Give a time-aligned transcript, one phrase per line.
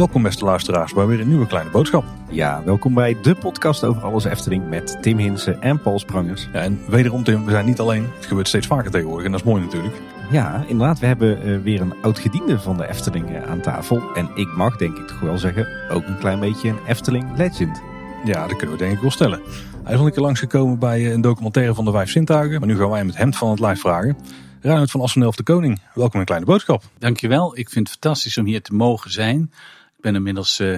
[0.00, 2.04] Welkom beste luisteraars bij weer een nieuwe kleine boodschap.
[2.28, 6.48] Ja, welkom bij de podcast over alles Efteling met Tim Hinsen en Paul Sprangers.
[6.52, 8.06] Ja, en wederom Tim, we zijn niet alleen.
[8.16, 9.94] Het gebeurt steeds vaker tegenwoordig en dat is mooi natuurlijk.
[10.30, 14.02] Ja, inderdaad, we hebben uh, weer een oud-gediende van de Efteling uh, aan tafel.
[14.14, 17.82] En ik mag denk ik toch wel zeggen, ook een klein beetje een Efteling legend.
[18.24, 19.40] Ja, dat kunnen we denk ik wel stellen.
[19.84, 22.58] Hij is al een keer langsgekomen bij uh, een documentaire van de Vijf Zintuigen.
[22.58, 24.16] Maar nu gaan wij hem het hemd van het lijf vragen.
[24.60, 26.82] Reinhard van Assenelf de Koning, welkom in Kleine Boodschap.
[26.98, 29.52] Dankjewel, ik vind het fantastisch om hier te mogen zijn.
[29.96, 30.76] Ik ben inmiddels, uh,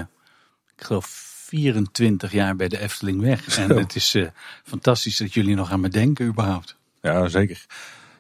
[0.77, 3.59] ik geloof, 24 jaar bij de Efteling weg.
[3.59, 4.27] En het is uh,
[4.65, 6.77] fantastisch dat jullie nog aan me denken überhaupt.
[7.01, 7.67] Ja, zeker.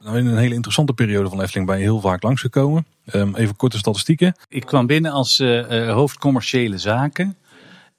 [0.00, 2.86] Nou, in een hele interessante periode van Efteling ben je heel vaak langsgekomen.
[3.14, 4.36] Um, even korte statistieken.
[4.48, 7.36] Ik kwam binnen als uh, hoofd commerciële zaken.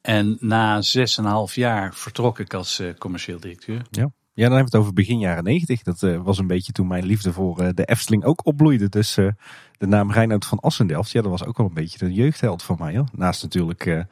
[0.03, 3.81] En na 6,5 jaar vertrok ik als commercieel directeur.
[3.91, 4.11] Ja.
[4.35, 5.84] Ja, dan hebben we het over begin jaren 90.
[5.84, 8.89] Dat uh, was een beetje toen mijn liefde voor uh, de Efteling ook opbloeide.
[8.89, 9.31] Dus uh,
[9.78, 12.75] de naam Reinoud van Assendelft, ja, dat was ook wel een beetje de jeugdheld van
[12.80, 12.95] mij.
[12.95, 13.08] Hoor.
[13.11, 14.05] Naast natuurlijk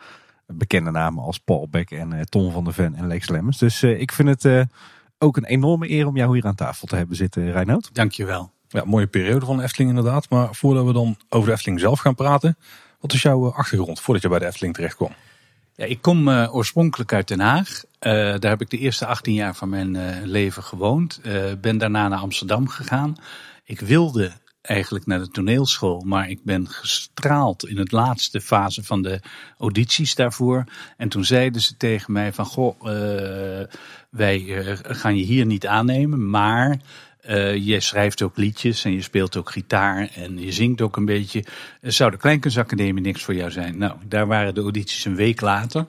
[0.48, 3.58] bekende namen als Paul Beck en Ton van der Ven en Lex Lemmens.
[3.58, 4.68] Dus ik vind het
[5.18, 7.90] ook een enorme eer om jou hier aan tafel te hebben zitten, Reinoud.
[7.94, 8.52] Dankjewel.
[8.68, 10.30] Ja, mooie periode van de Efteling inderdaad.
[10.30, 12.58] Maar voordat we dan over de Efteling zelf gaan praten,
[13.00, 15.12] wat is jouw achtergrond voordat je bij de Efteling terecht kwam?
[15.88, 17.84] Ik kom uh, oorspronkelijk uit Den Haag.
[17.84, 21.22] Uh, daar heb ik de eerste 18 jaar van mijn uh, leven gewoond.
[21.62, 23.16] ben daarna naar Amsterdam gegaan.
[23.64, 29.02] Ik wilde eigenlijk naar de toneelschool, maar ik ben gestraald in het laatste fase van
[29.02, 29.20] de
[29.58, 30.64] audities daarvoor.
[30.98, 32.82] En toen zeiden ze tegen mij van, goh,
[34.10, 34.40] wij
[34.82, 36.80] gaan je hier niet aannemen, maar
[37.30, 41.06] uh, je schrijft ook liedjes en je speelt ook gitaar en je zingt ook een
[41.06, 41.44] beetje.
[41.82, 43.78] Zou de Kleinkunstacademie niks voor jou zijn?
[43.78, 45.86] Nou, daar waren de audities een week later.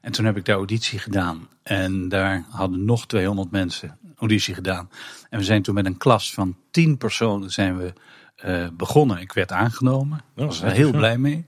[0.00, 1.48] En toen heb ik de auditie gedaan.
[1.62, 4.90] En daar hadden nog 200 mensen auditie gedaan.
[5.30, 7.92] En we zijn toen met een klas van 10 personen zijn we
[8.44, 9.20] uh, begonnen.
[9.20, 10.20] Ik werd aangenomen.
[10.34, 11.44] Daar was er heel blij mee.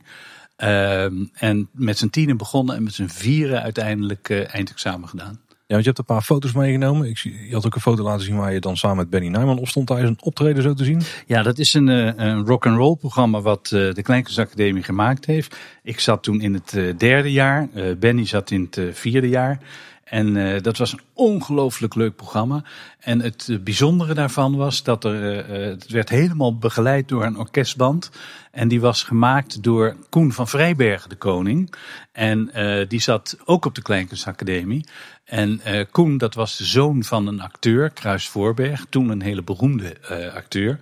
[0.58, 5.40] Uh, en met z'n tienen begonnen en met z'n vieren uiteindelijk eindexamen gedaan.
[5.68, 7.08] Ja, want je hebt een paar foto's meegenomen.
[7.08, 9.28] Ik zie, je had ook een foto laten zien waar je dan samen met Benny
[9.28, 11.02] Nijman op stond tijdens een optreden zo te zien.
[11.26, 15.24] Ja, dat is een, eh, een rock and roll programma wat uh, de Kleinkunstacademie gemaakt
[15.24, 15.56] heeft.
[15.82, 17.68] Ik zat toen in het uh, derde jaar.
[17.98, 19.58] Benny zat in het vierde jaar.
[20.04, 22.64] En dat was een ongelooflijk leuk programma.
[22.98, 28.10] En het bijzondere daarvan was dat er, het werd helemaal begeleid door een orkestband.
[28.50, 31.74] En die was gemaakt door Koen van Vrijbergen, de koning.
[32.12, 32.50] En
[32.88, 34.84] die zat ook op de Kleinkunstacademie.
[35.28, 38.86] En Koen, dat was de zoon van een acteur, Kruis Voorberg.
[38.88, 39.96] Toen een hele beroemde
[40.34, 40.78] acteur.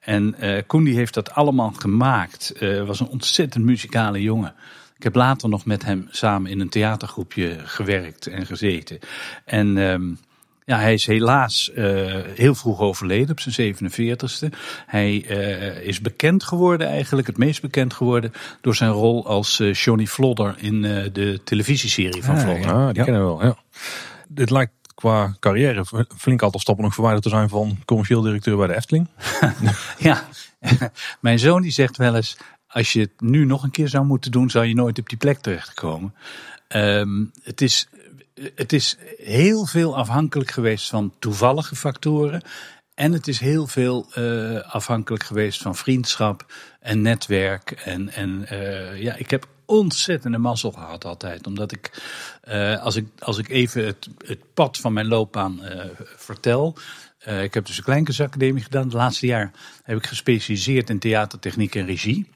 [0.00, 0.34] En
[0.66, 2.52] Koen die heeft dat allemaal gemaakt.
[2.86, 4.54] was een ontzettend muzikale jongen.
[5.00, 8.98] Ik heb later nog met hem samen in een theatergroepje gewerkt en gezeten.
[9.44, 10.18] En um,
[10.64, 11.84] ja, hij is helaas uh,
[12.34, 14.56] heel vroeg overleden op zijn 47ste.
[14.86, 19.74] Hij uh, is bekend geworden, eigenlijk het meest bekend geworden, door zijn rol als uh,
[19.74, 22.66] Johnny Flodder in de televisieserie van ah, Flodder.
[22.66, 23.04] Ja, die ja.
[23.04, 23.44] kennen we wel.
[23.44, 23.56] Ja.
[24.28, 25.84] Dit lijkt qua carrière
[26.16, 29.08] flink aantal stappen nog verwijderd te zijn van commercieel directeur bij de Efteling.
[29.98, 30.28] ja,
[31.20, 32.36] mijn zoon die zegt wel eens,
[32.66, 35.18] als je het nu nog een keer zou moeten doen, zou je nooit op die
[35.18, 36.14] plek terechtkomen.
[36.68, 37.88] Um, het, is,
[38.54, 42.42] het is heel veel afhankelijk geweest van toevallige factoren.
[42.94, 47.70] En het is heel veel uh, afhankelijk geweest van vriendschap en netwerk.
[47.70, 51.46] En, en uh, ja, ik heb ontzettende mazzel gehad altijd.
[51.46, 52.02] Omdat ik,
[52.48, 55.60] uh, als ik, als ik even het, het pad van mijn loopbaan
[56.16, 56.76] vertel.
[57.42, 58.84] ik heb dus een Kleinkunstacademie gedaan.
[58.84, 59.50] Het laatste jaar
[59.82, 62.28] heb ik gespecialiseerd in theatertechniek en regie.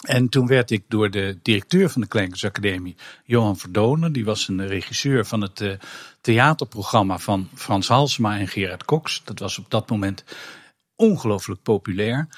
[0.00, 4.66] En toen werd ik door de directeur van de Kleinkunstacademie, Johan Verdonen, die was een
[4.66, 5.78] regisseur van het
[6.20, 9.22] theaterprogramma van Frans Halsema en Gerard Cox.
[9.24, 10.24] Dat was op dat moment
[10.96, 12.28] ongelooflijk populair.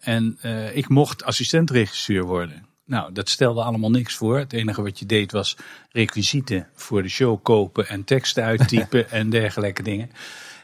[0.00, 0.38] En
[0.72, 2.65] ik mocht assistentregisseur worden.
[2.86, 4.38] Nou, dat stelde allemaal niks voor.
[4.38, 5.56] Het enige wat je deed was
[5.90, 10.10] requisieten voor de show kopen en teksten uittypen en dergelijke dingen.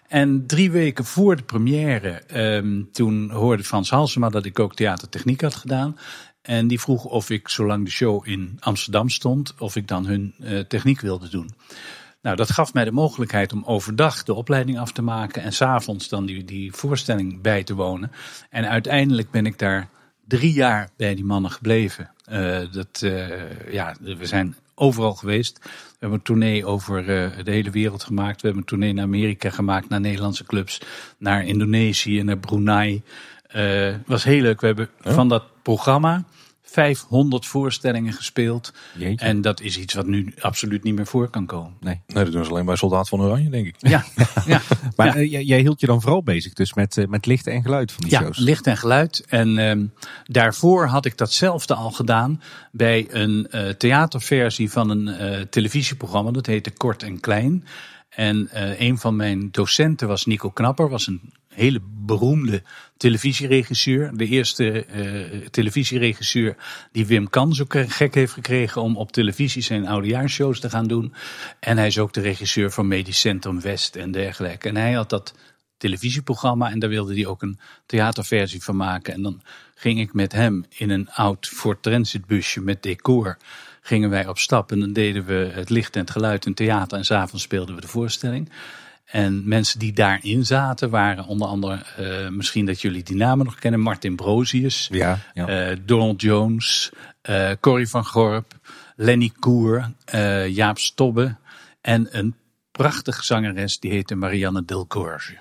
[0.09, 2.23] En drie weken voor de première,
[2.57, 5.99] um, toen hoorde Frans Halsema dat ik ook theatertechniek had gedaan.
[6.43, 10.35] En die vroeg of ik, zolang de show in Amsterdam stond, of ik dan hun
[10.39, 11.51] uh, techniek wilde doen.
[12.23, 16.09] Nou, dat gaf mij de mogelijkheid om overdag de opleiding af te maken en s'avonds
[16.09, 18.13] dan die, die voorstelling bij te wonen.
[18.51, 19.89] En uiteindelijk ben ik daar
[20.27, 22.11] drie jaar bij die mannen gebleven.
[22.31, 25.59] Uh, dat, uh, ja, we zijn overal geweest.
[25.63, 28.41] We hebben een tournee over uh, de hele wereld gemaakt.
[28.41, 30.81] We hebben een tournee naar Amerika gemaakt, naar Nederlandse clubs,
[31.19, 33.03] naar Indonesië, naar Brunei.
[33.49, 34.61] Het was heel leuk.
[34.61, 35.13] We hebben ja.
[35.13, 36.25] van dat programma
[36.63, 38.73] 500 voorstellingen gespeeld.
[38.99, 39.25] Jeetje.
[39.27, 41.73] En dat is iets wat nu absoluut niet meer voor kan komen.
[41.81, 42.01] Nee.
[42.07, 43.75] Nee, dat doen ze alleen bij Soldaat van Oranje, denk ik.
[43.79, 44.05] Ja,
[44.47, 44.61] ja.
[44.97, 45.15] Maar Ja.
[45.15, 47.93] eh, jij, jij hield je dan vooral bezig dus met, eh, met licht en geluid
[47.93, 48.39] van die Ja, shows.
[48.39, 49.25] licht en geluid.
[49.29, 49.87] En ehm,
[50.25, 52.43] daarvoor had ik datzelfde al gedaan
[52.73, 56.31] bij een eh, theaterversie van een eh, televisieprogramma.
[56.31, 57.65] Dat heette Kort en Klein.
[58.09, 61.21] En eh, een van mijn docenten was Nico Knapper, was een
[61.55, 62.63] hele beroemde
[62.97, 64.11] televisieregisseur.
[64.17, 66.57] De eerste eh, televisieregisseur
[66.93, 70.87] die Wim Kan zo k- gek heeft gekregen om op televisie zijn oudejaarsshows te gaan
[70.87, 71.15] doen.
[71.61, 74.69] En hij is ook de regisseur van Medisch Centrum West en dergelijke.
[74.69, 75.35] En hij had dat
[75.77, 79.15] televisieprogramma en daar wilde hij ook een theaterversie van maken.
[79.15, 79.43] En dan
[79.75, 83.37] ging ik met hem in een oud Ford Transit busje met decor.
[83.81, 86.99] Gingen wij op stap en dan deden we het licht en het geluid in theater.
[86.99, 88.51] En s'avonds speelden we de voorstelling.
[89.13, 93.55] En mensen die daarin zaten waren onder andere, eh, misschien dat jullie die namen nog
[93.59, 95.47] kennen, Martin Brozius, Ja, ja.
[95.47, 96.93] eh, Donald Jones,
[97.23, 98.53] eh Corrie van Gorp,
[98.97, 101.37] Lenny Koer, eh, Jaap Stobbe
[101.81, 102.35] en een
[102.71, 105.37] prachtige zangeres die heette Marianne Delcorge.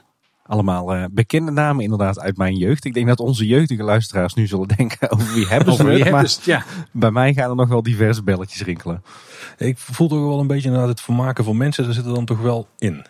[0.45, 2.85] Allemaal eh, bekende namen inderdaad uit mijn jeugd.
[2.85, 6.11] Ik denk dat onze jeugdige luisteraars nu zullen denken over wie hebben ze het.
[6.11, 6.35] Maar?
[6.43, 6.63] Ja.
[6.91, 9.03] bij mij gaan er nog wel diverse belletjes rinkelen.
[9.57, 12.25] Ik voel toch wel een beetje inderdaad het vermaken van mensen, daar zit er dan
[12.25, 13.05] toch wel in.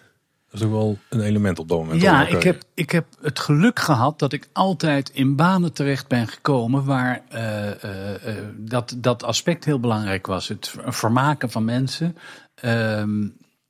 [0.52, 2.02] Dat is toch wel een element op dat moment.
[2.02, 6.08] Ja, ook, ik heb, ik heb het geluk gehad dat ik altijd in banen terecht
[6.08, 10.48] ben gekomen waar eh, eh, eh, dat, dat aspect heel belangrijk was.
[10.48, 12.18] Het ver- vermaken van mensen.
[12.56, 13.28] Ehm,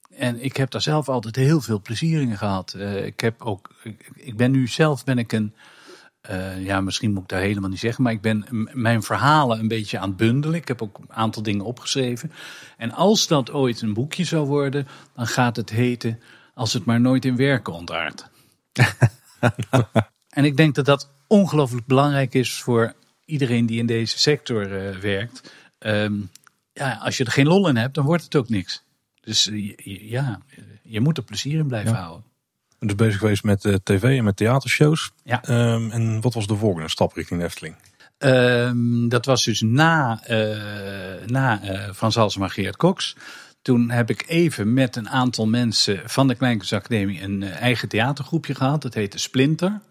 [0.09, 2.73] en ik heb daar zelf altijd heel veel plezier in gehad.
[2.73, 3.69] Eh, ik heb ook,
[4.13, 5.53] ik, ben nu zelf ben ik een,
[6.59, 9.99] ja, misschien moet ik daar helemaal niet zeggen, maar ik ben mijn verhalen een beetje
[9.99, 10.55] aan het bundelen.
[10.55, 12.31] Ik heb ook een aantal dingen opgeschreven.
[12.77, 16.19] En als dat ooit een boekje zou worden, dan gaat het heten
[16.53, 18.29] Als het maar nooit in werken ontaart.
[20.29, 22.93] en ik denk dat dat ongelooflijk belangrijk is voor
[23.25, 25.53] iedereen die in deze sector eh, werkt.
[25.77, 26.13] Ehm,
[26.73, 28.83] ja, als je er geen lol in hebt, dan wordt het ook niks.
[29.21, 29.75] Dus eh,
[30.09, 30.39] ja,
[30.83, 31.97] je moet er plezier in blijven Ja.
[31.97, 32.23] houden.
[32.79, 35.11] dus bezig geweest met eh, tv en met theatershows.
[35.23, 35.43] Ja.
[35.43, 37.75] Ehm, en wat was de volgende stap richting de Efteling?
[38.17, 40.21] Ehm, dat was dus na,
[41.25, 41.59] na
[41.93, 43.15] Frans Halsema Geert Cox.
[43.61, 48.55] Toen heb ik even met een aantal mensen van de Kleinkunstacademie een eh, eigen theatergroepje
[48.55, 48.81] gehad.
[48.81, 49.81] Dat heette Splinter.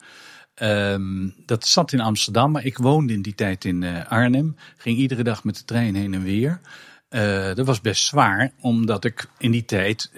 [0.55, 4.57] Ehm, dat zat in Amsterdam, maar ik woonde in die tijd in eh, Arnhem.
[4.77, 6.61] Ging iedere dag met de trein heen en weer.
[7.09, 10.11] Eh, dat was best zwaar, omdat ik in die tijd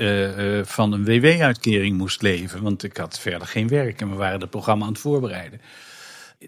[0.63, 2.63] van een WW-uitkering moest leven.
[2.63, 5.61] Want ik had verder geen werk en we waren het programma aan het voorbereiden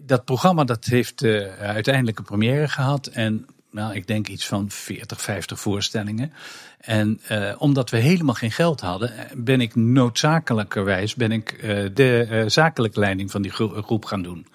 [0.03, 1.23] dat programma dat heeft
[1.59, 3.07] uiteindelijk een première gehad.
[3.07, 6.33] En nou, ik denk iets van 40, 50 voorstellingen.
[6.79, 11.85] En eh, omdat we helemaal geen geld hadden, eh, ben ik noodzakelijkerwijs ben ik, eh,
[11.93, 14.47] de zakelijke leiding van die gro- groep gaan doen.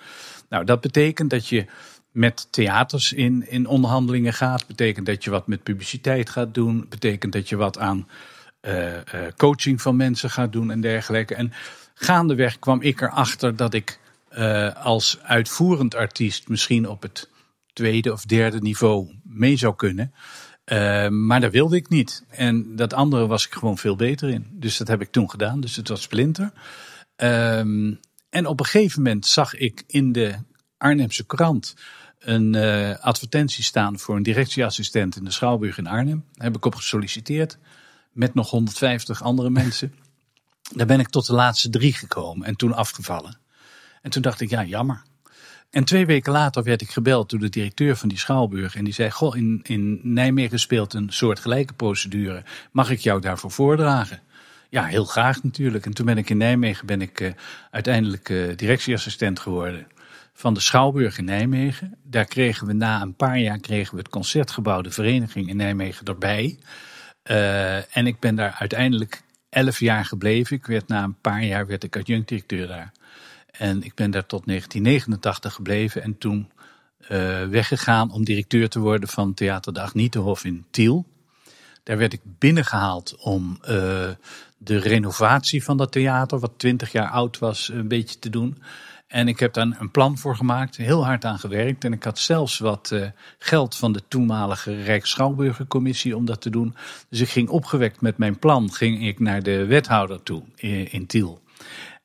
[0.49, 1.67] Nou, dat betekent dat je
[2.11, 4.67] met theaters in, in onderhandelingen gaat.
[4.67, 6.87] Betekent dat je wat met publiciteit gaat doen.
[6.89, 8.09] Betekent dat je wat aan
[9.37, 11.35] coaching van mensen gaat doen en dergelijke.
[11.35, 11.53] En
[11.95, 13.99] gaandeweg kwam ik erachter dat ik
[14.83, 17.29] als uitvoerend artiest misschien op het
[17.73, 20.13] tweede of derde niveau mee zou kunnen.
[20.65, 22.25] Eh, maar dat wilde ik niet.
[22.29, 24.47] En dat andere was ik gewoon veel beter in.
[24.53, 25.61] Dus dat heb ik toen gedaan.
[25.61, 26.53] Dus het was Splinter.
[27.17, 27.95] Ehm,
[28.31, 30.35] en op een gegeven moment zag ik in de
[30.77, 31.75] Arnhemse krant
[32.19, 36.25] een eh, advertentie staan voor een directieassistent in de Schouwburg in Arnhem.
[36.33, 37.59] Daar heb ik op gesolliciteerd
[38.13, 39.95] met nog 150 andere mensen.
[40.77, 43.39] Daar ben ik tot de laatste drie gekomen en toen afgevallen.
[44.03, 45.03] En toen dacht ik, ja, jammer.
[45.71, 48.75] En twee weken later werd ik gebeld door de directeur van die schouwburg.
[48.75, 52.43] En die zei, goh, in, in Nijmegen speelt een soortgelijke procedure.
[52.73, 54.21] Mag ik jou daarvoor voordragen?
[54.69, 55.87] Ja, heel graag natuurlijk.
[55.87, 57.31] En toen ben ik in Nijmegen ben ik, eh,
[57.71, 59.87] uiteindelijk eh, directieassistent geworden
[60.33, 61.99] van de Schouwburg in Nijmegen.
[62.03, 66.07] Daar kregen we na een paar jaar kregen we het Concertgebouw, de vereniging in Nijmegen
[66.07, 66.59] erbij.
[67.23, 70.57] Eh, en ik ben daar uiteindelijk elf jaar gebleven.
[70.57, 72.93] Ik werd na een paar jaar werd ik adjunct-directeur daar.
[73.61, 76.51] En ik ben daar tot 1989 gebleven en toen
[76.99, 81.07] eh, weggegaan om directeur te worden van Theater de Agnietenhof in Tiel.
[81.83, 83.69] Daar werd ik binnengehaald om eh,
[84.59, 88.63] de renovatie van dat theater, wat 20 jaar oud was, een beetje te doen.
[89.07, 91.85] En ik heb daar een plan voor gemaakt, heel hard aan gewerkt.
[91.85, 93.07] En ik had zelfs wat eh,
[93.39, 96.75] geld van de toenmalige Rijksschouwburgercommissie om dat te doen.
[97.09, 101.07] Dus ik ging opgewekt met mijn plan, ging ik naar de wethouder toe in, in
[101.07, 101.41] Tiel.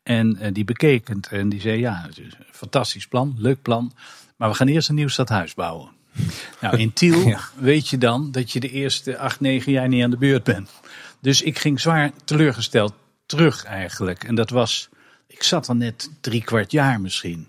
[0.05, 3.61] En eh, die bekeek het en die zei, ja, het is een fantastisch plan, leuk
[3.61, 3.91] plan.
[4.35, 5.89] Maar we gaan eerst een nieuw stadhuis bouwen.
[6.61, 7.39] Nou, in Tiel Ja.
[7.59, 10.69] weet je dan dat je de eerste acht, negen jaar niet aan de beurt bent.
[11.21, 12.93] Dus ik ging zwaar teleurgesteld
[13.25, 14.23] terug eigenlijk.
[14.23, 14.89] En dat was,
[15.27, 17.47] ik zat al net drie kwart jaar misschien.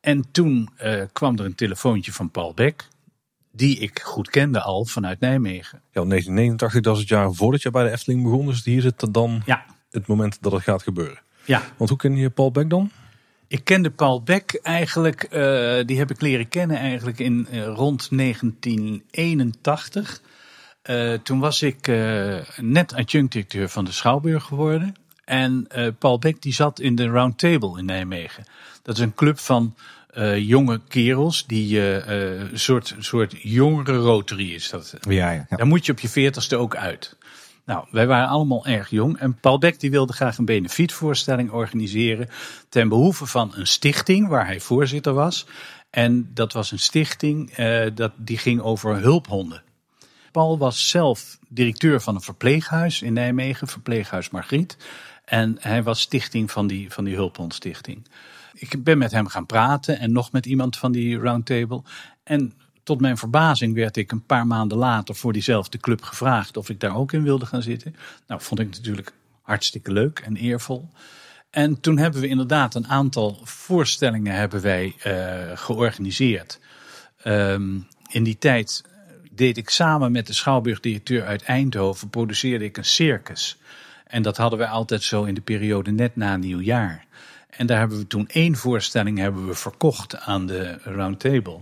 [0.00, 2.88] En toen eh, kwam er een telefoontje van Paul Beck,
[3.52, 5.80] die ik goed kende al vanuit Nijmegen.
[5.92, 8.46] Ja, 1989, dat is het jaar voordat je bij de Efteling begon.
[8.46, 11.24] Dus hier zit dan Ja, het moment dat het gaat gebeuren.
[11.46, 11.62] Ja.
[11.76, 12.90] Want hoe ken je Paul Beck dan?
[13.48, 18.10] Ik kende Paul Beck eigenlijk, eh, die heb ik leren kennen eigenlijk in eh, rond
[18.10, 20.20] 1981.
[20.82, 21.86] Eh, toen was ik
[22.60, 24.94] net adjunct-directeur van de Schouwburg geworden.
[25.24, 25.66] En
[25.98, 28.44] Paul Beck die zat in de Round Table in Nijmegen.
[28.82, 29.74] Dat is een club van
[30.36, 34.94] jonge kerels, die een soort, soort jongere Rotary is dat.
[35.00, 35.56] Ja, ja, ja.
[35.56, 37.16] Daar moet je op je veertigste ook uit.
[37.66, 39.18] Nou, wij waren allemaal erg jong.
[39.18, 42.28] En Paul Beck die wilde graag een benefietvoorstelling organiseren.
[42.68, 45.46] Ten behoeve van een stichting waar hij voorzitter was.
[45.90, 49.62] En dat was een stichting eh, dat, die ging over hulphonden.
[50.32, 54.76] Paul was zelf directeur van een verpleeghuis in Nijmegen, verpleeghuis Margriet.
[55.24, 58.06] En hij was stichting van die, van die hulphondstichting.
[58.52, 61.82] Ik ben met hem gaan praten en nog met iemand van die roundtable.
[62.22, 62.52] En
[62.86, 66.80] tot mijn verbazing werd ik een paar maanden later voor diezelfde club gevraagd of ik
[66.80, 67.96] daar ook in wilde gaan zitten.
[68.26, 69.12] Nou, vond ik natuurlijk
[69.42, 70.88] hartstikke leuk en eervol.
[71.50, 75.12] En toen hebben we inderdaad een aantal voorstellingen hebben wij eh,
[75.54, 76.60] georganiseerd.
[77.22, 77.78] Ehm,
[78.10, 78.84] in die tijd
[79.32, 83.58] deed ik samen met de schouwburgdirecteur uit Eindhoven, produceerde ik een circus.
[84.06, 87.04] En dat hadden wij altijd zo in de periode net na nieuwjaar.
[87.50, 91.60] En daar hebben we toen één voorstelling hebben we verkocht aan de Roundtable.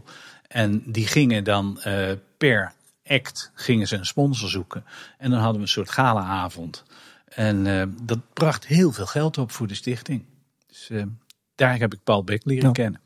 [0.55, 2.73] En die gingen dan eh, per
[3.07, 4.85] act gingen ze een sponsor zoeken.
[5.19, 6.85] En dan hadden we een soort galaavond.
[7.29, 10.25] En eh, dat bracht heel veel geld op voor de stichting.
[10.67, 11.03] Dus eh,
[11.55, 12.73] daar heb ik Paul Beck leren Ja.
[12.73, 13.01] kennen.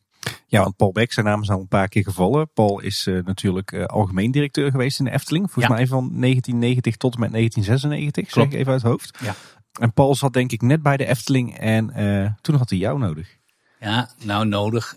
[0.46, 2.50] Ja, want Paul Beck, zijn naam is al een paar keer gevallen.
[2.52, 5.44] Paul is natuurlijk algemeen directeur geweest in de Efteling.
[5.50, 5.74] Volgens Ja.
[5.74, 8.52] mij van 1990 tot en met 1996, zeg Klopt.
[8.52, 9.18] ik even uit het hoofd.
[9.22, 9.34] Ja.
[9.80, 11.86] En Paul zat denk ik net bij de Efteling en
[12.40, 13.36] toen had hij jou nodig.
[13.80, 14.94] Ja, nou nodig.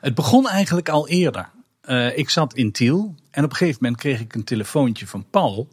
[0.00, 1.48] Het begon eigenlijk al eerder.
[1.86, 5.26] Eh, ik zat in Tiel en op een gegeven moment kreeg ik een telefoontje van
[5.30, 5.68] Paul.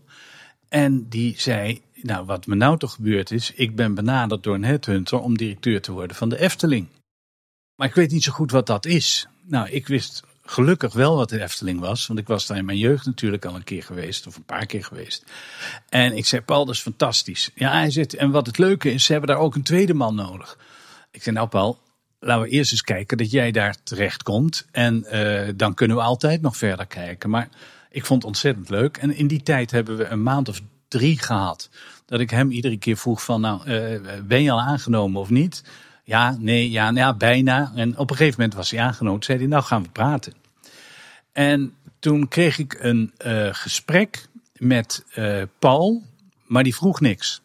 [0.70, 4.64] En die zei, nou wat me nou toch gebeurd is, ik ben benaderd door een
[4.64, 6.88] headhunter om directeur te worden van de Efteling.
[7.76, 9.28] Maar ik weet niet zo goed wat dat is.
[9.44, 12.78] Nou, ik wist gelukkig wel wat de Efteling was, want ik was daar in mijn
[12.78, 15.24] jeugd natuurlijk al een keer geweest, of een paar keer geweest.
[15.90, 17.50] En ik zei, Paul, dat is fantastisch.
[17.56, 20.16] Ja, hij zegt, en wat het leuke is, ze hebben daar ook een tweede man
[20.16, 20.58] nodig.
[21.12, 21.80] Ik zei, nou Paul,
[22.24, 24.66] laten we eerst eens kijken dat jij daar terecht komt.
[24.72, 27.30] En eh, dan kunnen we altijd nog verder kijken.
[27.30, 27.50] Maar
[27.90, 28.98] ik vond het ontzettend leuk.
[28.98, 31.70] En in die tijd hebben we een maand of drie gehad.
[32.06, 35.64] Dat ik hem iedere keer vroeg van, nou, eh, ben je al aangenomen of niet?
[36.04, 37.72] Ja, nee, ja, nou ja, bijna.
[37.76, 39.24] En op een gegeven moment was hij aangenomen.
[39.24, 40.34] Zei hij, nou gaan we praten.
[41.32, 44.28] En toen kreeg ik een eh, gesprek
[44.58, 45.06] met
[45.60, 46.04] Paul,
[46.46, 47.43] maar die vroeg niks.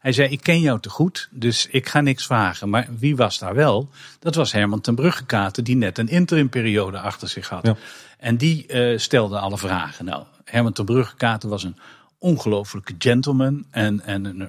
[0.00, 2.68] Hij zei, ik ken jou te goed, dus ik ga niks vragen.
[2.68, 3.88] Maar wie was daar wel?
[4.18, 7.66] Dat was Herman ten Bruggekaten, die net een interimperiode achter zich had.
[7.66, 7.76] Ja.
[8.18, 10.04] En die eh, stelde alle vragen.
[10.04, 11.76] Nou, Herman ten Bruggekaten was een
[12.18, 13.66] ongelofelijke gentleman.
[13.70, 14.48] En, en een,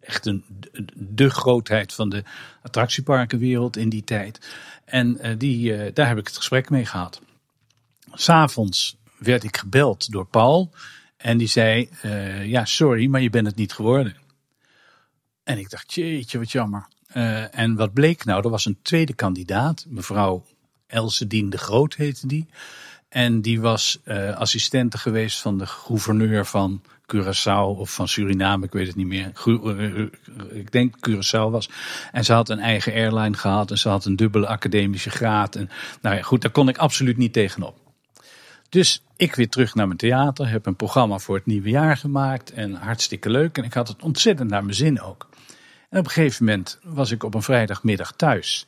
[0.00, 0.44] echt een,
[0.94, 2.24] de grootheid van de
[2.62, 4.48] attractieparkenwereld in die tijd.
[4.84, 7.20] En eh, die, eh, daar heb ik het gesprek mee gehad.
[8.12, 10.70] S'avonds werd ik gebeld door Paul.
[11.16, 14.16] En die zei, eh, ja sorry, maar je bent het niet geworden.
[15.48, 16.86] En ik dacht, jeetje, wat jammer.
[17.06, 20.44] Eh, en wat bleek nou, er was een tweede kandidaat, mevrouw
[20.86, 22.46] Else Dien de Groot heette die.
[23.08, 26.82] En die was eh assistente geweest van de gouverneur van
[27.14, 29.32] Curaçao of van Suriname, ik weet het niet meer.
[29.44, 31.70] Eh, ik denk Curaçao was.
[32.12, 35.54] En ze had een eigen airline gehad en ze had een dubbele academische graad.
[35.54, 35.70] En,
[36.02, 37.76] nou ja, goed, daar kon ik absoluut niet tegenop.
[38.68, 42.52] Dus ik weer terug naar mijn theater, heb een programma voor het nieuwe jaar gemaakt
[42.52, 43.58] en hartstikke leuk.
[43.58, 45.27] En ik had het ontzettend naar mijn zin ook.
[45.88, 48.66] En op een gegeven moment was ik op een vrijdagmiddag thuis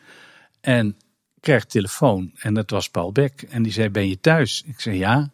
[0.60, 0.96] en
[1.40, 3.42] kreeg telefoon en dat was Paul Beck.
[3.42, 4.62] En die zei, ben je thuis?
[4.66, 5.30] Ik zei, ja.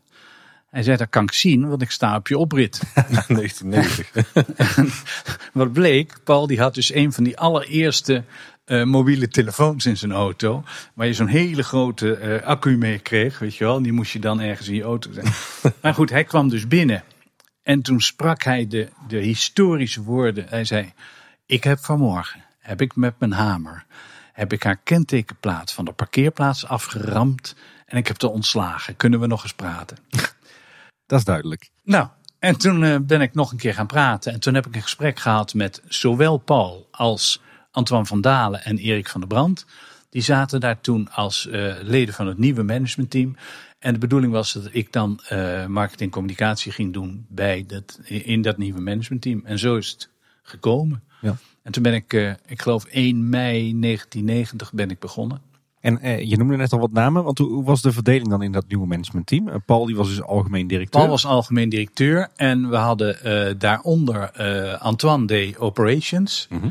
[0.70, 2.80] Hij zei, dat kan ik zien, want ik sta op je oprit.
[2.94, 4.12] 1990.
[5.52, 8.24] Wat bleek, Paul die had dus een van die allereerste
[8.66, 10.64] eh, mobiele telefoons in zijn auto.
[10.94, 13.82] Waar je zo'n hele grote eh, accu mee kreeg, weet je wel.
[13.82, 15.32] Die moest je dan ergens in je auto zetten.
[15.82, 17.04] maar goed, hij kwam dus binnen.
[17.62, 20.46] En toen sprak hij de, de historische woorden.
[20.48, 20.92] Hij zei,
[21.46, 23.84] ik heb vanmorgen, heb ik met mijn hamer,
[24.32, 27.56] heb ik haar kentekenplaat van de parkeerplaats afgeramd.
[27.86, 28.96] En ik heb haar ontslagen.
[28.96, 29.96] Kunnen we nog eens praten?
[31.06, 31.70] Dat is duidelijk.
[31.82, 34.32] Nou, en toen eh, ben ik nog een keer gaan praten.
[34.32, 38.78] En toen heb ik een gesprek gehad met zowel Paul als Antoine van Dalen en
[38.78, 39.66] Erik van der Brand.
[40.10, 43.36] Die zaten daar toen als eh, leden van het nieuwe managementteam.
[43.78, 48.42] En de bedoeling was dat ik dan eh marketing communicatie ging doen bij dat, in
[48.42, 49.40] dat nieuwe managementteam.
[49.44, 50.10] En zo is het
[50.42, 51.02] gekomen.
[51.20, 51.36] Ja.
[51.66, 55.40] En toen ben ik, eh, ik geloof 1 mei 1990 ben ik begonnen.
[55.80, 58.42] En eh, je noemde net al wat namen, want hoe, hoe was de verdeling dan
[58.42, 59.48] in dat nieuwe managementteam?
[59.48, 61.00] Eh, Paul die was dus algemeen directeur.
[61.00, 64.30] Paul was algemeen directeur en we hadden daaronder
[64.78, 66.48] Antoine de Operations.
[66.50, 66.68] Mhm.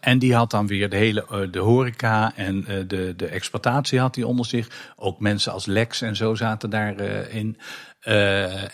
[0.00, 4.24] En die had dan weer de hele de horeca en de, de exploitatie had hij
[4.24, 4.92] onder zich.
[4.96, 7.30] Ook mensen als Lex en zo zaten daarin.
[7.30, 7.56] in.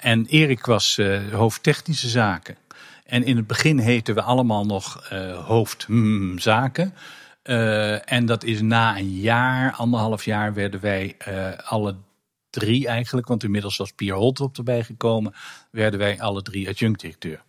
[0.01, 1.01] En Erik was
[1.33, 2.57] hoofd technische zaken.
[3.05, 6.95] En in het begin heten we allemaal nog eh, hoofd hmm, zaken.
[7.43, 11.97] Eh, en dat is na een jaar, anderhalf jaar, werden wij eh, alle
[12.51, 15.35] drie eigenlijk, want inmiddels was Pier Holtrop erbij gekomen,
[15.71, 17.43] werden wij alle drie adjunct-directeur.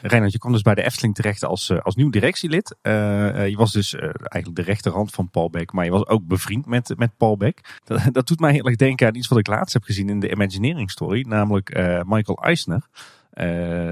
[0.00, 2.76] Reinhard, je kwam dus bij de Efteling terecht als, als nieuw directielid.
[2.82, 6.92] Je was dus eigenlijk de rechterhand van Paul Beck, maar je was ook bevriend met,
[6.96, 7.80] met Paul Beck.
[7.84, 10.20] Dat, dat doet mij heel erg denken aan iets wat ik laatst heb gezien in
[10.20, 11.68] de Imagineering Story, namelijk
[12.06, 12.88] Michael Eisner.
[13.34, 13.46] Eh,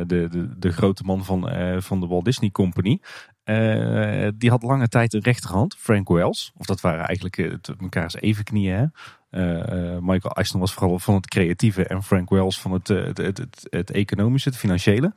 [0.07, 3.01] de, de, de grote man van, eh, van de Walt Disney Company.
[3.45, 6.53] Eh, die had lange tijd een rechterhand, Frank Wells.
[6.57, 8.75] Of dat waren eigenlijk het- mekaars evenknieën.
[8.77, 8.85] Hè?
[9.31, 13.91] Eh, Michael Eisner was vooral van het creatieve en Frank Wells van het, het, het,
[13.91, 15.13] economische, het financiële.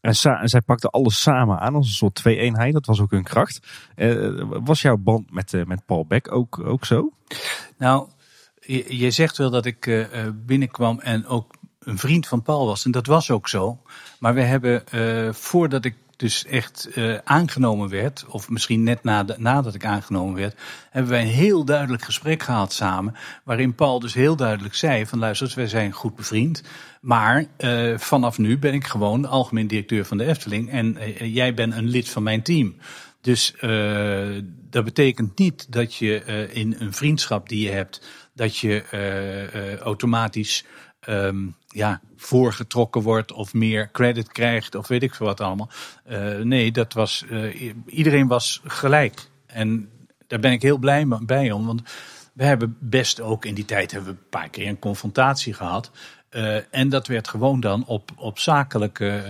[0.00, 0.14] En,
[0.48, 2.72] zij pakten alles samen aan als een soort twee-eenheid.
[2.72, 3.66] Dat was ook hun kracht.
[4.46, 7.12] Was jouw band met, met Paul Beck ook, ook zo?
[7.78, 8.08] Nou,
[8.60, 10.08] je, je zegt wel dat ik
[10.46, 12.84] binnenkwam en ook een vriend van Paul was.
[12.84, 13.82] En dat was ook zo.
[14.18, 19.26] Maar we hebben, eh, voordat ik dus echt eh, aangenomen werd, of misschien net na
[19.36, 20.58] nadat ik aangenomen werd,
[20.90, 23.14] hebben wij een heel duidelijk gesprek gehad samen.
[23.44, 26.62] Waarin Paul dus heel duidelijk zei: van luister, wij zijn goed bevriend.
[27.00, 30.70] Maar eh, vanaf nu ben ik gewoon algemeen directeur van de Efteling.
[30.70, 30.98] En
[31.32, 32.76] jij bent een lid van mijn team.
[33.20, 33.54] Dus
[34.70, 38.02] dat betekent niet dat je in een vriendschap die je hebt,
[38.34, 38.84] dat je
[39.82, 40.64] automatisch
[41.00, 45.70] ehm, ja, voorgetrokken wordt of meer credit krijgt of weet ik veel wat allemaal.
[46.04, 49.28] Eh, nee, dat was, eh, iedereen was gelijk.
[49.46, 49.88] En
[50.26, 51.82] daar ben ik heel blij bij om, want
[52.32, 55.90] we hebben best ook in die tijd hebben we een paar keer een confrontatie gehad.
[56.28, 59.22] Eh, en dat werd gewoon dan op, op zakelijke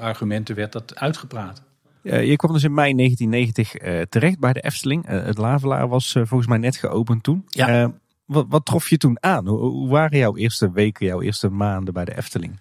[0.00, 1.62] argumenten werd dat uitgepraat.
[2.02, 5.06] Je kwam dus in mei 1990 eh, terecht bij de Efteling.
[5.06, 7.44] Het Lavelaar was volgens mij net geopend toen.
[7.46, 7.92] Ja.
[8.28, 9.46] Wat, wat trof je toen aan?
[9.46, 12.60] Hoe, waren jouw eerste weken, jouw eerste maanden bij de Efteling?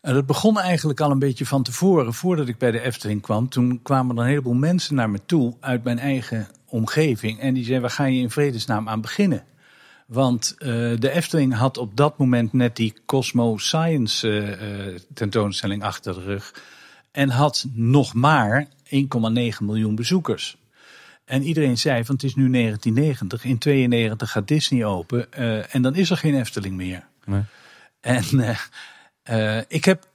[0.00, 3.48] En dat begon eigenlijk al een beetje van tevoren, voordat ik bij de Efteling kwam.
[3.48, 7.40] Toen kwamen er een heleboel mensen naar me toe uit mijn eigen omgeving.
[7.40, 9.44] En die zeiden, waar ga je in vredesnaam aan beginnen?
[10.06, 15.82] Want eh, de Efteling had op dat moment net die Cosmo Science eh, eh, tentoonstelling
[15.82, 16.54] achter de rug.
[17.10, 19.08] En had nog maar 1,9
[19.60, 20.56] miljoen bezoekers.
[21.24, 25.82] En iedereen zei van het is nu 1990, in 92 gaat Disney open eh, en
[25.82, 27.06] dan is er geen Efteling meer.
[27.24, 27.42] Nee.
[28.00, 28.58] En eh,
[29.22, 30.06] eh, ik heb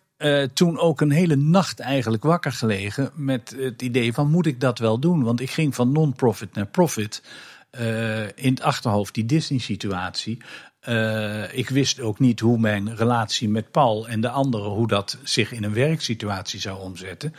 [0.53, 4.79] toen ook een hele nacht eigenlijk wakker gelegen met het idee van moet ik dat
[4.79, 5.23] wel doen?
[5.23, 7.23] Want ik ging van non-profit naar profit.
[8.35, 10.37] In het achterhoofd die Disney-situatie.
[11.51, 15.51] Ik wist ook niet hoe mijn relatie met Paul en de anderen, hoe dat zich
[15.51, 17.33] in een werksituatie zou omzetten.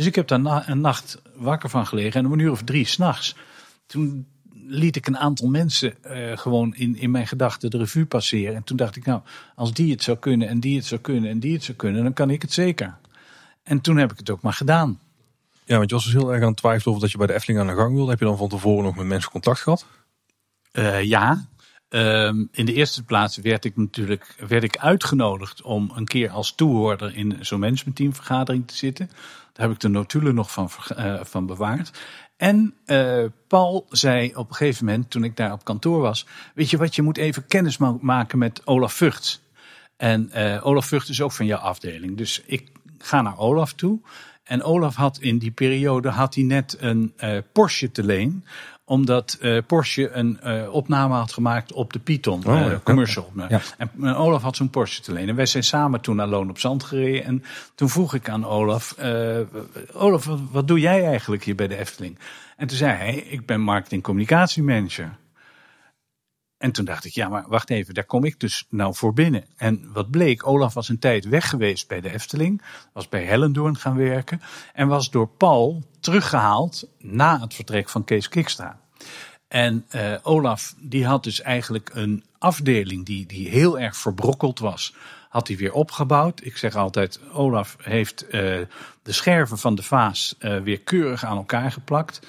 [0.00, 2.62] Dus ik heb daar na- een nacht wakker van gelegen en om een uur of
[2.62, 3.36] drie s'nachts.
[3.86, 4.26] Toen
[4.66, 8.54] liet ik een aantal mensen eh, gewoon in, in mijn gedachten de revue passeren.
[8.54, 9.20] En toen dacht ik, nou,
[9.54, 12.02] als die het zou kunnen en die het zou kunnen en die het zou kunnen,
[12.02, 12.96] dan kan ik het zeker.
[13.62, 15.00] En toen heb ik het ook maar gedaan.
[15.64, 17.34] Ja, want je was dus heel erg aan het twijfelen of dat je bij de
[17.34, 18.10] Efteling aan de gang wilde.
[18.10, 19.86] Heb je dan van tevoren nog met mensen contact gehad?
[20.72, 21.44] Eh, ja,
[21.90, 26.54] Ehm, in de eerste plaats werd ik natuurlijk werd ik uitgenodigd om een keer als
[26.54, 29.10] toehoorder in zo'n managementteamvergadering te zitten.
[29.52, 31.90] Daar heb ik de notulen nog van, eh, van bewaard.
[32.36, 36.70] En eh, Paul zei op een gegeven moment, toen ik daar op kantoor was: Weet
[36.70, 39.42] je wat, je moet even kennis ma- maken met Olaf Vught.
[39.96, 42.16] En eh, Olaf Vught is ook van jouw afdeling.
[42.16, 44.00] Dus ik ga naar Olaf toe.
[44.44, 47.14] En Olaf had in die periode had hij net een
[47.52, 48.44] Porsche te leen.
[48.90, 52.80] Omdat eh, Porsche een eh, opname had gemaakt op de Python Oh, eh, ja.
[52.84, 53.32] commercial.
[53.48, 53.60] Ja.
[53.78, 55.28] En, Olaf had zo'n Porsche te leen.
[55.28, 57.24] En wij zijn samen toen naar Loon op Zand gereden.
[57.24, 58.96] En toen vroeg ik aan Olaf:
[59.92, 62.18] Olaf, wat, wat doe jij eigenlijk hier bij de Efteling?
[62.56, 65.16] En toen zei hij: Ik ben marketing communicatiemanager.
[66.60, 69.44] En toen dacht ik, ja, maar wacht even, daar kom ik dus nou voor binnen.
[69.56, 73.76] En wat bleek, Olaf was een tijd weg geweest bij de Efteling, was bij Hellendoorn
[73.76, 74.40] gaan werken
[74.72, 78.80] en was door Paul teruggehaald na het vertrek van Kees Kikstra.
[79.48, 84.94] En eh, Olaf, die had dus eigenlijk een afdeling die, die heel erg verbrokkeld was,
[85.28, 86.44] had hij weer opgebouwd.
[86.44, 88.40] Ik zeg altijd, Olaf heeft eh,
[89.02, 92.20] de scherven van de vaas eh, weer keurig aan elkaar geplakt.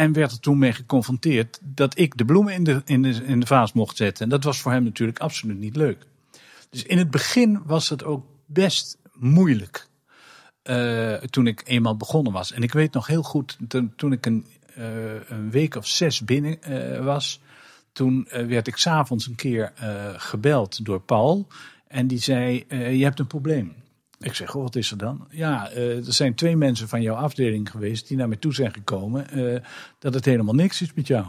[0.00, 3.40] En werd er toen mee geconfronteerd dat ik de bloemen in de, in, de, in
[3.40, 4.24] de vaas mocht zetten.
[4.24, 6.06] En dat was voor hem natuurlijk absoluut niet leuk.
[6.70, 9.88] Dus in het begin was het ook best moeilijk.
[10.62, 12.52] eh, toen ik eenmaal begonnen was.
[12.52, 14.46] En ik weet nog heel goed, toen, toen ik een
[15.28, 16.58] een week of zes binnen
[17.04, 17.40] was,
[17.92, 19.72] toen werd ik s'avonds een keer
[20.16, 21.46] gebeld door Paul.
[21.88, 23.74] En die zei, je hebt een probleem.
[24.22, 25.26] Ik zeg, wat is er dan?
[25.30, 29.26] Ja, er zijn twee mensen van jouw afdeling geweest die naar me toe zijn gekomen
[29.98, 31.26] dat het helemaal niks is met jou.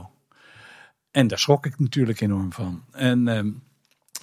[1.12, 2.84] En daar schrok ik natuurlijk enorm van.
[2.91, 3.49] En ehm,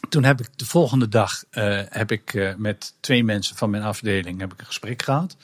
[0.09, 4.41] toen heb ik de volgende dag uh, heb ik, met twee mensen van mijn afdeling
[4.41, 5.37] heb ik een gesprek gehad.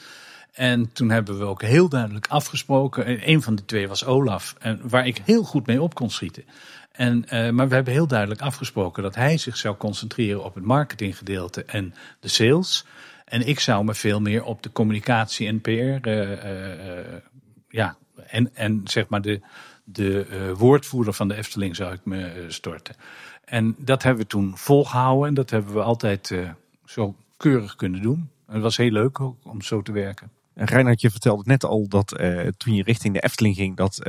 [0.52, 3.04] En toen hebben we ook heel duidelijk afgesproken.
[3.04, 6.10] En een van de twee was Olaf, en waar ik heel goed mee op kon
[6.10, 6.44] schieten.
[6.92, 11.64] En, maar we hebben heel duidelijk afgesproken dat hij zich zou concentreren op het marketinggedeelte
[11.64, 12.84] en de sales.
[13.34, 16.08] En ik zou me veel meer op de communicatie en PR,
[17.68, 19.40] ja, en, en zeg maar de,
[19.84, 22.96] de uh, woordvoerder van de Efteling zou ik me storten.
[23.44, 26.34] En dat hebben we toen volgehouden en dat hebben we altijd
[26.84, 28.30] zo keurig kunnen doen.
[28.46, 30.30] En het was heel leuk ook om zo te werken.
[30.54, 32.08] Reinhard, je vertelde net al dat
[32.56, 34.00] toen je richting de Efteling ging, dat,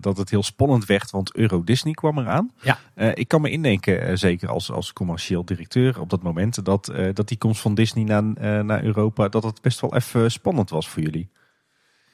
[0.00, 2.52] dat het heel spannend werd, want Euro Disney kwam eraan.
[2.62, 2.78] Ja.
[3.14, 7.38] ik kan me indenken, zeker als, als commercieel directeur op dat moment, dat, dat die
[7.38, 8.22] komst van Disney naar,
[8.64, 11.30] naar Europa, dat het best wel even spannend was voor jullie.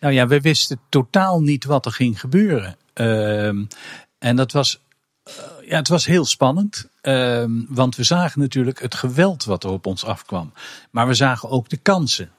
[0.01, 2.77] Nou ja, we wisten totaal niet wat er ging gebeuren.
[2.95, 3.47] Uh,
[4.19, 4.83] en dat was,
[5.65, 6.89] ja, het was heel spannend.
[7.03, 10.53] Uh, want we zagen natuurlijk het geweld wat er op ons afkwam.
[10.91, 12.31] Maar we zagen ook de kansen.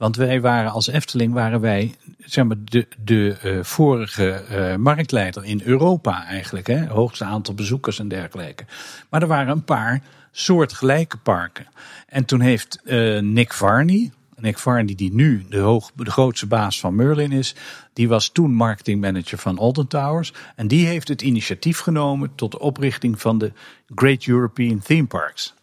[0.00, 5.44] Want wij waren als Efteling waren wij zeg maar, de, de uh, vorige uh, marktleider
[5.44, 6.66] in Europa eigenlijk.
[6.66, 6.86] Hè?
[6.86, 8.64] Hoogste aantal bezoekers en dergelijke.
[9.10, 11.66] Maar er waren een paar soortgelijke parken.
[12.06, 16.80] En toen heeft uh, Nick Varney, Nick Varney, die nu de, hoog, de grootste baas
[16.80, 17.54] van Merlin is,
[17.92, 20.32] die was toen marketingmanager van Alton Towers.
[20.56, 23.52] En die heeft het initiatief genomen tot de oprichting van de
[23.94, 25.54] Great European Theme Parks.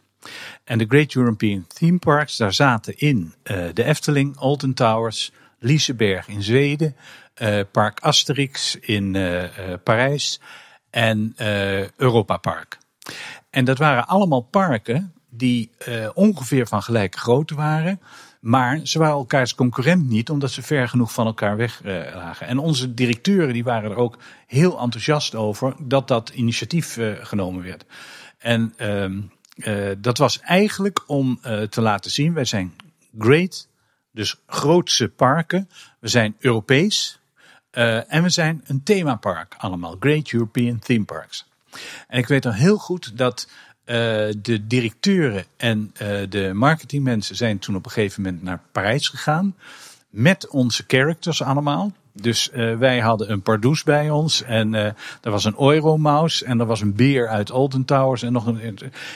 [0.64, 6.28] En de Great European Theme Parks, daar zaten in uh, de Efteling, Alton Towers, Liseberg
[6.28, 6.96] in Zweden,
[7.42, 9.44] uh, Park Asterix in uh,
[9.84, 10.40] Parijs
[10.90, 11.36] en
[11.96, 12.78] Europa Park.
[13.50, 15.72] En dat waren allemaal parken die
[16.14, 18.02] ongeveer van gelijke grootte waren.
[18.40, 21.82] Maar ze waren elkaars concurrent niet, omdat ze ver genoeg van elkaar weg
[22.14, 22.48] lagen.
[22.48, 27.86] En onze directeuren die waren er ook heel enthousiast over dat dat initiatief genomen werd.
[28.38, 28.74] En
[29.58, 31.40] uh, dat was eigenlijk om
[31.70, 32.74] te laten zien, wij zijn
[33.20, 33.68] great,
[34.12, 35.70] dus grootse parken.
[36.00, 37.20] We zijn Europees
[38.08, 41.46] en we zijn een themapark allemaal, Great European Theme Parks.
[42.08, 43.50] En ik weet nog heel goed dat
[44.42, 45.94] de directeuren en
[46.30, 49.56] de marketingmensen zijn toen op een gegeven moment naar Parijs gegaan.
[50.10, 51.92] Met onze characters allemaal.
[52.22, 54.86] Dus uh, wij hadden een pardoes bij ons en uh,
[55.22, 58.60] er was een Euromouse en er was een beer uit Olden Towers en nog een.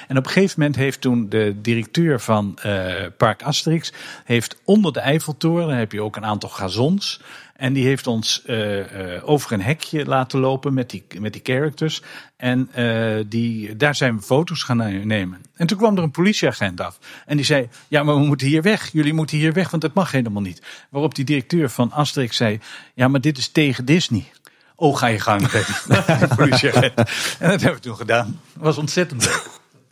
[0.08, 3.94] En op een gegeven moment heeft toen de directeur van uh, Park Asterix
[4.26, 7.22] heeft onder de Eiffeltoren, heb je ook een aantal gazons.
[7.62, 11.42] En die heeft ons uh, uh, over een hekje laten lopen met die, met die
[11.44, 12.02] characters.
[12.38, 15.42] En uh, die, daar zijn we foto's gaan nemen.
[15.56, 17.00] En toen kwam er een politieagent af.
[17.26, 18.92] En die zei, ja maar we moeten hier weg.
[18.92, 20.62] Jullie moeten hier weg, want dat mag helemaal niet.
[20.90, 22.60] Waarop die directeur van Asterix zei,
[22.94, 24.32] ja maar dit is tegen Disney.
[24.76, 26.98] Oh, ga je gang, de politieagent.
[27.40, 28.40] En dat hebben we toen gedaan.
[28.54, 29.50] Dat was ontzettend leuk.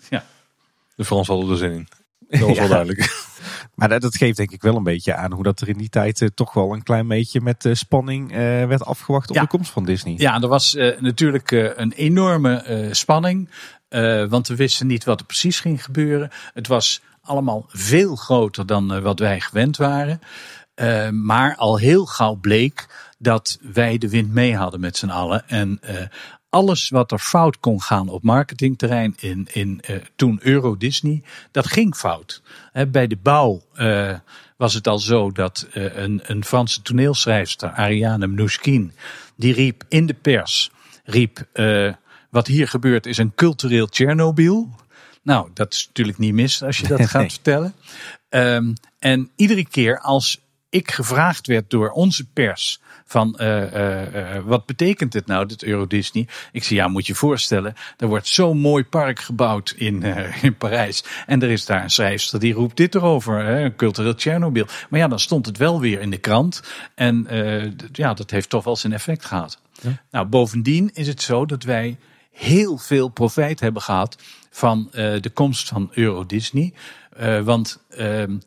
[0.10, 0.26] Ja.
[0.96, 1.88] De Frans hadden er zin in.
[2.30, 3.08] Dat was wel duidelijk.
[3.76, 6.22] Maar dat geeft denk ik wel een beetje aan hoe dat er in die tijd
[6.22, 9.42] uh, toch wel een klein beetje met uh, spanning uh, werd afgewacht op ja.
[9.42, 10.14] de komst van Disney.
[10.18, 13.50] Ja, er was natuurlijk een enorme spanning.
[14.30, 16.30] want we wisten niet wat er precies ging gebeuren.
[16.54, 20.22] Het was allemaal veel groter dan wat wij gewend waren.
[21.12, 22.88] maar al heel gauw bleek
[23.18, 25.48] dat wij de wind mee hadden met z'n allen.
[25.48, 25.80] En
[26.50, 31.68] alles wat er fout kon gaan op marketingterrein in, in uh, toen Euro Disney, dat
[31.68, 32.42] ging fout.
[32.72, 34.14] He, bij de bouw uh,
[34.58, 38.90] was het al zo dat uh, een, een Franse toneelschrijfster, Ariane Mnouchkine,
[39.36, 40.72] die riep in de pers,
[41.04, 41.48] riep,
[42.30, 44.70] wat hier gebeurt is een cultureel Tsjernobyl.
[45.24, 47.74] Nou, dat is natuurlijk niet mis als je dat gaat vertellen.
[48.30, 54.40] Um, en iedere keer als ik gevraagd werd door onze pers van uh, uh, uh,
[54.44, 56.28] wat betekent dit nou, dit Euro Disney?
[56.52, 60.04] Ik zei, ja, moet je voorstellen, er wordt zo'n mooi park gebouwd in,
[60.42, 61.04] in Parijs.
[61.26, 64.66] En er is daar een schrijfster die roept dit erover, hè, een cultureel Tsjernobyl.
[64.90, 66.64] Maar ja, dan stond het wel weer in de krant.
[66.96, 67.28] En
[67.92, 69.62] ja, dat heeft toch wel zijn effect gehad.
[69.82, 70.02] Ja.
[70.12, 71.98] Nou, bovendien is het zo dat wij
[72.32, 74.18] heel veel profijt hebben gehad
[74.50, 76.74] van de komst van Euro Disney.
[77.44, 78.38] want ehm,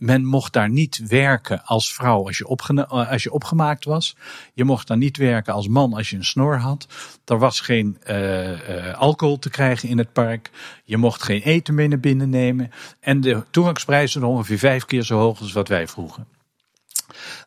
[0.00, 4.16] men mocht daar niet werken als vrouw als je, eh, als je opgemaakt was.
[4.54, 6.86] Je mocht daar niet werken als man als je een snor had.
[7.24, 10.50] Er was geen uh, uh, alcohol te krijgen in het park.
[10.84, 12.70] Je mocht geen eten mee naar binnen nemen.
[13.00, 16.26] En de toegangsprijzen waren ongeveer vijf keer zo hoog als wat wij vroegen.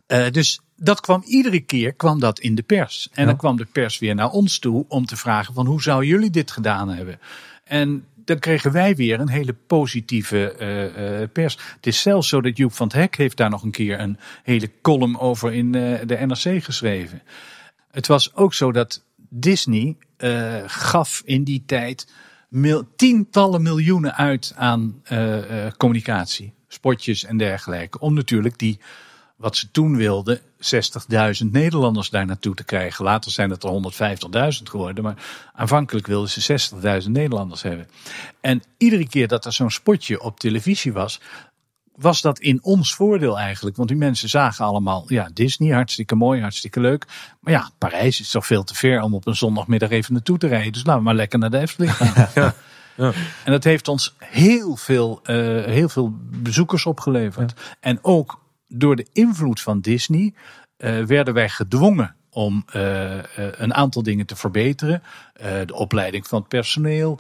[0.08, 3.10] Uh, dus dat kwam iedere keer kwam dat in de pers.
[3.12, 3.28] En Ja.
[3.28, 6.30] dan kwam de pers weer naar ons toe om te vragen van hoe zouden jullie
[6.30, 7.20] dit gedaan hebben?
[7.64, 11.58] En dan kregen wij weer een hele positieve eh, eh, pers.
[11.76, 14.72] Het is zelfs zo dat Joep van het heeft daar nog een keer een hele
[14.82, 17.22] column over in eh, de NRC geschreven.
[17.92, 19.98] Het was ook zo dat Disney
[20.66, 22.08] gaf in die tijd
[22.96, 25.02] tientallen miljoenen uit aan
[25.78, 28.00] communicatie, spotjes en dergelijke.
[28.00, 28.80] Om natuurlijk die,
[29.36, 30.46] wat ze toen wilden, 60.000
[31.52, 33.06] Nederlanders daar naartoe te krijgen.
[33.06, 33.94] Later zijn het er
[34.58, 36.70] 150.000 geworden, maar aanvankelijk wilden ze
[37.04, 37.88] 60.000 Nederlanders hebben.
[38.42, 41.20] En iedere keer dat er zo'n spotje op televisie was,
[41.96, 43.76] was dat in ons voordeel eigenlijk.
[43.76, 47.06] Want die mensen zagen allemaal, ja, Disney, hartstikke mooi, hartstikke leuk.
[47.40, 50.48] Maar ja, Parijs is toch veel te ver om op een zondagmiddag even naartoe te
[50.48, 50.72] rijden.
[50.72, 52.28] Dus laten we maar lekker naar de Efteling gaan.
[52.36, 52.54] ja.
[53.44, 57.54] En dat heeft ons heel veel, eh, heel veel bezoekers opgeleverd.
[57.80, 58.43] En ook
[58.74, 60.34] door de invloed van Disney
[60.78, 65.04] eh, werden wij gedwongen om eh, eh, een aantal dingen te verbeteren.
[65.66, 67.20] De opleiding van het personeel,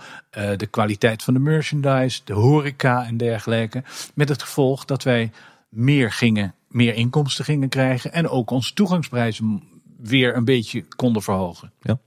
[0.58, 3.84] de kwaliteit van de merchandise, de horeca en dergelijke.
[4.13, 5.32] Met het gevolg dat wij
[5.70, 9.63] meer, gingen, meer inkomsten gingen krijgen en ook onze toegangsprijzen
[9.98, 11.72] weer een beetje konden verhogen.
[11.80, 11.98] Ja,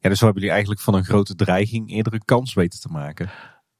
[0.00, 3.30] dus zo hebben jullie eigenlijk van een grote dreiging eerder een kans weten te maken.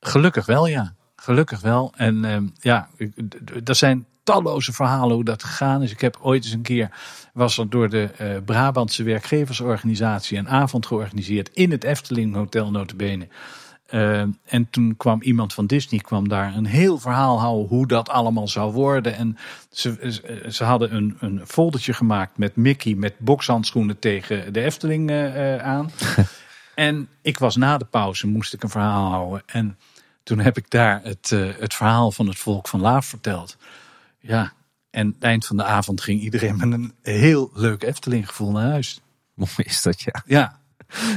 [0.00, 0.94] Gelukkig wel, ja.
[1.16, 1.92] Gelukkig wel.
[1.96, 2.88] En ehm, ja,
[3.64, 5.90] er zijn talloze verhalen hoe dat gegaan is.
[5.90, 6.90] Ik heb ooit eens een keer,
[7.32, 13.28] was er door de eh, Brabantse werkgeversorganisatie een avond georganiseerd in het Efteling Hotel notabene.
[13.86, 18.08] Ehm, en toen kwam iemand van Disney kwam daar een heel verhaal houden hoe dat
[18.08, 19.14] allemaal zou worden.
[19.14, 19.36] En
[19.70, 25.10] ze, ze, ze hadden een, een foldertje gemaakt met Mickey met bokshandschoenen tegen de Efteling
[25.10, 25.90] eh, eh, aan.
[26.74, 29.42] en ik was na de pauze, moest ik een verhaal houden.
[29.46, 29.78] En
[30.22, 33.56] toen heb ik daar het, eh, het verhaal van het volk van Laaf verteld.
[34.26, 34.52] Ja,
[34.90, 38.70] en het eind van de avond ging iedereen met een heel leuk Efteling gevoel naar
[38.70, 39.00] huis.
[39.34, 40.22] Mooi is dat, ja.
[40.26, 40.58] Ja,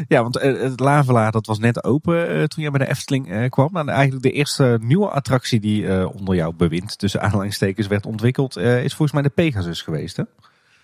[0.07, 3.31] Ja, want eh, het Lavelaar dat was net open eh, toen jij bij de Efteling
[3.31, 3.75] eh, kwam.
[3.75, 8.93] En eigenlijk de eerste nieuwe attractie die onder jouw bewind, tussen aanhalingstekens, werd ontwikkeld, is
[8.93, 10.23] volgens mij de Pegasus geweest, hè?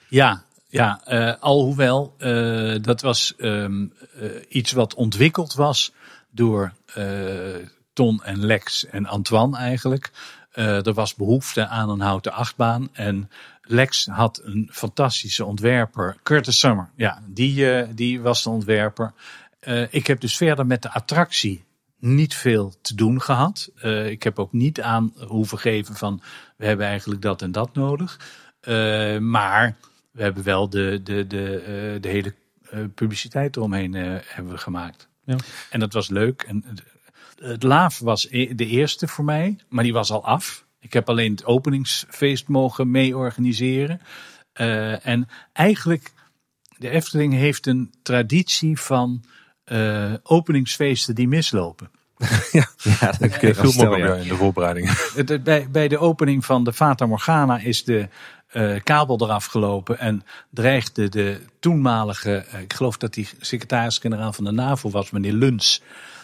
[0.10, 1.02] Ja, ja
[1.40, 2.16] alhoewel
[2.82, 3.86] dat was ehm,
[4.20, 5.94] eh, iets wat ontwikkeld was
[6.30, 6.74] door
[7.94, 10.12] Ton en Lex en Antoine eigenlijk.
[10.54, 13.30] Eh, er was behoefte aan een houten achtbaan en
[13.66, 16.90] Lex had een fantastische ontwerper, Curtis Summer.
[16.96, 19.14] Ja, die, eh, die was de ontwerper.
[19.60, 21.64] Eh, ik heb dus verder met de attractie
[22.00, 23.72] niet veel te doen gehad.
[23.76, 26.22] Eh, ik heb ook niet aan hoeven geven van
[26.58, 28.20] we hebben eigenlijk dat en dat nodig.
[29.20, 29.76] Maar
[30.12, 32.34] we hebben wel de, de, de, de hele
[32.96, 35.08] publiciteit eromheen hebben we gemaakt.
[35.26, 35.36] Ja.
[35.70, 36.42] En dat was leuk.
[36.42, 36.64] En
[37.40, 40.66] het- Laaf was e- de eerste voor mij, maar die was al af.
[40.80, 44.02] Ik heb alleen het openingsfeest mogen mee organiseren.
[44.54, 46.12] Eh, en eigenlijk,
[46.78, 49.24] de Efteling heeft een traditie van
[49.64, 51.90] eh, openingsfeesten die mislopen.
[52.52, 53.98] Ja, dat kun je ja.
[53.98, 55.12] ja, in de voorbereiding.
[55.44, 58.08] Bij, bij de opening van de Fata Morgana is de
[58.48, 64.52] eh, kabel eraf gelopen en dreigde de toenmalige, ik geloof dat die secretaris-generaal van de
[64.52, 65.82] NAVO was, meneer Luns.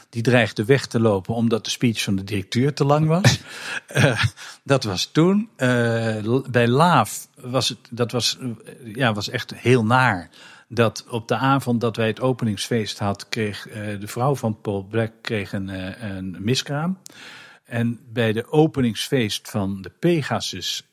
[0.09, 3.39] Die dreigde weg te lopen omdat de speech van de directeur te lang was.
[3.87, 4.23] Eh,
[4.63, 5.49] dat was toen.
[5.55, 10.29] Eh, bij Laaf was het, dat was, eh, ja, was echt heel naar.
[10.67, 13.67] Dat op de avond dat wij het openingsfeest hadden, kreeg
[13.99, 15.67] de vrouw van Paul Black kreeg een,
[16.05, 16.97] een miskraam.
[17.63, 20.87] En bij de openingsfeest van de Pegasus,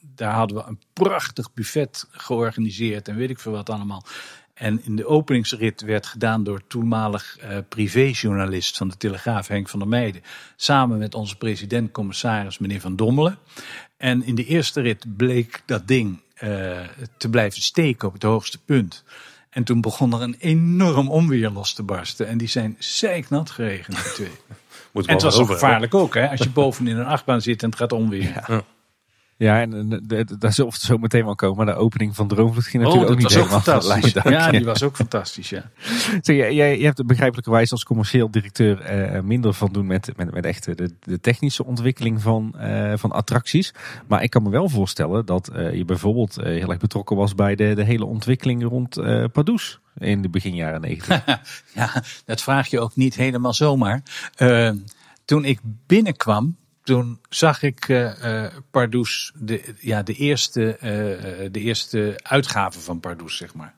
[0.00, 4.04] daar hadden we een prachtig buffet georganiseerd en weet ik veel wat allemaal.
[4.58, 9.78] En in de openingsrit werd gedaan door toenmalig eh, privéjournalist van de Telegraaf, Henk van
[9.78, 10.22] der Meijden.
[10.56, 13.38] Samen met onze president-commissaris, meneer Van Dommelen.
[13.96, 16.78] En in de eerste rit bleek dat ding eh,
[17.16, 19.04] te blijven steken op het hoogste punt.
[19.50, 22.26] En toen begon er een enorm onweer los te barsten.
[22.26, 24.30] En die zijn zeiknat geregend, die twee.
[24.92, 26.28] En het was gevaarlijk ook, hè?
[26.28, 28.42] Als je bovenin een achtbaan zit en het gaat onweer.
[28.46, 28.64] Ja,
[29.38, 31.56] en eh, de- daar zullen we zo meteen wel komen.
[31.64, 34.04] Maar de opening van Droomvlucht ging Oh, natuurlijk ook niet helemaal van fantastisch.
[34.14, 34.42] het lijndak.
[34.42, 35.70] Ja, die was ook fantastisch, ja.
[36.20, 40.10] Zeg, jij, jij, je hebt er begrijpelijkerwijs als commercieel directeur eh, minder van doen met,
[40.16, 43.74] met, met echt de, de technische ontwikkeling van, eh, van attracties.
[44.06, 47.54] Maar ik kan me wel voorstellen dat eh, je bijvoorbeeld heel erg betrokken was bij
[47.54, 48.94] de, de hele ontwikkeling rond
[49.32, 51.24] Pardoes in de begin jaren negentig.
[51.74, 54.02] Ja, dat vraag je ook niet helemaal zomaar.
[55.24, 56.56] Toen ik binnenkwam,
[56.88, 60.90] toen zag ik eh, Pardoes, de, ja, de, eerste, eh,
[61.52, 63.74] de eerste uitgave van Pardoes, zeg maar.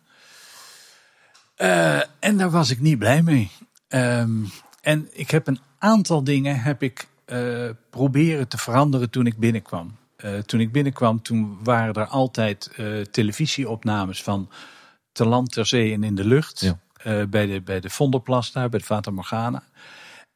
[2.19, 3.51] En daar was ik niet blij mee.
[3.89, 4.45] Ehm,
[4.81, 7.09] en ik heb een aantal dingen heb ik,
[7.91, 9.97] proberen te veranderen toen ik binnenkwam.
[10.47, 14.51] toen ik binnenkwam, toen waren er altijd uh, televisieopnames van
[15.13, 16.61] te land, ter zee en in de lucht.
[16.61, 16.79] Ja.
[17.07, 19.63] Uh, bij, de, bij de Vondelplas daar, bij de Fata Morgana.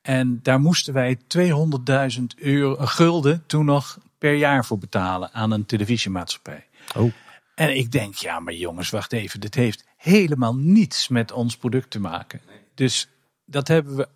[0.04, 5.66] En daar moesten wij 200.000 euro, gulden toen nog per jaar voor betalen aan een
[5.66, 6.66] televisiemaatschappij.
[6.96, 7.12] Oh.
[7.54, 9.40] En ik denk, ja, maar jongens, wacht even.
[9.40, 12.40] Dit heeft helemaal niets met ons product te maken.
[12.74, 13.08] Dus
[13.44, 14.08] dat hebben we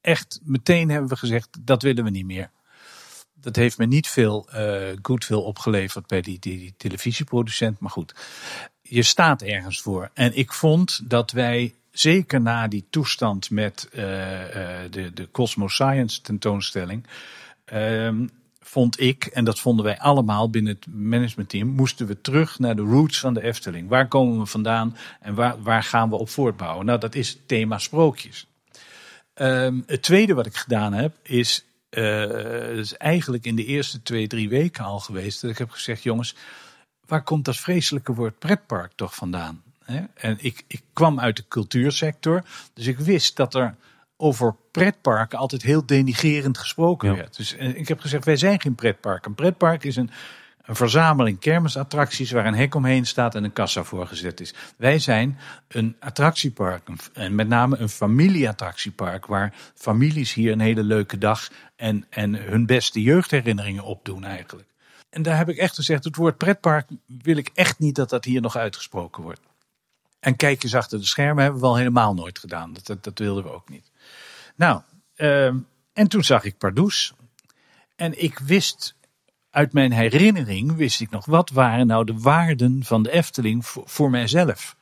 [0.00, 2.50] echt meteen hebben we gezegd, dat willen we niet meer.
[3.34, 7.80] Dat heeft me niet veel uh, goodwill opgeleverd bij die, die, die televisieproducent.
[7.80, 8.14] Maar goed,
[8.82, 10.10] je staat ergens voor.
[10.14, 14.02] En ik vond dat wij, zeker na die toestand met uh,
[14.90, 17.06] de, de Cosmos Science tentoonstelling,
[17.64, 18.26] ehm,
[18.60, 22.82] vond ik, en dat vonden wij allemaal binnen het managementteam, moesten we terug naar de
[22.82, 23.88] roots van de Efteling.
[23.88, 26.86] Waar komen we vandaan en waar, waar gaan we op voortbouwen?
[26.86, 28.46] Nou, dat is het thema sprookjes.
[29.34, 34.26] Um, het tweede wat ik gedaan heb, is, uh, is eigenlijk in de eerste twee,
[34.26, 36.34] drie weken al geweest, dat ik heb gezegd, jongens,
[37.06, 39.62] waar komt dat vreselijke woord pretpark toch vandaan?
[40.14, 42.42] En ik, ik kwam uit de cultuursector,
[42.74, 43.74] dus ik wist dat er
[44.16, 47.16] over pretparken altijd heel denigerend gesproken Ja.
[47.16, 47.36] werd.
[47.36, 49.26] Dus eh, ik heb gezegd, wij zijn geen pretpark.
[49.26, 50.10] Een pretpark is een,
[50.62, 54.54] een verzameling kermisattracties waar een hek omheen staat en een kassa voorgezet is.
[54.76, 61.18] Wij zijn een attractiepark, en met name een familieattractiepark, waar families hier een hele leuke
[61.18, 64.68] dag en, en hun beste jeugdherinneringen opdoen eigenlijk.
[65.10, 68.24] En daar heb ik echt gezegd, het woord pretpark wil ik echt niet dat dat
[68.24, 69.40] hier nog uitgesproken wordt.
[70.20, 72.72] En kijkjes achter de schermen hebben we al helemaal nooit gedaan.
[72.72, 73.90] Dat, dat, wilden we ook niet.
[74.56, 74.82] Nou,
[75.14, 75.58] ehm,
[75.92, 77.12] en toen zag ik Pardoes.
[77.96, 78.94] En ik wist
[79.50, 83.82] uit mijn herinnering, wist ik nog, wat waren nou de waarden van de Efteling voor,
[83.86, 84.76] voor mijzelf?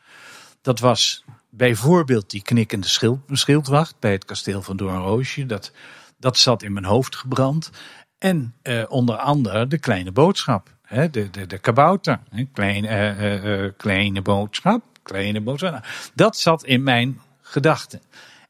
[0.61, 5.47] Dat was bijvoorbeeld die knikkende schild, schildwacht bij het kasteel van Doornroosje.
[5.47, 5.73] Dat,
[6.19, 7.71] dat zat in mijn hoofd gebrand.
[8.19, 10.75] En eh, onder andere de kleine boodschap.
[10.83, 12.21] Hè, de, de, de kabouter.
[12.31, 14.85] Hè, eh, eh, kleine boodschap.
[15.07, 15.41] Kleine.
[15.41, 15.81] Nou,
[16.15, 18.03] dat zat in mijn gedachten.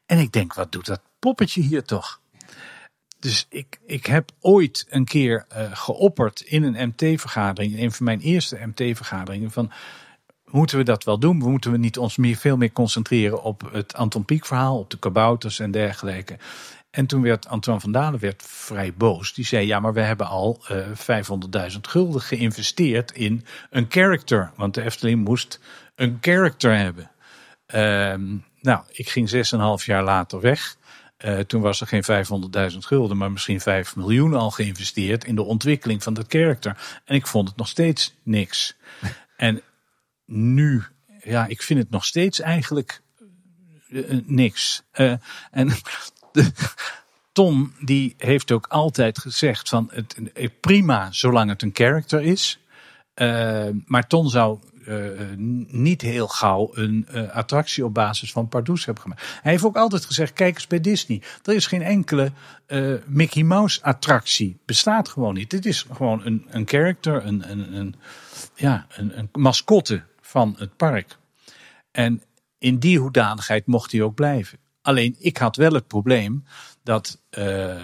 [0.05, 2.19] En ik denk, wat doet dat poppetje hier toch?
[3.19, 8.05] Dus ik, ik heb ooit een keer eh, geopperd in een MT-vergadering, in een van
[8.05, 9.71] mijn eerste MT-vergaderingen, van
[10.45, 11.37] moeten we dat wel doen?
[11.37, 14.99] Moeten we niet ons meer, veel meer concentreren op het Anton Pieck verhaal, op de
[14.99, 16.37] kabouters en dergelijke?
[16.89, 19.33] En toen werd Antoine van Dalen werd vrij boos.
[19.33, 24.51] Die zei, ja, maar we hebben al eh 500.000 gulden geïnvesteerd in een character.
[24.55, 25.59] Want de Efteling moest
[25.97, 27.11] een character hebben.
[27.65, 30.77] Ehm, nou, ik ging 6,5 jaar later weg.
[31.17, 35.43] Eh, toen was er geen 500.000 gulden, maar misschien 5 miljoen al geïnvesteerd in de
[35.43, 37.01] ontwikkeling van dat character.
[37.05, 38.75] En ik vond het nog steeds niks.
[39.37, 39.61] en
[40.25, 40.83] nu,
[41.23, 43.01] ja, ik vind het nog steeds eigenlijk
[43.89, 44.83] eh, eh, niks.
[45.51, 45.71] En
[47.31, 49.91] Tom, die heeft ook altijd gezegd van
[50.33, 52.59] het prima zolang het een character is.
[53.85, 54.59] Maar Ton zou
[55.67, 59.21] niet heel gauw een eh, attractie op basis van Pardoes hebben gemaakt.
[59.41, 61.21] Hij heeft ook altijd gezegd, kijk eens bij Disney.
[61.43, 62.31] Er is geen enkele
[62.65, 64.57] eh, Mickey Mouse attractie.
[64.65, 65.49] Bestaat gewoon niet.
[65.49, 67.95] Dit is gewoon een, een character, een, een, een,
[68.55, 71.17] ja, een, een mascotte van het park.
[71.91, 72.21] En
[72.57, 74.57] in die hoedanigheid mocht hij ook blijven.
[74.81, 76.43] Alleen ik had wel het probleem
[76.83, 77.75] dat eh,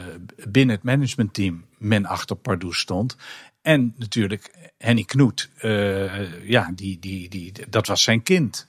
[0.47, 3.15] binnen het managementteam men achter Pardoes stond.
[3.63, 8.67] En natuurlijk Henny Knoet, eh, ja, die, die, die, dat was zijn kind.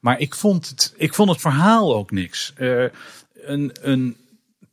[0.00, 2.52] Maar ik vond het, ik vond het verhaal ook niks.
[2.56, 2.84] Eh,
[3.34, 4.16] een, een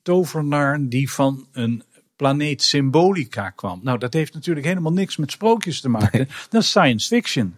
[0.01, 1.83] tovenaar die van een
[2.15, 3.79] planeet Symbolica kwam.
[3.83, 6.29] Nou, dat heeft natuurlijk helemaal niks met sprookjes te maken.
[6.49, 7.55] Dat is science fiction.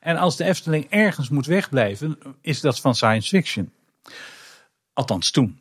[0.00, 3.72] En als de Efteling ergens moet wegblijven, is dat van science fiction.
[4.92, 5.58] Althans toen.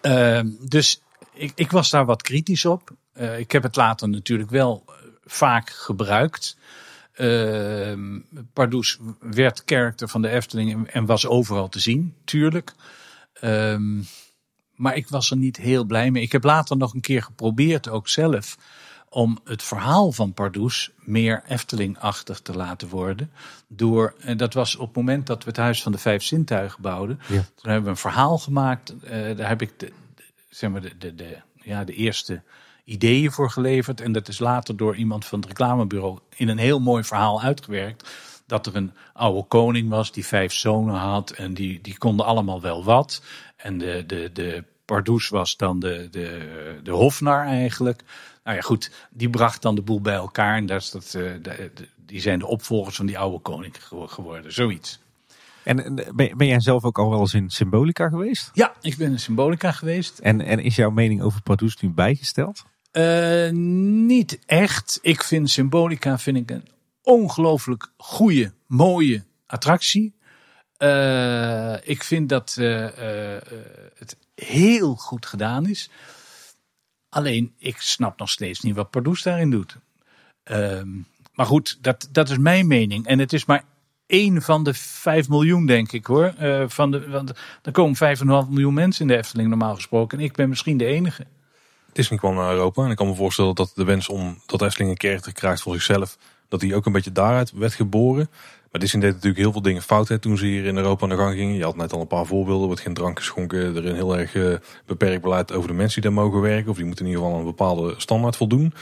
[0.00, 1.00] Ehm, dus
[1.32, 2.90] ik, ik was daar wat kritisch op.
[3.12, 4.84] Eh, ik heb het later natuurlijk wel
[5.26, 6.56] vaak gebruikt.
[7.12, 8.18] Ehm
[8.52, 12.72] Pardoes werd character van de Efteling en, was overal te zien, tuurlijk.
[13.32, 14.00] Ehm,
[14.74, 16.22] maar ik was er niet heel blij mee.
[16.22, 18.56] Ik heb later nog een keer geprobeerd, ook zelf,
[19.08, 23.30] om het verhaal van Pardoes meer Efteling-achtig te laten worden.
[23.68, 26.82] Door, en dat was op het moment dat we het Huis van de Vijf Zintuigen
[26.82, 27.20] bouwden.
[27.28, 27.34] Ja.
[27.54, 28.94] Toen hebben we een verhaal gemaakt.
[29.00, 29.92] eh, daar heb ik de-
[30.48, 32.42] zeg maar de, de, de, ja, de eerste
[32.86, 34.00] ideeën voor geleverd.
[34.00, 38.10] En dat is later door iemand van het reclamebureau in een heel mooi verhaal uitgewerkt.
[38.46, 41.30] Dat er een oude koning was die vijf zonen had.
[41.30, 43.22] En die, die konden allemaal wel wat.
[43.56, 48.02] En de, de, de Pardoes was dan de, de, de hofnar eigenlijk.
[48.44, 50.56] Nou ja, goed, die bracht dan de boel bij elkaar.
[50.56, 51.12] En dat is dat, eh,
[51.42, 54.52] de- de- die zijn de opvolgers van die oude koning gewo- geworden.
[54.52, 54.98] Zoiets.
[55.62, 58.50] En en ben, ben jij zelf ook al wel eens in Symbolica geweest?
[58.52, 60.18] Ja, ik ben in Symbolica geweest.
[60.18, 62.64] En, en is jouw mening over Pardoes nu bijgesteld?
[62.98, 63.50] Uh,
[64.06, 64.98] niet echt.
[65.02, 66.68] Ik vind Symbolica vind ik een
[67.02, 70.14] ongelooflijk goede, mooie attractie.
[70.78, 72.86] Uh, ik vind dat uh,
[73.94, 75.90] het heel goed gedaan is.
[77.08, 79.76] Alleen, ik snap nog steeds niet wat Pardoes daarin doet.
[80.42, 80.88] Ehm,
[81.32, 83.06] maar goed, dat, dat is mijn mening.
[83.06, 83.64] En het is maar
[84.06, 86.34] één van de 5 miljoen, denk ik hoor.
[86.68, 87.32] Van de, want
[87.62, 90.18] er komen 5,5 miljoen mensen in de Efteling normaal gesproken.
[90.18, 91.26] En ik ben misschien de enige.
[91.96, 94.90] Disney kwam naar Europa en ik kan me voorstellen dat de wens om dat Efteling
[94.90, 96.18] een karakter krijgt voor zichzelf,
[96.48, 98.28] dat die ook een beetje daaruit werd geboren.
[98.70, 101.08] Maar Disney deed natuurlijk heel veel dingen fout hè, toen ze hier in Europa aan
[101.08, 101.54] de gang gingen.
[101.54, 102.60] Je had net al een paar voorbeelden.
[102.60, 103.76] Er wordt geen drank geschonken.
[103.76, 106.70] Er een heel erg uh, beperkt beleid over de mensen die daar mogen werken.
[106.70, 108.74] Of die moeten in ieder geval een bepaalde standaard voldoen.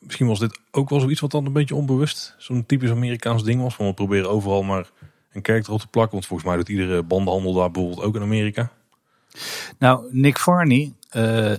[0.00, 3.62] Misschien was dit ook wel zoiets wat dan een beetje onbewust zo'n typisch Amerikaans ding
[3.62, 3.74] was.
[3.74, 4.90] Van we proberen overal maar
[5.32, 6.12] een karakter op te plakken.
[6.12, 8.70] Want volgens mij doet iedere bandenhandel daar bijvoorbeeld ook in Amerika.
[9.78, 10.92] Nou, Nick Varney,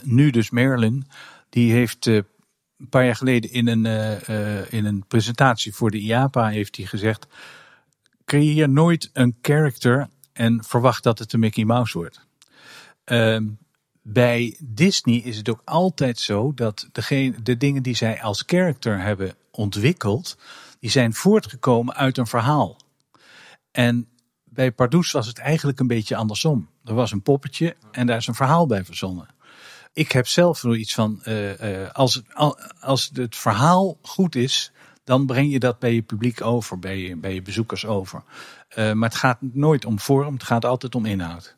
[0.03, 1.07] nu dus Merlin,
[1.49, 3.85] die heeft uh, een paar jaar geleden in een,
[4.29, 7.27] uh, in een presentatie voor de IAPA heeft hij gezegd:
[8.25, 12.25] creëer nooit een character en verwacht dat het een Mickey Mouse wordt.
[13.03, 13.47] Ehm,
[14.01, 19.01] bij Disney is het ook altijd zo dat degene, de dingen die zij als character
[19.01, 20.37] hebben ontwikkeld,
[20.79, 22.77] die zijn voortgekomen uit een verhaal.
[23.71, 24.07] En
[24.43, 26.69] bij Pardoes was het eigenlijk een beetje andersom.
[26.83, 29.27] Er was een poppetje en daar is een verhaal bij verzonnen.
[29.93, 32.21] Ik heb zelf zoiets van, uh, uh, als,
[32.79, 34.71] als het verhaal goed is,
[35.03, 38.23] dan breng je dat bij je publiek over, bij je, bij je bezoekers over.
[38.75, 41.55] Uh, maar het gaat nooit om vorm, het gaat altijd om inhoud.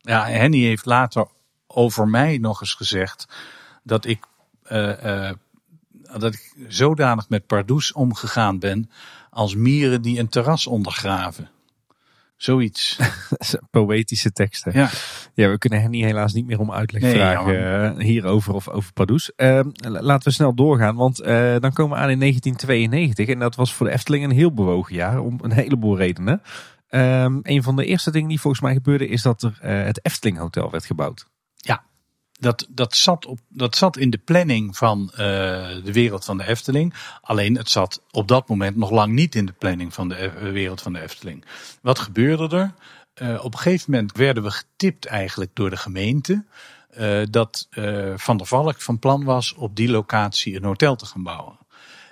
[0.00, 1.26] Ja, Henny heeft later
[1.66, 3.26] over mij nog eens gezegd
[3.82, 4.24] dat ik,
[6.02, 8.90] dat ik zodanig met Pardoes omgegaan ben
[9.30, 11.50] als mieren die een terras ondergraven.
[12.42, 12.98] Zoiets.
[13.70, 14.72] Poëtische teksten.
[14.74, 14.90] Ja.
[15.34, 18.92] ja, we kunnen Henny helaas niet meer om uitleg nee, vragen ja, hierover of over
[18.92, 19.32] Pardoes.
[19.36, 21.26] Uh, laten we snel doorgaan, want uh,
[21.58, 23.28] dan komen we aan in 1992.
[23.28, 26.42] En dat was voor de Efteling een heel bewogen jaar, om een heleboel redenen.
[26.90, 30.04] Um, een van de eerste dingen die volgens mij gebeurde, is dat er uh, het
[30.04, 31.26] Efteling Hotel werd gebouwd.
[31.54, 31.84] Ja,
[32.42, 36.46] dat, dat, zat op, dat zat in de planning van uh, de wereld van de
[36.46, 36.94] Efteling.
[37.20, 40.50] Alleen het zat op dat moment nog lang niet in de planning van de e
[40.50, 41.44] wereld van de Efteling.
[41.82, 42.74] Wat gebeurde er?
[43.28, 46.44] Uh, op een gegeven moment werden we getipt eigenlijk door de gemeente.
[47.30, 47.68] Dat
[48.16, 51.58] Van der Valk van plan was op die locatie een hotel te gaan bouwen.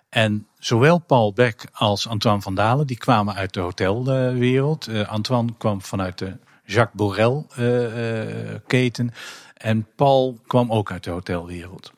[0.09, 4.89] En zowel Paul Beck als Antoine van Dalen, die kwamen uit de hotelwereld.
[5.07, 9.13] Antoine kwam vanuit de Jacques Borel uh, keten.
[9.61, 11.93] En Paul kwam ook uit de hotelwereld.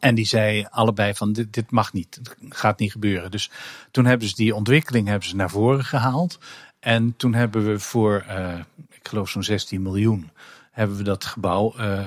[0.00, 3.30] En die zei allebei van dit, dit mag niet, het gaat niet gebeuren.
[3.30, 3.50] Dus
[3.90, 6.38] toen hebben ze die ontwikkeling hebben ze naar voren gehaald.
[6.80, 8.58] En toen hebben we voor, uh,
[8.90, 10.30] ik geloof zo'n 16 miljoen,
[10.70, 12.00] hebben we dat gebouw, uh,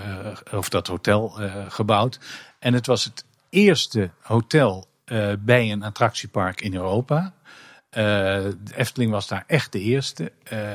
[0.53, 2.19] of dat hotel uh, gebouwd.
[2.59, 4.87] En het was het eerste hotel
[5.39, 7.33] bij een attractiepark in Europa.
[7.89, 10.31] De Efteling was daar echt de eerste.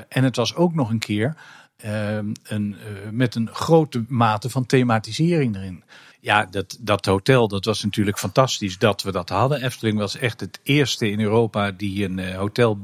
[0.09, 1.37] En het was ook nog een keer
[1.85, 2.77] uh, een,
[3.11, 5.85] met een grote mate van thematisering erin.
[6.21, 9.63] Ja, dat, dat hotel, dat was natuurlijk fantastisch dat we dat hadden.
[9.63, 12.79] Efteling was echt het eerste in Europa die een hotel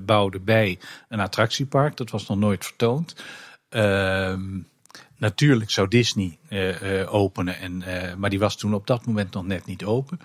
[0.00, 0.78] bouwde bij
[1.08, 1.96] een attractiepark.
[1.96, 3.14] Dat was nog nooit vertoond.
[3.68, 4.58] Ehm,
[5.16, 6.38] natuurlijk zou Disney
[7.08, 7.82] openen, en,
[8.18, 10.18] maar die was toen op dat moment nog net niet open.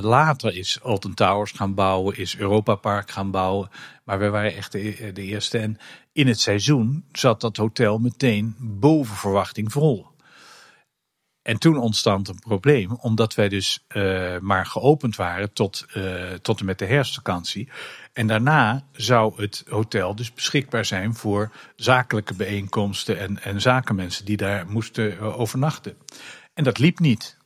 [0.00, 3.70] Later is Alton Towers gaan bouwen, is Europa Park gaan bouwen.
[4.04, 5.58] Maar we waren echt de, de, eerste.
[5.58, 5.78] En
[6.12, 10.08] in het seizoen zat dat hotel meteen boven verwachting vol.
[11.42, 16.60] En toen ontstond een probleem, omdat wij dus uh, maar geopend waren tot, uh, tot
[16.60, 17.68] en met de herfstvakantie.
[18.12, 24.36] En daarna zou het hotel dus beschikbaar zijn voor zakelijke bijeenkomsten en, en zakenmensen die
[24.36, 25.96] daar moesten overnachten.
[26.54, 27.36] En dat liep niet.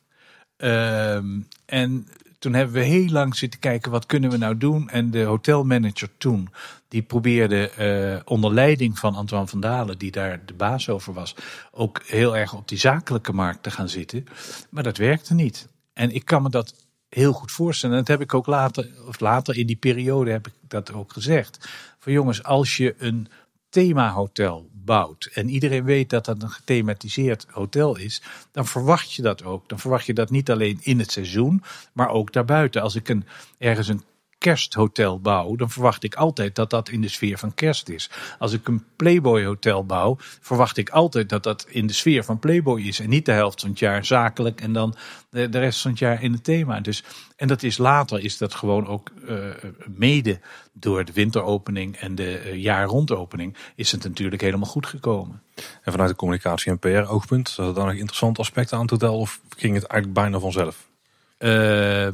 [0.57, 2.07] Ehm, en
[2.45, 4.89] toen hebben we heel lang zitten kijken, wat kunnen we nou doen?
[4.89, 6.49] En de hotelmanager toen,
[6.87, 11.35] die probeerde uh, onder leiding van Antoine van Dalen, die daar de baas over was,
[11.71, 14.25] ook heel erg op die zakelijke markt te gaan zitten.
[14.69, 15.67] Maar dat werkte niet.
[15.93, 16.73] En ik kan me dat
[17.09, 17.95] heel goed voorstellen.
[17.97, 21.13] En dat heb ik ook later, of later in die periode heb ik dat ook
[21.13, 21.69] gezegd.
[21.99, 23.27] Van jongens, als je een
[23.75, 28.21] themahotel bouwt en iedereen weet dat dat een gethematiseerd hotel is,
[28.51, 29.69] dan verwacht je dat ook.
[29.69, 31.63] Dan verwacht je dat niet alleen in het seizoen,
[31.93, 32.81] maar ook daarbuiten.
[32.81, 33.25] Als ik een,
[33.57, 34.03] ergens een
[34.45, 38.09] kersthotel bouw, dan verwacht ik altijd dat dat in de sfeer van kerst is.
[38.39, 42.39] Als ik een Playboy hotel bouw, verwacht ik altijd dat dat in de sfeer van
[42.39, 42.99] Playboy is.
[42.99, 44.95] En niet de helft van het jaar zakelijk en dan
[45.29, 46.79] de, rest van het jaar in het thema.
[46.79, 47.03] Dus,
[47.35, 49.45] en dat is later is dat gewoon ook uh,
[49.85, 50.39] mede
[50.73, 55.41] door de winteropening en de uh, jaarrondopening is het natuurlijk helemaal goed gekomen.
[55.81, 58.91] En vanuit de communicatie en PR oogpunt, zat er dan nog interessante aspecten aan het
[58.91, 60.93] hotel of ging het eigenlijk bijna vanzelf?
[61.39, 62.07] Uh,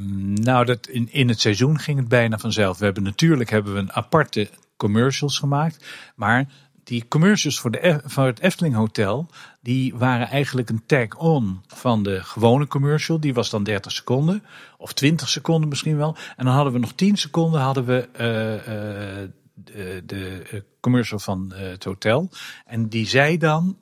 [0.43, 2.77] nou, dat in, in het seizoen ging het bijna vanzelf.
[2.77, 5.85] We hebben natuurlijk hebben we een aparte commercials gemaakt.
[6.15, 6.45] Maar
[6.83, 9.29] die commercials voor, de, voor het Efteling Hotel,
[9.61, 13.19] die waren eigenlijk een tag-on van de gewone commercial.
[13.19, 14.43] Die was dan 30 seconden,
[14.77, 16.15] of 20 seconden misschien wel.
[16.35, 21.51] En dan hadden we nog 10 seconden hadden we uh, uh, de, de, commercial van
[21.55, 22.29] het hotel.
[22.65, 23.77] En die zei dan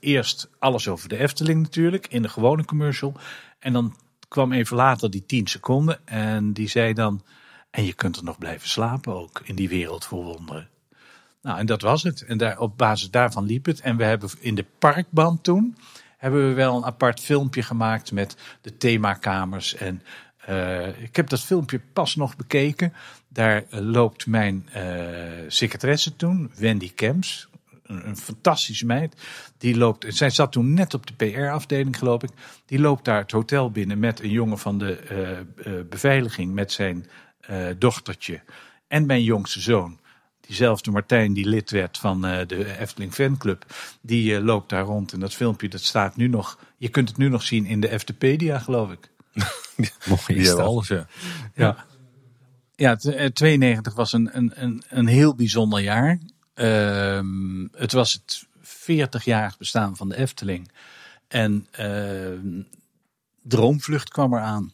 [0.00, 3.14] eerst alles over de Efteling natuurlijk, in de gewone commercial.
[3.58, 3.94] En dan
[4.30, 7.22] kwam even later die 10 seconden en die zei dan...
[7.70, 10.68] En je kunt er nog blijven slapen ook in die wereld voor wonderen.
[11.42, 12.24] Nou, en dat was het.
[12.24, 13.80] En daar, op basis daarvan liep het.
[13.80, 15.76] En we hebben in de parkband toen
[16.16, 19.74] hebben we wel een apart filmpje gemaakt met de themakamers.
[19.74, 20.02] En
[20.48, 22.92] uh, ik heb dat filmpje pas nog bekeken.
[23.28, 24.82] Daar loopt mijn uh,
[25.48, 27.48] secretaresse toen, Wendy Kemps.
[27.90, 29.14] Een, een, fantastische meid.
[29.58, 32.30] Die loopt, zij zat toen net op de PR-afdeling, geloof ik.
[32.66, 37.06] Die loopt daar het hotel binnen met een jongen van de uh, beveiliging, met zijn
[37.78, 38.40] dochtertje
[38.88, 40.00] en mijn jongste zoon
[40.50, 43.64] diezelfde Martijn die lid werd van uh, de Efteling fanclub,
[44.00, 45.12] die uh, loopt daar rond.
[45.12, 47.88] En dat filmpje dat staat nu nog, je kunt het nu nog zien in de
[47.88, 49.10] Eftepedia geloof ik.
[50.06, 51.06] nog iets die alles, ja.
[51.54, 51.84] Ja,
[52.74, 52.96] ja
[53.32, 56.18] 92 was een, een, een, een heel bijzonder jaar.
[56.60, 57.20] Uh,
[57.72, 60.70] het was het 40-jarig bestaan van de Efteling.
[61.28, 62.60] En uh,
[63.42, 64.72] Droomvlucht kwam eraan.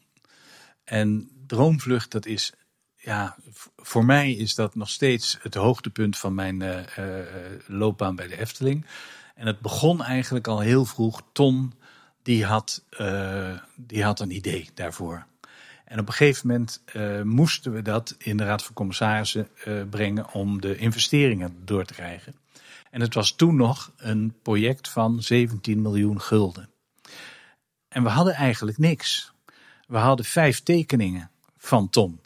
[0.84, 2.52] En Droomvlucht, dat is
[3.06, 3.36] ja,
[3.76, 7.24] voor mij is dat nog steeds het hoogtepunt van mijn uh, uh,
[7.66, 8.86] loopbaan bij de Efteling.
[9.34, 11.22] En het begon eigenlijk al heel vroeg.
[11.32, 11.72] Ton,
[12.22, 15.26] die had, uh, die had een idee daarvoor.
[15.86, 16.82] En op een gegeven moment
[17.24, 19.48] moesten we dat in de Raad van Commissarissen
[19.90, 22.34] brengen om de investeringen door te krijgen.
[22.90, 26.70] En het was toen nog een project van 17 miljoen gulden.
[27.88, 29.32] En we hadden eigenlijk niks.
[29.86, 32.20] We hadden vijf tekeningen van Ton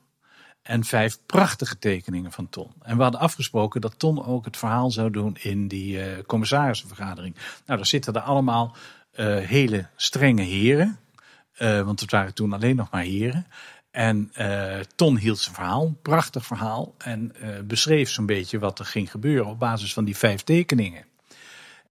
[0.62, 2.72] en vijf prachtige tekeningen van Ton.
[2.82, 7.34] En we hadden afgesproken dat Ton ook het verhaal zou doen in die uh, commissarissenvergadering.
[7.34, 8.76] Nou, daar zitten er allemaal
[9.46, 10.98] hele strenge heren.
[11.62, 13.46] Uh, want het waren toen alleen nog maar heren.
[13.90, 14.32] En
[14.94, 16.94] Ton hield zijn verhaal, prachtig verhaal.
[16.98, 17.32] En
[17.64, 21.04] beschreef zo'n beetje wat er ging gebeuren op basis van die vijf tekeningen.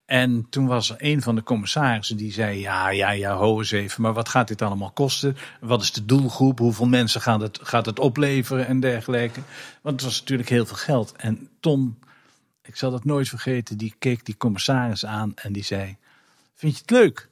[0.10, 3.72] En toen was er een van de commissarissen die zei: Ja, ja, ja, ho eens
[3.72, 5.38] even, maar wat gaat dit allemaal kosten?
[5.60, 6.60] Wat is de doelgroep?
[6.60, 9.42] Hoeveel mensen gaat het, gaat het opleveren en dergelijke?
[9.82, 11.14] Want het was natuurlijk heel veel geld.
[11.16, 12.00] En Ton,
[12.62, 15.98] ik zal dat nooit vergeten, die keek die commissaris aan en die zei:
[16.56, 17.29] Vind je het leuk?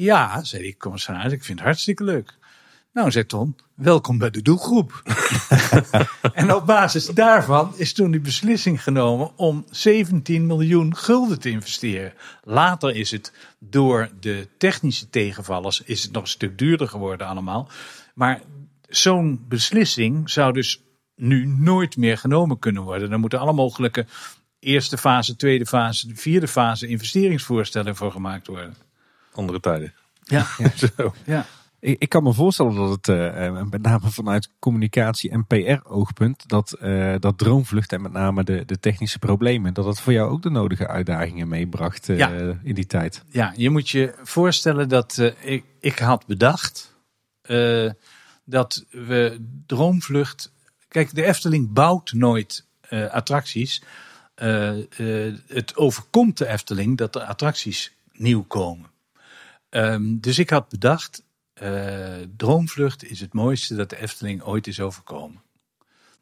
[0.00, 2.34] Ja, zei die commissaris, ik vind het hartstikke leuk.
[2.92, 5.02] Nou, zei Ton, welkom bij de doelgroep.
[6.34, 12.12] en op basis daarvan is toen die beslissing genomen om 17 miljoen gulden te investeren.
[12.42, 17.68] Later is het door de technische tegenvallers is het nog een stuk duurder geworden allemaal.
[18.14, 18.40] Maar
[18.88, 20.82] zo'n beslissing zou dus
[21.16, 23.12] nu nooit meer genomen kunnen worden.
[23.12, 24.06] Er moeten alle mogelijke
[24.58, 28.88] eerste fase, tweede fase, vierde fase investeringsvoorstellen voor gemaakt worden.
[29.32, 29.94] Andere tijden.
[30.22, 30.70] Ja, ja.
[30.96, 31.14] Zo.
[31.24, 31.46] ja.
[31.80, 36.76] Ik, ik kan me voorstellen dat het, uh, met name vanuit communicatie en PR-oogpunt, dat,
[36.82, 40.42] uh, dat droomvlucht en met name de, de technische problemen, dat dat voor jou ook
[40.42, 42.58] de nodige uitdagingen meebracht uh, ja.
[42.62, 43.24] in die tijd.
[43.28, 46.94] Ja, je moet je voorstellen dat ik, ik had bedacht
[48.44, 50.52] dat we droomvlucht.
[50.88, 53.82] Kijk, de Efteling bouwt nooit attracties.
[55.46, 58.89] het overkomt de Efteling dat er attracties nieuw komen.
[59.70, 61.22] Um, dus ik had bedacht,
[61.62, 65.42] uh, droomvlucht is het mooiste dat de Efteling ooit is overkomen.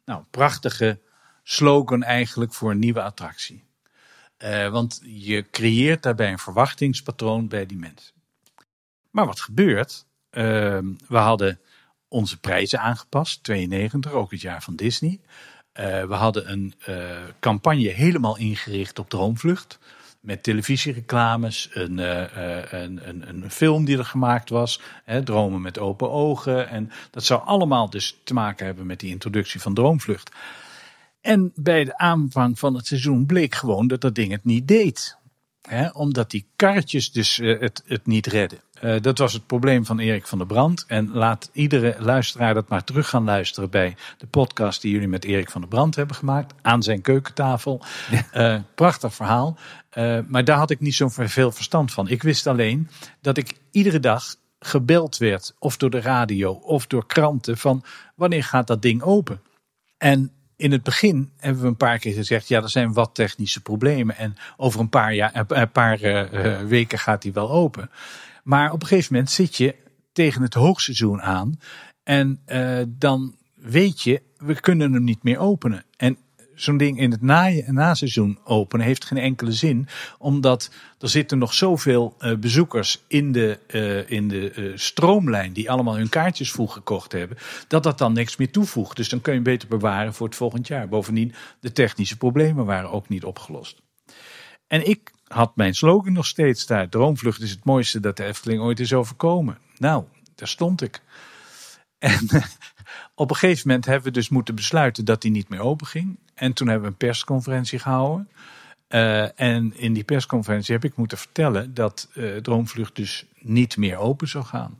[0.05, 0.99] Nou, prachtige
[1.43, 3.63] slogan eigenlijk voor een nieuwe attractie.
[4.37, 8.13] Uh, want je creëert daarbij een verwachtingspatroon bij die mensen.
[9.11, 10.05] Maar wat gebeurt?
[10.31, 10.43] Uh,
[11.07, 11.59] we hadden
[12.07, 15.19] onze prijzen aangepast, 92, ook het jaar van Disney.
[15.73, 16.73] we hadden een
[17.39, 19.79] campagne helemaal ingericht op droomvlucht
[20.19, 22.23] met televisiereclames, een, uh,
[22.71, 26.69] een, een, een, film die er gemaakt was, hè, Dromen met open ogen.
[26.69, 30.31] En dat zou allemaal dus te maken hebben met die introductie van Droomvlucht.
[31.21, 35.17] En bij de aanvang van het seizoen bleek gewoon dat dat ding het niet deed.
[35.61, 38.59] Hè, omdat die karretjes dus eh, het, het niet redden.
[38.73, 40.85] Eh, dat was het probleem van Erik van der Brand.
[40.87, 45.25] En laat iedere luisteraar dat maar terug gaan luisteren bij de podcast die jullie met
[45.25, 46.53] Erik van der Brand hebben gemaakt.
[46.61, 47.81] Aan zijn keukentafel.
[48.31, 49.57] Eh, prachtig verhaal.
[50.27, 52.07] Maar daar had ik niet zo veel verstand van.
[52.07, 52.89] Ik wist alleen
[53.21, 55.55] dat ik iedere dag gebeld werd.
[55.59, 57.57] Of door de radio of door kranten.
[57.57, 57.83] Van
[58.15, 59.41] wanneer gaat dat ding open?
[59.97, 63.61] En in het begin hebben we een paar keer gezegd: ja, er zijn wat technische
[63.61, 64.17] problemen.
[64.17, 67.89] En over een paar, jaar, een paar uh, weken gaat die wel open.
[68.43, 69.75] Maar op een gegeven moment zit je
[70.11, 71.59] tegen het hoogseizoen aan.
[72.03, 72.41] En
[72.87, 75.85] dan weet je, we kunnen hem niet meer openen.
[75.97, 76.17] En
[76.61, 79.87] zo'n ding in het na, naseizoen openen heeft geen enkele zin.
[80.17, 85.97] Omdat er zitten nog zoveel uh, bezoekers in de, uh, in de stroomlijn die allemaal
[85.97, 87.37] hun kaartjes vroeg gekocht hebben.
[87.67, 88.95] Dat dat dan niks meer toevoegt.
[88.95, 90.87] Dus dan kun je beter bewaren voor het volgend jaar.
[90.87, 93.81] Bovendien, de technische problemen waren ook niet opgelost.
[94.67, 96.89] En ik had mijn slogan nog steeds daar.
[96.89, 99.57] Droomvlucht is het mooiste dat de Efteling ooit is overkomen.
[99.77, 100.03] Nou,
[100.35, 101.01] daar stond ik.
[101.97, 102.27] En
[103.15, 106.19] op een gegeven moment hebben we dus moeten besluiten dat die niet meer open ging.
[106.33, 108.29] En toen hebben we een persconferentie gehouden.
[108.89, 113.97] Uh, en in die persconferentie heb ik moeten vertellen dat uh, Droomvlucht dus niet meer
[113.97, 114.79] open zou gaan.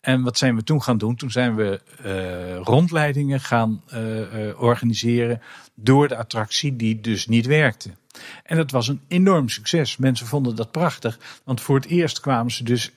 [0.00, 1.16] En wat zijn we toen gaan doen?
[1.16, 3.82] Toen zijn we uh, rondleidingen gaan
[4.56, 5.40] organiseren
[5.74, 7.90] door de attractie die dus niet werkte.
[8.42, 9.96] En dat was een enorm succes.
[9.96, 12.92] Mensen vonden dat prachtig, want voor het eerst kwamen ze dus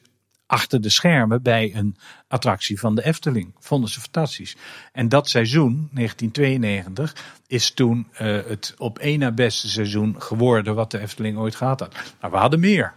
[0.47, 3.55] achter de schermen bij een attractie van de Efteling.
[3.59, 4.55] Vonden ze fantastisch.
[4.91, 7.15] En dat seizoen, 1992,
[7.47, 8.17] is toen uh,
[8.47, 11.95] het op één na beste seizoen geworden wat de Efteling ooit gehad had.
[12.21, 12.93] Maar we hadden meer.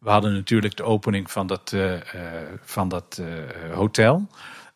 [0.00, 2.00] We hadden natuurlijk de opening van dat, uh, uh,
[2.60, 3.22] van dat
[3.72, 4.28] hotel.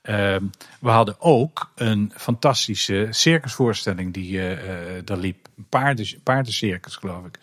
[0.03, 0.45] Ehm,
[0.81, 4.41] we hadden ook een fantastische circusvoorstelling die
[5.05, 5.49] daar liep.
[5.69, 7.39] Paarden, paardencircus, geloof ik.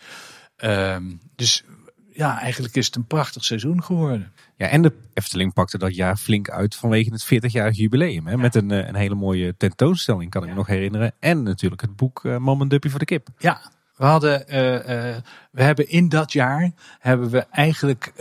[0.56, 1.04] Ehm,
[1.36, 1.64] dus
[2.12, 4.32] ja, eigenlijk is het een prachtig seizoen geworden.
[4.60, 8.26] Ja, en de Efteling pakte dat jaar flink uit vanwege het 40-jarig jubileum.
[8.26, 8.36] Hè?
[8.36, 11.12] Met een, een hele mooie tentoonstelling, kan ik me nog herinneren.
[11.18, 13.28] En natuurlijk het boek uh, Mom Duppy voor de kip.
[13.38, 13.60] Ja,
[13.96, 15.16] we hadden, uh, uh,
[15.50, 18.12] we hebben in dat jaar hebben we eigenlijk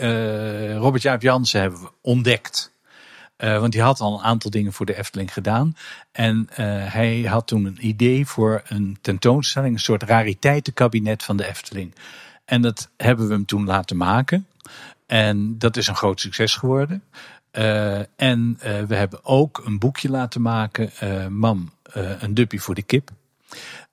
[0.78, 2.74] Robert Jaap Jansen hebben we ontdekt.
[3.38, 5.76] Want die had al een aantal dingen voor de Efteling gedaan.
[6.12, 6.48] En
[6.90, 11.94] hij had toen een idee voor een tentoonstelling, een soort rariteitenkabinet van de Efteling.
[12.46, 14.48] En dat hebben we hem toen laten maken.
[15.10, 17.04] En dat is een groot succes geworden.
[17.52, 18.58] Uh, en
[18.88, 20.92] we hebben ook een boekje laten maken,
[21.34, 23.10] Mam, een duppie voor de kip.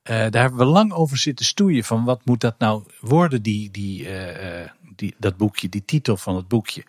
[0.02, 4.08] daar hebben we lang over zitten stoeien van wat moet dat nou worden, die, die,
[4.96, 6.84] die, dat boekje, die titel van het boekje.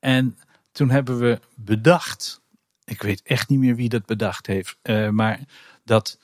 [0.00, 0.38] En
[0.72, 2.40] toen hebben we bedacht,
[2.84, 4.76] ik weet echt niet meer wie dat bedacht heeft,
[5.10, 5.40] maar
[5.84, 6.18] dat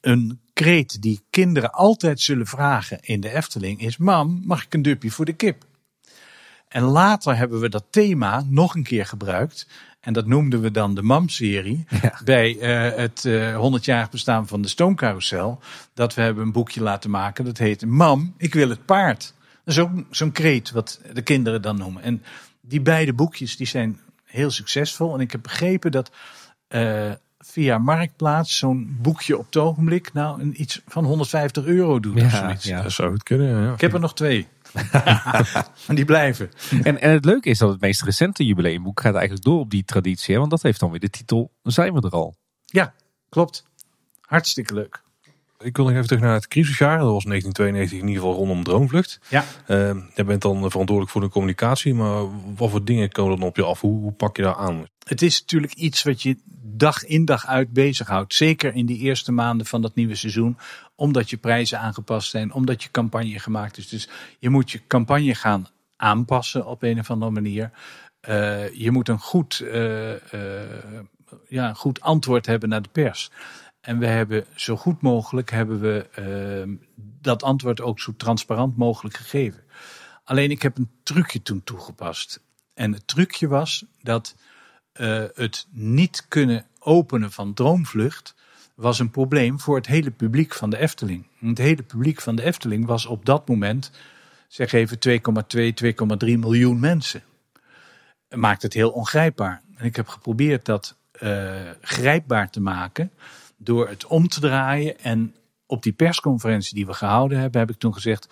[0.00, 4.82] een kreet die kinderen altijd zullen vragen in de Efteling is: Mam, mag ik een
[4.82, 5.64] dupje voor de kip?
[6.68, 9.66] En later hebben we dat thema nog een keer gebruikt.
[10.00, 11.84] En dat noemden we dan de MAM-serie.
[12.02, 12.20] Ja.
[12.24, 15.60] Bij uh, het uh, 100-jarig bestaan van de Stoomcarousel.
[15.94, 17.44] Dat we hebben een boekje laten maken.
[17.44, 19.34] Dat heet Mam, ik wil het paard.
[19.64, 22.02] Dat is ook zo'n kreet wat de kinderen dan noemen.
[22.02, 22.22] En
[22.60, 25.14] die beide boekjes die zijn heel succesvol.
[25.14, 26.10] En ik heb begrepen dat
[26.68, 32.18] uh, via Marktplaats zo'n boekje op het ogenblik nou een, iets van 150 euro doet.
[32.18, 32.64] Ja, of zoiets.
[32.64, 33.62] ja dat zou het kunnen.
[33.62, 33.72] Ja.
[33.72, 34.48] Ik heb er nog twee.
[35.94, 36.50] die blijven.
[36.82, 39.84] En, en het leuke is dat het meest recente jubileumboek gaat eigenlijk door op die
[39.84, 40.32] traditie.
[40.32, 40.38] Hè?
[40.38, 42.36] Want dat heeft dan weer de titel Zijn we er al?
[42.64, 42.94] Ja,
[43.28, 43.64] klopt.
[44.20, 45.04] Hartstikke leuk.
[45.58, 46.98] Ik wil nog even terug naar het crisisjaar.
[46.98, 49.20] Dat was 1992 in ieder geval rondom Droomvlucht.
[49.28, 49.44] Ja.
[49.68, 51.94] Uh, jij bent dan verantwoordelijk voor de communicatie.
[51.94, 52.24] Maar
[52.56, 53.80] wat voor dingen komen dan op je af?
[53.80, 54.86] Hoe, hoe pak je daar aan?
[55.04, 58.34] Het is natuurlijk iets wat je dag in dag uit bezighoudt.
[58.34, 60.56] Zeker in die eerste maanden van dat nieuwe seizoen.
[60.96, 62.52] Omdat je prijzen aangepast zijn.
[62.52, 63.88] Omdat je campagne gemaakt is.
[63.88, 67.70] Dus je moet je campagne gaan aanpassen op een of andere manier.
[68.28, 70.10] Uh, je moet een goed, uh,
[71.48, 73.30] ja, een goed antwoord hebben naar de pers.
[73.80, 76.06] En we hebben zo goed mogelijk hebben we
[76.68, 79.64] uh, dat antwoord ook zo transparant mogelijk gegeven.
[80.24, 82.40] Alleen ik heb een trucje toen toegepast.
[82.74, 84.36] En het trucje was dat
[85.34, 88.34] het niet kunnen openen van Droomvlucht
[88.76, 91.26] was een probleem voor het hele publiek van de Efteling.
[91.40, 93.90] Het hele publiek van de Efteling was op dat moment,
[94.48, 95.72] zeg even 2,2,
[96.26, 97.22] 2,3 miljoen mensen.
[98.28, 99.62] Maakt het heel ongrijpbaar.
[99.76, 103.10] En ik heb geprobeerd dat uh, grijpbaar te maken
[103.56, 104.98] door het om te draaien.
[104.98, 105.34] En
[105.66, 108.28] op die persconferentie die we gehouden hebben, heb ik toen gezegd: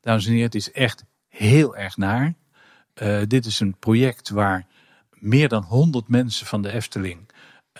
[0.00, 2.34] Dames en heren, het is echt heel erg naar.
[3.02, 4.66] Uh, dit is een project waar
[5.10, 7.26] meer dan 100 mensen van de Efteling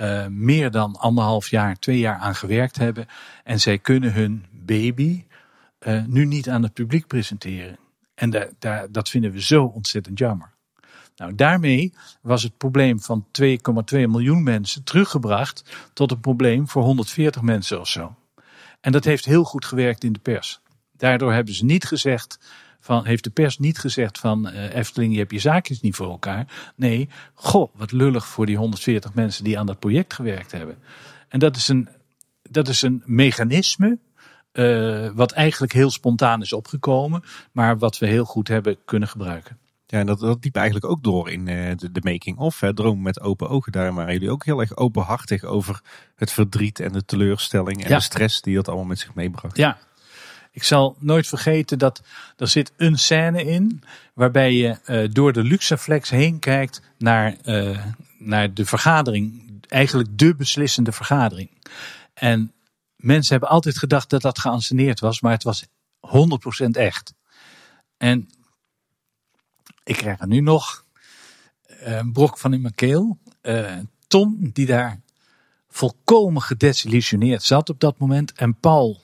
[0.00, 3.06] uh, meer dan anderhalf jaar, twee jaar aan gewerkt hebben.
[3.44, 5.24] En zij kunnen hun baby
[5.78, 7.78] eh, nu niet aan het publiek presenteren.
[8.14, 8.54] En
[8.90, 10.54] dat vinden we zo ontzettend jammer.
[11.16, 13.48] Nou, daarmee was het probleem van 2,2
[13.90, 18.14] miljoen mensen teruggebracht tot een probleem voor 140 mensen of zo.
[18.80, 20.60] En dat heeft heel goed gewerkt in de pers.
[20.92, 22.38] Daardoor hebben ze niet gezegd
[22.80, 26.10] van, heeft de pers niet gezegd van uh, Efteling, je hebt je zaakjes niet voor
[26.10, 26.72] elkaar.
[26.76, 30.76] Nee, goh, wat lullig voor die 140 mensen die aan dat project gewerkt hebben.
[31.28, 31.88] En dat is een,
[32.50, 33.98] dat is een mechanisme
[34.52, 37.22] uh, wat eigenlijk heel spontaan is opgekomen,
[37.52, 39.58] maar wat we heel goed hebben kunnen gebruiken.
[39.86, 42.62] Ja, en dat, dat liep eigenlijk ook door in uh, de, de making-of.
[42.74, 43.72] Droom met open ogen.
[43.72, 45.80] Daar waren jullie ook heel erg openhartig over
[46.14, 47.96] het verdriet en de teleurstelling en Ja.
[47.96, 49.56] de stress die dat allemaal met zich meebracht.
[49.56, 49.78] Ja,
[50.56, 52.02] ik zal nooit vergeten dat
[52.36, 53.82] er zit een scène in
[54.14, 57.86] waarbij je eh, door de Luxaflex heen kijkt naar, eh,
[58.18, 61.50] naar de vergadering, eigenlijk de beslissende vergadering.
[62.14, 62.52] En
[62.96, 65.66] mensen hebben altijd gedacht dat dat geanceneerd was, maar het was
[66.00, 67.14] 100% echt.
[67.96, 68.28] En
[69.84, 70.84] ik krijg er nu nog
[71.66, 73.18] eh, een brok van in mijn keel.
[74.08, 75.00] Tom, die daar
[75.68, 78.32] volkomen gedesillusioneerd zat op dat moment.
[78.32, 79.00] En Paul,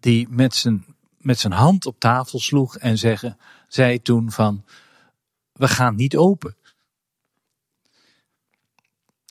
[0.00, 0.84] die met zijn,
[1.20, 4.64] met zijn hand op tafel sloeg en zeggen, zei toen van,
[5.52, 6.56] we gaan niet open.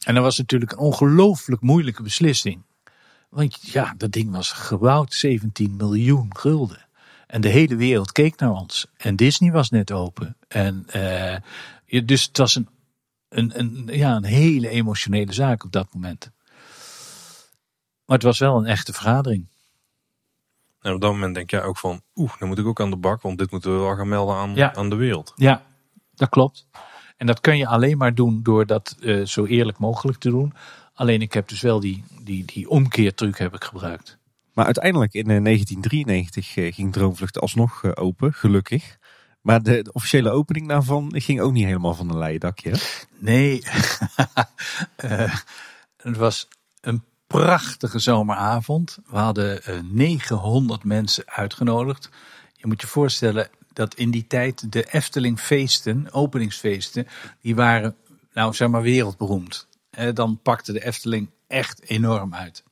[0.05, 2.61] En dat was natuurlijk een ongelooflijk moeilijke beslissing.
[3.29, 6.87] Want ja, dat ding was gebouwd 17 miljoen gulden.
[7.27, 8.87] En de hele wereld keek naar ons.
[8.97, 10.37] En Disney was net open.
[10.47, 11.37] En eh,
[12.05, 12.69] dus het was een,
[13.29, 16.31] een, een, ja, een hele emotionele zaak op dat moment.
[18.05, 19.47] Maar het was wel een echte vergadering.
[20.81, 22.97] En op dat moment denk jij ook van, oeh, dan moet ik ook aan de
[22.97, 24.75] bak, want dit moeten we wel gaan melden aan, Ja.
[24.75, 25.33] aan de wereld.
[25.35, 25.63] Ja,
[26.15, 26.67] dat klopt.
[27.17, 30.53] En dat kun je alleen maar doen door dat eh, zo eerlijk mogelijk te doen.
[30.93, 34.17] Alleen ik heb dus wel die, die, die omkeertruc heb ik gebruikt.
[34.53, 38.97] Maar uiteindelijk in eh, 1993 eh, ging Droomvlucht alsnog eh, open, gelukkig.
[39.41, 42.69] Maar de, de officiële opening daarvan ging ook niet helemaal van een leien dakje.
[42.71, 42.77] hè?
[43.19, 43.61] Nee,
[44.95, 45.35] Eh,
[45.97, 46.47] het was
[47.33, 48.97] prachtige zomeravond.
[49.07, 52.09] We hadden eh, 900 mensen uitgenodigd.
[52.53, 57.07] Je moet je voorstellen dat in die tijd de Efteling feesten, openingsfeesten,
[57.41, 57.95] die waren
[58.33, 59.67] nou zeg maar wereldberoemd.
[59.89, 62.63] Eh, dan pakte de Efteling echt enorm uit.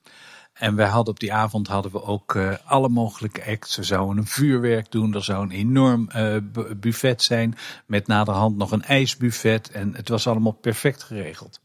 [0.54, 3.76] En wij hadden op die avond hadden we ook eh, alle mogelijke acts.
[3.76, 5.14] We zouden een vuurwerk doen.
[5.14, 7.56] Er zou een enorm eh, bu- buffet zijn.
[7.86, 9.72] Met naderhand nog een ijsbuffet.
[9.72, 11.60] En het was allemaal perfect geregeld.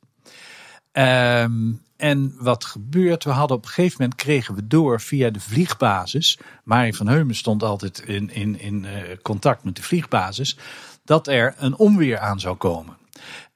[0.92, 1.72] Ehm,
[2.02, 3.24] en wat gebeurt?
[3.24, 6.38] We hadden op een gegeven moment kregen we door via de vliegbasis.
[6.64, 10.56] Marie van Heumen stond altijd in, in, in eh, contact met de vliegbasis.
[11.04, 12.96] Dat er een onweer aan zou komen.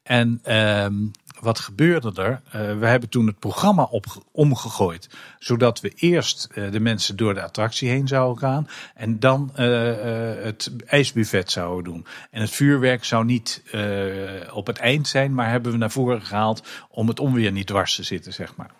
[0.03, 0.95] En ehm,
[1.41, 2.41] wat gebeurde er?
[2.51, 3.91] Eh, we hebben toen het programma
[4.33, 5.09] omgegooid.
[5.39, 8.69] Zodat we eerst eh, de mensen door de attractie heen zouden gaan.
[8.95, 9.65] En dan eh,
[10.45, 12.07] het ijsbuffet zouden doen.
[12.31, 13.63] En het vuurwerk zou niet
[14.53, 15.35] op het eind zijn.
[15.35, 18.71] Maar hebben we naar voren gehaald om het onweer niet dwars te zitten, zeg maar.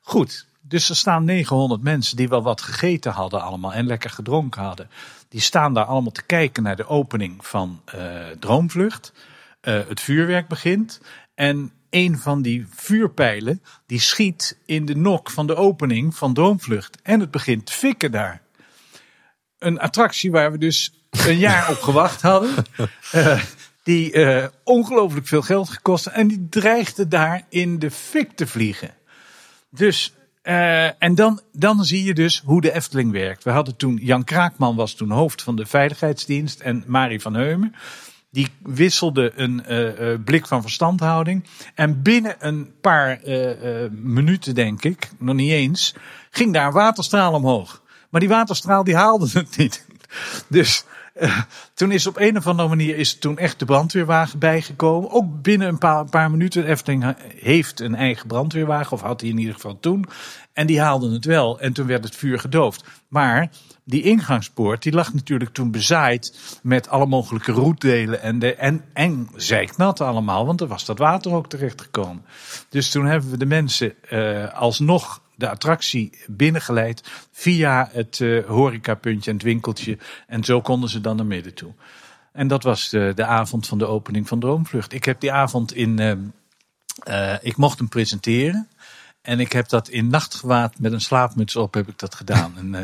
[0.00, 4.62] Goed, dus er staan 900 mensen die wel wat gegeten hadden allemaal en lekker gedronken
[4.62, 4.90] hadden.
[5.28, 7.82] Die staan daar allemaal te kijken naar de opening van
[8.38, 9.12] Droomvlucht.
[9.60, 11.00] Het vuurwerk begint
[11.36, 16.98] en een van die vuurpijlen die schiet in de nok van de opening van Droomvlucht.
[17.02, 18.42] En het begint te fikken daar.
[19.58, 22.54] Een attractie waar we dus een jaar op gewacht hadden.
[23.12, 23.42] Eh,
[23.82, 26.06] die eh, ongelooflijk veel geld gekost.
[26.06, 28.94] En die dreigde daar in de fik te vliegen.
[29.70, 33.44] Dus, eh, en dan, dan zie je dus hoe de Efteling werkt.
[33.44, 37.74] We hadden toen, Jan Kraakman was toen hoofd van de veiligheidsdienst en Marie van Heumen.
[38.30, 41.44] Die wisselde een eh, eh, blik van verstandhouding.
[41.74, 45.94] En binnen een paar eh, minuten, denk ik, nog niet eens,
[46.30, 47.82] ging daar een waterstraal omhoog.
[48.10, 49.84] Maar die waterstraal die haalde het niet.
[50.48, 50.84] Dus
[51.74, 55.10] toen is op een of andere manier is toen echt de brandweerwagen bijgekomen.
[55.10, 56.66] Ook binnen een paar, paar minuten.
[56.66, 60.04] Efteling heeft een eigen brandweerwagen, of had hij in ieder geval toen.
[60.52, 61.60] En die haalden het wel.
[61.60, 62.84] En toen werd het vuur gedoofd.
[63.08, 63.50] Maar
[63.88, 68.22] die ingangspoort, die lag natuurlijk toen bezaaid met alle mogelijke roetdelen.
[68.22, 72.24] En, de, en, en zeiknat allemaal, want er was dat water ook terechtgekomen.
[72.68, 79.30] Dus toen hebben we de mensen eh, alsnog de attractie binnengeleid via het eh, horecapuntje
[79.30, 79.98] en het winkeltje.
[80.26, 81.72] En zo konden ze dan naar midden toe.
[82.32, 84.92] En dat was de, de avond van de opening van Droomvlucht.
[84.92, 85.98] Ik heb die avond in.
[87.04, 88.68] eh, ik mocht hem presenteren.
[89.26, 92.52] En ik heb dat in nachtgewaad met een slaapmuts op heb ik dat gedaan.
[92.56, 92.80] En eh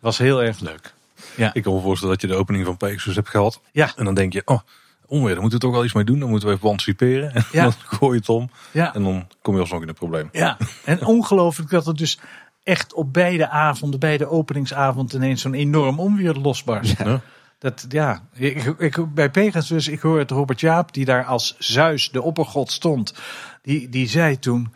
[0.00, 0.94] was heel erg leuk.
[1.36, 1.50] Ja.
[1.54, 3.60] Ik kan me voorstellen dat je de opening van Pegasus hebt gehad.
[3.72, 3.92] Ja.
[3.96, 4.60] En dan denk je, oh,
[5.06, 6.18] onweer, daar moeten we toch wel iets mee doen.
[6.18, 7.32] Dan moeten we even anticiperen.
[7.34, 7.62] En Ja.
[7.62, 8.50] dan gooi je het om.
[8.70, 8.94] Ja.
[8.94, 10.28] En dan kom je alsnog in het probleem.
[10.32, 12.18] Ja, en ongelooflijk dat er dus
[12.62, 16.98] echt op beide avonden, bij de openingsavond ineens zo'n enorm onweer losbarst.
[16.98, 17.20] Ja.
[17.58, 22.10] Dat, ja, ik, ik, bij Pegasus, ik hoor het Robert Jaap, die daar als Zeus,
[22.10, 23.14] de oppergod, stond.
[23.62, 24.72] Die, die zei toen,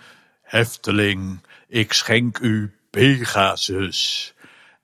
[0.49, 4.35] Hefteling, ik schenk u Pegasus.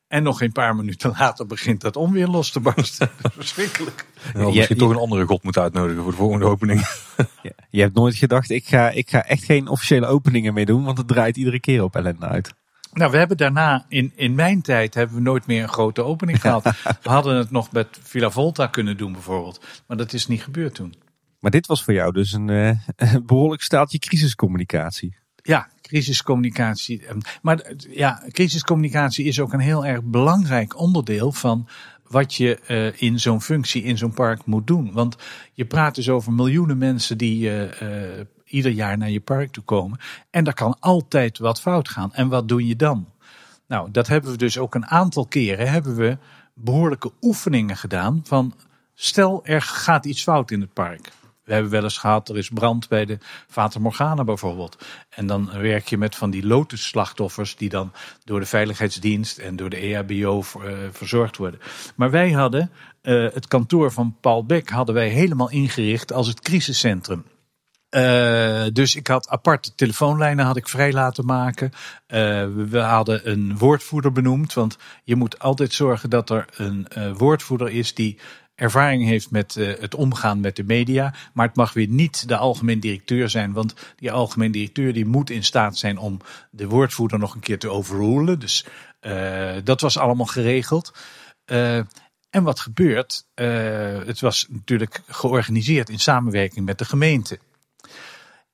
[0.08, 3.10] En nog een paar minuten later begint dat onweer los te barsten.
[3.32, 4.06] Verschrikkelijk.
[4.34, 6.86] Je misschien toch een andere god moeten uitnodigen voor de volgende opening.
[7.70, 10.98] Je hebt nooit gedacht, ik ga, ik ga echt geen officiële openingen meer doen, want
[10.98, 12.54] het draait iedere keer op ellende uit.
[12.92, 16.40] Nou, we hebben daarna, in, in mijn tijd, hebben we nooit meer een grote opening
[16.40, 16.62] gehad.
[17.02, 19.64] We hadden het nog met Villa Volta kunnen doen bijvoorbeeld.
[19.86, 20.94] Maar dat is niet gebeurd toen.
[21.40, 25.16] Maar dit was voor jou dus een, eh, een behoorlijk staaltje crisiscommunicatie.
[25.46, 27.06] Ja, crisiscommunicatie.
[27.06, 31.68] Ehm, Maar eh, ja, crisiscommunicatie is ook een heel erg belangrijk onderdeel van
[32.08, 34.92] wat je eh, in zo'n functie, in zo'n park moet doen.
[34.92, 35.16] Want
[35.52, 39.98] je praat dus over miljoenen mensen die eh, ieder jaar naar je park toe komen.
[40.30, 42.12] En daar kan altijd wat fout gaan.
[42.12, 43.08] En wat doe je dan?
[43.66, 46.18] Nou, dat hebben we dus ook een aantal keren hebben we
[46.54, 48.54] behoorlijke oefeningen gedaan van
[48.94, 51.12] stel er gaat iets fout in het park.
[51.44, 53.18] We hebben wel eens gehad, er is brand bij de
[53.48, 54.84] Fata Morgana bijvoorbeeld.
[55.10, 57.92] En dan werk je met van die lotusslachtoffers die dan
[58.24, 61.60] door de veiligheidsdienst en door de E EHBO eh, verzorgd worden.
[61.96, 62.70] Maar wij hadden
[63.02, 67.24] eh, het kantoor van Paul Beck hadden wij helemaal ingericht als het crisiscentrum.
[67.88, 71.70] Eh, dus ik had aparte telefoonlijnen had ik vrij laten maken.
[72.06, 74.54] Eh, we- hadden een woordvoerder benoemd.
[74.54, 76.86] Want je moet altijd zorgen dat er een
[77.16, 78.18] woordvoerder is die
[78.54, 81.14] ervaring heeft met eh, het omgaan met de media.
[81.32, 83.52] Maar het mag weer niet de algemeen directeur zijn.
[83.52, 87.58] Want die algemeen directeur die moet in staat zijn om de woordvoerder nog een keer
[87.58, 88.38] te overrulen.
[88.38, 88.66] Dus
[89.00, 90.94] eh, dat was allemaal geregeld.
[91.44, 91.76] Eh,
[92.30, 93.26] en wat gebeurt?
[93.34, 97.38] Het was natuurlijk georganiseerd in samenwerking met de gemeente.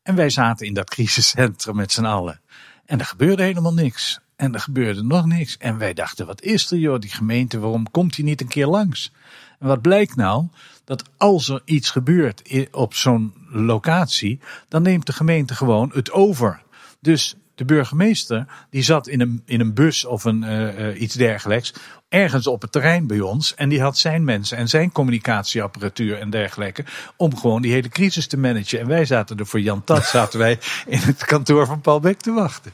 [0.03, 2.40] En wij zaten in dat crisiscentrum met z'n allen.
[2.84, 4.20] En er gebeurde helemaal niks.
[4.36, 5.57] En er gebeurde nog niks.
[5.57, 8.66] En wij dachten, wat is er joh, die gemeente, waarom komt die niet een keer
[8.66, 9.12] langs?
[9.61, 10.47] En wat blijkt nou?
[10.85, 16.63] Dat als er iets gebeurt op zo'n locatie, dan neemt de gemeente gewoon het over.
[17.01, 21.15] Dus de burgemeester, die zat in een, in een bus of een, eh, eh, iets
[21.15, 21.75] dergelijks,
[22.09, 23.55] ergens op het terrein bij ons.
[23.55, 26.85] En die had zijn mensen en zijn communicatieapparatuur en dergelijke,
[27.17, 28.81] om gewoon die hele crisis te managen.
[28.81, 32.21] En wij zaten er voor Jan Tat, zaten wij in het kantoor van Paul Beck
[32.21, 32.73] te wachten.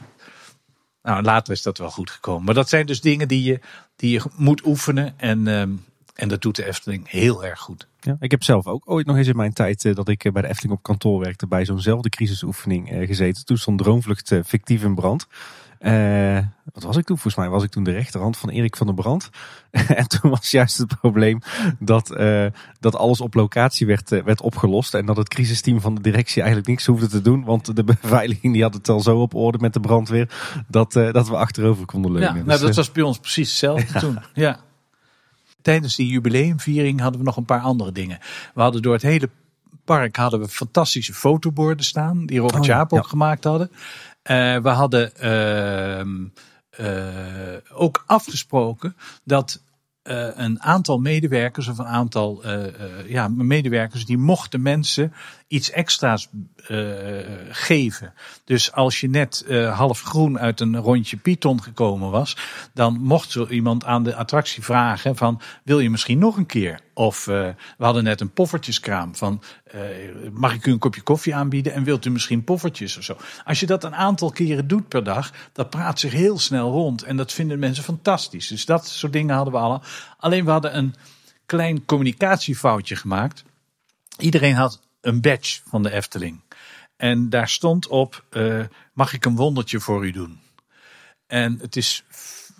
[1.03, 2.45] Nou, later is dat wel goed gekomen.
[2.45, 3.59] Maar dat zijn dus dingen die je,
[3.95, 5.19] die je moet oefenen.
[5.19, 5.71] En, ehm,
[6.17, 7.87] en dat doet de Efteling heel erg goed.
[7.99, 10.31] Ja, ik heb zelf ook ooit nog eens in mijn tijd eh, dat ik eh,
[10.31, 13.45] bij de Efteling op kantoor werkte bij zo'nzelfde crisisoefening eh, gezeten.
[13.45, 15.27] Toen stond Droomvlucht fictief in brand.
[15.79, 16.37] Eh,
[16.73, 17.17] wat was ik toen?
[17.17, 19.29] Volgens mij was ik toen de rechterhand van Erik van der Brand.
[19.71, 21.39] en toen was juist het probleem
[21.79, 22.45] dat, eh,
[22.79, 24.93] dat alles op locatie werd, werd opgelost.
[24.93, 27.43] En dat het crisisteam van de directie eigenlijk niks hoefde te doen.
[27.43, 30.29] Want de beveiliging die had het al zo op orde met de brandweer
[30.67, 32.27] dat, eh, dat we achterover konden leunen.
[32.27, 34.19] Ja, Dus, nou, dat eh, was bij ons precies hetzelfde toen.
[34.33, 34.59] Ja.
[35.67, 38.19] Tijdens die jubileumviering hadden we nog een paar andere dingen.
[38.53, 39.29] We hadden door het hele
[39.83, 42.25] park hadden we fantastische fotoborden staan.
[42.25, 43.09] Die Robert Oh ja, Jaap ook ja.
[43.09, 43.71] gemaakt hadden.
[44.21, 46.25] Eh, we hadden ehm,
[46.69, 49.61] eh, ook afgesproken dat
[50.01, 52.43] eh, een aantal medewerkers of een aantal
[53.07, 55.13] ja, medewerkers die mochten mensen
[55.47, 56.29] iets extra's
[56.67, 56.77] eh,
[57.49, 58.13] geven.
[58.43, 62.37] Dus als je net eh, half groen uit een rondje Python gekomen was,
[62.73, 66.79] dan mocht zo iemand aan de attractie vragen van wil je misschien nog een keer?
[66.93, 69.41] Of eh, we hadden net een poffertjeskraam van
[70.31, 73.17] mag ik u een kopje koffie aanbieden en wilt u misschien poffertjes of zo?
[73.45, 77.03] Als je dat een aantal keren doet per dag, dat praat zich heel snel rond
[77.03, 78.47] en dat vinden mensen fantastisch.
[78.47, 79.81] Dus dat soort dingen hadden we al.
[80.17, 80.95] Alleen we hadden een
[81.45, 83.43] klein communicatiefoutje gemaakt.
[84.17, 86.41] Iedereen had een badge van de Efteling.
[86.95, 90.39] En daar stond op: eh, Mag ik een wondertje voor u doen?
[91.27, 92.03] En het is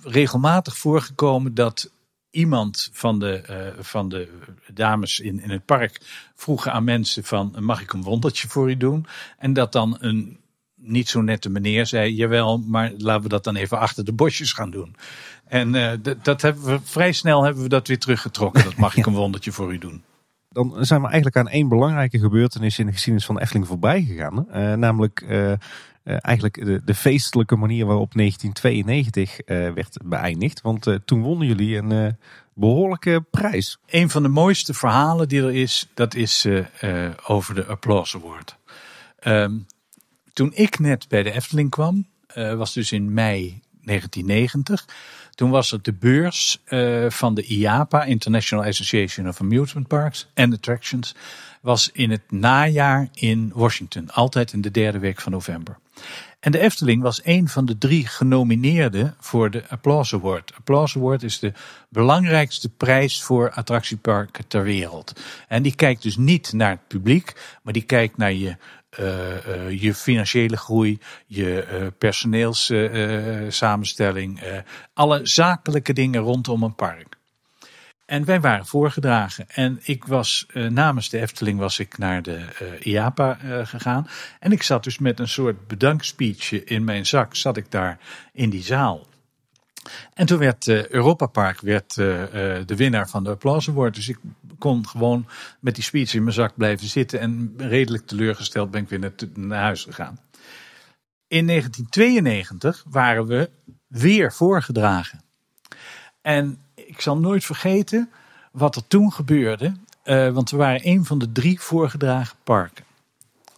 [0.03, 1.91] regelmatig voorgekomen dat
[2.29, 4.29] iemand van de, eh, van de
[4.73, 6.01] dames in, in het park
[6.35, 9.05] vroegen aan mensen: van, Mag ik een wondertje voor u doen?
[9.37, 10.39] En dat dan een
[10.75, 14.53] niet zo nette meneer zei: Jawel, maar laten we dat dan even achter de bosjes
[14.53, 14.95] gaan doen.
[15.45, 18.63] En eh, dat hebben we vrij snel hebben we dat weer teruggetrokken.
[18.63, 20.03] Dat mag ik een wondertje voor u doen.
[20.57, 24.03] Dan zijn we eigenlijk aan één belangrijke gebeurtenis in de geschiedenis van de Efteling voorbij
[24.03, 24.51] gegaan.
[24.51, 25.53] Eh, namelijk eh,
[26.07, 30.61] eh, eigenlijk de, de feestelijke manier waarop 1992 eh, werd beëindigd.
[30.61, 32.13] Want toen wonnen jullie een eh,
[32.53, 33.77] behoorlijke prijs.
[33.85, 36.47] Een van de mooiste verhalen die er is, dat is
[37.25, 38.57] over de Applause Award.
[39.19, 39.57] Ehm,
[40.33, 44.85] toen ik net bij de Efteling kwam, was dus in mei 1990.
[45.37, 50.53] Toen was het de beurs eh, van de IAPA, International Association of Amusement Parks and
[50.53, 51.15] Attractions,
[51.61, 54.11] was in het najaar in Washington.
[54.11, 55.77] Altijd in de derde week van november.
[56.39, 60.53] En de Efteling was een van de drie genomineerden voor de Applause Award.
[60.57, 61.53] Applause Award is de
[61.89, 65.21] belangrijkste prijs voor attractieparken ter wereld.
[65.47, 68.55] En die kijkt dus niet naar het publiek, maar die kijkt naar je
[69.69, 74.41] je financiële groei, je uh, personeelssamenstelling,
[74.93, 77.17] alle zakelijke dingen rondom een park.
[78.05, 79.49] En wij waren voorgedragen.
[79.49, 82.39] En ik was namens de Efteling was ik naar de
[82.79, 84.07] IAPA gegaan.
[84.39, 87.99] En ik zat dus met een soort bedankspeechje in mijn zak, zat ik daar
[88.33, 89.07] in die zaal.
[90.13, 92.25] En toen werd uh, Europa Park werd, uh, uh,
[92.65, 93.95] de winnaar van de Applause Award.
[93.95, 94.17] Dus ik
[94.57, 95.27] kon gewoon
[95.59, 97.19] met die speech in mijn zak blijven zitten.
[97.19, 100.19] En redelijk teleurgesteld ben ik weer naar, naar huis gegaan.
[101.27, 103.49] In 1992 waren we
[103.87, 105.21] weer voorgedragen.
[106.21, 108.09] En ik zal nooit vergeten
[108.51, 109.73] wat er toen gebeurde.
[110.03, 112.85] want we waren een van de drie voorgedragen parken.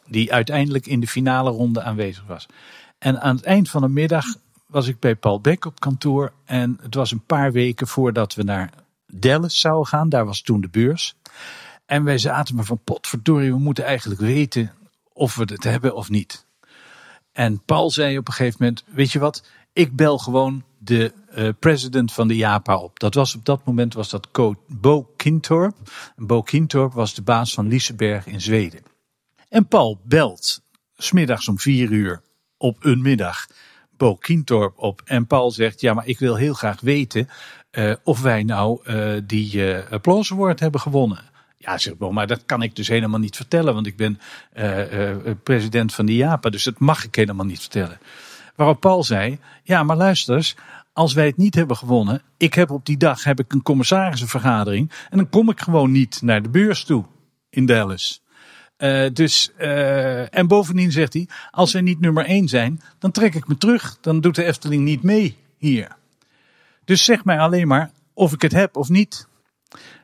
[0.08, 2.48] Die uiteindelijk in de finale ronde aanwezig was.
[3.00, 4.26] En aan het eind van de middag
[4.70, 6.32] was ik bij Paul Beck op kantoor.
[6.46, 8.74] En het was een paar weken voordat we naar
[9.08, 10.10] Dallas zouden gaan.
[10.10, 11.16] Daar was toen de beurs.
[11.86, 14.74] En wij zaten maar van potverdorie, we moeten eigenlijk weten
[15.14, 16.46] of we het hebben of niet.
[17.32, 19.44] En Paul zei op een gegeven moment, weet je wat,
[19.74, 23.00] ik bel gewoon de uh, president van de JAPA op.
[23.00, 24.28] Dat was op dat moment was dat
[24.68, 25.76] Bo Kintorp.
[26.16, 28.82] En Bo Kintorp was de baas van Liseberg in Zweden.
[29.50, 30.62] En Paul belt
[30.96, 32.22] smiddags om vier uur
[32.58, 33.48] op een middag
[34.00, 35.02] Bo Kientorp op.
[35.06, 37.30] En Paul zegt, ja, maar ik wil heel graag weten
[37.72, 41.20] uh, of wij nou uh, die uh, hebben gewonnen.
[41.58, 44.20] Ja, zegt Bo, maar dat kan ik dus helemaal niet vertellen, want ik ben
[45.43, 48.00] president van de JAPA, dus dat mag ik helemaal niet vertellen.
[48.56, 50.56] Waarop Paul zei, ja, maar luister eens,
[50.93, 54.91] als wij het niet hebben gewonnen, ik heb op die dag heb ik een commissarissenvergadering
[55.10, 57.06] en dan kom ik gewoon niet naar de beurs toe
[57.50, 58.24] in Dallas.
[58.80, 63.36] Uh, dus, uh, en bovendien zegt hij, als wij niet nummer 1 zijn, dan trek
[63.36, 63.98] ik me terug.
[64.02, 65.96] Dan doet de Efteling niet mee hier.
[66.86, 69.28] Dus zeg mij alleen maar of ik het heb of niet.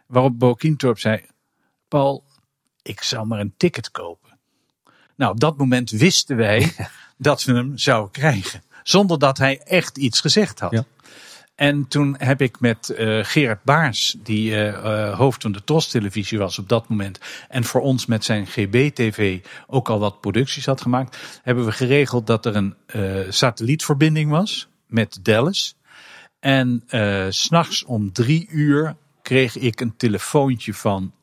[0.08, 1.26] Waarop Bo Kientorp zei,
[1.88, 2.24] Paul,
[2.82, 4.38] ik zou maar een ticket kopen.
[5.16, 6.76] Nou, op dat moment wisten wij
[7.18, 8.64] dat we hem zouden krijgen.
[8.84, 10.72] Zonder dat hij echt iets gezegd had.
[10.72, 10.86] Ja.
[11.56, 15.88] En toen heb ik met uh, Gerard Baars, die uh, uh, hoofd van de Tros
[15.88, 17.20] televisie was op dat moment.
[17.50, 21.40] En voor ons met zijn GB-TV ook al wat producties had gemaakt.
[21.44, 22.76] Hebben we geregeld dat er een
[23.30, 25.76] satellietverbinding was met Dallas.
[26.40, 26.84] En
[27.30, 31.14] s'nachts om drie uur kreeg ik een telefoontje van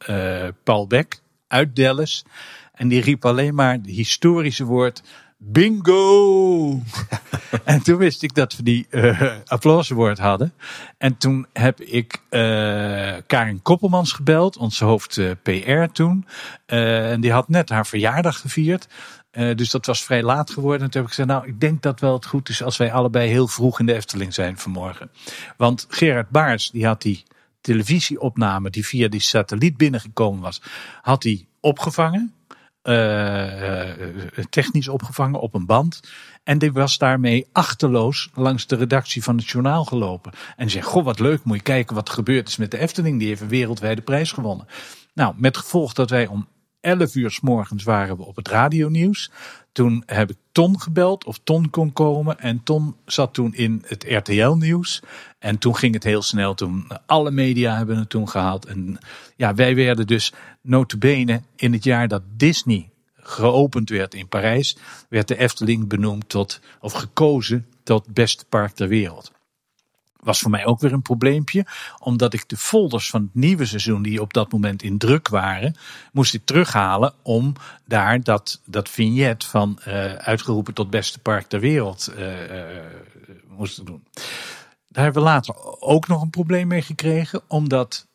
[0.64, 2.24] Paul Beck uit Dallas.
[2.72, 5.02] En die riep alleen maar het historische woord
[5.44, 6.80] Bingo!
[7.64, 10.52] en toen wist ik dat we die uh, hadden.
[10.98, 12.40] En toen heb ik uh,
[13.26, 16.26] Karin Koppelmans gebeld, onze hoofd uh, PR toen.
[16.66, 18.88] en die had net haar verjaardag gevierd.
[19.30, 20.82] dus dat was vrij laat geworden.
[20.82, 22.92] En toen heb ik gezegd, nou, ik denk dat wel het goed is als wij
[22.92, 25.10] allebei heel vroeg in de Efteling zijn vanmorgen.
[25.56, 27.24] Want Gerard Baars, die had die
[27.60, 30.62] televisieopname die via die satelliet binnengekomen was,
[31.02, 32.34] had hij opgevangen.
[32.82, 33.82] Uh,
[34.50, 36.00] technisch opgevangen op een band.
[36.44, 40.32] En die was daarmee achterloos langs de redactie van het journaal gelopen.
[40.56, 43.18] En zei: Goh, wat leuk, moet je kijken wat er gebeurd is met de Efteling.
[43.18, 44.66] Die heeft een wereldwijde prijs gewonnen.
[45.14, 46.48] Nou, met gevolg dat wij om
[46.80, 49.30] 11 uur s morgens waren we op het radionieuws.
[49.72, 52.38] Toen heb ik Ton gebeld of Ton kon komen.
[52.38, 55.02] En Ton zat toen in het RTL-nieuws.
[55.42, 56.54] En toen ging het heel snel.
[56.54, 58.66] Toen alle media hebben het toen gehaald.
[58.66, 58.98] En
[59.36, 64.76] ja, wij werden dus notabene in het jaar dat Disney geopend werd in Parijs,
[65.08, 69.32] werd de Efteling benoemd tot, of gekozen tot beste park ter wereld
[70.22, 71.66] was voor mij ook weer een probleempje.
[71.98, 75.76] Omdat ik de folders van het nieuwe seizoen, die op dat moment in druk waren,
[76.12, 77.52] moest ik terughalen om
[77.84, 82.66] daar dat, dat vignet van uh, uitgeroepen tot beste park ter wereld uh, uh,
[83.48, 84.04] moesten doen.
[84.92, 88.06] Daar hebben we later ook nog een probleem mee gekregen, omdat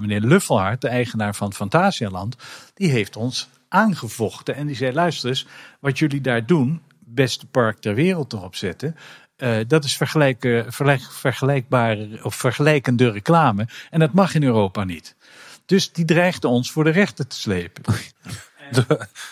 [0.00, 2.36] meneer Luffelhart, de eigenaar van Fantasialand,
[2.74, 4.54] die heeft ons aangevochten.
[4.54, 5.46] En die zei: luister eens,
[5.80, 8.96] wat jullie daar doen, beste park ter wereld erop zetten.
[9.36, 10.64] Uh, dat is vergelijk,
[11.10, 13.68] vergelijkbare of vergelijkende reclame.
[13.90, 15.16] En dat mag in Europa niet.
[15.66, 17.82] Dus die dreigde ons voor de rechter te slepen.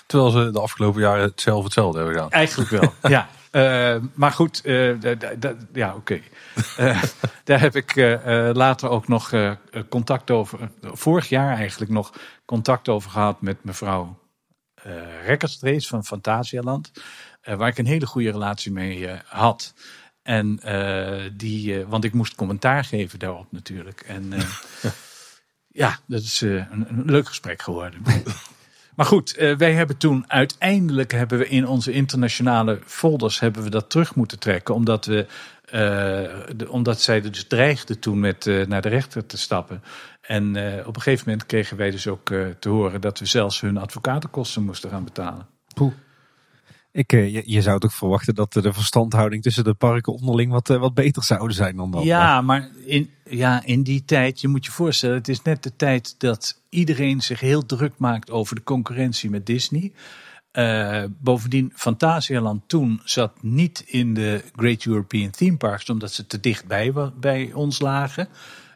[0.07, 2.31] Terwijl ze de afgelopen jaren hetzelfde hetzelfde hebben gedaan.
[2.31, 3.29] Eigenlijk wel, ja.
[3.53, 5.03] Uh, maar goed, uh,
[5.73, 6.21] ja, oké.
[6.77, 7.01] Okay.
[7.45, 7.95] daar heb ik
[8.57, 9.33] later ook nog
[9.89, 12.13] contact over, vorig jaar eigenlijk nog
[12.45, 14.19] contact over gehad met mevrouw
[15.25, 16.91] Rekkerstrees van Fantasialand.
[17.43, 19.75] waar ik een hele goede relatie mee had.
[20.23, 20.61] En
[21.37, 24.01] die, want ik moest commentaar geven daarop natuurlijk.
[24.01, 24.33] En
[25.83, 28.03] ja, dat is een, een, leuk gesprek geworden.
[28.95, 33.71] Maar goed, uh, wij hebben toen uiteindelijk hebben we in onze internationale folders hebben we
[33.71, 34.75] dat terug moeten trekken.
[34.75, 35.27] Omdat, we,
[36.57, 39.83] de, omdat zij dus dreigden toen met uh, naar de rechter te stappen.
[40.21, 40.49] En
[40.87, 42.29] op een gegeven moment kregen wij dus ook
[42.59, 45.47] te horen dat we zelfs hun advocatenkosten moesten gaan betalen.
[45.75, 45.93] Poeh.
[46.93, 50.95] Ik, je, je, zou toch verwachten dat de verstandhouding tussen de parken onderling wat, wat
[50.95, 52.03] beter zouden zijn dan dat.
[52.03, 55.77] Ja, maar in, ja, in die tijd, je moet je voorstellen, het is net de
[55.77, 59.93] tijd dat iedereen zich heel druk maakt over de concurrentie met Disney.
[60.53, 66.41] Uh, bovendien, Fantasialand toen zat niet in de Great European Theme Parks, omdat ze te
[66.41, 68.29] dicht bij, bij ons lagen.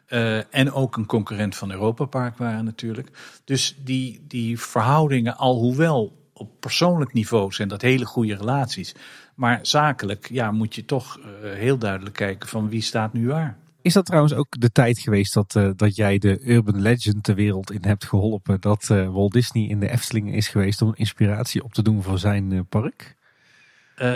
[0.09, 3.39] Uh, en ook een concurrent van Europa Park waren natuurlijk.
[3.45, 8.95] Dus die, die verhoudingen, alhoewel op persoonlijk niveau zijn dat hele goede relaties.
[9.35, 13.57] Maar zakelijk ja, moet je toch uh, heel duidelijk kijken van wie staat nu waar.
[13.81, 17.33] Is dat trouwens ook de tijd geweest dat, uh, dat jij de urban legend de
[17.33, 18.61] wereld in hebt geholpen?
[18.61, 22.19] Dat uh, Walt Disney in de Efteling is geweest om inspiratie op te doen voor
[22.19, 23.15] zijn uh, park?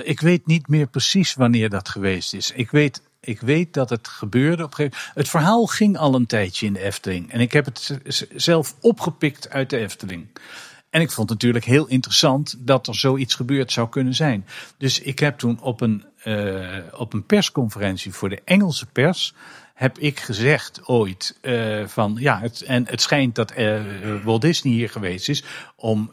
[0.04, 2.52] ik weet niet meer precies wanneer dat geweest is.
[2.52, 5.18] Ik weet, ik weet dat het gebeurde op een gegeven moment.
[5.18, 7.32] Het verhaal ging al een tijdje in de Efteling.
[7.32, 8.00] En ik heb het
[8.36, 10.28] zelf opgepikt uit de Efteling.
[10.90, 14.46] En ik vond het natuurlijk heel interessant dat er zoiets gebeurd zou kunnen zijn.
[14.78, 19.34] Dus ik heb toen op een, uh, op een persconferentie voor de Engelse pers
[19.74, 23.82] heb ik gezegd ooit uh, van ja, het, en het schijnt dat uh,
[24.24, 25.44] Walt Disney hier geweest is
[25.76, 26.10] om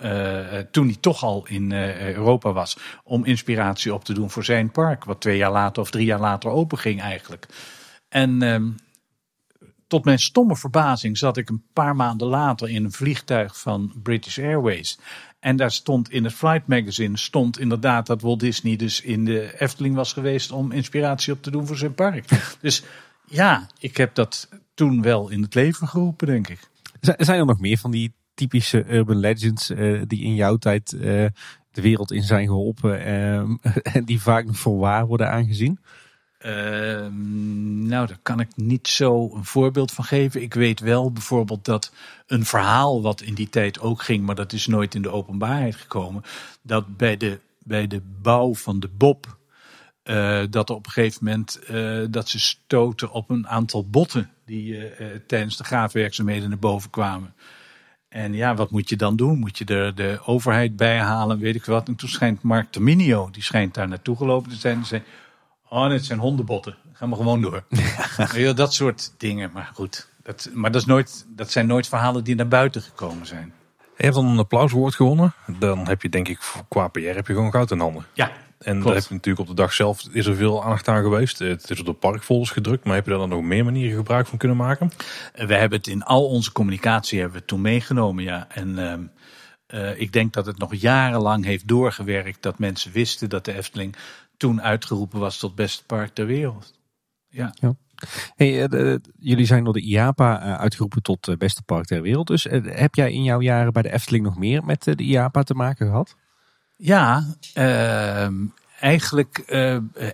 [0.70, 5.05] toen hij toch al in Europa was, om inspiratie op te doen voor zijn park,
[5.05, 7.47] wat twee jaar later of drie jaar later open ging eigenlijk.
[8.09, 8.68] En ehm,
[9.87, 14.39] tot mijn stomme verbazing zat ik een paar maanden later in een vliegtuig van British
[14.39, 14.99] Airways.
[15.41, 19.61] En daar stond in het Flight Magazine stond inderdaad dat Walt Disney dus in de
[19.61, 22.24] Efteling was geweest om inspiratie op te doen voor zijn park.
[22.61, 22.82] Dus
[23.26, 26.61] ja, ik heb dat toen wel in het leven geroepen, denk ik.
[27.01, 31.01] Zijn er nog meer van die typische urban legends uh, die in jouw tijd uh,
[31.70, 33.39] de wereld in zijn geholpen uh,
[33.97, 35.78] en die vaak nog voor waar worden aangezien?
[36.39, 40.43] Ehm, nou, daar kan ik niet zo een voorbeeld van geven.
[40.43, 41.93] Ik weet wel bijvoorbeeld dat
[42.26, 45.76] een verhaal wat in die tijd ook ging, maar dat is nooit in de openbaarheid
[45.76, 46.22] gekomen,
[46.62, 49.37] dat bij de, bij de bouw van de Bob,
[50.05, 54.72] uh, dat op een gegeven moment uh, dat ze stoten op een aantal botten die
[54.72, 57.34] uh, tijdens de graafwerkzaamheden naar boven kwamen.
[58.09, 59.39] En ja, wat moet je dan doen?
[59.39, 61.89] Moet je er de overheid bij halen, weet ik wat.
[61.89, 64.76] En toen schijnt Mark Terminio, die schijnt daar naartoe gelopen te zijn.
[64.76, 65.03] En zei,
[65.69, 66.77] Oh, het zijn hondenbotten.
[66.93, 67.62] Gaan we gewoon door.
[68.35, 68.53] Ja.
[68.53, 69.51] dat soort dingen.
[69.53, 73.27] Maar goed, dat, maar dat, is nooit, dat zijn nooit verhalen die naar buiten gekomen
[73.27, 73.53] zijn.
[73.97, 75.35] Je hebt dan een applauswoord gewonnen.
[75.59, 76.39] Dan heb je denk ik
[76.69, 78.07] qua PR heb je gewoon goud in handen.
[78.12, 81.03] Ja, En daar heb je natuurlijk op de dag zelf is er veel aandacht aan
[81.03, 81.39] geweest.
[81.39, 82.85] Het is op de parkfolders gedrukt.
[82.85, 84.91] Maar heb je daar dan nog meer manieren gebruik van kunnen maken?
[85.33, 88.25] We hebben het in al onze communicatie hebben we toen meegenomen.
[88.25, 88.47] Ja.
[88.49, 89.11] En
[89.75, 92.43] uh, ik denk dat het nog jarenlang heeft doorgewerkt.
[92.43, 93.97] Dat mensen wisten dat de Efteling
[94.37, 96.74] toen uitgeroepen was tot beste park ter wereld.
[97.28, 97.55] Ja.
[97.55, 97.76] ja.
[98.34, 102.26] Hey, uh, jullie zijn door de IAPA uh, uitgeroepen tot uh, beste park ter wereld.
[102.26, 105.55] Dus heb jij in jouw jaren bij de Efteling nog meer met de IAPA te
[105.55, 106.16] maken gehad?
[106.76, 107.24] Ja,
[107.55, 108.34] ehm,
[108.80, 109.43] eigenlijk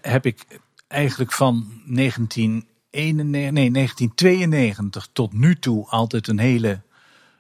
[0.03, 6.83] heb ik eigenlijk van 1991, nee, 1992 tot nu toe altijd een hele,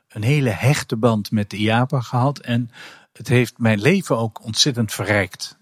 [0.08, 2.38] een hele hechte band met de IAPA gehad.
[2.38, 2.70] En
[3.12, 5.60] het heeft mijn leven ook ontzettend verrijkt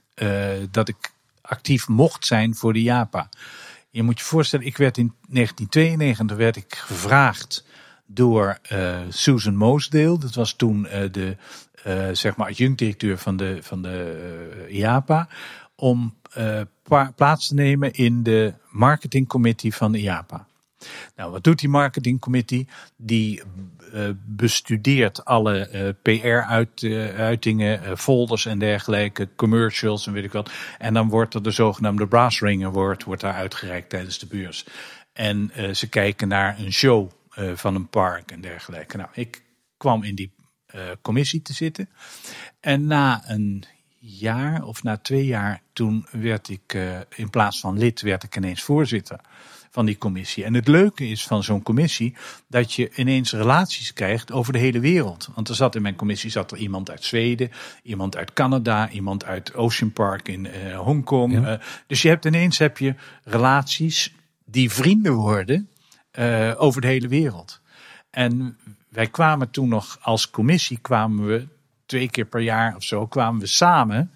[0.70, 1.12] dat ik
[1.42, 3.28] actief mocht zijn voor de JAPA.
[3.90, 7.64] Je moet je voorstellen, ik werd in 1992 werd ik gevraagd
[8.06, 10.18] door uh, Susan Moosdale.
[10.18, 11.36] Dat was toen uh, de
[11.86, 15.28] uh, zeg maar adjunct-directeur van de, van de IAPA.
[15.74, 16.14] Om
[17.14, 20.46] plaats te nemen in de marketingcommittee van de IAPA.
[21.16, 22.68] Nou, wat doet die marketingcommittee?
[22.96, 23.79] Die uh,
[24.24, 30.50] bestudeert alle uh, PR-uitingen, uh, folders en dergelijke, commercials en weet ik wat.
[30.78, 34.66] En dan wordt er de zogenaamde Brass Ring Award wordt daar uitgereikt tijdens de beurs.
[35.12, 37.10] En ze kijken naar een show
[37.54, 38.96] van een park en dergelijke.
[38.96, 39.42] Nou, ik
[39.76, 40.32] kwam in die
[41.02, 41.88] commissie te zitten.
[42.60, 43.64] En na een
[43.98, 46.78] jaar of na twee jaar, toen werd ik
[47.14, 49.20] in plaats van lid, werd ik ineens voorzitter
[49.70, 50.44] van die commissie.
[50.44, 52.14] En het leuke is van zo'n commissie
[52.48, 55.28] dat je ineens relaties krijgt over de hele wereld.
[55.34, 57.50] Want er zat in mijn commissie zat er iemand uit Zweden,
[57.82, 61.32] iemand uit Canada, iemand uit Ocean Park in uh, Hongkong.
[61.32, 61.52] Ja.
[61.52, 62.94] Uh, dus je hebt ineens heb je
[63.24, 64.14] relaties
[64.44, 65.68] die vrienden worden
[66.18, 67.60] uh, over de hele wereld.
[68.10, 71.46] En wij kwamen toen nog als commissie kwamen we
[71.86, 74.10] twee keer per jaar of zo kwamen we samen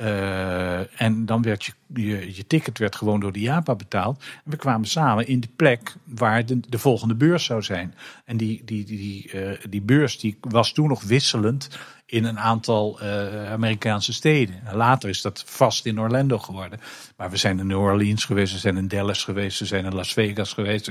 [0.00, 4.24] Uh, en dan werd je, je, je, ticket werd gewoon door de JAPA betaald.
[4.44, 7.94] En we kwamen samen in de plek waar de, de volgende beurs zou zijn.
[8.24, 11.68] En die, die, die, die, die beurs die was toen nog wisselend
[12.06, 14.62] in een aantal uh, Amerikaanse steden.
[14.72, 16.80] Later is dat vast in Orlando geworden.
[17.16, 19.94] Maar we zijn in New Orleans geweest, we zijn in Dallas geweest, we zijn in
[19.94, 20.90] Las Vegas geweest.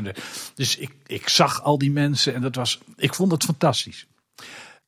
[0.56, 4.08] Dus ik, ik zag al die mensen en dat was, ik vond het fantastisch.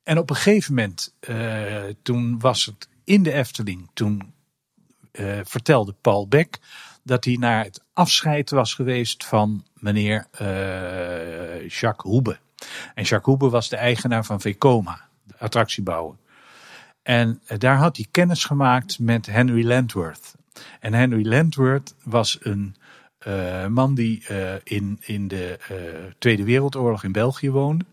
[0.03, 1.13] En op een gegeven moment,
[2.01, 4.33] toen was het in de Efteling, toen
[5.11, 6.59] uh, vertelde Paul Beck
[7.03, 12.37] dat hij naar het afscheid was geweest van meneer uh, Jacques Hoebe.
[12.93, 16.15] En Jacques Hoebe was de eigenaar van Vekoma, de attractiebouwer.
[17.03, 20.35] En uh, daar had hij kennis gemaakt met Henry Landworth.
[20.79, 22.75] En Henry Landworth was een
[23.69, 24.25] man die
[24.63, 25.59] in, in de
[26.17, 27.85] Tweede Wereldoorlog in België woonde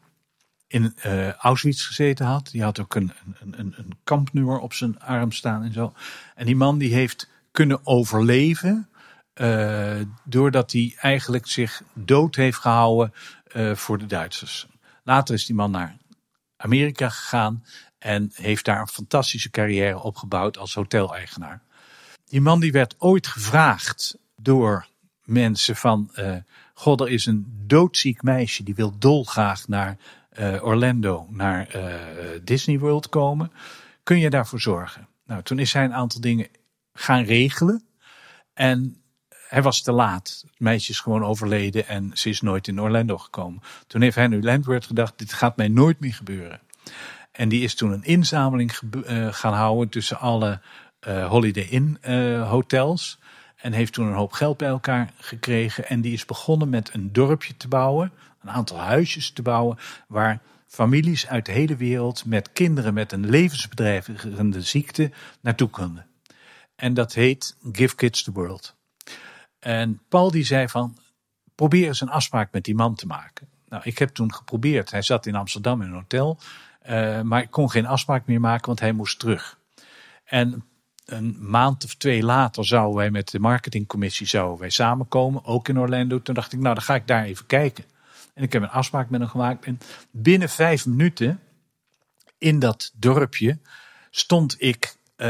[0.74, 2.48] in uh, Auschwitz gezeten had.
[2.50, 5.92] Die had ook een, een, een, een kampnummer op zijn arm staan en zo.
[6.34, 8.88] En die man die heeft kunnen overleven.
[9.34, 13.14] Uh, doordat hij eigenlijk zich dood heeft gehouden
[13.56, 14.66] uh, voor de Duitsers.
[15.02, 15.96] Later is die man naar
[16.56, 17.64] Amerika gegaan
[17.98, 21.62] en heeft daar een fantastische carrière opgebouwd als hoteleigenaar.
[22.24, 24.86] Die man die werd ooit gevraagd door
[25.24, 26.10] mensen van,
[26.74, 29.96] god er is een doodziek meisje die wil dolgraag naar
[30.62, 31.94] Orlando naar uh,
[32.42, 33.52] Disney World komen.
[34.02, 35.08] Kun je daarvoor zorgen?
[35.26, 36.48] Nou, toen is hij een aantal dingen
[36.92, 37.84] gaan regelen.
[38.54, 39.02] En
[39.48, 40.40] hij was te laat.
[40.46, 43.62] Het meisje is gewoon overleden en ze is nooit in Orlando gekomen.
[43.86, 46.60] Toen heeft Henry Landworth gedacht, dit gaat mij nooit meer gebeuren.
[47.32, 48.72] En die is toen een inzameling
[49.06, 50.60] uh, gaan houden tussen alle
[51.28, 51.98] Holiday Inn
[52.40, 53.18] hotels.
[53.56, 55.88] En heeft toen een hoop geld bij elkaar gekregen.
[55.88, 58.12] En die is begonnen met een dorpje te bouwen
[58.44, 63.28] een aantal huisjes te bouwen waar families uit de hele wereld met kinderen met een
[63.28, 65.10] levensbedreigende ziekte
[65.40, 66.06] naartoe konden.
[66.76, 68.76] En dat heet Give Kids the World.
[69.58, 70.98] En Paul die zei van,
[71.54, 73.48] probeer eens een afspraak met die man te maken.
[73.68, 74.90] Nou, ik heb toen geprobeerd.
[74.90, 76.38] Hij zat in Amsterdam in een hotel,
[76.88, 79.58] uh, maar ik kon geen afspraak meer maken, want hij moest terug.
[80.24, 80.64] En
[81.04, 85.78] een maand of twee later zouden wij met de marketingcommissie zouden wij samenkomen, ook in
[85.78, 86.22] Orlando.
[86.22, 87.84] Toen dacht ik, nou dan ga ik daar even kijken.
[88.34, 89.64] En ik heb een afspraak met hem gemaakt.
[89.64, 89.78] En
[90.10, 91.40] binnen vijf minuten
[92.38, 93.58] in dat dorpje
[94.10, 95.26] stond ik uh,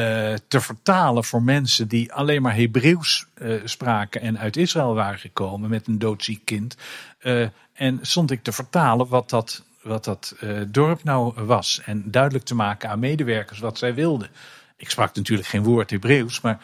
[0.48, 5.70] te vertalen voor mensen die alleen maar Hebreeuws uh, spraken en uit Israël waren gekomen
[5.70, 6.76] met een doodziek kind.
[7.22, 10.36] Uh, en stond ik te vertalen wat dat, wat dat
[10.68, 11.80] dorp nou was.
[11.84, 14.28] En duidelijk te maken aan medewerkers wat zij wilden.
[14.76, 16.60] Ik sprak natuurlijk geen woord Hebreeuws, maar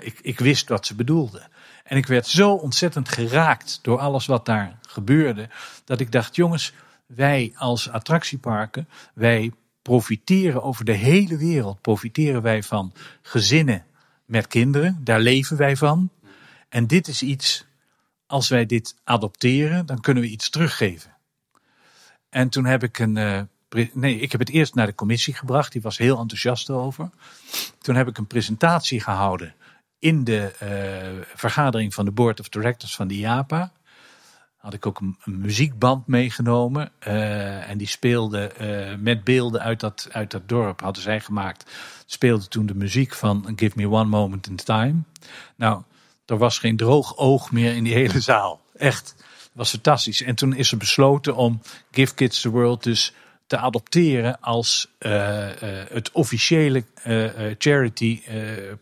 [0.00, 1.48] ik, ik wist wat ze bedoelden.
[1.84, 5.48] En ik werd zo ontzettend geraakt door alles wat daar gebeurde,
[5.84, 6.72] dat ik dacht, jongens,
[7.06, 9.52] wij als attractieparken, wij
[9.82, 12.92] profiteren over de hele wereld, profiteren wij van
[13.22, 13.84] gezinnen
[14.24, 16.10] met kinderen, daar leven wij van.
[16.68, 17.66] En dit is iets,
[18.26, 21.16] als wij dit adopteren, dan kunnen we iets teruggeven.
[22.28, 23.40] En toen heb ik een, uh,
[23.92, 27.10] nee, ik heb het eerst naar de commissie gebracht, die was heel enthousiast over.
[27.78, 29.54] Toen heb ik een presentatie gehouden
[30.04, 33.72] in de uh, vergadering van de Board of Directors van de IAPA
[34.56, 36.92] had ik ook een, muziekband meegenomen.
[37.06, 41.70] Uh, en die speelde uh, met beelden uit dat, uit dat dorp, hadden zij gemaakt.
[42.06, 45.02] Speelde toen de muziek van Give Me One Moment in Time.
[45.56, 45.82] Nou,
[46.26, 48.60] er was geen droog oog meer in die hele zaal.
[48.76, 49.14] Echt,
[49.52, 50.22] was fantastisch.
[50.22, 51.60] En toen is er besloten om
[51.90, 53.12] Give Kids the World dus
[53.46, 55.48] te adopteren als uh,
[55.88, 56.84] het officiële
[57.58, 58.22] charity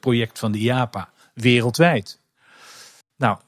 [0.00, 2.20] project van de IAPA wereldwijd.
[3.16, 3.38] Nou,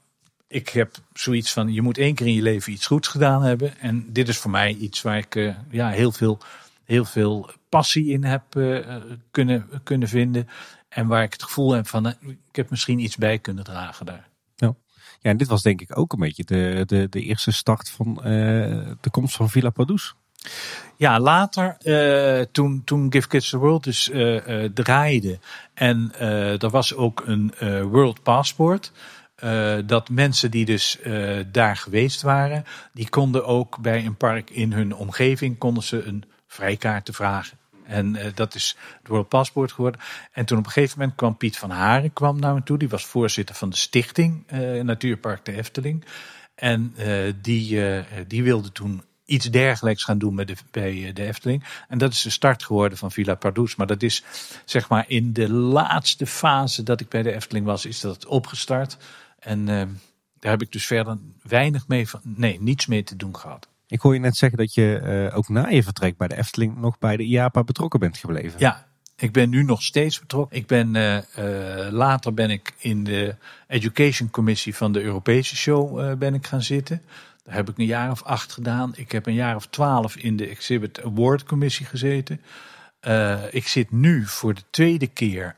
[0.48, 3.78] ik heb zoiets van, je moet één keer in je leven iets goeds gedaan hebben.
[3.78, 6.38] En dit is voor mij iets waar ik ja, heel, veel,
[6.84, 8.42] heel veel passie in heb
[9.30, 10.48] kunnen, kunnen vinden.
[10.88, 14.28] En waar ik het gevoel heb van, ik heb misschien iets bij kunnen dragen daar.
[14.56, 14.74] Ja.
[15.20, 18.14] Ja, en dit was denk ik ook een beetje de, de, de eerste start van
[19.00, 20.14] de komst van Villa Padus.
[20.96, 25.38] Ja, later, uh, toen, toen Give Kids the World dus uh, uh, draaide
[25.74, 26.12] en
[26.58, 27.52] er was ook een
[27.90, 28.92] World Passport,
[29.86, 30.98] dat mensen die dus
[31.52, 36.24] daar geweest waren, die konden ook bij een park in hun omgeving konden ze een
[36.46, 37.58] vrijkaart te vragen.
[37.86, 40.00] En dat is het World Paspoort geworden.
[40.32, 42.78] En toen op een gegeven moment kwam Piet van Haren kwam naar me toe.
[42.78, 44.44] Die was voorzitter van de stichting
[44.82, 46.04] Natuurpark de Efteling.
[46.54, 46.94] En
[47.42, 47.80] die,
[48.26, 51.64] die wilde toen iets dergelijks gaan doen met de, bij de Efteling.
[51.88, 53.76] En dat is de start geworden van Villa Pardoes.
[53.76, 54.24] Maar dat is
[54.64, 58.96] zeg maar in de laatste fase dat ik bij de Efteling was, is dat opgestart.
[59.38, 59.82] En uh,
[60.38, 63.68] daar heb ik dus verder weinig mee, van, nee, niets mee te doen gehad.
[63.86, 66.76] Ik hoor je net zeggen dat je uh, ook na je vertrek bij de Efteling
[66.76, 68.59] nog bij de IAPA betrokken bent gebleven.
[68.59, 68.86] Ja,
[69.16, 70.56] Ik ben nu nog steeds betrokken.
[70.56, 71.22] Ik ben, uh, uh,
[71.90, 73.34] later ben ik in de
[73.68, 77.02] Education Commissie van de Europese Show uh, ben ik gaan zitten.
[77.44, 78.92] Daar heb ik een jaar of acht gedaan.
[78.96, 82.40] Ik heb een jaar of twaalf in de Exhibit Award Commissie gezeten.
[83.50, 85.54] ik zit nu voor de tweede keer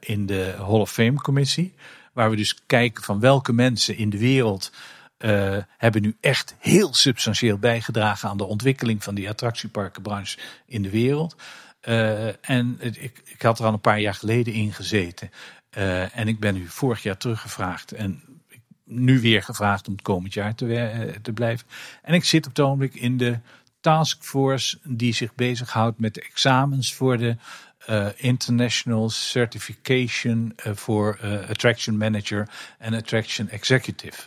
[0.00, 1.74] in de Hall of Fame Commissie.
[2.12, 4.72] Waar we dus kijken van welke mensen in de wereld
[5.18, 10.90] uh, hebben nu echt heel substantieel bijgedragen aan de ontwikkeling van die attractieparkenbranche in de
[10.90, 11.36] wereld.
[12.40, 15.30] En ik, ik had er al een paar jaar geleden in gezeten.
[16.12, 17.92] En ik ben nu vorig jaar teruggevraagd.
[17.92, 18.22] En
[18.88, 21.66] nu weer gevraagd om het komend jaar te, te blijven.
[22.02, 23.38] En ik zit op het ogenblik in de
[23.80, 27.36] taskforce die zich bezighoudt met de examens voor de
[27.90, 32.48] uh, International Certification voor uh, Attraction Manager
[32.78, 34.22] en Attraction Executive.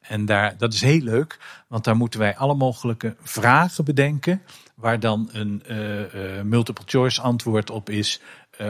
[0.00, 1.38] En daar, dat is heel leuk,
[1.68, 4.42] want daar moeten wij alle mogelijke vragen bedenken.
[4.74, 5.62] Waar dan een
[6.48, 8.20] multiple choice antwoord op is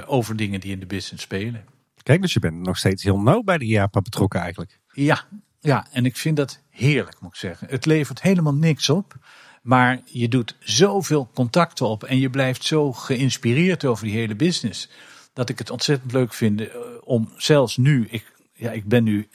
[0.07, 1.65] over dingen die in de business spelen.
[2.03, 4.79] Kijk, dus je bent nog steeds heel nauw bij de IAPA betrokken eigenlijk.
[4.93, 5.25] Ja,
[5.61, 7.67] ja, en ik vind dat heerlijk, moet ik zeggen.
[7.71, 9.15] Het levert helemaal niks op.
[9.63, 14.89] Maar je doet zoveel contacten op en je blijft zo geïnspireerd over die hele business.
[15.33, 16.63] Dat ik het ontzettend leuk vind
[17.05, 19.29] om zelfs nu, ik, ja, ik ben nu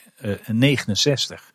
[0.46, 1.54] 69.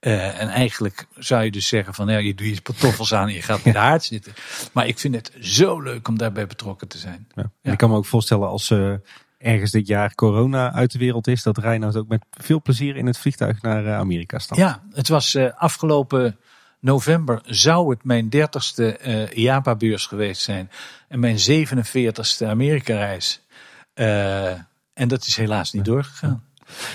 [0.00, 3.34] Uh, en eigenlijk zou je dus zeggen van ja, je doet je pantoffels aan en
[3.34, 4.34] je gaat in de haard zitten.
[4.72, 7.26] Maar ik vind het zo leuk om daarbij betrokken te zijn.
[7.34, 7.50] Ja.
[7.62, 7.72] Ja.
[7.72, 8.94] Ik kan me ook voorstellen als uh,
[9.38, 13.06] ergens dit jaar corona uit de wereld is, dat Reinoud ook met veel plezier in
[13.06, 14.60] het vliegtuig naar uh, Amerika stapt.
[14.60, 16.38] Ja, het was afgelopen
[16.80, 18.98] november zou het mijn dertigste
[19.34, 20.70] IAPA-beurs geweest zijn.
[21.08, 23.42] En mijn 47ste Amerika-reis.
[23.94, 26.44] en dat is helaas niet doorgegaan.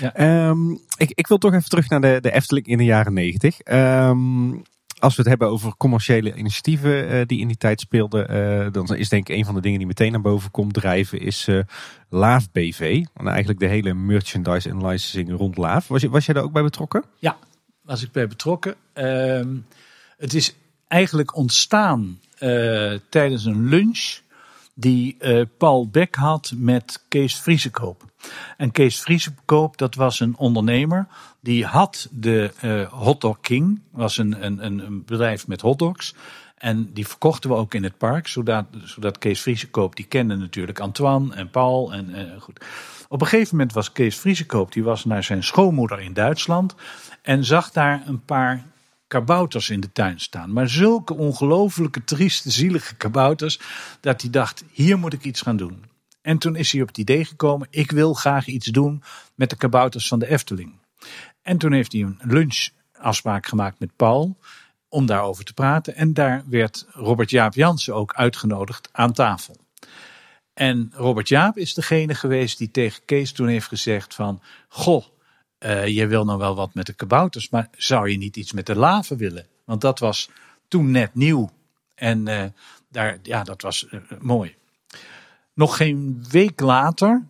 [0.00, 0.48] Ja.
[0.48, 3.58] Um, ik, ik, wil toch even terug naar de, de Efteling in de jaren negentig.
[3.64, 4.62] Um,
[5.02, 8.96] als we het hebben over commerciële initiatieven uh, die in die tijd speelden, uh, dan
[8.96, 11.62] is denk ik een van de dingen die meteen naar boven komt drijven, is uh,
[12.08, 13.04] Laaf BV.
[13.14, 15.88] En eigenlijk de hele merchandise en licensing rond Laaf.
[15.88, 17.04] Was, je, was jij daar ook bij betrokken?
[17.18, 17.36] Ja,
[17.80, 18.74] was ik bij betrokken.
[18.94, 19.66] Um,
[20.16, 20.54] het is
[20.88, 22.20] eigenlijk ontstaan
[23.08, 24.18] tijdens een lunch
[24.74, 25.16] die
[25.58, 28.11] Paul Beck had met Kees Vriesekoop.
[28.56, 31.06] En Kees Vriesekoop, dat was een ondernemer.
[31.40, 36.14] Die had de uh, Hotdog King, was een, een, een bedrijf met hotdogs.
[36.62, 40.80] En die verkochten we ook in het park, zodat, zodat Kees Vriesekoop, die kende natuurlijk
[40.80, 41.92] Antoine en Paul.
[41.92, 42.64] En, goed.
[43.08, 46.74] Op een gegeven moment was Kees Vriesekoop, die was naar zijn schoonmoeder in Duitsland.
[47.22, 48.64] En zag daar een paar
[49.12, 50.52] kabouters in de tuin staan.
[50.52, 53.60] Maar zulke ongelooflijke, trieste, zielige kabouters.
[54.00, 55.84] dat hij dacht: hier moet ik iets gaan doen.
[56.22, 59.02] En toen is hij op het idee gekomen: ik wil graag iets doen
[59.34, 60.72] met de kabouters van de Efteling.
[61.42, 64.36] En toen heeft hij een lunchafspraak gemaakt met Paul
[64.88, 65.94] om daarover te praten.
[65.94, 69.56] En daar werd Robert Jaap Jansen ook uitgenodigd aan tafel.
[70.54, 74.42] En Robert Jaap is degene geweest die tegen Kees toen heeft gezegd van...
[74.68, 75.04] Goh,
[75.58, 78.66] uh, je wil nog wel wat met de kabouters, maar zou je niet iets met
[78.66, 79.46] de laven willen?
[79.64, 80.30] Want dat was
[80.68, 81.50] toen net nieuw.
[81.94, 82.44] En uh,
[82.88, 84.54] daar, ja, dat was uh, mooi.
[85.54, 87.26] Nog geen week later.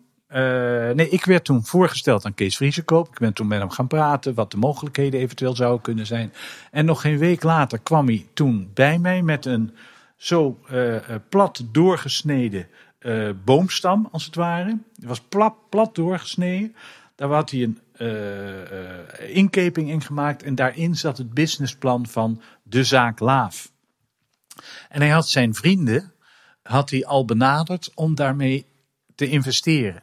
[0.95, 3.09] nee, ik werd toen voorgesteld aan Kees Vriesekoop.
[3.09, 6.33] Ik ben toen met hem gaan praten, wat de mogelijkheden eventueel zouden kunnen zijn.
[6.71, 9.75] En nog geen week later kwam hij toen bij mij met een
[10.17, 10.59] zo
[11.29, 12.67] plat doorgesneden
[13.45, 14.79] boomstam, als het ware.
[14.95, 16.75] Het was plat, plat doorgesneden.
[17.15, 17.79] Daar had hij een
[19.29, 23.73] inkeping ingemaakt en daarin zat het businessplan van de zaak Laaf.
[24.89, 26.12] En hij had zijn vrienden
[26.63, 28.67] had hij al benaderd om daarmee
[29.15, 30.03] te investeren.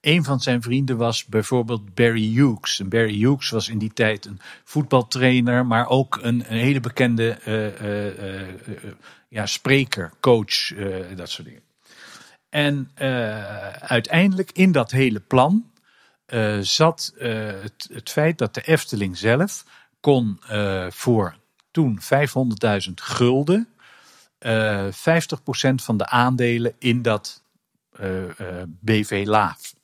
[0.00, 2.80] Een van zijn vrienden was bijvoorbeeld Barry Hughes.
[2.80, 7.80] En Barry Hughes was in die tijd een voetbaltrainer, maar ook een, hele bekende uh,
[7.80, 8.48] uh,
[9.28, 10.74] ja, spreker, coach,
[11.16, 11.62] dat soort dingen.
[12.48, 12.90] En
[13.80, 15.70] uiteindelijk in dat hele plan
[16.60, 19.64] zat het, het, feit dat de Efteling zelf
[20.00, 20.40] kon
[20.88, 21.36] voor
[21.70, 23.68] toen 500.000 gulden
[24.46, 27.42] 50% van de aandelen in dat
[28.80, 29.74] BV Laaf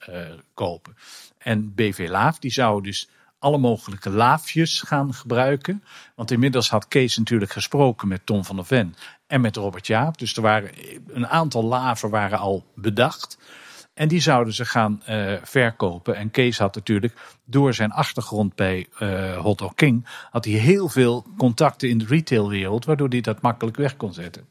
[0.53, 0.95] kopen.
[1.37, 3.09] En BV Laaf die zou dus
[3.39, 5.83] alle mogelijke laafjes gaan gebruiken.
[6.15, 8.95] Want inmiddels had Kees natuurlijk gesproken met Tom van der Ven
[9.27, 10.17] en met Robert Jaap.
[10.17, 10.71] Dus er waren
[11.07, 13.37] een aantal laven waren al bedacht.
[13.97, 16.15] En die zouden ze gaan uh, verkopen.
[16.15, 17.13] En Kees had natuurlijk
[17.45, 20.07] door zijn achtergrond bij uh, Hot Dog King...
[20.31, 22.85] had hij heel veel contacten in de retailwereld...
[22.85, 24.47] waardoor hij dat makkelijk weg kon zetten.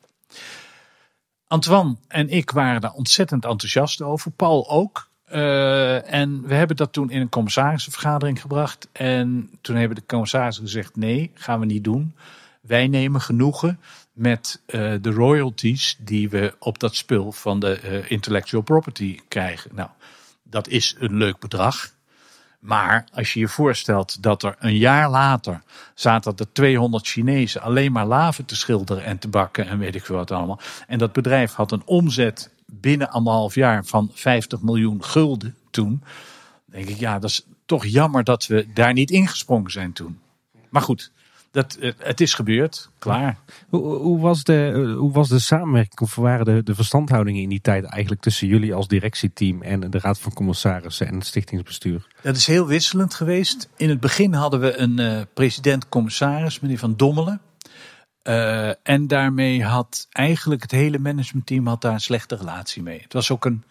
[1.47, 4.31] Antoine en ik waren daar ontzettend enthousiast over.
[4.31, 5.09] Paul ook.
[5.33, 8.89] Uh, en we hebben dat toen in een commissarissenvergadering gebracht.
[8.93, 12.15] En toen hebben de commissarissen gezegd: nee, gaan we niet doen.
[12.61, 13.81] Wij nemen genoegen
[14.17, 19.71] met eh, de royalties die we op dat spul van de eh, intellectual property krijgen.
[19.75, 19.89] Nou,
[20.43, 21.95] dat is een leuk bedrag.
[22.59, 25.63] Maar als je je voorstelt dat er een jaar later
[25.95, 30.05] zaten er 200 Chinezen alleen maar laven te schilderen en te bakken en weet ik
[30.05, 30.61] veel wat allemaal.
[30.87, 36.03] En dat bedrijf had een omzet binnen anderhalf jaar van 50 miljoen gulden toen.
[36.65, 40.19] Denk ik, ja, dat is toch jammer dat we daar niet ingesprongen zijn toen.
[40.69, 41.11] Maar goed,
[41.57, 43.39] dat, eh, het is gebeurd, klaar.
[43.69, 47.49] Hoe, hoe, was de, eh, hoe was de samenwerking of waren de, de verstandhoudingen in
[47.49, 52.07] die tijd eigenlijk tussen jullie als directieteam en de Raad van Commissarissen en het stichtingsbestuur?
[52.23, 53.69] Dat is heel wisselend geweest.
[53.77, 57.41] In het begin hadden we een uh, president-commissaris, meneer Van Dommelen.
[58.23, 63.01] Uh, en daarmee had eigenlijk het hele managementteam had daar een slechte relatie mee.
[63.03, 63.65] Het was ook een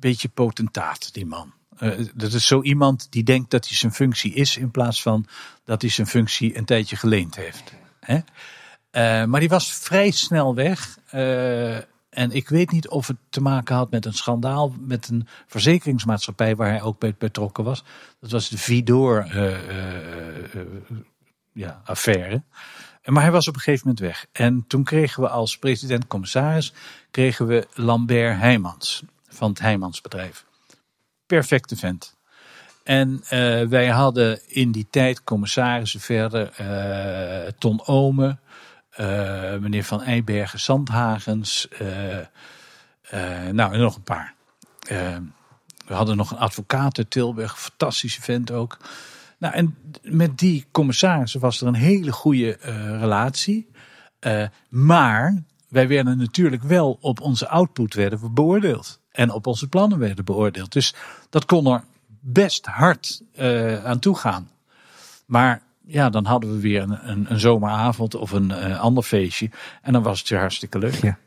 [0.00, 1.52] beetje potentaat, die man.
[1.80, 5.26] Uh, dat is zo iemand die denkt dat hij zijn functie is in plaats van
[5.64, 7.72] dat hij zijn functie een tijdje geleend heeft.
[8.00, 8.14] Hè?
[8.16, 10.98] Uh, maar die was vrij snel weg.
[11.14, 15.28] Uh, en ik weet niet of het te maken had met een schandaal met een
[15.46, 17.84] verzekeringsmaatschappij waar hij ook bij betrokken was.
[18.20, 19.26] Dat was de Vidor
[21.52, 22.42] ja, affaire.
[23.04, 24.26] Maar hij was op een gegeven moment weg.
[24.32, 26.72] En toen kregen we als president-commissaris
[27.10, 30.46] kregen we Lambert Heijmans van het Heijmansbedrijf
[31.26, 32.16] perfecte vent.
[32.86, 38.38] En uh, wij hadden in die tijd commissarissen verder, uh, Ton Ome,
[39.00, 41.68] uh, meneer Van Eybergen Zandhagens,
[43.52, 44.34] nou en nog een paar.
[45.86, 48.78] we hadden nog een advocaat uit Tilburg, fantastische vent ook.
[49.38, 52.58] Nou, en met die commissarissen was er een hele goede
[53.00, 53.70] relatie.
[54.68, 59.98] maar wij werden natuurlijk wel op onze output werden we beoordeeld en op onze plannen
[59.98, 60.72] werden beoordeeld.
[60.72, 60.94] Dus
[61.30, 61.84] dat kon er
[62.20, 64.50] best hard uh, aan toe gaan.
[65.26, 69.50] Maar ja, dan hadden we weer een, een, een zomeravond of een uh, ander feestje.
[69.82, 70.94] En dan was het weer hartstikke leuk.
[70.94, 71.18] Ja.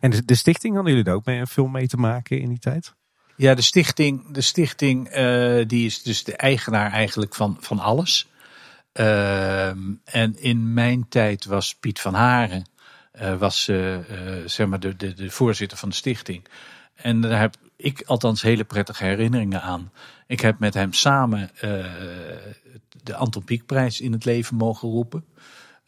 [0.00, 2.58] En de, de stichting hadden jullie er ook mee, veel mee te maken in die
[2.58, 2.94] tijd?
[3.36, 8.28] Ja, de stichting, de stichting uh, die is dus de eigenaar eigenlijk van, van alles.
[8.92, 12.66] en in mijn tijd was Piet van Haren
[13.38, 13.64] was,
[14.44, 16.48] zeg maar de, de, de voorzitter van de stichting.
[17.02, 19.92] En daar heb ik althans hele prettige herinneringen aan.
[20.26, 21.60] Ik heb met hem samen uh,
[23.02, 25.24] de Anton Pieckprijs in het leven mogen roepen.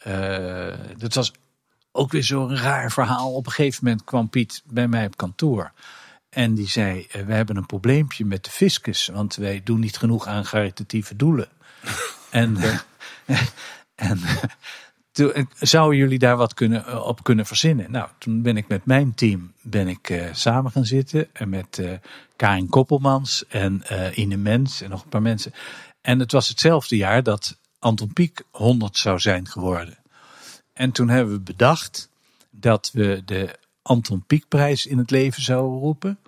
[0.07, 1.33] Uh, dat was
[1.93, 3.35] ook weer zo'n raar verhaal.
[3.35, 5.73] Op een gegeven moment kwam Piet bij mij op kantoor.
[6.29, 10.27] En die zei: We hebben een probleempje met de fiscus, want wij doen niet genoeg
[10.27, 11.49] aan caritatieve doelen.
[12.31, 12.57] en,
[13.95, 14.21] en
[15.61, 17.91] Zouden jullie daar wat kunnen, eh, op kunnen verzinnen?
[17.91, 21.29] Nou, toen ben ik met mijn team ben ik, uh, samen gaan zitten.
[21.33, 21.93] En met uh,
[22.37, 25.53] Karin Koppelmans en uh, Ine Mens en nog een paar mensen.
[26.01, 29.99] En het was hetzelfde jaar dat Anton Pieck 100 zou zijn geworden.
[30.73, 32.09] En toen hebben we bedacht
[32.51, 36.19] dat we de Anton Pieckprijs in het leven zouden roepen.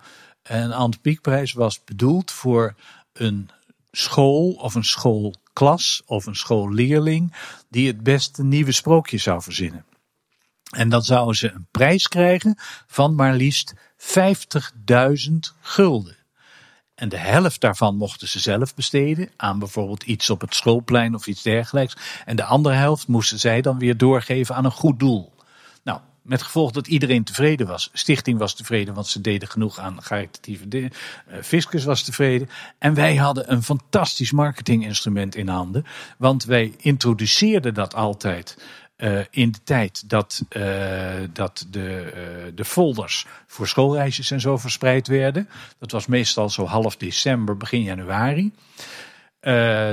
[0.41, 2.75] En de Anton Pieckprijs was bedoeld voor
[3.13, 3.49] een
[3.91, 7.33] school of een school klas of een schoolleerling
[7.69, 9.85] die het beste nieuwe sprookje zou verzinnen.
[10.69, 12.55] En dan zouden ze een prijs krijgen
[12.87, 16.17] van maar liefst 50.000 gulden.
[16.95, 21.27] En de helft daarvan mochten ze zelf besteden aan bijvoorbeeld iets op het schoolplein of
[21.27, 21.95] iets dergelijks.
[22.25, 25.32] En de andere helft moesten zij dan weer doorgeven aan een goed doel.
[26.23, 27.89] Met gevolg dat iedereen tevreden was.
[27.93, 30.91] Stichting was tevreden, want ze deden genoeg aan caritatieve dingen.
[31.27, 32.49] Uh, Fiscus was tevreden.
[32.77, 35.85] En wij hadden een fantastisch marketinginstrument in handen.
[36.17, 38.57] Want wij introduceerden dat altijd.
[38.97, 45.07] Uh, in de tijd dat, uh, dat de, de folders voor schoolreisjes en zo verspreid
[45.07, 45.49] werden.
[45.79, 48.53] Dat was meestal zo half december, begin januari.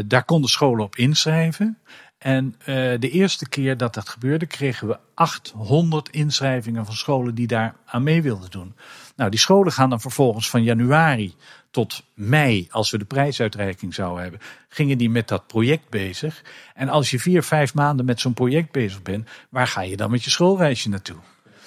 [0.06, 1.78] daar konden scholen op inschrijven.
[2.20, 2.66] En uh,
[2.98, 8.02] de eerste keer dat dat gebeurde, kregen we 800 inschrijvingen van scholen die daar aan
[8.02, 8.74] mee wilden doen.
[9.16, 11.34] Nou, die scholen gaan dan vervolgens van januari
[11.70, 16.44] tot mei, als we de prijsuitreiking zouden hebben, gingen die met dat project bezig.
[16.74, 20.10] En als je vier, vijf maanden met zo'n project bezig bent, waar ga je dan
[20.10, 21.18] met je schoolreisje naartoe?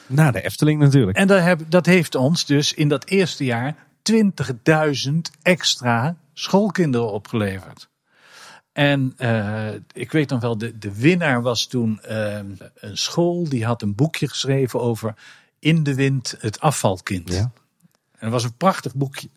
[0.07, 1.17] Naar de Efteling natuurlijk.
[1.17, 3.75] En dat, heb, dat heeft ons dus in dat eerste jaar
[4.11, 7.91] 20.000 extra schoolkinderen opgeleverd.
[8.73, 12.39] En uh, ik weet nog wel, de, de winnaar was toen uh,
[12.75, 15.15] een school die had een boekje geschreven over
[15.59, 17.33] In de Wind het afvalkind.
[17.33, 17.51] Ja.
[18.11, 19.29] En dat was een prachtig boekje.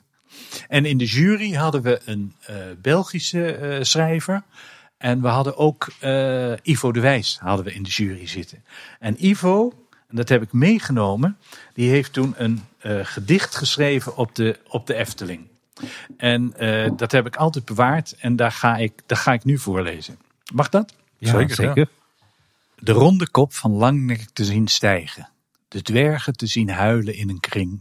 [0.69, 4.43] En in de jury hadden we een uh, Belgische schrijver.
[4.99, 5.93] En we hadden ook
[6.63, 8.65] Ivo de Wijs hadden we in de jury zitten.
[8.99, 9.73] En Ivo,
[10.09, 11.39] en dat heb ik meegenomen,
[11.75, 12.63] die heeft toen een
[13.03, 15.49] gedicht geschreven op de, op de Efteling.
[16.17, 19.59] En uh, dat heb ik altijd bewaard en daar ga ik, daar ga ik nu
[19.59, 20.19] voorlezen.
[20.55, 20.95] Mag dat?
[21.19, 21.55] Ja, zeker.
[21.55, 21.89] zeker.
[22.79, 25.29] De ronde kop van Langnek te zien stijgen,
[25.69, 27.81] de dwergen te zien huilen in een kring,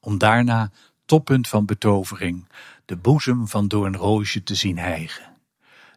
[0.00, 0.70] om daarna,
[1.04, 2.48] toppunt van betovering,
[2.84, 5.34] de boezem van Doornroosje te zien hijgen.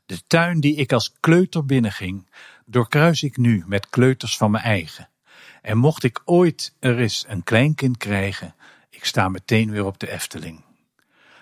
[0.06, 2.28] De tuin die ik als kleuter binnenging,
[2.66, 5.10] doorkruis ik nu met kleuters van mijn eigen.
[5.62, 8.56] En mocht ik ooit er eens een kleinkind krijgen,
[8.90, 10.64] ik sta meteen weer op de Efteling.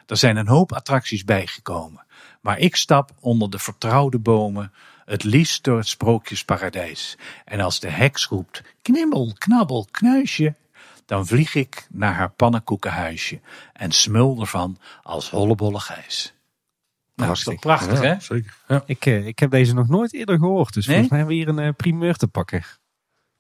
[0.08, 2.06] Er zijn een hoop attracties bijgekomen,
[2.42, 4.72] maar ik stap onder de vertrouwde bomen,
[5.06, 7.18] het liefst door het sprookjesparadijs.
[7.46, 10.56] En als de heks roept, knibbel, knabbel, knuisje,
[11.06, 13.40] dan vlieg ik naar haar pannenkoekenhuisje
[13.74, 16.34] en smul ervan als hollebolle gijs.
[17.16, 18.20] Nou, dat is toch prachtig, hè?
[18.20, 18.56] Zeker.
[18.68, 18.84] Ja.
[18.86, 20.74] Ik, eh, ik heb deze nog nooit eerder gehoord.
[20.74, 20.96] Dus Nee?
[20.96, 22.64] volgens mij hebben we hier een eh, primeur te pakken.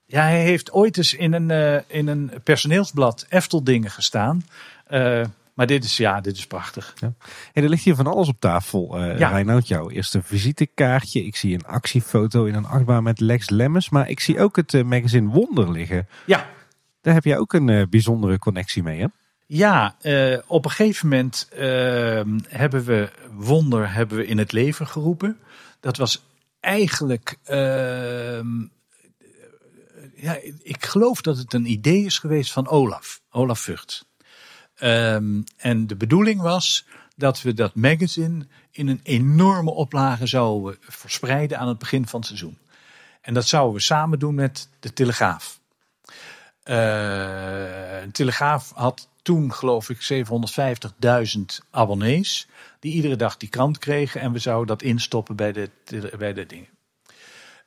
[0.05, 4.45] Ja, hij heeft ooit eens in een, eh, in een personeelsblad Efteldingen gestaan.
[4.85, 5.25] Eh,
[5.57, 6.93] maar dit is, ja, dit is prachtig.
[6.99, 9.03] Hey, er ligt hier van alles op tafel.
[9.03, 9.29] Ja.
[9.29, 11.25] Reinoud, jouw eerste visitekaartje.
[11.25, 13.89] Ik zie een actiefoto in een achtbaan met Lex Lemmens.
[13.89, 16.07] Maar ik zie ook het eh, magazine Wonder liggen.
[16.25, 16.49] Ja,
[17.01, 19.07] Daar heb jij ook een eh, bijzondere connectie mee, hè?
[19.47, 19.95] Ja,
[20.47, 21.47] op een gegeven moment
[22.47, 25.37] hebben we Wonder hebben we in het leven geroepen.
[25.79, 26.23] Dat was
[26.59, 28.47] eigenlijk, ehm,
[30.15, 34.05] ja, ik geloof dat het een idee is geweest van Olaf, Olaf Vught.
[34.77, 36.85] Ehm, en de bedoeling was
[37.15, 42.27] dat we dat magazine in een enorme oplage zouden verspreiden aan het begin van het
[42.27, 42.57] seizoen.
[43.21, 45.59] En dat zouden we samen doen met de Telegraaf.
[46.63, 46.75] Eh,
[48.03, 52.47] de Telegraaf had toen, geloof ik, 750.000 abonnees.
[52.79, 54.21] Die iedere dag die krant kregen.
[54.21, 55.69] En we zouden dat instoppen bij de,
[56.17, 56.67] bij de dingen.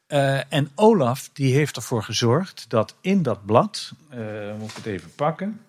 [0.07, 4.19] Eh, en Olaf, die heeft ervoor gezorgd dat in dat blad, eh,
[4.59, 5.61] moet ik het even pakken.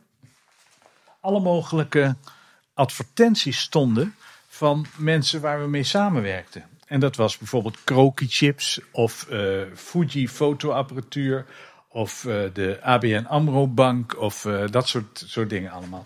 [1.22, 2.16] Alle mogelijke
[2.74, 4.16] advertenties stonden
[4.48, 6.64] van mensen waar we mee samenwerkten.
[6.86, 11.46] En dat was bijvoorbeeld Kroki Chips of eh, Fuji fotoapparatuur
[11.88, 16.06] of eh, de ABN AMRO Bank of eh, dat soort, soort dingen allemaal.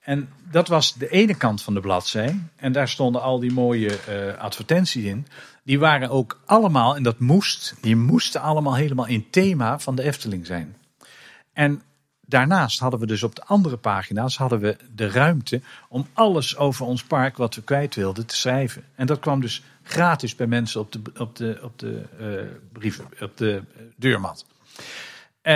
[0.00, 2.40] En dat was de ene kant van de bladzij.
[2.56, 3.98] En daar stonden al die mooie
[4.38, 5.26] advertenties in.
[5.62, 10.02] Die waren ook allemaal, en dat moest, die moesten allemaal helemaal in thema van de
[10.02, 10.76] Efteling zijn.
[11.52, 11.82] En
[12.28, 16.86] daarnaast hadden we dus op de andere pagina's hadden we de ruimte om alles over
[16.86, 18.84] ons park wat we kwijt wilden te schrijven.
[18.94, 23.04] En dat kwam dus gratis bij mensen op de, op de, op de, eh, brieven,
[23.20, 23.62] op de
[23.96, 24.46] deurmat.
[25.40, 25.54] Eh,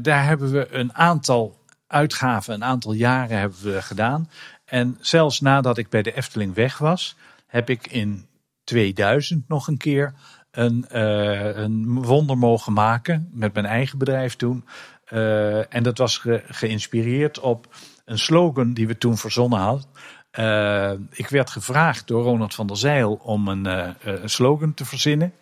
[0.00, 4.30] daar hebben we een aantal uitgaven, een aantal jaren hebben we gedaan.
[4.64, 7.16] En zelfs nadat ik bij de Efteling weg was,
[7.46, 8.26] heb ik in
[8.64, 10.14] 2000 nog een keer
[10.50, 14.64] een, eh, een wonder mogen maken met mijn eigen bedrijf toen.
[15.10, 17.66] Eh, en dat was ge- geïnspireerd op
[18.04, 19.84] een slogan die we toen verzonnen hadden.
[20.30, 23.88] Eh, ik werd gevraagd door Ronald van der Zeil om een, eh,
[24.24, 25.32] slogan te verzinnen.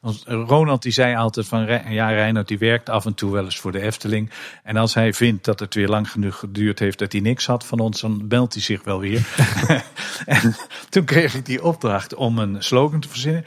[0.00, 3.58] Want Ronald die zei altijd van, ja Reinhard die werkt af en toe wel eens
[3.58, 4.30] voor de Efteling.
[4.62, 7.66] En als hij vindt dat het weer lang genoeg geduurd heeft dat hij niks had
[7.66, 9.26] van ons, dan belt hij zich wel weer.
[10.26, 10.56] en
[10.88, 13.44] toen kreeg ik die opdracht om een slogan te verzinnen.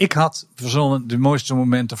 [0.00, 1.98] Ik had verzonnen, de mooiste momenten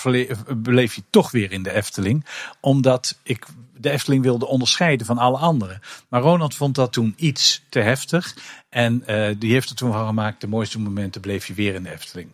[0.56, 2.24] beleef je toch weer in de Efteling.
[2.60, 3.46] Omdat ik
[3.76, 5.80] de Efteling wilde onderscheiden van alle anderen.
[6.08, 8.36] Maar Ronald vond dat toen iets te heftig.
[8.68, 11.82] En eh, die heeft er toen van gemaakt, de mooiste momenten bleef je weer in
[11.82, 12.30] de Efteling.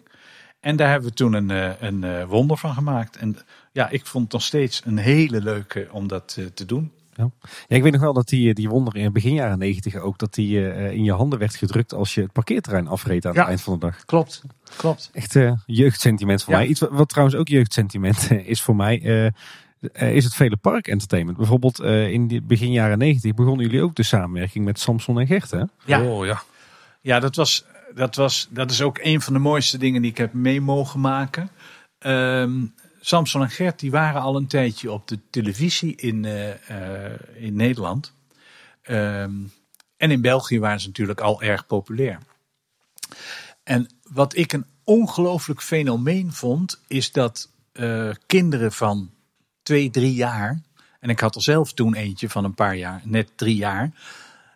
[0.61, 3.17] En daar hebben we toen een, eh, een eh, wonder van gemaakt.
[3.17, 3.37] En
[3.73, 6.93] ja, ik vond het nog steeds een hele leuke om dat te doen.
[7.17, 7.31] Ja.
[7.69, 10.35] ja, ik weet nog wel dat die, die wonder in begin jaren negentig ook, dat
[10.35, 13.39] die eh, in je handen werd gedrukt als je het parkeerterrein afreed aan Ja.
[13.41, 14.05] het eind van de dag.
[14.05, 14.43] Klopt,
[14.77, 15.11] klopt.
[15.13, 16.59] Echt eh, jeugdsentiment voor Ja.
[16.59, 16.69] mij.
[16.69, 18.97] Iets wat, wat trouwens ook jeugdsentiment eh, is voor mij,
[19.93, 21.37] is het vele park entertainment.
[21.37, 25.27] Bijvoorbeeld eh, in die begin jaren negentig begonnen jullie ook de samenwerking met Samson en
[25.27, 25.63] Gert, hè?
[25.85, 26.03] Ja.
[26.03, 26.43] Oh ja.
[27.01, 27.65] Ja, dat, was,
[27.95, 31.01] dat, was, dat is ook een van de mooiste dingen die ik heb mee mogen
[31.01, 31.49] maken.
[31.99, 32.51] Ehm,
[33.07, 37.57] Samson en Gert die waren al een tijdje op de televisie in, eh, eh, in
[37.57, 38.13] Nederland.
[38.83, 39.33] Ehm,
[39.97, 42.19] en in België waren ze natuurlijk al erg populair.
[43.63, 49.11] En wat ik een ongelooflijk fenomeen vond, is dat eh, kinderen van
[49.63, 50.61] twee, drie jaar,
[51.01, 53.91] en ik had er zelf toen eentje van een paar jaar, net drie jaar,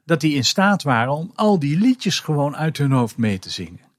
[0.04, 3.50] dat die in staat waren om al die liedjes gewoon uit hun hoofd mee te
[3.50, 3.89] zingen.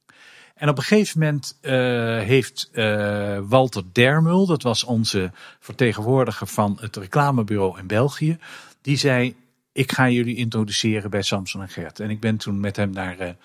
[0.61, 1.73] En op een gegeven moment eh,
[2.17, 8.37] heeft eh, Walter Dermul, dat was onze vertegenwoordiger van het reclamebureau in België,
[8.81, 9.35] die zei:
[9.71, 11.99] Ik ga jullie introduceren bij Samson en Gert.
[11.99, 13.35] En ik ben toen met hem naar.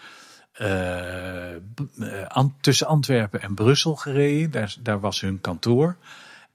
[0.52, 4.50] eh, tussen Antwerpen en Brussel gereden.
[4.50, 5.96] Daar, daar was hun kantoor.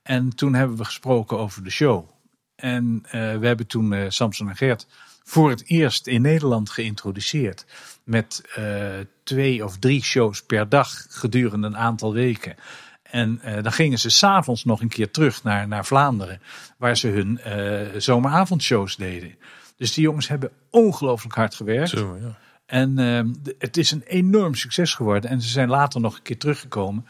[0.03, 2.09] En toen hebben we gesproken over de show.
[2.55, 4.87] En we hebben toen Samson en Gert
[5.23, 7.65] voor het eerst in Nederland geïntroduceerd.
[8.11, 8.89] Met eh,
[9.23, 12.55] twee of drie shows per dag gedurende een aantal weken.
[13.03, 16.41] En eh, dan gingen ze s'avonds nog een keer terug naar, naar Vlaanderen,
[16.77, 19.35] waar ze hun eh, zomeravondshows deden.
[19.77, 21.89] Dus die jongens hebben ongelooflijk hard gewerkt.
[21.89, 22.37] Zo, ja.
[22.65, 25.29] En ehm, het is een enorm succes geworden.
[25.29, 27.05] En ze zijn later nog een keer teruggekomen.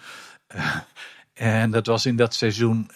[1.33, 2.91] En dat was in dat seizoen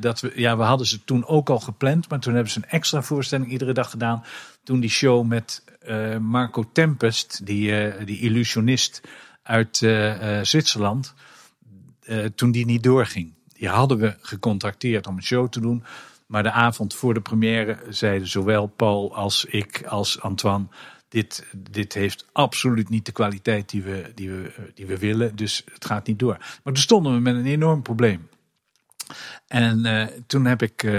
[0.00, 2.70] dat we, ja, we hadden ze toen ook al gepland, maar toen hebben ze een
[2.70, 4.24] extra voorstelling iedere dag gedaan.
[4.66, 9.00] Toen die show met eh, Marco Tempest, die, eh, die illusionist
[9.42, 11.14] uit eh, Zwitserland,
[12.34, 13.34] toen die niet doorging.
[13.52, 15.84] Die hadden we gecontacteerd om een show te doen.
[16.26, 20.66] Maar de avond voor de première zeiden zowel Paul als ik als Antoine.
[21.08, 25.36] Dit, dit heeft absoluut niet de kwaliteit die we, die, we, die we willen.
[25.36, 26.36] Dus het gaat niet door.
[26.38, 28.28] Maar toen stonden we met een enorm probleem.
[29.46, 30.92] En eh, toen heb ik eh,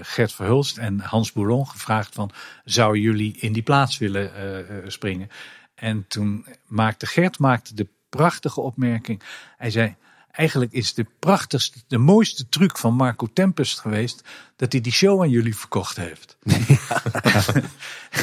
[0.00, 2.30] Gert Verhulst en Hans Boulon gevraagd van...
[2.64, 5.28] zouden jullie in die plaats willen eh, springen?
[5.74, 9.22] En toen maakte Gert maakte de prachtige opmerking.
[9.56, 9.96] Hij zei,
[10.30, 14.24] eigenlijk is de prachtigste, de mooiste truc van Marco Tempest geweest...
[14.56, 16.36] dat hij die show aan jullie verkocht heeft.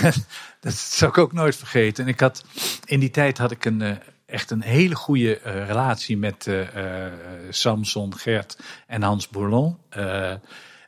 [0.60, 2.04] dat zou ik ook nooit vergeten.
[2.04, 2.44] En ik had,
[2.86, 7.14] in die tijd had ik een, echt een hele goede eh, relatie met eh, eh,
[7.50, 9.78] Samson, Gert en Hans Bourlon.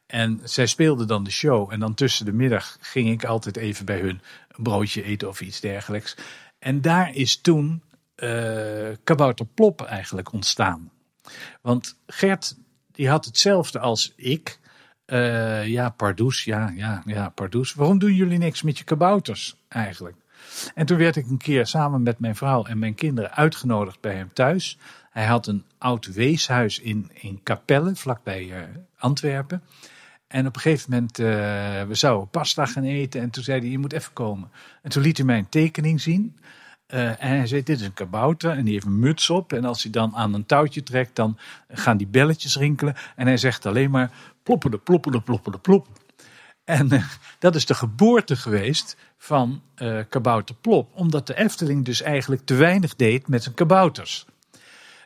[0.06, 1.72] En zij speelden dan de show.
[1.72, 5.42] En dan tussen de middag ging ik altijd even bij hun een broodje eten of
[5.42, 6.16] iets dergelijks.
[6.60, 7.82] En daar is toen
[9.04, 10.92] Kabouter Plop eigenlijk ontstaan.
[11.62, 12.58] Want Gert,
[12.92, 14.60] die had hetzelfde als ik.
[15.66, 17.74] Ja, Pardoes, ja, ja, ja, Pardoes.
[17.74, 20.16] Waarom doen jullie niks met je kabouters eigenlijk?
[20.76, 24.16] En toen werd ik een keer samen met mijn vrouw en mijn kinderen uitgenodigd bij
[24.16, 24.78] hem thuis.
[25.10, 28.62] Hij had een oud weeshuis in, in Capelle, vlakbij eh,
[28.98, 29.62] Antwerpen.
[30.28, 31.26] En op een gegeven moment, eh,
[31.88, 33.22] we zouden pasta gaan eten.
[33.22, 34.52] En toen zei hij, je moet even komen.
[34.82, 36.36] En toen liet hij mij een tekening zien.
[36.86, 39.54] Eh, en hij zei, dit is een kabouter en die heeft een muts op.
[39.54, 41.38] En als hij dan aan een touwtje trekt, dan
[41.70, 42.96] gaan die belletjes rinkelen.
[43.16, 44.12] En hij zegt alleen maar,
[44.44, 45.88] plopperde, plopperde, plopperde, plop.
[46.70, 47.04] En eh,
[47.40, 50.90] dat is de geboorte geweest van eh Kabouter Plop.
[50.94, 54.26] Omdat de Efteling dus eigenlijk te weinig deed met zijn kabouters.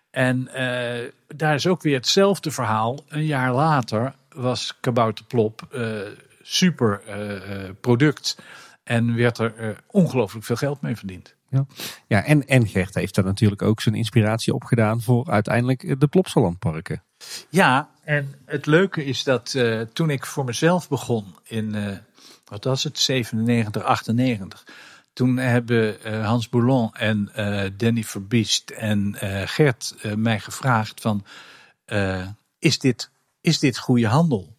[0.10, 3.00] En eh, daar is ook weer hetzelfde verhaal.
[3.08, 5.68] Een jaar later was Kabouter Plop
[6.42, 7.02] super
[7.82, 8.38] product.
[8.84, 11.36] En werd er ongelooflijk veel geld mee verdiend.
[11.50, 11.66] Ja,
[12.08, 17.04] ja en, en Gert heeft daar natuurlijk ook zijn inspiratie opgedaan voor uiteindelijk de Plopsalandparken.
[17.50, 21.98] Ja, en het leuke is dat eh, toen ik voor mezelf begon in, eh,
[22.46, 24.66] wat was het, 97, 98.
[25.14, 27.32] Toen hebben eh, Hans Boulon en
[27.78, 29.16] Danny Verbiest en
[29.48, 31.26] Gert mij gevraagd van,
[32.60, 33.10] is, dit,
[33.42, 34.56] is dit goede handel?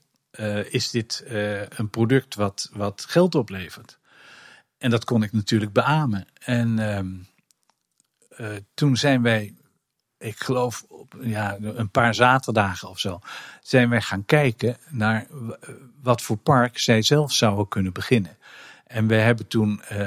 [0.71, 1.25] Is dit
[1.69, 3.99] een product wat, wat geld oplevert?
[4.79, 6.27] En dat kon ik natuurlijk beamen.
[6.39, 7.13] En ehm,
[8.37, 9.55] eh, toen zijn wij
[10.25, 13.21] ik geloof op ja, een paar zaterdagen of zo,
[13.63, 15.27] zijn wij gaan kijken naar
[16.03, 18.37] wat voor park zij zelf zouden kunnen beginnen.
[18.87, 19.99] En we hebben toen eh,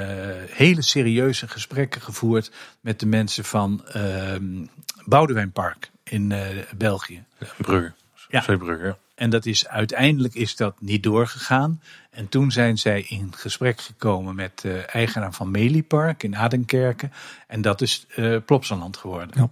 [0.50, 2.50] hele serieuze gesprekken gevoerd
[2.80, 4.64] met de mensen van ehm
[5.04, 6.46] Boudewijnpark in eh,
[6.76, 7.24] België.
[7.56, 7.92] Brugge.
[8.28, 8.40] Ja.
[8.40, 8.98] Zeebrugge, ja.
[9.14, 11.82] En dat is uiteindelijk is dat niet doorgegaan.
[12.10, 17.12] En toen zijn zij in gesprek gekomen met de eigenaar van Meliepark in Adenkerken.
[17.46, 19.30] En dat is eh Plopsaland geworden.
[19.34, 19.50] Ja.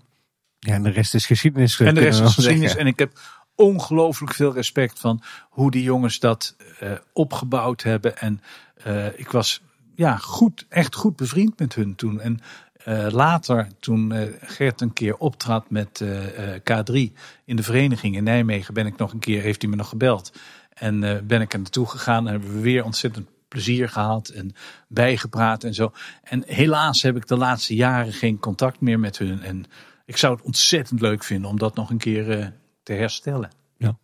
[0.59, 1.81] Ja, en de rest is geschiedenis.
[1.81, 2.61] eh, En de rest is geschiedenis.
[2.63, 2.81] zeggen.
[2.81, 3.21] En ik heb
[3.55, 8.19] ongelooflijk veel respect van hoe die jongens dat eh, opgebouwd hebben.
[8.19, 8.41] En
[8.77, 9.63] eh, ik was
[9.95, 12.21] ja, goed, echt goed bevriend met hun toen.
[12.21, 12.41] En
[13.11, 17.13] later, toen Gert een keer optrad met eh, eh, K3
[17.45, 20.33] in de vereniging in Nijmegen, ben ik nog een keer, heeft hij me nog gebeld.
[20.75, 24.55] En ben ik er naartoe gegaan en hebben we weer ontzettend plezier gehad en
[24.89, 25.93] bijgepraat en zo.
[26.23, 29.43] En helaas heb ik de laatste jaren geen contact meer met hun.
[29.43, 29.65] En
[30.07, 32.47] ik zou het ontzettend leuk vinden om dat nog een keer eh,
[32.83, 33.51] te herstellen.
[33.77, 33.99] Ja.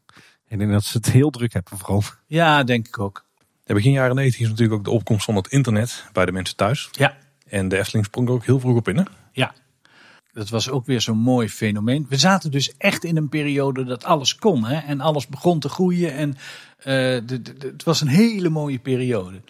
[0.49, 2.03] Ik denk dat ze het heel druk hebben vooral.
[2.27, 3.25] Ja, denk ik ook.
[3.65, 6.57] Ja, begin jaren 90 is natuurlijk ook de opkomst van het internet bij de mensen
[6.57, 6.89] thuis.
[6.93, 7.17] Ja,
[7.49, 8.97] En de Efteling sprong er ook heel vroeg op in.
[8.97, 9.03] Hè?
[9.33, 9.55] ja.
[10.33, 12.07] Dat was ook weer zo'n mooi fenomeen.
[12.09, 14.65] We zaten dus echt in een periode dat alles kon.
[14.65, 14.79] Hè?
[14.79, 16.13] En alles begon te groeien.
[16.15, 16.35] En
[16.79, 19.41] eh, de, de- de- het was een hele mooie periode.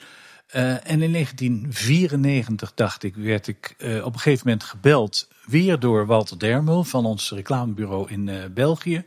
[0.53, 5.29] Eh, en in 1994, dacht ik, werd ik eh, op een gegeven moment gebeld.
[5.47, 9.05] Weer door Walter Dermel van ons reclamebureau in eh, België.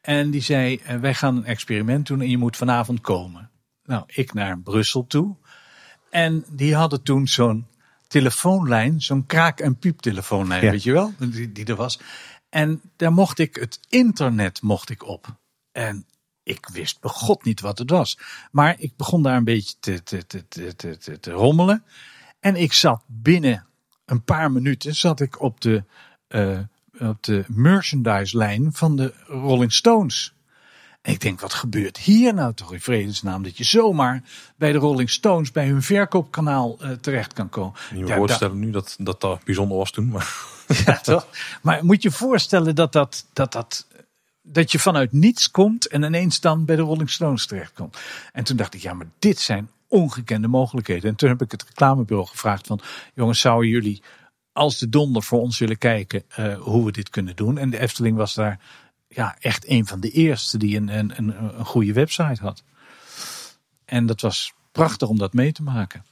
[0.00, 3.50] En die zei, wij gaan een experiment doen en je moet vanavond komen.
[3.84, 5.36] Nou, ik naar Brussel toe.
[6.10, 7.66] En die hadden toen zo'n
[8.06, 10.70] telefoonlijn, zo'n kraak- en pieptelefoonlijn, Ja.
[10.70, 12.00] weet je wel, die, die er was.
[12.48, 15.36] En daar mocht ik, het internet mocht ik op.
[15.72, 16.06] En
[16.42, 18.18] ik wist begot niet wat het was.
[18.50, 21.84] Maar ik begon daar een beetje te, te, te, te, te, te, te rommelen.
[22.40, 23.66] En ik zat binnen
[24.04, 25.84] een paar minuten zat ik op de
[26.28, 26.58] eh,
[27.08, 30.34] op de merchandise-lijn van de Rolling Stones.
[31.02, 33.42] En ik denk, wat gebeurt hier nou toch in vredesnaam?
[33.42, 34.22] Dat je zomaar
[34.56, 37.72] bij de Rolling Stones, bij hun verkoopkanaal uh, terecht kan komen.
[37.92, 40.08] Niet meer voorstellen nu dat, dat dat bijzonder was toen.
[40.08, 40.34] Maar...
[40.86, 41.26] Ja, toch?
[41.62, 43.86] Maar moet je voorstellen dat, dat, dat, dat,
[44.42, 47.98] dat je vanuit niets komt en ineens dan bij de Rolling Stones terechtkomt.
[48.32, 51.10] En toen dacht ik, ja, maar dit zijn ongekende mogelijkheden.
[51.10, 52.80] En toen heb ik het reclamebureau gevraagd van,
[53.14, 54.02] jongens, zouden jullie
[54.52, 57.58] als de donder voor ons willen kijken uh, hoe we dit kunnen doen?
[57.58, 58.60] En de Efteling was daar
[59.08, 62.62] ja, echt een van de eerste die een, een, een, een goede website had.
[63.84, 66.04] En dat was prachtig om dat mee te maken.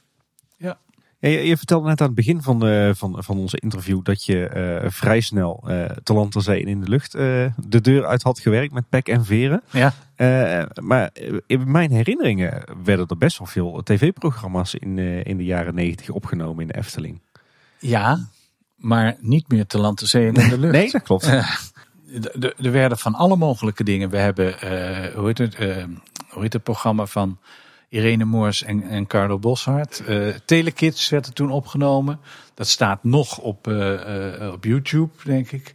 [0.57, 0.79] Ja.
[1.19, 4.51] Je, je, vertelde net aan het begin van, uh, van, van onze interview dat je
[4.83, 8.39] uh, vrij snel uh, te land, zee en in de lucht de deur uit had
[8.39, 9.61] gewerkt met pek en veren.
[9.71, 9.93] Ja.
[10.81, 11.09] maar
[11.47, 16.61] in mijn herinneringen werden er best wel veel tv-programma's in, in de jaren negentig opgenomen
[16.61, 17.21] in de Efteling.
[17.79, 18.27] Ja,
[18.75, 20.73] maar niet meer te land, zee en in de lucht.
[20.73, 21.25] nee, dat klopt.
[21.25, 24.09] er werden van alle mogelijke dingen.
[24.09, 24.53] We hebben,
[25.15, 25.55] hoe heet het,
[26.29, 27.39] hoe heet het programma van
[27.89, 30.03] Irene Moors en, en Carlo Boshart.
[30.07, 32.19] Uh, Telekids werd er toen opgenomen.
[32.53, 33.93] Dat staat nog op, uh,
[34.41, 35.73] uh, op YouTube, denk ik.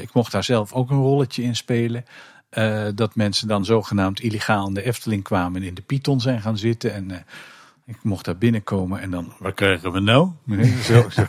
[0.00, 2.04] ik mocht daar zelf ook een rolletje in spelen.
[2.94, 6.58] dat mensen dan zogenaamd illegaal in de Efteling kwamen en in de Python zijn gaan
[6.58, 6.94] zitten.
[6.94, 7.24] En
[7.86, 10.30] ik mocht daar binnenkomen en dan, wat krijgen we nou?
[10.82, 11.26] zo, zo.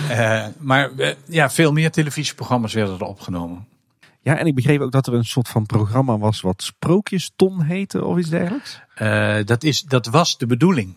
[0.70, 0.90] maar
[1.26, 3.66] ja, veel meer televisieprogramma's werden er opgenomen.
[4.24, 8.04] Ja, en ik begreep ook dat er een soort van programma was wat Sprookjeston heette
[8.04, 8.80] of iets dergelijks.
[8.98, 10.94] Uh, dat, is, dat was de bedoeling.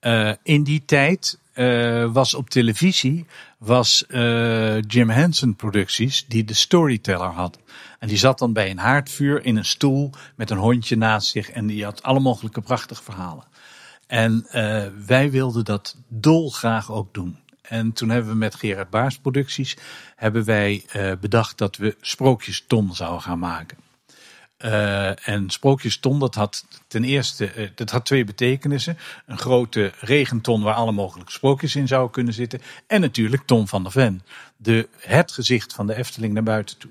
[0.00, 3.26] Uh, in die tijd uh, was op televisie
[3.58, 4.04] was
[4.86, 7.58] Jim Henson Producties die de storyteller had.
[7.98, 11.50] En die zat dan bij een haardvuur in een stoel met een hondje naast zich
[11.50, 13.44] en die had alle mogelijke prachtige verhalen.
[14.06, 14.46] En
[15.06, 17.38] wij wilden dat dolgraag ook doen.
[17.68, 19.76] En toen hebben we met Gerard Baars Producties
[20.16, 23.78] hebben wij uh, bedacht dat we Sprookjeston zouden gaan maken.
[24.64, 28.98] Uh, en Sprookjeston, dat had ten eerste, uh, dat had twee betekenissen.
[29.26, 32.60] Een grote regenton waar alle mogelijke sprookjes in zouden kunnen zitten.
[32.86, 34.22] En natuurlijk Ton van der Ven.
[34.56, 36.90] De, het gezicht van de Efteling naar buiten toe.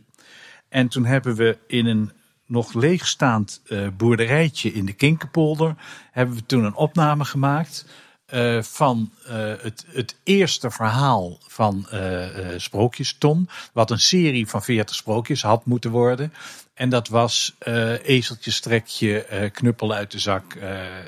[0.69, 2.11] En toen hebben we in een
[2.45, 3.61] nog leegstaand
[3.97, 5.75] boerderijtje in de Kinkerpolder,
[6.11, 7.85] hebben we toen een opname gemaakt
[8.33, 9.31] uh, van uh,
[9.61, 12.27] het, het eerste verhaal van uh,
[12.57, 13.49] Sprookjeston.
[13.73, 16.33] Wat een serie van 40 sprookjes had moeten worden.
[16.73, 17.55] En dat was
[18.03, 20.55] ezeltje, strekje, knuppel uit de zak.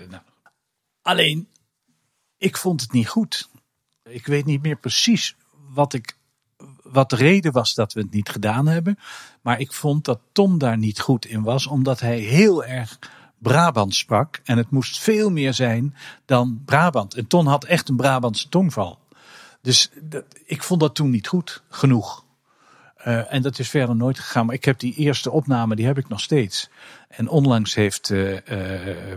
[0.10, 0.22] Nou.
[1.02, 1.48] Alleen,
[2.38, 3.50] ik vond het niet goed.
[4.04, 5.36] Ik weet niet meer precies
[5.70, 6.18] wat, ik,
[6.84, 9.00] wat de reden was dat we het niet gedaan hebben.
[9.42, 13.00] Maar ik vond dat Tom daar niet goed in was, omdat hij heel erg
[13.38, 14.42] Brabant sprak.
[14.44, 15.96] En het moest veel meer zijn
[16.26, 17.14] dan Brabant.
[17.14, 19.00] En Ton had echt een Brabantse tongval.
[19.62, 22.26] Dus dat, ik vond dat toen niet goed genoeg.
[23.08, 24.46] Uh, en dat is verder nooit gegaan.
[24.46, 26.70] Maar ik heb die eerste opname, die heb ik nog steeds.
[27.08, 28.40] En onlangs heeft uh, uh,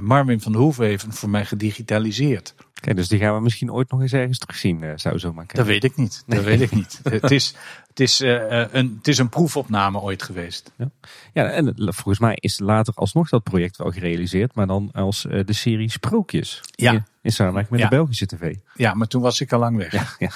[0.01, 2.55] Marvin van Hoeven voor mij gedigitaliseerd.
[2.77, 5.67] Oké, dus die gaan we misschien ooit nog eens ergens terugzien, zou zo maar Dat
[5.67, 6.25] weet ik niet.
[6.27, 7.01] Dat weet ik niet.
[7.21, 7.55] het, is,
[7.89, 10.73] het, is, een, het is een proefopname ooit geweest.
[10.77, 10.91] Ja.
[11.33, 15.53] ja, en volgens mij is later alsnog dat project wel gerealiseerd, maar dan als de
[15.53, 16.61] serie Sprookjes.
[16.71, 16.93] Ja.
[16.93, 17.89] In, in samenwerking met ja.
[17.89, 18.55] de Belgische tv.
[18.75, 19.93] Ja, maar toen was ik al lang weg.
[19.93, 20.31] Ja,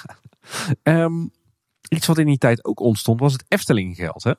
[0.83, 1.03] ja.
[1.03, 1.33] Um,
[1.89, 4.33] iets wat in die tijd ook ontstond was het Eftelinggeld, hè?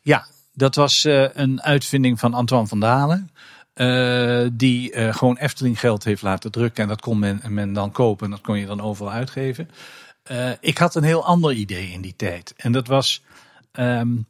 [0.00, 3.30] Ja, dat was een uitvinding van Antoine van Dalen.
[3.74, 6.82] Uh, die uh, gewoon Efteling geld heeft laten drukken.
[6.82, 9.70] En dat kon men, men dan kopen en dat kon je dan overal uitgeven.
[10.60, 12.54] Ik had een heel ander idee in die tijd.
[12.56, 13.22] En dat was,
[13.72, 14.26] um,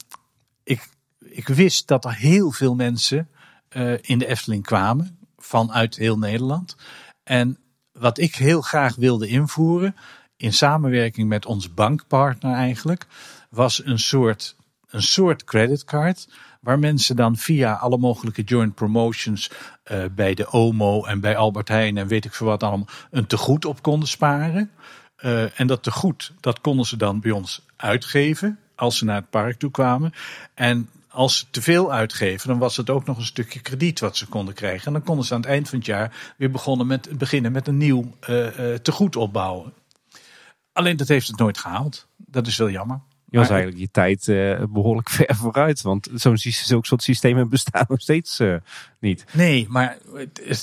[0.63, 0.89] ik,
[1.19, 3.29] ik wist dat er heel veel mensen
[4.01, 5.19] in de Efteling kwamen.
[5.37, 6.77] Vanuit heel Nederland.
[7.23, 7.59] En
[7.93, 9.97] wat ik heel graag wilde invoeren,
[10.41, 13.07] in samenwerking met onze bankpartner eigenlijk,
[13.51, 14.57] was een soort,
[14.89, 16.29] een soort creditcard
[16.61, 19.51] waar mensen dan via alle mogelijke joint promotions
[19.93, 23.27] uh, bij de OMO en bij Albert Heijn en weet ik veel wat allemaal een
[23.27, 24.71] tegoed op konden sparen.
[25.25, 29.31] Uh, en dat tegoed, dat konden ze dan bij ons uitgeven als ze naar het
[29.31, 30.13] park toe kwamen.
[30.55, 34.17] En als ze te veel uitgeven, dan was het ook nog een stukje krediet wat
[34.17, 34.87] ze konden krijgen.
[34.87, 37.67] En dan konden ze aan het eind van het jaar weer begonnen met, beginnen met
[37.69, 39.73] een nieuw uh, tegoed opbouwen.
[40.81, 42.07] Alleen dat heeft het nooit gehaald.
[42.17, 43.01] Dat is wel jammer.
[43.31, 45.83] Je was eigenlijk je tijd uh, behoorlijk ver vooruit.
[45.83, 48.55] Want zo'n zulke soort systemen bestaan nog steeds uh,
[49.01, 49.25] niet.
[49.33, 49.99] Nee, maar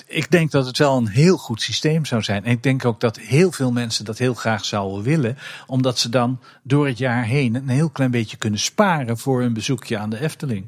[0.07, 2.45] ik denk dat het wel een heel goed systeem zou zijn.
[2.45, 5.37] En ik denk ook dat heel veel mensen dat heel graag zouden willen.
[5.67, 9.53] Omdat ze dan door het jaar heen een heel klein beetje kunnen sparen voor een
[9.53, 10.65] bezoekje aan de Efteling.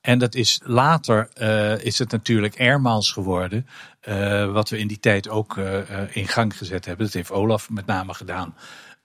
[0.00, 3.66] En dat is later uh, is het natuurlijk airmiles geworden.
[4.08, 7.04] Uh, wat we in die tijd ook uh, in gang gezet hebben.
[7.04, 8.54] Dat heeft Olaf met name gedaan.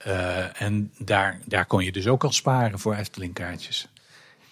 [0.04, 3.88] Eh, en daar, daar kon je dus ook al sparen voor Efteling-kaartjes.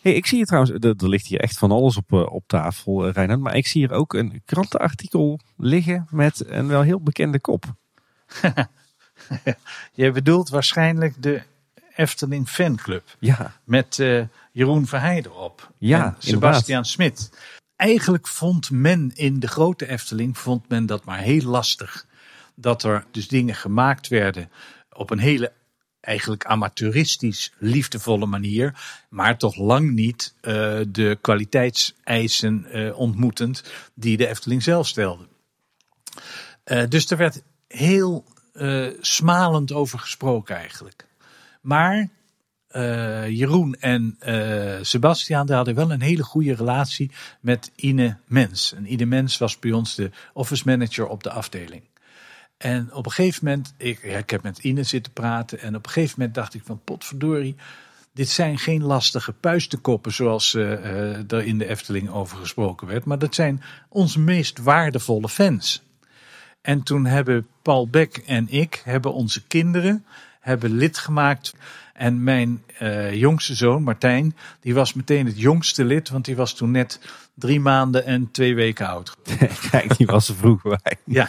[0.00, 2.44] Hey, ik zie hier trouwens, er, er ligt hier echt van alles op, eh, op
[2.46, 3.40] tafel, Reinhard.
[3.40, 7.64] Maar ik zie hier ook een krantenartikel liggen met een wel heel bekende kop.
[9.92, 11.42] Je bedoelt waarschijnlijk de
[11.96, 13.16] Efteling Fanclub.
[13.18, 15.72] Ja, Met eh, Jeroen Verheijden op.
[15.78, 17.30] Ja, en Sebastian Smit.
[17.76, 22.06] Eigenlijk vond men in de grote Efteling vond men dat maar heel lastig.
[22.54, 24.50] Dat er dus dingen gemaakt werden
[24.90, 25.52] op een hele
[26.02, 28.80] eigenlijk amateuristisch liefdevolle manier.
[29.08, 33.64] Maar toch lang niet eh, de kwaliteitseisen eh, ontmoetend
[33.94, 35.28] die de Efteling zelf stelde.
[36.64, 38.24] Eh, dus er werd heel
[39.00, 41.06] smalend over gesproken eigenlijk.
[41.60, 42.08] Maar
[42.72, 48.74] eh, Jeroen en eh, Sebastian die hadden wel een hele goede relatie met Ine Mens.
[48.74, 51.82] En Ine Mens was bij ons de office manager op de afdeling.
[52.62, 55.60] En op een gegeven moment, ik, ik heb met Ine zitten praten.
[55.60, 57.56] En op een gegeven moment dacht ik van potverdorie.
[58.14, 63.04] Dit zijn geen lastige puistenkoppen zoals eh, eh, er in de Efteling over gesproken werd.
[63.04, 65.82] Maar dat zijn onze meest waardevolle fans.
[66.60, 70.04] En toen hebben Paul Beck en ik hebben onze kinderen
[70.40, 71.54] hebben lid gemaakt.
[71.92, 76.08] En mijn eh, jongste zoon, Martijn, die was meteen het jongste lid.
[76.08, 77.00] Want die was toen net
[77.34, 79.16] drie maanden en twee weken oud.
[79.70, 80.96] kijk, die was er vroeg bij.
[81.04, 81.28] Ja,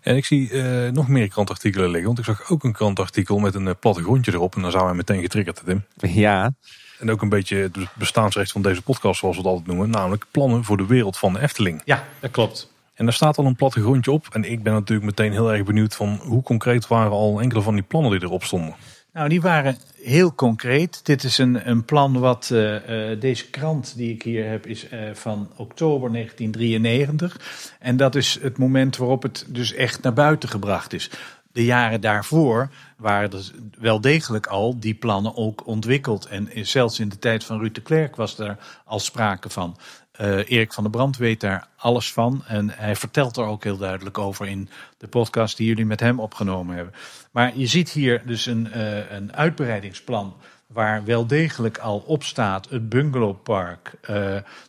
[0.00, 2.06] En ik zie eh, nog meer krantartikelen liggen.
[2.06, 4.54] Want ik zag ook een krantartikel met een uh, plattegrondje erop.
[4.56, 5.84] En dan zijn wij meteen getriggerd, Tim.
[5.96, 6.52] Ja,
[6.98, 9.90] En ook een beetje het bestaansrecht van deze podcast, zoals we het altijd noemen.
[9.90, 11.82] Namelijk plannen voor de wereld van de Efteling.
[11.84, 12.72] ja dat klopt.
[12.94, 14.26] En daar staat al een plattegrondje op.
[14.32, 17.74] En ik ben natuurlijk meteen heel erg benieuwd van hoe concreet waren al enkele van
[17.74, 18.74] die plannen die erop stonden.
[19.12, 21.06] Nou, die waren heel concreet.
[21.06, 24.88] Dit is een, een plan wat eh, eh, deze krant die ik hier heb is
[24.88, 27.76] eh, van oktober 1993.
[27.78, 31.10] En dat is het moment waarop het dus echt naar buiten gebracht is.
[31.52, 36.26] De jaren daarvoor waren er wel degelijk al die plannen ook ontwikkeld.
[36.26, 39.76] En zelfs in de tijd van Ruud de Klerk was er al sprake van.
[40.20, 42.42] Uh, Erik van der Brand weet daar alles van.
[42.46, 44.68] En hij vertelt er ook heel duidelijk over in
[44.98, 46.94] de podcast die jullie met hem opgenomen hebben.
[47.30, 50.36] Maar je ziet hier dus een, uh, een uitbreidingsplan
[50.66, 54.08] waar wel degelijk al op staat het bungalowpark, uh,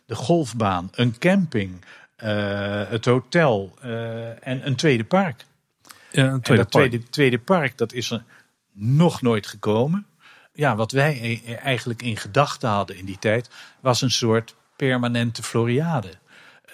[0.06, 1.84] de golfbaan, een camping,
[2.86, 3.78] het hotel
[4.40, 5.44] en een tweede park.
[6.10, 8.24] Ja, een tweede en dat tweede, tweede park, dat is er
[8.72, 10.06] nog nooit gekomen.
[10.52, 13.50] Ja, wat wij eigenlijk in gedachten hadden in die tijd,
[13.80, 14.54] was een soort
[14.88, 16.10] permanente Floriade.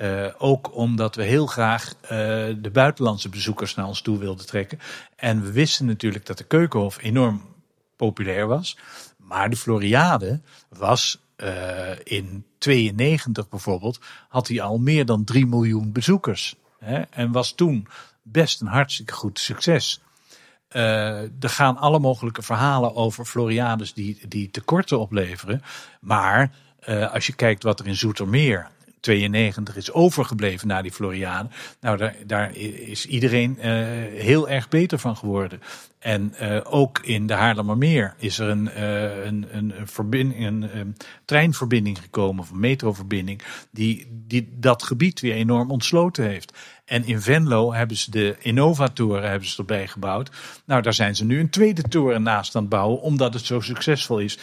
[0.00, 2.08] Uh, ook omdat we heel graag uh,
[2.58, 4.78] de buitenlandse bezoekers naar ons toe wilden trekken.
[5.16, 7.42] En we wisten natuurlijk dat de Keukenhof enorm
[7.96, 8.76] populair was.
[9.16, 11.48] Maar de Floriade was uh,
[12.04, 16.54] in 92 bijvoorbeeld, had hij al meer dan 3 miljoen bezoekers.
[16.78, 17.88] Hè, en was toen
[18.22, 20.00] best een hartstikke goed succes.
[20.68, 25.62] er gaan alle mogelijke verhalen over Floriades die, die tekorten opleveren.
[26.00, 26.50] Maar
[26.88, 28.68] uh, als je kijkt wat er in Zoetermeer
[29.00, 31.48] 92 is overgebleven na die Floriade.
[31.80, 33.64] Nou, daar, daar is iedereen uh,
[34.22, 35.60] heel erg beter van geworden.
[35.98, 38.82] En uh, ook in de Haarlemmermeer is er een,
[39.26, 40.70] een, een, verbinding,
[41.24, 46.52] treinverbinding gekomen, of een metroverbinding, die, die dat gebied weer enorm ontsloten heeft.
[46.84, 50.30] En in Venlo hebben ze de Innova-toren hebben ze erbij gebouwd.
[50.64, 53.60] Nou, daar zijn ze nu een tweede toren naast aan het bouwen, omdat het zo
[53.60, 54.38] succesvol is.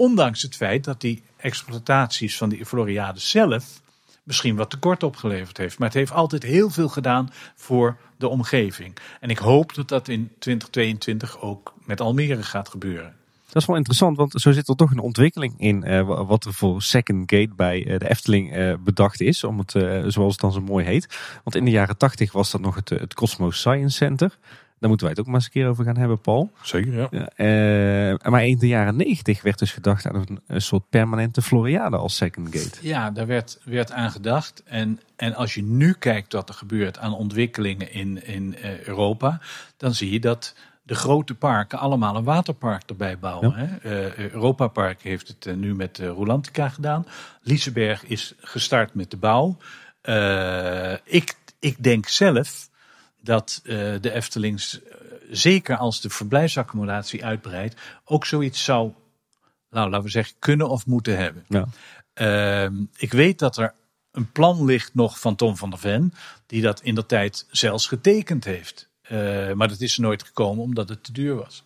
[0.00, 3.80] Ondanks het feit dat die exploitaties van die Floriade zelf
[4.22, 5.78] misschien wat tekort opgeleverd heeft.
[5.78, 8.96] Maar het heeft altijd heel veel gedaan voor de omgeving.
[9.20, 13.14] En ik hoop dat dat in 2022 ook met Almere gaat gebeuren.
[13.46, 16.54] Dat is wel interessant, want zo zit er toch een ontwikkeling in uh, wat er
[16.54, 19.70] voor Second Gate bij uh, de Efteling uh, bedacht is, om het,
[20.06, 21.18] zoals het dan zo mooi heet.
[21.44, 24.38] Want in de jaren 80 was dat nog het, het Cosmos Science Center.
[24.80, 26.50] Daar moeten wij het ook maar eens een keer over gaan hebben, Paul.
[26.62, 27.08] Zeker, ja.
[27.10, 31.42] ja uh, maar in de jaren negentig werd dus gedacht aan een, een, soort permanente
[31.42, 32.78] Floriade als Second Gate.
[32.80, 34.62] Ja, daar werd, werd aan gedacht.
[34.64, 39.40] En, en als je nu kijkt wat er gebeurt aan ontwikkelingen in, in uh, Europa,
[39.76, 43.50] dan zie je dat de grote parken allemaal een waterpark erbij bouwen.
[43.50, 43.56] Ja.
[43.56, 44.08] Hè?
[44.08, 47.06] Uh, Europa Park heeft het uh, nu met uh, Rolantica gedaan.
[47.42, 49.56] Liseberg is gestart met de bouw.
[51.04, 52.69] ik, ik denk zelf
[53.22, 54.90] dat uh, de Eftelings, uh,
[55.30, 58.92] zeker als de verblijfsaccommodatie uitbreidt, ook zoiets zou,
[59.70, 61.44] nou, laten we zeggen, kunnen of moeten hebben.
[61.48, 61.66] Ja.
[62.14, 63.74] Uh, ik weet dat er
[64.12, 66.12] een plan ligt nog van Tom van der Ven,
[66.46, 68.88] die dat in de tijd zelfs getekend heeft.
[69.10, 71.62] Uh, maar dat is er nooit gekomen omdat het te duur was.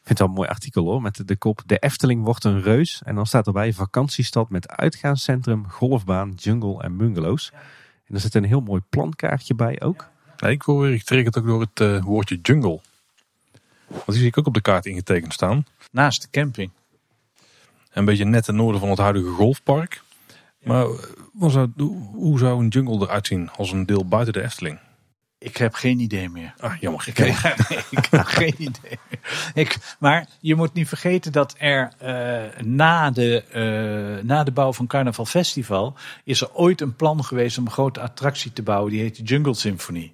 [0.00, 2.62] Ik vind het wel een mooi artikel hoor, met de kop De Efteling wordt een
[2.62, 3.02] reus.
[3.04, 7.50] En dan staat erbij vakantiestad met uitgaanscentrum, golfbaan, jungle en bungalows.
[8.04, 10.08] En er zit een heel mooi plankaartje bij ook.
[10.40, 12.80] Nee, ik word weer getriggerd ook door het uh, woordje jungle.
[13.86, 15.66] Want die zie ik ook op de kaart ingetekend staan.
[15.90, 16.70] Naast de camping.
[17.92, 20.02] Een beetje net ten noorden van het huidige golfpark.
[20.62, 21.70] Maar eh, zou,
[22.12, 24.78] hoe zou een jungle eruit zien als een deel buiten de Efteling?
[25.38, 26.54] Ik heb geen idee meer.
[26.58, 27.04] Ah, jammer.
[27.06, 27.28] Ik heb,
[27.98, 29.20] ik heb geen idee meer.
[29.54, 34.72] Ik, maar je moet niet vergeten dat er eh, na, de, eh, na de bouw
[34.72, 35.96] van Carnaval Festival...
[36.24, 38.92] is er ooit een plan geweest om een grote attractie te bouwen.
[38.92, 40.12] Die heet de Jungle Symphony.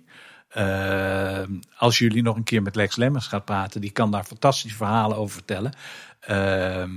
[0.56, 1.42] Eh,
[1.76, 3.80] als jullie nog een keer met Lex Lemmers gaat praten...
[3.80, 5.72] die kan daar fantastische verhalen over vertellen.
[6.20, 6.90] Ehm,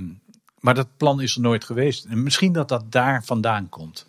[0.58, 2.04] maar dat plan is er nooit geweest.
[2.04, 4.06] En misschien dat dat daar vandaan komt.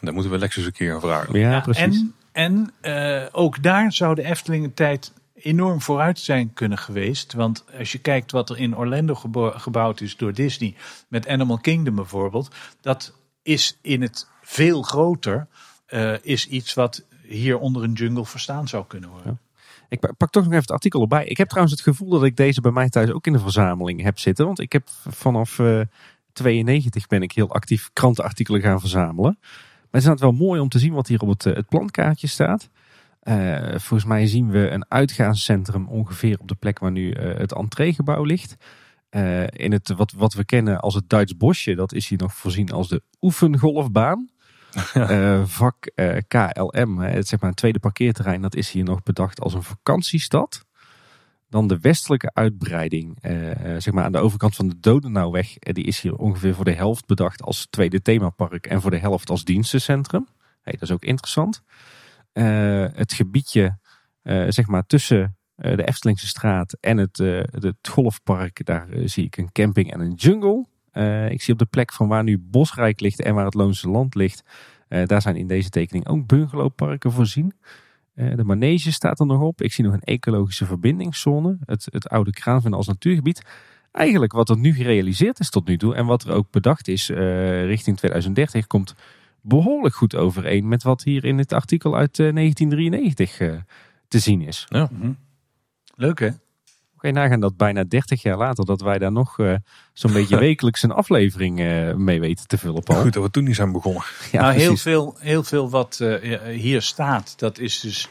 [0.00, 1.38] Dan moeten we Lex eens een keer vragen.
[1.38, 1.82] Ja, precies.
[1.82, 7.32] En, en eh, ook daar zou de Efteling een tijd enorm vooruit zijn kunnen geweest.
[7.32, 10.74] Want als je kijkt wat er in Orlando gebo- gebouwd is door Disney,
[11.08, 15.46] met Animal Kingdom bijvoorbeeld, dat is in het veel groter,
[15.86, 19.40] eh, is iets wat hier onder een jungle verstaan zou kunnen worden.
[19.88, 21.24] Ik pa- pak toch nog even het artikel erbij.
[21.26, 24.02] Ik heb trouwens het gevoel dat ik deze bij mij thuis ook in de verzameling
[24.02, 24.46] heb zitten.
[24.46, 25.80] Want ik heb vanaf eh
[26.36, 29.38] 92 ben ik heel actief krantenartikelen gaan verzamelen.
[29.90, 32.26] Maar het is wel mooi om te zien wat hier op het, eh, het plankaartje
[32.26, 32.68] staat.
[33.20, 37.52] Eh, volgens mij zien we een uitgaanscentrum ongeveer op de plek waar nu eh, het
[37.52, 38.56] entreegebouw ligt.
[39.46, 42.70] In het, wat, wat we kennen als het Duits bosje, dat is hier nog voorzien
[42.70, 44.28] als de oefengolfbaan.
[44.76, 49.40] Eh, vak eh, KLM, het zeg maar een tweede parkeerterrein, dat is hier nog bedacht
[49.40, 50.64] als een vakantiestad.
[51.48, 53.32] Dan de westelijke uitbreiding, eh,
[53.78, 57.06] zeg maar aan de overkant van de Dodenauweg, die is hier ongeveer voor de helft
[57.06, 60.26] bedacht als tweede themapark en voor de helft als dienstencentrum.
[60.62, 61.62] Hey, dat is ook interessant.
[62.32, 63.78] Het gebiedje,
[64.48, 67.16] zeg maar tussen de Eftelingse straat en het,
[67.50, 70.66] het golfpark, daar zie ik een camping en een jungle.
[70.96, 73.88] Eh, ik zie op de plek van waar nu Bosrijk ligt en waar het Loonse
[73.88, 74.44] Land ligt,
[74.88, 77.52] eh, daar zijn in deze tekening ook bungalowparken voorzien.
[78.14, 79.62] Eh, de manege staat er nog op.
[79.62, 81.58] Ik zie nog een ecologische verbindingszone.
[81.64, 83.42] Het, het oude Kraanven als natuurgebied.
[83.92, 87.10] Eigenlijk wat er nu gerealiseerd is tot nu toe en wat er ook bedacht is
[87.10, 88.94] eh, richting 2030 komt
[89.40, 93.54] behoorlijk goed overeen met wat hier in het artikel uit eh, 1993 eh,
[94.08, 94.66] te zien is.
[94.68, 94.90] Ja.
[95.94, 96.30] Leuk hè?
[96.96, 99.54] Oké, nagaan dat bijna 30 jaar later dat wij daar nog eh,
[99.92, 103.02] zo'n beetje wekelijks een aflevering eh, mee weten te vullen, Paul.
[103.02, 104.02] Goed dat we toen niet zijn begonnen.
[104.32, 108.08] Ja, nou, heel veel, heel veel wat eh, hier staat, dat is dus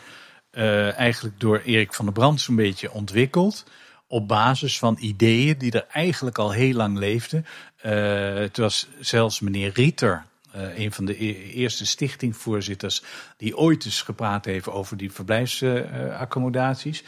[0.55, 3.65] eh, eigenlijk door Erik van der Brand zo'n beetje ontwikkeld.
[4.07, 7.45] Op basis van ideeën die er eigenlijk al heel lang leefden.
[7.75, 13.03] Eh, het was zelfs meneer Rieter, eh, een van de e- eerste stichtingvoorzitters,
[13.37, 17.03] die ooit eens gepraat heeft over die verblijfsaccommodaties.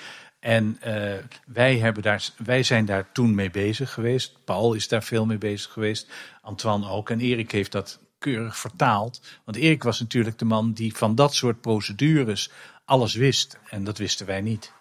[0.48, 1.14] En eh,
[1.46, 4.38] wij, hebben daar, wij zijn daar toen mee bezig geweest.
[4.46, 6.08] Paul is daar veel mee bezig geweest.
[6.42, 7.10] Antoine ook.
[7.10, 9.22] En Erik heeft dat keurig vertaald.
[9.46, 12.52] Want Erik was natuurlijk de man die van dat soort procedures
[12.86, 13.60] alles wist.
[13.70, 14.74] En dat wisten wij niet.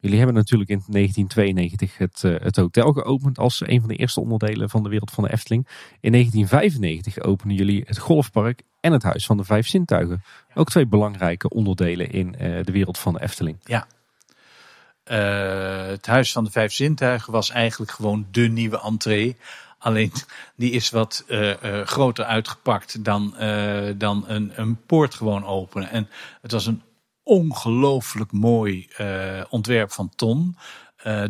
[0.00, 4.20] Jullie hebben natuurlijk in 1992 het, eh, het hotel geopend als een van de eerste
[4.20, 5.66] onderdelen van de wereld van de Efteling.
[6.00, 10.22] In 1995 openden jullie het golfpark en het Huis van de Vijf Zintuigen.
[10.54, 13.56] Ook twee belangrijke onderdelen in eh, de wereld van de Efteling.
[13.64, 13.86] Ja.
[15.10, 19.36] Eh, het Huis van de Vijf Zintuigen was eigenlijk gewoon de nieuwe entree.
[19.78, 20.12] Alleen
[20.56, 23.34] die is wat eh, eh, groter uitgepakt dan,
[23.96, 25.90] dan een, een poort gewoon openen.
[25.90, 26.08] En
[26.42, 26.82] het was een
[27.22, 28.88] ongelooflijk mooi
[29.48, 30.56] ontwerp van Ton.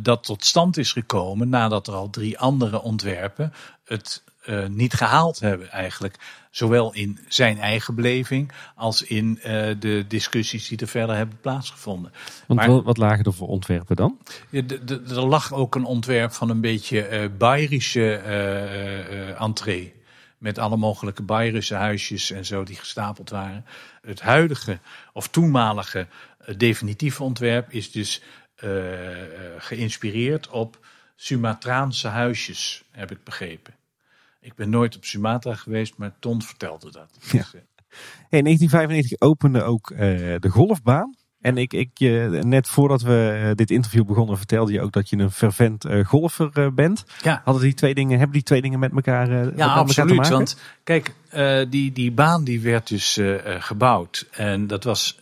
[0.00, 3.52] dat tot stand is gekomen nadat er al drie andere ontwerpen
[3.84, 6.16] het eh, niet gehaald hebben eigenlijk.
[6.50, 12.12] Zowel in zijn eigen beleving als in eh, de discussies die er verder hebben plaatsgevonden.
[12.46, 14.18] Want Maar- wat, lagen er voor ontwerpen dan?
[14.50, 19.94] Ja, er lag ook een ontwerp van een beetje eh Bayerische eh, entree.
[20.38, 23.64] Met alle mogelijke Bayerische huisjes en zo die gestapeld waren.
[24.02, 24.78] Het huidige
[25.12, 26.06] of toenmalige
[26.56, 28.22] definitieve ontwerp is dus
[29.58, 30.78] geïnspireerd op
[31.16, 33.74] Sumatraanse huisjes, heb ik begrepen.
[34.40, 37.08] Ik ben nooit op Sumatra geweest, maar Ton vertelde dat.
[37.20, 37.38] Ja.
[37.38, 37.60] Dus, eh,
[38.38, 39.98] In 1995 opende ook eh,
[40.38, 41.14] de golfbaan.
[41.40, 45.16] En ik, ik, eh, net voordat we dit interview begonnen, vertelde je ook dat je
[45.16, 47.04] een fervent golfer bent.
[47.22, 47.40] ja.
[47.44, 50.16] Hadden die twee dingen, hebben die twee dingen met elkaar, met Ja, elkaar te absoluut.
[50.16, 50.32] maken?
[50.32, 51.14] Want kijk,
[51.70, 54.26] die, die baan die werd dus gebouwd.
[54.30, 55.18] En dat was.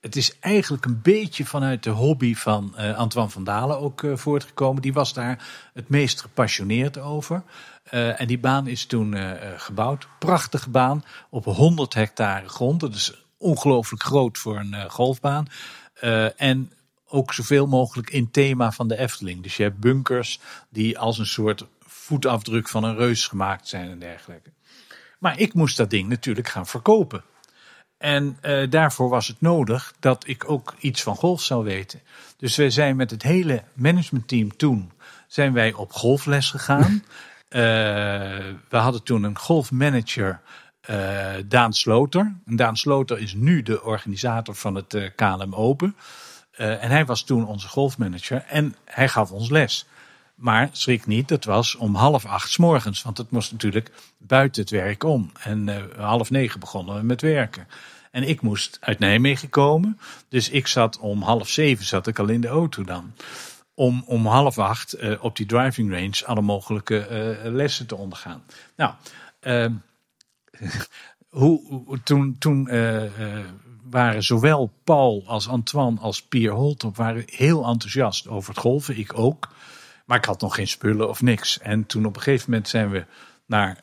[0.00, 4.82] Het is eigenlijk een beetje vanuit de hobby van Antoine van Dalen ook voortgekomen.
[4.82, 7.42] Die was daar het meest gepassioneerd over.
[7.90, 10.08] Eh, en die baan is toen eh, eh, gebouwd.
[10.18, 12.80] Prachtige baan op 100 hectare grond.
[12.80, 15.46] Dat is ongelooflijk groot voor een golfbaan.
[16.36, 16.72] En
[17.08, 19.42] ook zoveel mogelijk in thema van de Efteling.
[19.42, 23.98] Dus je hebt bunkers die als een soort voetafdruk van een reus gemaakt zijn en
[23.98, 24.50] dergelijke.
[25.18, 27.22] Maar ik moest dat ding natuurlijk gaan verkopen.
[27.98, 28.38] En
[28.70, 32.00] daarvoor was het nodig dat ik ook iets van golf zou weten.
[32.36, 34.92] Dus wij zijn met het hele managementteam toen
[35.26, 37.02] zijn wij op golfles gegaan.
[37.50, 37.60] uh,
[38.68, 40.40] we hadden toen een golfmanager,
[40.90, 42.34] uh, Daan Sloter.
[42.46, 45.96] En Daan Sloter is nu de organisator van het KLM Open.
[46.56, 49.86] en hij was toen onze golfmanager en hij gaf ons les.
[50.34, 53.02] Maar schrik niet, dat was om half acht s morgens.
[53.02, 55.32] Want het moest natuurlijk buiten het werk om.
[55.42, 57.66] En half negen begonnen we met werken.
[58.10, 59.98] En ik moest uit Nijmegen komen.
[60.28, 63.12] Dus ik zat om half zeven zat ik al in de auto dan.
[63.78, 67.08] Om om half acht uh, op die driving range alle mogelijke
[67.44, 68.42] uh, lessen te ondergaan.
[68.76, 68.92] Nou,
[69.40, 69.72] ehm,
[71.28, 72.68] hoe, toen, toen
[73.90, 78.98] waren zowel Paul als Antoine als Pier Holtop waren heel enthousiast over het golven.
[78.98, 79.48] Ik ook.
[80.04, 81.58] Maar ik had nog geen spullen of niks.
[81.58, 83.04] En toen op een gegeven moment zijn we
[83.46, 83.78] naar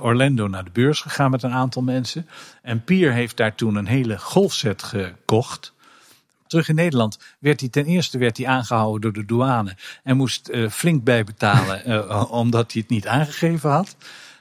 [0.00, 2.28] Orlando, naar de beurs gegaan met een aantal mensen.
[2.62, 5.74] En Pier heeft daar toen een hele golfset gekocht.
[6.56, 9.76] Terug in Nederland werd hij ten eerste werd hij aangehouden door de douane.
[10.02, 13.96] En moest uh, flink bijbetalen uh, omdat hij het niet aangegeven had.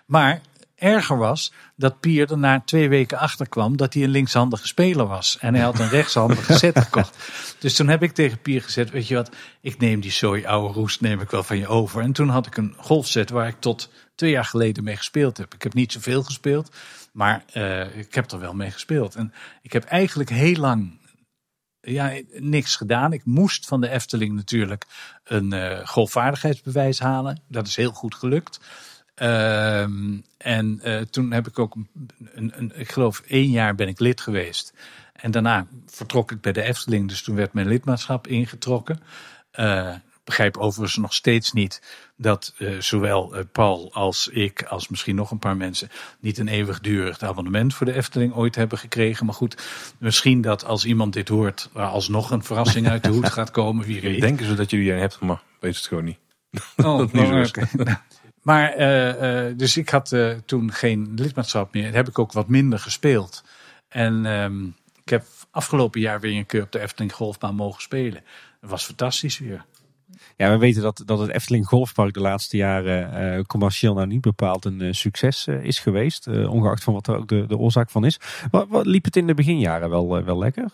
[0.06, 0.42] Maar
[0.76, 5.06] erger was dat Pier er na twee weken achter kwam dat hij een linkshandige speler
[5.08, 5.38] was.
[5.40, 7.18] En hij had een rechtshandige set gekocht.
[7.60, 9.32] Dus toen heb ik tegen Pier gezegd, weet je wat,
[9.62, 12.02] ik neem die zooi oude roest neem ik wel van je over.
[12.02, 15.54] En toen had ik een golfset waar ik tot twee jaar geleden mee gespeeld heb.
[15.54, 16.76] Ik heb niet zoveel gespeeld,
[17.12, 19.16] maar uh, ik heb er wel mee gespeeld.
[19.16, 21.04] En ik heb eigenlijk heel lang
[21.86, 23.14] ja, niks gedaan.
[23.14, 24.86] Ik moest van de Efteling natuurlijk
[25.24, 27.42] een uh, golfvaardigheidsbewijs halen.
[27.48, 28.60] Dat is heel goed gelukt.
[29.22, 29.82] Uh,
[30.38, 31.76] en uh, toen heb ik ook,
[32.34, 34.74] een, een, ik geloof één jaar ben ik lid geweest.
[35.14, 39.00] En daarna vertrok ik bij de Efteling, dus toen werd mijn lidmaatschap ingetrokken.
[39.60, 41.82] Uh, begrijp overigens nog steeds niet
[42.18, 45.90] dat uh, zowel Paul als ik, als misschien nog een paar mensen,
[46.20, 49.26] niet een eeuwigdurig abonnement voor de Efteling ooit hebben gekregen.
[49.26, 49.64] Maar goed,
[50.00, 53.86] misschien dat als iemand dit hoort, alsnog een verrassing uit de hoed gaat komen.
[53.86, 54.22] Wie weet.
[54.22, 56.20] Denken ze dat jullie een hebt, maar weet het gewoon niet.
[56.76, 57.68] Oh, dat niet oh, okay.
[58.42, 60.16] Maar uh, dus ik had
[60.46, 61.94] toen geen lidmaatschap meer.
[61.94, 63.44] Heb ik ook wat minder gespeeld.
[63.88, 68.24] En um, ik heb afgelopen jaar weer een keer op de Efteling Golfbaan mogen spelen.
[68.62, 69.66] Dat was fantastisch weer.
[70.38, 74.66] Ja, we weten dat, dat het Efteling Golfpark de laatste jaren commercieel nou niet bepaald
[74.66, 76.28] een succes is geweest.
[76.28, 78.20] ongeacht van wat er ook de, de oorzaak van is.
[78.52, 80.70] Wat, wat liep het in de beginjaren wel, wel lekker?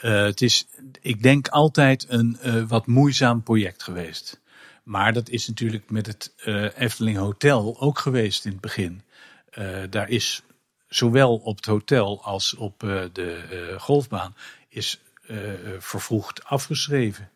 [0.00, 0.66] het is,
[1.00, 4.40] ik denk, altijd een wat moeizaam project geweest.
[4.82, 6.32] Maar dat is natuurlijk met het
[6.76, 9.02] Efteling Hotel ook geweest in het begin.
[9.90, 10.42] Daar is
[10.88, 12.80] zowel op het hotel als op
[13.12, 14.34] de golfbaan
[14.68, 15.00] is
[15.78, 17.30] vervroegd afgeschreven.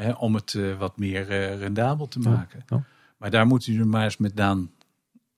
[0.00, 1.24] Hè, om het wat meer
[1.56, 2.64] rendabel te maken.
[2.66, 2.84] Ja, ja.
[3.16, 4.70] Maar daar moet u maar eens met Daan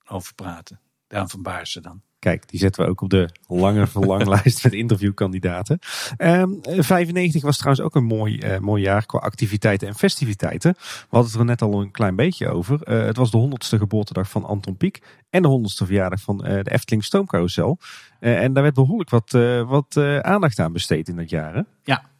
[0.06, 0.80] over praten.
[1.06, 2.02] Daan van Baarsen dan.
[2.18, 5.78] Kijk, die zetten we ook op de lange verlanglijst met interviewkandidaten.
[6.18, 10.72] Um, ehm, 95 was trouwens ook een mooi, uh, mooi jaar qua activiteiten en festiviteiten.
[10.78, 12.80] We hadden het er net al een klein beetje over.
[12.88, 16.62] Uh, het was de honderdste geboortedag van Anton Pieck en de honderdste verjaardag van uh,
[16.62, 17.78] de Efteling Stoomcarousel.
[18.18, 19.30] en daar werd behoorlijk wat,
[19.66, 21.54] wat aandacht aan besteed in dat jaar.
[21.54, 21.62] Hè?
[21.82, 22.10] Ja.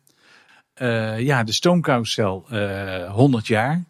[1.19, 2.47] Ja, de Stoomcarousel
[3.09, 3.85] 100 jaar.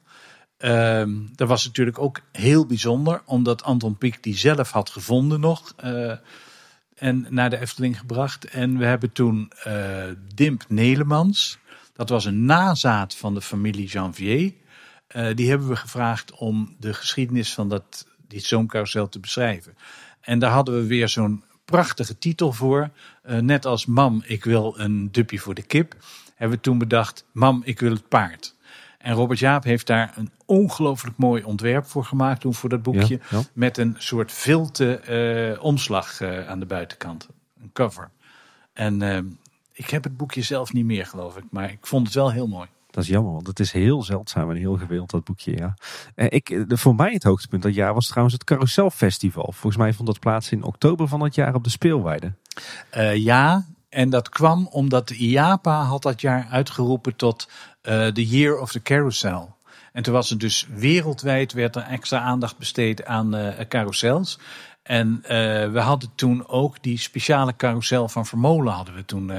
[0.65, 5.75] Um, dat was natuurlijk ook heel bijzonder, omdat Anton Pieck die zelf had gevonden nog.
[5.85, 6.13] Uh,
[6.95, 8.45] en naar de Efteling gebracht.
[8.45, 10.05] En we hebben toen uh,
[10.35, 11.59] Dimp Nelemans.
[11.93, 14.53] Dat was een nazaat van de familie Janvier.
[15.17, 19.77] Uh, die hebben we gevraagd om de geschiedenis van dat, die zoomcarousel te beschrijven.
[20.21, 22.91] En daar hadden we weer zo'n prachtige titel voor.
[23.23, 25.97] net als Mam, ik wil een dupje voor de kip.
[26.35, 28.55] Hebben we toen bedacht, Mam, ik wil het paard.
[29.03, 33.21] En Robert Jaap heeft daar een ongelooflijk mooi ontwerp voor gemaakt toen voor dat boekje.
[33.53, 35.01] Met een soort vilte
[35.57, 37.29] uh, omslag uh, aan de buitenkant.
[37.63, 38.11] Een cover.
[38.73, 39.19] En uh,
[39.73, 41.45] ik heb het boekje zelf niet meer geloof ik.
[41.51, 42.69] Maar ik vond het wel heel mooi.
[42.91, 45.57] Dat is jammer, want het is heel zeldzaam en heel gewild, dat boekje.
[45.57, 45.75] Ja.
[46.29, 49.53] ik, voor mij het hoogtepunt dat jaar was trouwens het Carouselfestival.
[49.53, 52.33] Volgens mij vond dat plaats in oktober van dat jaar op de Speelweide.
[53.15, 57.49] ja, en dat kwam omdat de IAPA had dat jaar uitgeroepen tot
[57.83, 59.57] uh, The Year of the Carousel.
[59.93, 64.39] En toen was het dus wereldwijd werd er extra aandacht besteed aan uh, carousels.
[64.83, 65.29] En uh,
[65.73, 69.33] we hadden toen ook die speciale carousel van Vermolen hadden we toen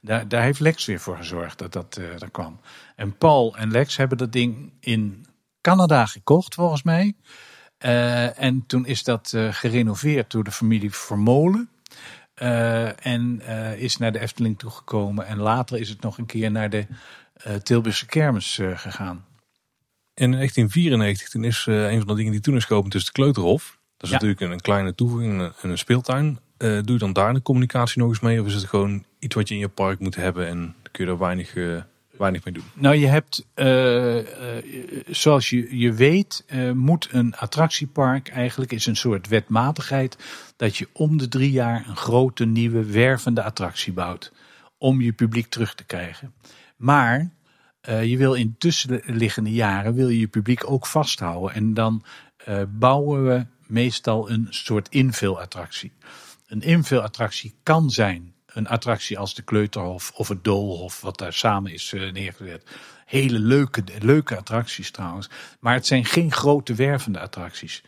[0.00, 2.60] daar, daar heeft Lex weer voor gezorgd dat dat uh, er kwam.
[2.96, 5.26] En Paul en Lex hebben dat ding in
[5.60, 7.14] Canada gekocht volgens mij.
[8.36, 11.68] en toen is dat gerenoveerd door de familie Vermolen.
[12.38, 13.42] En
[13.76, 15.26] is naar de Efteling toegekomen.
[15.26, 16.86] En later is het nog een keer naar de
[17.46, 19.24] uh, Tilburgse kermis gegaan.
[20.14, 23.78] In 1994 toen is een van de dingen die toen is geopend, dus de Kleuterhof.
[23.98, 24.14] Dat is ja.
[24.14, 26.38] natuurlijk een, een, kleine toevoeging en een, een, speeltuin.
[26.56, 28.40] Eh, doe je dan daar de communicatie nog eens mee?
[28.40, 31.10] Of is het gewoon iets wat je in je park moet hebben en kun je
[31.10, 31.54] er weinig,
[32.18, 32.64] weinig mee doen?
[32.74, 34.16] Nou, je hebt, uh,
[35.06, 40.16] zoals je, je weet, moet een attractiepark eigenlijk is een soort wetmatigheid
[40.56, 44.32] dat je om de drie jaar een grote nieuwe wervende attractie bouwt.
[44.78, 46.32] Om je publiek terug te krijgen.
[46.76, 47.30] Maar
[47.80, 51.54] je wil in tussenliggende jaren wil je, je publiek ook vasthouden.
[51.54, 52.04] En dan
[52.68, 55.92] bouwen we meestal een soort invulattractie.
[56.46, 61.72] Een invulattractie kan zijn een attractie als de Kleuterhof of het Doolhof, wat daar samen
[61.72, 62.64] is uh, neergezet.
[63.04, 65.30] Hele leuke, leuke attracties trouwens.
[65.60, 67.82] Maar het zijn geen grote wervende attracties.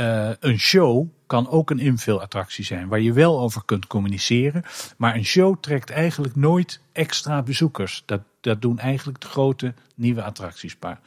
[0.00, 4.64] Uh, een show kan ook een invulattractie zijn, waar je wel over kunt communiceren.
[4.96, 8.02] Maar een show trekt eigenlijk nooit extra bezoekers.
[8.06, 10.76] Dat, dat doen eigenlijk de grote nieuwe attracties.
[10.80, 11.00] Maar.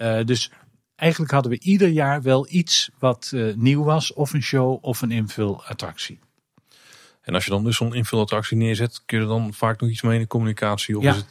[0.00, 0.50] Uh, dus
[0.96, 5.10] eigenlijk hadden we ieder jaar wel iets wat nieuw was, of een show of een
[5.10, 6.18] invulattractie.
[7.24, 10.02] En als je dan dus zo'n invulattractie neerzet, kun je er dan vaak nog iets
[10.02, 10.96] mee in de communicatie?
[10.96, 11.10] Of ja.
[11.10, 11.26] Is het...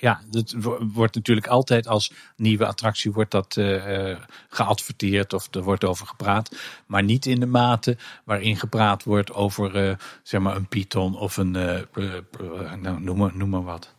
[0.00, 0.54] Ja, dat
[0.92, 4.16] wordt natuurlijk altijd als nieuwe attractie wordt dat uh,
[4.48, 6.56] geadverteerd of er wordt over gepraat.
[6.86, 11.36] Maar niet in de mate waarin gepraat wordt over uh, zeg maar een Python of
[11.36, 13.94] een, nou, noem, maar, noem maar wat.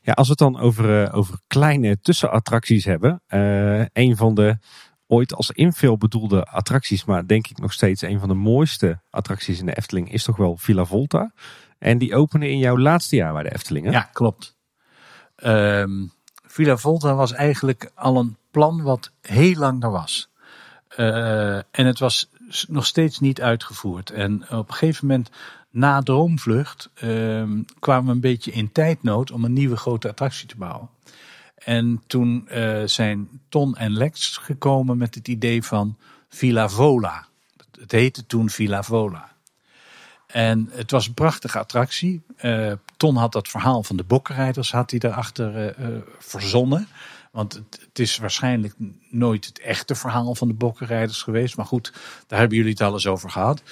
[0.00, 3.22] Ja, als we het dan over, over kleine tussenattracties hebben.
[3.92, 4.58] een van de
[5.14, 9.58] ooit als invul bedoelde attracties, maar denk ik nog steeds een van de mooiste attracties
[9.58, 11.32] in de Efteling is toch wel Villa Volta.
[11.78, 13.86] En die openen in jouw laatste jaar bij de Efteling.
[13.86, 13.92] Hè?
[13.92, 14.56] Ja, klopt.
[15.44, 16.12] Um,
[16.46, 20.30] Villa Volta was eigenlijk al een plan wat heel lang er was.
[20.96, 22.30] Uh, en het was
[22.68, 24.10] nog steeds niet uitgevoerd.
[24.10, 25.30] En op een gegeven moment
[25.70, 27.42] na Droomvlucht uh,
[27.78, 30.88] kwamen we een beetje in tijdnood om een nieuwe grote attractie te bouwen.
[31.64, 35.96] En toen uh, zijn Ton en Lex gekomen met het idee van
[36.28, 37.26] Villa Vola.
[37.80, 39.32] Het heette toen Villa Vola.
[40.26, 42.22] En het was een prachtige attractie.
[42.42, 46.88] Uh, Ton had dat verhaal van de bokkenrijders had hij daarachter uh, verzonnen.
[47.32, 48.74] Want het, het, is waarschijnlijk
[49.10, 51.56] nooit het echte verhaal van de bokkenrijders geweest.
[51.56, 51.92] Maar goed,
[52.26, 53.62] daar hebben jullie het alles over gehad.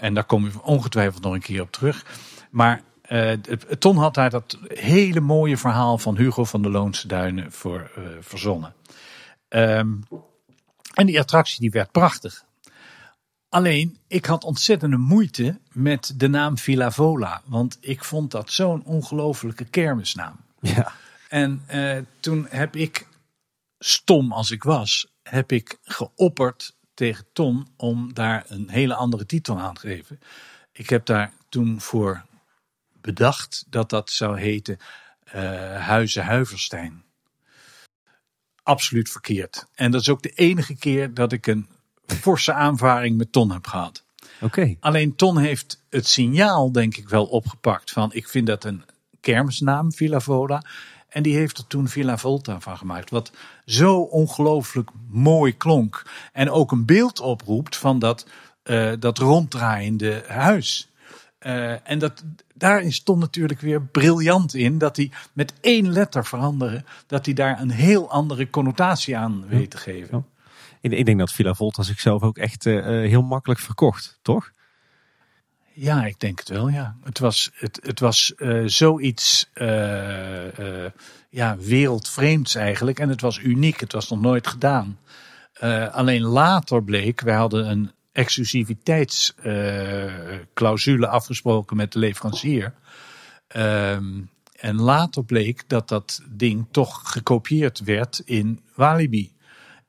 [0.00, 2.04] en daar kom je ongetwijfeld nog een keer op terug.
[2.50, 3.32] Maar uh,
[3.78, 8.04] Ton had daar dat hele mooie verhaal van Hugo van de Loonse Duinen voor uh,
[8.20, 8.74] verzonnen.
[9.48, 10.04] Um,
[10.94, 12.44] en die attractie die werd prachtig.
[13.48, 17.42] Alleen, ik had ontzettende moeite met de naam Villa Vola.
[17.44, 20.36] Want ik vond dat zo'n ongelofelijke kermisnaam.
[20.60, 20.92] Ja.
[21.28, 23.06] En uh, toen heb ik,
[23.78, 29.58] stom als ik was, heb ik geopperd tegen Ton om daar een hele andere titel
[29.58, 30.20] aan te geven.
[30.72, 32.24] Ik heb daar toen voor
[33.04, 34.78] bedacht dat dat zou heten
[35.34, 35.42] uh,
[35.86, 37.02] Huizen Huiverstein.
[38.62, 39.66] Absoluut verkeerd.
[39.74, 41.68] En dat is ook de enige keer dat ik een
[42.06, 44.04] forse aanvaring met Ton heb gehad.
[44.34, 44.44] Oké.
[44.44, 44.76] Okay.
[44.80, 48.84] Alleen Ton heeft het signaal denk ik wel opgepakt van ik vind dat een
[49.20, 50.62] kermisnaam, Villa Vola.
[51.08, 53.10] En die heeft er toen Villa Volta van gemaakt.
[53.10, 53.32] Wat
[53.64, 56.02] zo ongelooflijk mooi klonk.
[56.32, 58.26] En ook een beeld oproept van dat,
[58.64, 60.88] uh, dat ronddraaiende huis.
[61.40, 62.24] Uh, en dat,
[62.54, 67.60] daarin stond natuurlijk weer briljant in dat hij met één letter veranderen, dat hij daar
[67.60, 70.26] een heel andere connotatie aan weet te geven.
[70.80, 70.90] Ja.
[70.90, 74.50] Ik denk dat Villa Volta zichzelf ook echt uh, heel makkelijk verkocht, toch?
[75.72, 76.96] Ja, ik denk het wel, ja.
[77.02, 79.50] Het was, het, het was uh, zoiets
[81.30, 82.98] ja, wereldvreemds eigenlijk.
[82.98, 84.98] En het was uniek, het was nog nooit gedaan.
[85.90, 92.74] alleen later bleek, wij hadden een exclusiviteitsclausule afgesproken met de leverancier.
[93.56, 94.30] Um,
[94.60, 99.32] en later bleek dat dat ding toch gekopieerd werd in Walibi.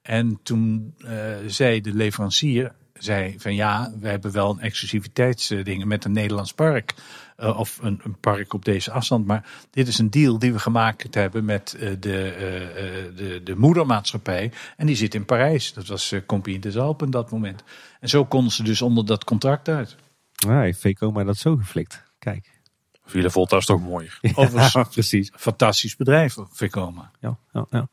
[0.01, 1.09] En toen uh,
[1.47, 6.93] zei de leverancier, zei van ja, we hebben wel een exclusiviteitsding met een Nederlands park.
[7.39, 9.25] Uh, of een, een, park op deze afstand.
[9.25, 12.33] Maar dit is een deal die we gemaakt hebben met uh, de,
[13.09, 14.51] uh, de, de moedermaatschappij.
[14.77, 15.73] En die zit in Parijs.
[15.73, 17.63] Dat was uh, Compagnie des Alpes op dat moment.
[17.99, 19.95] En zo konden ze dus onder dat contract uit.
[20.31, 22.03] Ja, heeft Veco maar dat zo geflikt.
[22.19, 22.55] Kijk.
[23.05, 24.09] Villa Volta is toch mooi.
[24.35, 25.31] Overigens, ja, precies.
[25.35, 27.11] Fantastisch bedrijf, Vekoma.
[27.19, 27.87] Ja, ja, ja.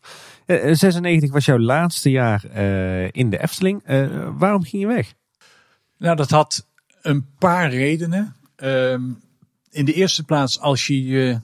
[0.46, 3.82] Uh, 96 was jouw laatste jaar uh, in de Efteling.
[3.86, 5.14] Uh, waarom ging je weg?
[5.98, 6.68] Nou, dat had
[7.02, 8.36] een paar redenen.
[8.56, 9.20] Um,
[9.72, 11.40] in de eerste plaats, als je je,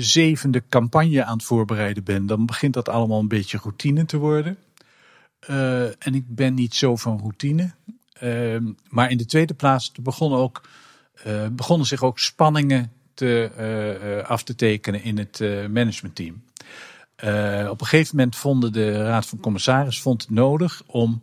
[0.00, 4.58] zevende campagne aan het voorbereiden bent, dan begint dat allemaal een beetje routine te worden.
[5.50, 7.70] Uh, en ik ben niet zo van routine.
[8.22, 8.56] Uh,
[8.88, 10.68] maar in de tweede plaats begonnen, ook,
[11.26, 16.42] uh, begonnen zich ook spanningen te, af te tekenen in het managementteam.
[17.68, 21.20] op een gegeven moment vonden de Raad van Commissaris vond het nodig om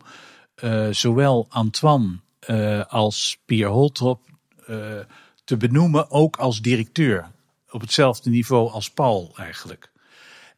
[0.90, 4.20] zowel Antoine eh, als Pierre Holtrop
[4.66, 4.76] eh,
[5.50, 7.30] te benoemen, ook als directeur.
[7.70, 9.90] Op hetzelfde niveau als Paul eigenlijk.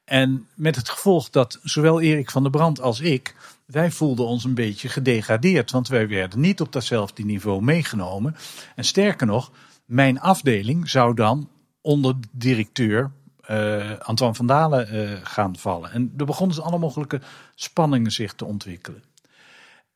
[0.04, 3.34] En met het gevolg dat zowel Erik van der Brand als ik,
[3.66, 5.70] wij voelden ons een beetje gedegradeerd.
[5.70, 8.36] Want wij werden niet op datzelfde niveau meegenomen.
[8.74, 9.50] En sterker nog,
[9.84, 11.48] mijn afdeling zou dan
[11.80, 13.10] onder de directeur
[13.50, 15.92] uh, Antoine van Dalen uh, gaan vallen.
[15.92, 17.20] En er begonnen dus alle mogelijke
[17.54, 19.02] spanningen zich te ontwikkelen.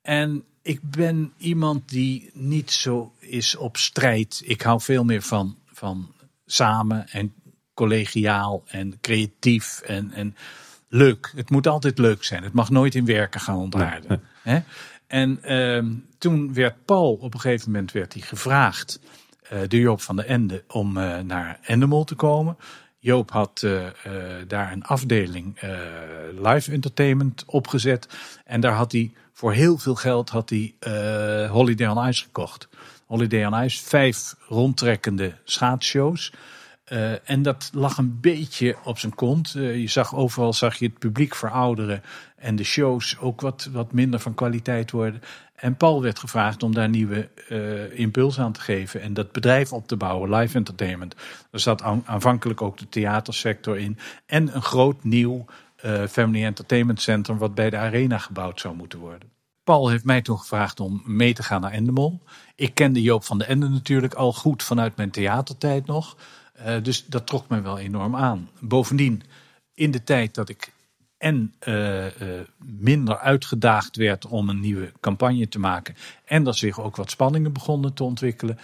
[0.03, 4.43] En ik ben iemand die niet zo is op strijd.
[4.45, 6.15] Ik hou veel meer van, van
[6.47, 7.35] samen en
[7.75, 10.37] collegiaal en creatief en, en
[10.89, 11.33] leuk.
[11.37, 12.43] Het moet altijd leuk zijn.
[12.43, 14.23] Het mag nooit in werken gaan ontaarden.
[15.07, 15.85] En uh,
[16.19, 19.01] toen werd Paul op een gegeven moment werd hij gevraagd,
[19.53, 22.57] uh, de Joop van de Ende, om uh, naar Endemol te komen.
[22.99, 23.87] Joop had uh,
[24.47, 25.61] daar een afdeling
[26.39, 28.09] live entertainment opgezet.
[28.45, 30.75] En daar had hij voor heel veel geld had hij,
[31.49, 32.69] Holiday on Ice gekocht.
[33.07, 36.33] Holiday on Ice, vijf rondtrekkende schaatsshows.
[36.93, 39.55] Uh, en dat lag een beetje op zijn kont.
[39.57, 42.03] Uh, je zag overal zag je het publiek verouderen
[42.37, 45.23] en de shows ook wat, wat minder van kwaliteit worden.
[45.55, 49.73] En Paul werd gevraagd om daar nieuwe uh, impuls aan te geven en dat bedrijf
[49.73, 51.15] op te bouwen, live entertainment.
[51.51, 55.45] Er zat aan, aanvankelijk ook de theatersector in en een groot nieuw
[56.09, 59.35] family entertainment centrum wat bij de arena gebouwd zou moeten worden.
[59.67, 62.21] Paul heeft mij toen gevraagd om mee te gaan naar Endemol.
[62.55, 66.17] Ik kende Joop van de Ende natuurlijk al goed vanuit mijn theatertijd nog.
[66.59, 68.51] Uh, dus dat trok mij wel enorm aan.
[68.61, 69.23] Bovendien,
[69.75, 70.73] in de tijd dat ik
[71.19, 72.05] en uh,
[72.59, 75.95] minder uitgedaagd werd om een nieuwe campagne te maken.
[76.25, 78.59] En dat zich ook wat spanningen begonnen te ontwikkelen.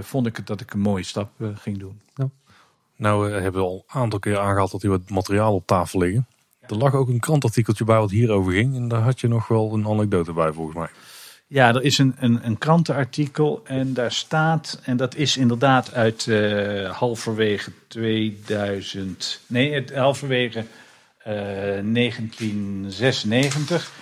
[0.00, 2.00] vond ik het dat ik een mooie stap ging doen.
[2.14, 2.30] Ja.
[2.96, 6.26] Nou hebben we al een aantal keer aangehaald dat hier wat materiaal op tafel liggen.
[6.70, 8.76] Er lag ook een krantartikeltje bij wat hierover ging.
[8.76, 10.88] En daar had je nog wel een anekdote bij volgens mij.
[11.46, 16.26] Ja, er is een, een, een krantenartikel en daar staat, en dat is inderdaad uit
[16.26, 20.64] uh, halverwege 2000, nee, halverwege uh,
[21.24, 23.92] 1996.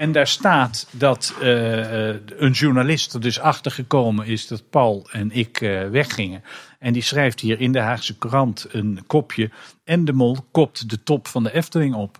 [0.00, 2.08] En daar staat dat uh,
[2.40, 5.58] een journalist er dus achter gekomen is dat Paul en ik
[5.90, 6.42] weggingen.
[6.78, 9.50] En die schrijft hier in de Haagse krant een kopje.
[9.84, 12.18] En de mol kopt de top van de Efteling op.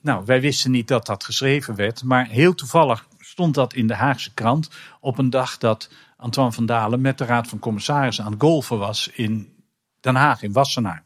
[0.00, 3.94] Nou, wij wisten niet dat dat geschreven werd, maar heel toevallig stond dat in de
[3.94, 4.70] Haagse krant
[5.00, 8.78] op een dag dat Antoine van Dalen met de Raad van Commissarissen aan het golfen
[8.78, 9.54] was in
[10.00, 11.02] Den Haag, in Wassenaar.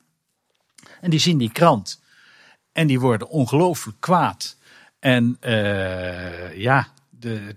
[1.01, 2.03] En die zien die krant
[2.73, 4.58] en die worden ongelooflijk kwaad.
[5.01, 6.87] En uh, ja,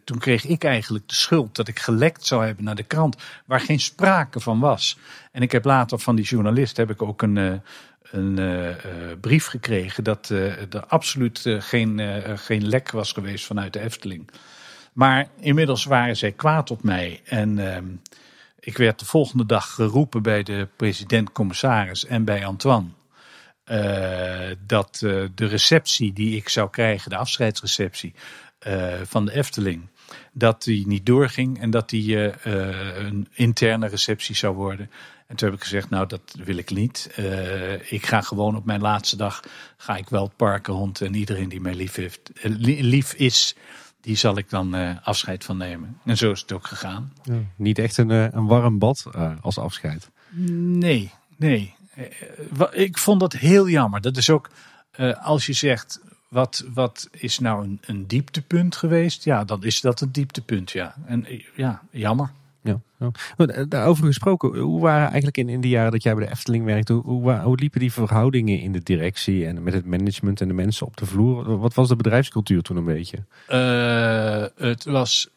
[0.04, 3.16] toen kreeg ik eigenlijk de schuld dat ik gelekt zou hebben naar de krant,
[3.46, 4.98] waar geen sprake van was.
[5.32, 7.54] En ik heb later van die journalist heb ik ook een, uh,
[8.02, 8.76] een uh,
[9.22, 14.32] brief gekregen dat er absoluut geen, geen lek was geweest vanuit de Efteling.
[14.94, 17.22] Maar inmiddels waren zij kwaad op mij.
[17.26, 17.78] En uh,
[18.60, 22.88] ik werd de volgende dag geroepen bij de president-commissaris en bij Antoine.
[23.72, 28.14] Uh, dat uh, de receptie die ik zou krijgen, de afscheidsreceptie
[29.03, 29.88] van de Efteling,
[30.31, 32.18] dat die niet doorging en dat die
[32.98, 34.91] een interne receptie zou worden.
[35.27, 37.10] En toen heb ik gezegd, nou dat wil ik niet.
[37.89, 39.39] ik ga gewoon op mijn laatste dag,
[39.77, 43.56] ga ik wel het park rond en iedereen die mij lief, heeft, lief is,
[44.02, 45.98] die zal ik dan uh, afscheid van nemen.
[46.06, 47.14] En zo is het ook gegaan.
[47.23, 49.06] Ja, niet echt een, een warm bad
[49.41, 50.10] als afscheid.
[50.30, 51.73] Nee, nee.
[52.72, 54.02] Ik vond dat heel jammer.
[54.02, 54.50] Dat is ook
[55.22, 56.00] als je zegt.
[56.28, 59.24] Wat, wat is nou een, een dieptepunt geweest?
[59.24, 60.96] Ja, dan is dat een dieptepunt, ja.
[61.06, 62.32] En ja, jammer.
[62.62, 63.66] Ja, ja.
[63.66, 66.94] Daarover gesproken, hoe waren eigenlijk in, in de jaren dat jij bij de Efteling werkte,
[66.94, 70.54] hoe, hoe, hoe, liepen die verhoudingen in de directie en met het management en de
[70.54, 71.58] mensen op de vloer?
[71.58, 73.18] Wat was de bedrijfscultuur toen een beetje?
[73.50, 75.30] Uh, het was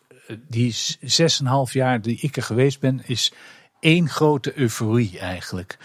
[0.49, 3.33] die zes en half jaar die ik er geweest ben, is
[3.81, 5.79] één grote euforie eigenlijk.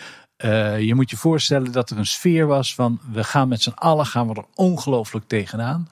[0.46, 3.74] Uh, je moet je voorstellen dat er een sfeer was van we gaan met z'n
[3.76, 5.90] allen gaan we er ongelooflijk tegenaan.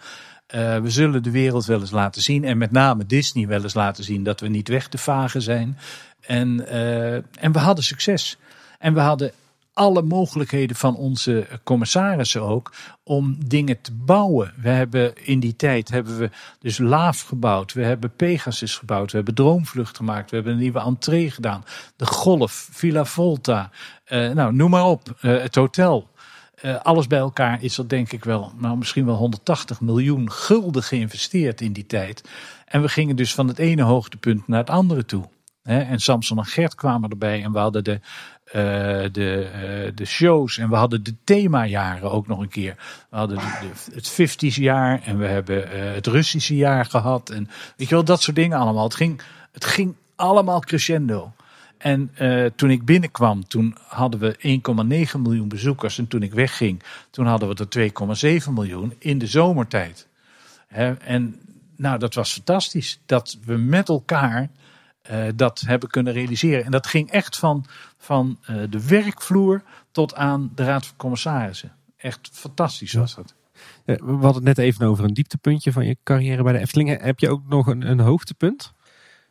[0.56, 2.44] Uh, we zullen de wereld wel eens laten zien.
[2.44, 5.78] En met name Disney wel eens laten zien dat we niet weg te vagen zijn.
[6.22, 8.38] En, uh, en we hadden succes.
[8.80, 9.32] En we hadden
[9.78, 12.74] alle mogelijkheden van onze commissarissen ook
[13.04, 14.54] om dingen te bouwen.
[14.62, 16.30] We hebben in die tijd hebben we
[16.60, 20.80] dus Laaf gebouwd, we hebben Pegasus gebouwd, we hebben Droomvlucht gemaakt, we hebben een nieuwe
[20.80, 21.64] entree gedaan,
[21.95, 23.70] de Golf, Villa Volta,
[24.08, 26.10] uh, nou noem maar op, uh, het hotel.
[26.62, 30.84] Uh, alles bij elkaar is er denk ik wel, nou misschien wel 180 miljoen gulden
[30.84, 32.30] geïnvesteerd in die tijd.
[32.66, 35.30] En we gingen dus van het ene hoogtepunt naar het andere toe.
[35.64, 37.99] en Samson en Gert kwamen erbij en we hadden de
[38.52, 40.57] de, eh, de shows.
[40.57, 42.76] En we hadden de themajaren ook nog een keer.
[43.10, 47.30] We hadden de, het 50s jaar en we hebben eh, het Russische jaar gehad.
[47.30, 48.84] En weet je wel, dat soort dingen allemaal.
[48.84, 49.22] Het ging,
[49.52, 51.32] het ging allemaal crescendo.
[51.78, 54.60] En eh, toen ik binnenkwam, toen hadden we
[55.15, 55.98] 1,9 miljoen bezoekers.
[55.98, 60.07] En toen ik wegging, toen hadden we er 2,7 miljoen in de zomertijd.
[60.99, 61.40] En
[61.76, 62.99] nou, dat was fantastisch.
[63.06, 64.49] Dat we met elkaar
[65.07, 66.65] eh, dat hebben kunnen realiseren.
[66.65, 67.65] En dat ging echt van,
[67.98, 69.61] van eh, de werkvloer
[69.91, 71.72] tot aan de Raad van Commissarissen.
[71.98, 73.34] Echt fantastisch was dat.
[73.86, 77.02] Eh, We hadden het net even over een dieptepuntje van je carrière bij de Efteling.
[77.02, 78.74] Heb je ook nog een, een hoogtepunt?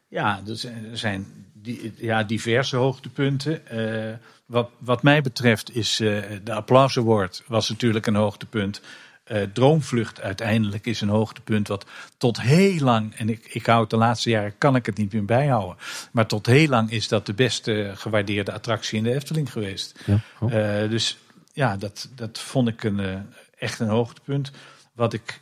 [0.09, 0.57] Ja, er
[0.93, 3.67] zijn- die, ja, diverse hoogtepunten.
[3.67, 4.15] Eh,
[4.47, 8.81] wat, wat mij betreft is eh, de Applaus Award was natuurlijk een hoogtepunt.
[9.27, 11.87] Eh, Droomvlucht uiteindelijk is een hoogtepunt wat
[12.19, 15.13] tot heel lang, en ik, ik hou het de laatste jaren, kan ik het niet
[15.13, 15.77] meer bijhouden.
[16.13, 20.01] Maar tot heel lang is dat de beste gewaardeerde attractie in de Efteling geweest.
[20.07, 20.21] Ja.
[20.41, 20.53] Oh.
[20.55, 21.19] Eh, dus
[21.53, 23.21] ja, dat, dat vond ik een, eh,
[23.59, 24.51] echt een hoogtepunt.
[24.93, 25.41] Wat ik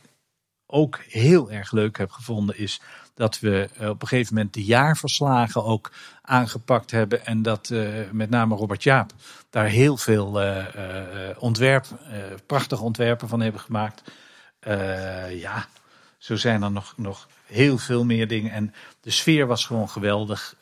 [0.65, 2.81] ook heel erg leuk heb gevonden is
[3.15, 7.25] dat we eh, op een gegeven moment de jaarverslagen ook aangepakt hebben.
[7.25, 9.11] En dat eh, met name Robert Jaap
[9.49, 10.65] daar heel veel eh,
[11.37, 11.85] ontwerp,
[12.45, 14.03] prachtige ontwerpen van hebben gemaakt.
[15.29, 15.65] Ja,
[16.17, 18.51] zo zijn er nog, nog heel veel meer dingen.
[18.51, 20.55] En de sfeer was gewoon geweldig.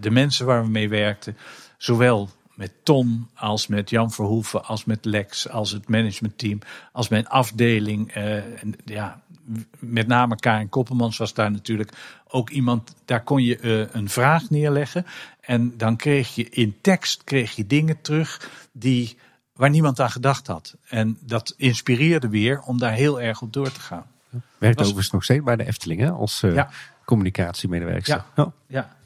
[0.00, 1.36] De mensen waar we mee werkten,
[1.78, 2.30] zowel
[2.60, 6.58] met Ton als met Jan Verhoeven, als met Lex, als het managementteam,
[6.92, 8.12] als mijn afdeling.
[8.12, 9.20] eh, en ja,
[9.78, 11.92] met name Karin Koppelmans was daar natuurlijk
[12.28, 15.06] ook iemand, daar kon je eh, een vraag neerleggen.
[15.40, 19.16] En dan kreeg je in tekst kreeg je dingen terug die,
[19.54, 20.76] waar niemand aan gedacht had.
[20.88, 24.06] En dat inspireerde weer om daar heel erg op door te gaan.
[24.58, 26.10] Werkt was- overigens nog steeds bij de Efteling hè?
[26.10, 26.70] als eh, Ja.
[27.04, 28.24] communicatiemedewerker.
[28.36, 28.52] Ja.
[28.66, 28.96] Ja.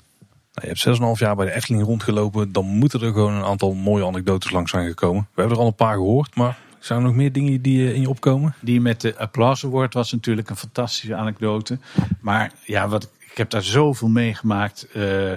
[0.54, 2.52] Nou, je hebt 6,5 jaar bij de Efteling rondgelopen.
[2.52, 5.28] Dan moeten er gewoon een aantal mooie anekdotes langs zijn gekomen.
[5.34, 7.94] We hebben er al een paar gehoord, maar zijn er nog meer dingen die eh,
[7.94, 8.54] in je opkomen?
[8.60, 11.78] Die met de Applause Award was natuurlijk een fantastische anekdote.
[12.20, 14.86] Maar ja, wat, ik heb daar zoveel meegemaakt.
[14.92, 15.32] eh,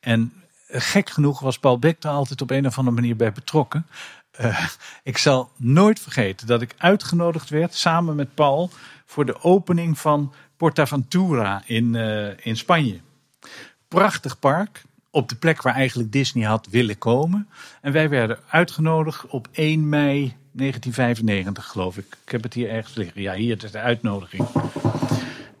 [0.00, 0.32] en
[0.68, 3.86] gek genoeg was Paul Beck er altijd op een of andere manier bij betrokken.
[4.30, 4.66] Eh,
[5.02, 8.70] ik zal nooit vergeten dat ik uitgenodigd werd samen met Paul
[9.06, 11.94] voor de opening van Portaventura in,
[12.42, 13.00] in Spanje.
[13.94, 14.82] Prachtig park.
[15.10, 17.48] Op de plek waar eigenlijk Disney had willen komen.
[17.80, 22.16] En wij werden uitgenodigd op 1 mei 1995, geloof ik.
[22.24, 23.22] Ik heb het hier ergens liggen.
[23.22, 24.46] Ja, hier is de uitnodiging.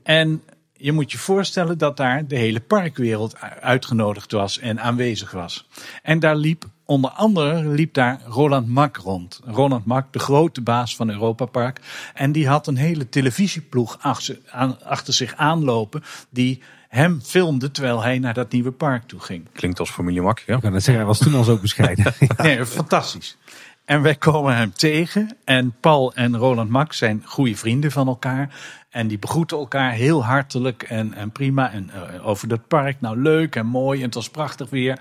[0.02, 0.42] En
[0.72, 5.68] je moet je voorstellen dat daar de hele parkwereld uitgenodigd was en aanwezig was.
[6.02, 9.40] En daar liep onder andere liep daar Roland Mak rond.
[9.44, 11.80] Roland Mak, de grote baas van Europa Park.
[12.14, 14.38] En die had een hele televisieploeg achter,
[14.84, 19.46] achter zich aanlopen die hem filmde terwijl hij naar dat nieuwe park toe ging.
[19.52, 20.54] Klinkt als familie Mak, ja.
[20.54, 22.14] Ik kan het zeggen, hij was toen al zo bescheiden.
[22.36, 23.36] Nee, fantastisch.
[23.84, 25.36] En wij komen hem tegen.
[25.44, 28.54] En Paul en Roland Mak zijn goede vrienden van elkaar.
[28.88, 31.72] En die begroeten elkaar heel hartelijk en, en prima.
[31.72, 33.98] En eh, over dat park, nou leuk en mooi.
[33.98, 34.98] En het was prachtig weer.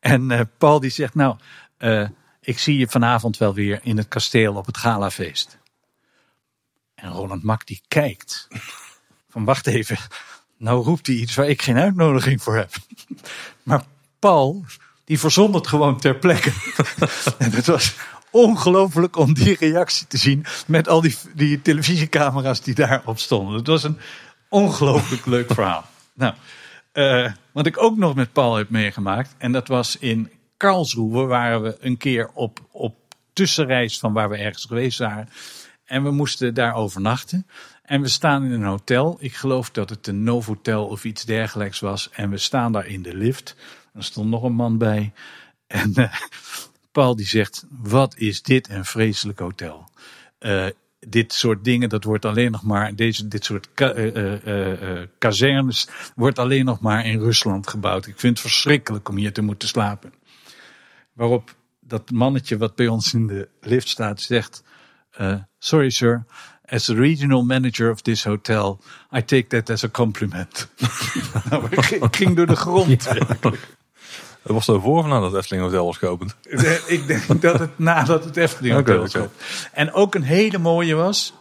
[0.00, 1.36] En eh, Paul die zegt, nou,
[1.76, 2.08] eh,
[2.40, 5.58] ik zie je vanavond wel weer in het kasteel op het galafeest.
[6.94, 8.48] En Roland Mak die kijkt.
[9.28, 9.96] Van wacht even,
[10.58, 12.70] nou roept hij iets waar ik geen uitnodiging voor heb.
[13.62, 13.84] Maar
[14.18, 14.64] Paul,
[15.04, 16.52] die verzon het gewoon ter plekke.
[17.38, 17.94] en het was
[18.30, 23.54] ongelooflijk om die reactie te zien met al die, die televisiecamera's die daarop stonden.
[23.54, 23.98] Het was een
[24.48, 25.84] ongelooflijk leuk verhaal.
[26.14, 26.34] Nou,
[26.92, 31.62] eh, wat ik ook nog met Paul heb meegemaakt, en dat was in Karlsruhe, waren
[31.62, 32.96] we een keer op, op
[33.32, 35.28] tussenreis van waar we ergens geweest waren.
[35.84, 37.46] En we moesten daar overnachten.
[37.84, 39.16] En we staan in een hotel.
[39.20, 42.10] Ik geloof dat het een Novotel of iets dergelijks was.
[42.10, 43.56] En we staan daar in de lift.
[43.94, 45.12] Er stond nog een man bij.
[45.66, 46.14] En eh,
[46.92, 49.88] Paul die zegt, wat is dit een vreselijk hotel.
[50.38, 50.66] Eh,
[50.98, 56.64] dit soort dingen, dat wordt alleen nog maar, deze, dit soort eh, kazernes wordt alleen
[56.64, 58.06] nog maar in Rusland gebouwd.
[58.06, 60.12] Ik vind het verschrikkelijk om hier te moeten slapen.
[61.12, 64.62] Waarop dat mannetje wat bij ons in de lift staat zegt,
[65.58, 66.24] sorry sir,
[66.66, 68.78] as the regional manager of this hotel,
[69.16, 70.68] I take that as a compliment.
[71.50, 73.04] nou, ik, ging- door de grond.
[74.42, 76.36] Dat was er voor of nadat het Efteling Hotel was geopend?
[76.86, 79.14] Ik denk dat het nadat het Efteling Hotel Oké, was.
[79.14, 79.30] oké.
[79.72, 81.34] En ook een hele mooie was.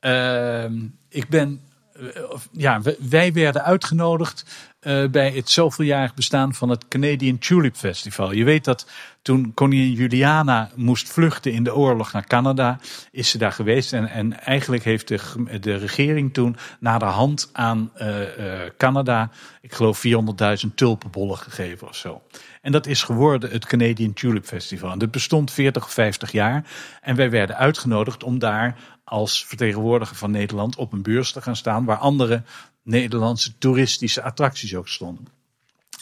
[0.00, 0.74] ehm,
[1.08, 1.60] ik ben.
[1.92, 4.44] eh, of- Ja, wij werden uitgenodigd
[4.80, 8.32] eh, bij het zoveeljarig bestaan van het Canadian Tulip Festival.
[8.32, 8.86] Je weet dat
[9.22, 12.78] toen koningin Juliana moest vluchten in de oorlog naar Canada,
[13.10, 13.92] is ze daar geweest.
[13.92, 15.20] En, en eigenlijk heeft de,
[15.60, 19.30] de regering toen naderhand aan uh, uh, Canada,
[19.60, 22.22] ik geloof 400.000 tulpenbollen gegeven of zo.
[22.60, 24.90] En dat is geworden het Canadian Tulip Festival.
[24.92, 26.64] En dat bestond 40 of 50 jaar.
[27.00, 31.56] En wij werden uitgenodigd om daar als vertegenwoordiger van Nederland op een beurs te gaan
[31.56, 32.42] staan waar andere
[32.82, 35.26] Nederlandse toeristische attracties ook stonden.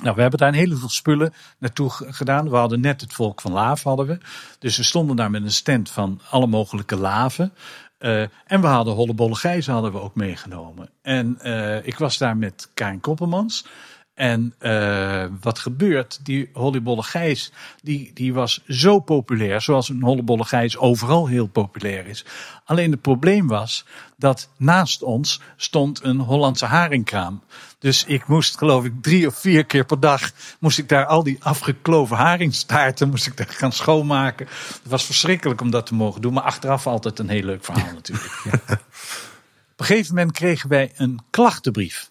[0.02, 2.50] Nou, we hebben daar een heleboel spullen naartoe gedaan.
[2.50, 4.18] We hadden net het volk van Laven hadden we.
[4.59, 7.52] Dus we stonden daar met een stand van alle mogelijke laven.
[7.98, 10.90] Uh, en we hadden hollebolle gijzen hadden we ook meegenomen.
[11.02, 13.66] En uh, ik was daar met Karin Koppelmans.
[14.19, 16.20] En uh, wat gebeurt?
[16.23, 22.07] Die Hollebolle Gijs, die, die was zo populair, zoals een Hollebolle Gijs overal heel populair
[22.07, 22.24] is.
[22.65, 23.85] Alleen het probleem was
[24.16, 27.43] dat naast ons stond een Hollandse haringkraam.
[27.78, 31.23] Dus ik moest, geloof ik, drie of vier keer per dag moest ik daar al
[31.23, 34.47] die afgekloven haringstaarten moest ik daar gaan schoonmaken.
[34.47, 37.93] Het was verschrikkelijk om dat te mogen doen, maar achteraf altijd een heel leuk verhaal
[37.93, 38.40] natuurlijk.
[38.45, 38.61] Ja.
[39.73, 42.11] Op een gegeven moment kregen wij een klachtenbrief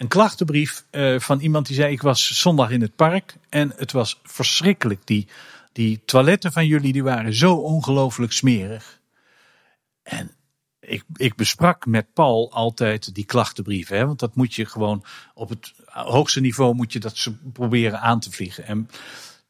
[0.00, 3.92] een klachtenbrief uh, van iemand die zei: Ik was zondag in het park en het
[3.92, 5.06] was verschrikkelijk.
[5.06, 5.28] Die,
[5.72, 9.00] die toiletten van jullie die waren zo ongelooflijk smerig.
[10.02, 10.30] En
[10.80, 15.04] ik, ik besprak met Paul altijd die klachtenbrieven, hè, want dat moet je gewoon
[15.34, 18.66] op het hoogste niveau moet je dat proberen aan te vliegen.
[18.66, 18.88] En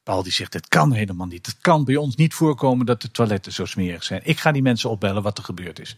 [0.02, 1.46] Paul die zegt: Het kan helemaal niet.
[1.46, 4.20] Het kan bij ons niet voorkomen dat de toiletten zo smerig zijn.
[4.24, 5.96] Ik ga die mensen opbellen wat er gebeurd is.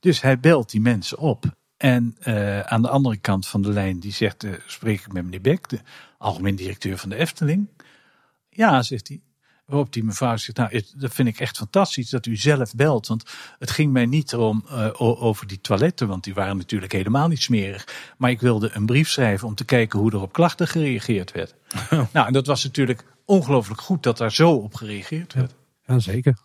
[0.00, 1.44] Dus hij belt die mensen op.
[1.82, 5.24] En uh, aan de andere kant van de lijn, die zegt, uh, spreek ik met
[5.24, 5.80] meneer Beck, de
[6.18, 7.68] algemeen directeur van de Efteling.
[8.48, 9.20] Ja, zegt hij.
[9.66, 13.06] Waarop die mevrouw zegt, nou, dat vind ik echt fantastisch dat u zelf belt.
[13.06, 13.24] Want
[13.58, 17.42] het ging mij niet erom uh, over die toiletten, want die waren natuurlijk helemaal niet
[17.42, 17.86] smerig.
[18.18, 21.54] Maar ik wilde een brief schrijven om te kijken hoe er op klachten gereageerd werd.
[22.12, 25.54] Nou, en dat was natuurlijk ongelooflijk goed dat daar zo op gereageerd werd.
[25.86, 26.36] Ja, zeker.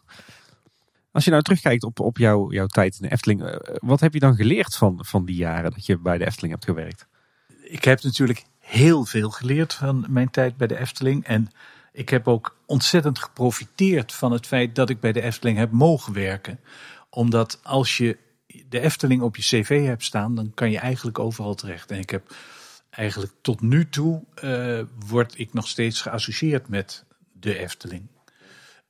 [1.18, 4.14] Als je nou terugkijkt op, op jouw, jouw tijd in de Efteling, eh, wat heb
[4.14, 7.08] je dan geleerd van, van die jaren dat je bij de Efteling hebt gewerkt?
[7.64, 11.24] Ik heb natuurlijk heel veel geleerd van mijn tijd bij de Efteling.
[11.24, 11.50] En
[11.92, 16.14] ik heb ook ontzettend geprofiteerd van het feit dat ik bij de Efteling heb mogen
[16.14, 16.60] werken.
[17.10, 18.18] Omdat als je
[18.70, 21.92] de Efteling op je cv hebt staan, dan kan je eigenlijk overal terecht.
[21.92, 22.36] En ik heb
[22.90, 28.08] eigenlijk tot nu toe, uh, word ik nog steeds geassocieerd met de Efteling.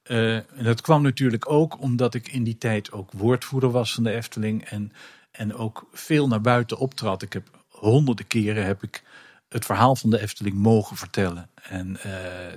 [0.10, 4.04] Uh, en dat kwam natuurlijk ook omdat ik in die tijd ook woordvoerder was van
[4.04, 4.66] de Efteling.
[4.66, 4.92] En,
[5.32, 7.22] en ook veel naar buiten optrad.
[7.22, 9.04] Ik heb honderden keren heb ik
[9.50, 11.50] het verhaal van de Efteling mogen vertellen.
[11.62, 12.54] En uh,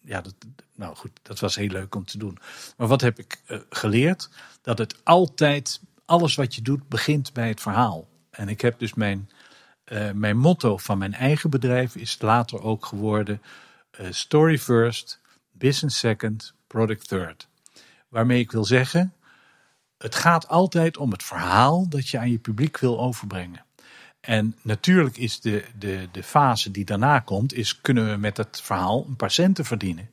[0.00, 0.34] ja, dat,
[0.74, 2.38] nou goed, dat was heel leuk om te doen.
[2.76, 4.28] Maar wat heb ik uh, geleerd?
[4.62, 8.08] Dat het altijd, alles wat je doet, begint bij het verhaal.
[8.30, 9.30] En ik heb dus mijn,
[10.14, 13.42] mijn motto van mijn eigen bedrijf is later ook geworden:
[14.10, 15.20] Story first,
[15.50, 17.48] business second, product third.
[18.08, 19.12] Waarmee ik wil zeggen,
[19.98, 23.64] het gaat altijd om het verhaal dat je aan je publiek wil overbrengen.
[24.20, 28.60] En natuurlijk is de, de, de fase die daarna komt, is kunnen we met het
[28.62, 30.10] verhaal een paar centen verdienen.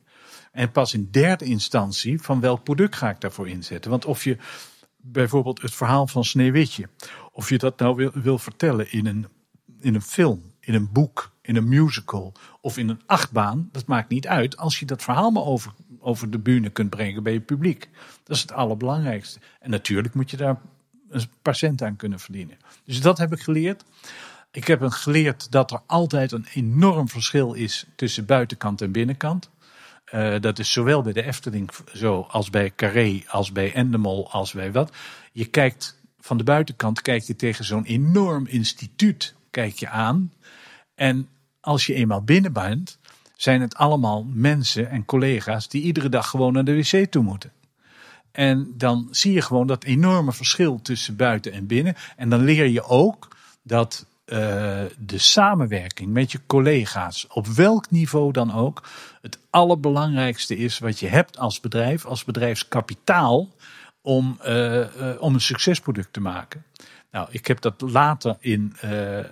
[0.52, 3.90] En pas in derde instantie van welk product ga ik daarvoor inzetten.
[3.90, 4.36] Want of je
[4.96, 6.88] bijvoorbeeld het verhaal van Sneeuwwitje,
[7.32, 9.26] of je dat nou wil, wil vertellen in een,
[9.80, 14.08] in een film, in een boek, in een musical of in een achtbaan, dat maakt
[14.08, 17.40] niet uit als je dat verhaal maar over over de bühne kunt brengen bij je
[17.40, 17.88] publiek.
[18.22, 19.40] Dat is het allerbelangrijkste.
[19.60, 20.60] En natuurlijk moet je daar
[21.08, 22.56] een paar cent aan kunnen verdienen.
[22.84, 23.84] Dus dat heb ik geleerd.
[24.50, 29.50] Ik heb geleerd dat er altijd een enorm verschil is tussen buitenkant en binnenkant.
[30.14, 34.52] Uh, dat is zowel bij de Efteling zo als bij Carré, als bij Endemol, als
[34.52, 34.92] bij wat.
[35.32, 40.32] Je kijkt van de buitenkant, kijk je tegen zo'n enorm instituut kijk je aan.
[40.94, 41.28] En
[41.60, 42.98] als je eenmaal binnen bent,
[43.40, 47.52] zijn het allemaal mensen en collega's die iedere dag gewoon naar de wc toe moeten.
[48.32, 51.94] En dan zie je gewoon dat enorme verschil tussen buiten en binnen.
[52.16, 53.28] En dan leer je ook
[53.62, 54.36] dat uh,
[54.98, 58.88] de samenwerking met je collega's, op welk niveau dan ook,
[59.20, 63.48] het allerbelangrijkste is wat je hebt als bedrijf, als bedrijfskapitaal,
[64.02, 64.86] om, uh, uh,
[65.18, 66.64] om een succesproduct te maken.
[67.10, 68.76] Nou, ik heb dat later in,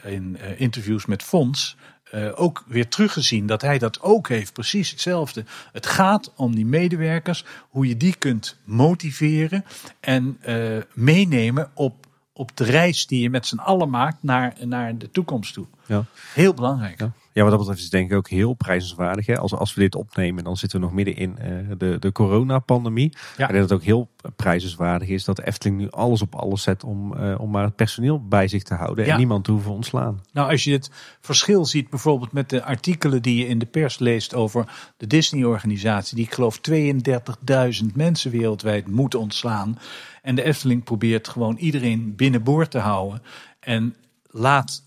[0.04, 1.76] in interviews met Fons
[2.14, 4.52] uh, ook weer teruggezien dat hij dat ook heeft.
[4.52, 5.44] Precies hetzelfde.
[5.72, 9.64] Het gaat om die medewerkers, hoe je die kunt motiveren
[10.00, 12.06] en uh, meenemen op,
[12.38, 15.66] op de reis die je met z'n allen maakt naar, naar de toekomst toe.
[15.86, 16.04] Ja.
[16.34, 17.00] Heel belangrijk.
[17.00, 17.12] Ja.
[17.38, 19.26] Ja, wat dat betreft is het denk ik ook heel prijzenswaardig.
[19.26, 19.38] Hè?
[19.38, 23.12] Als, als we dit opnemen, dan zitten we nog midden in eh, de, de coronapandemie.
[23.36, 23.48] Ja.
[23.48, 26.84] En dat het ook heel prijzenswaardig is dat de Efteling nu alles op alles zet
[26.84, 29.04] om, eh, om maar het personeel bij zich te houden.
[29.04, 29.12] Ja.
[29.12, 30.22] En niemand te hoeven ontslaan.
[30.32, 30.90] Nou, als je het
[31.20, 36.16] verschil ziet bijvoorbeeld met de artikelen die je in de pers leest over de Disney-organisatie,
[36.16, 39.78] die ik geloof 32.000 mensen wereldwijd moet ontslaan.
[40.28, 43.22] En de Efteling probeert gewoon iedereen binnenboord te houden.
[43.60, 44.82] En laat,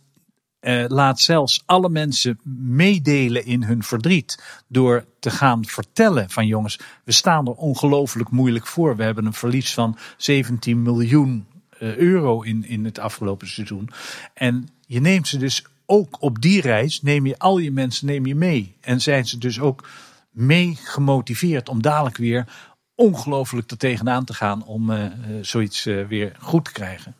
[0.60, 4.64] eh, laat zelfs alle mensen meedelen in hun verdriet.
[4.68, 8.96] Door te gaan vertellen van jongens, we staan er ongelooflijk moeilijk voor.
[8.96, 13.90] We hebben een verlies van 17 miljoen eh, euro in, in het afgelopen seizoen.
[14.34, 18.26] En je neemt ze dus ook op die reis, neem je al je mensen neem
[18.26, 18.76] je mee.
[18.82, 19.88] En zijn ze dus ook
[20.32, 22.71] mee gemotiveerd om dadelijk weer
[23.02, 25.12] ongelooflijk er tegenaan te gaan om eh, eh,
[25.42, 27.16] zoiets eh, weer goed te krijgen.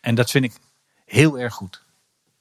[0.00, 0.52] En dat vind ik
[1.04, 1.82] heel erg goed.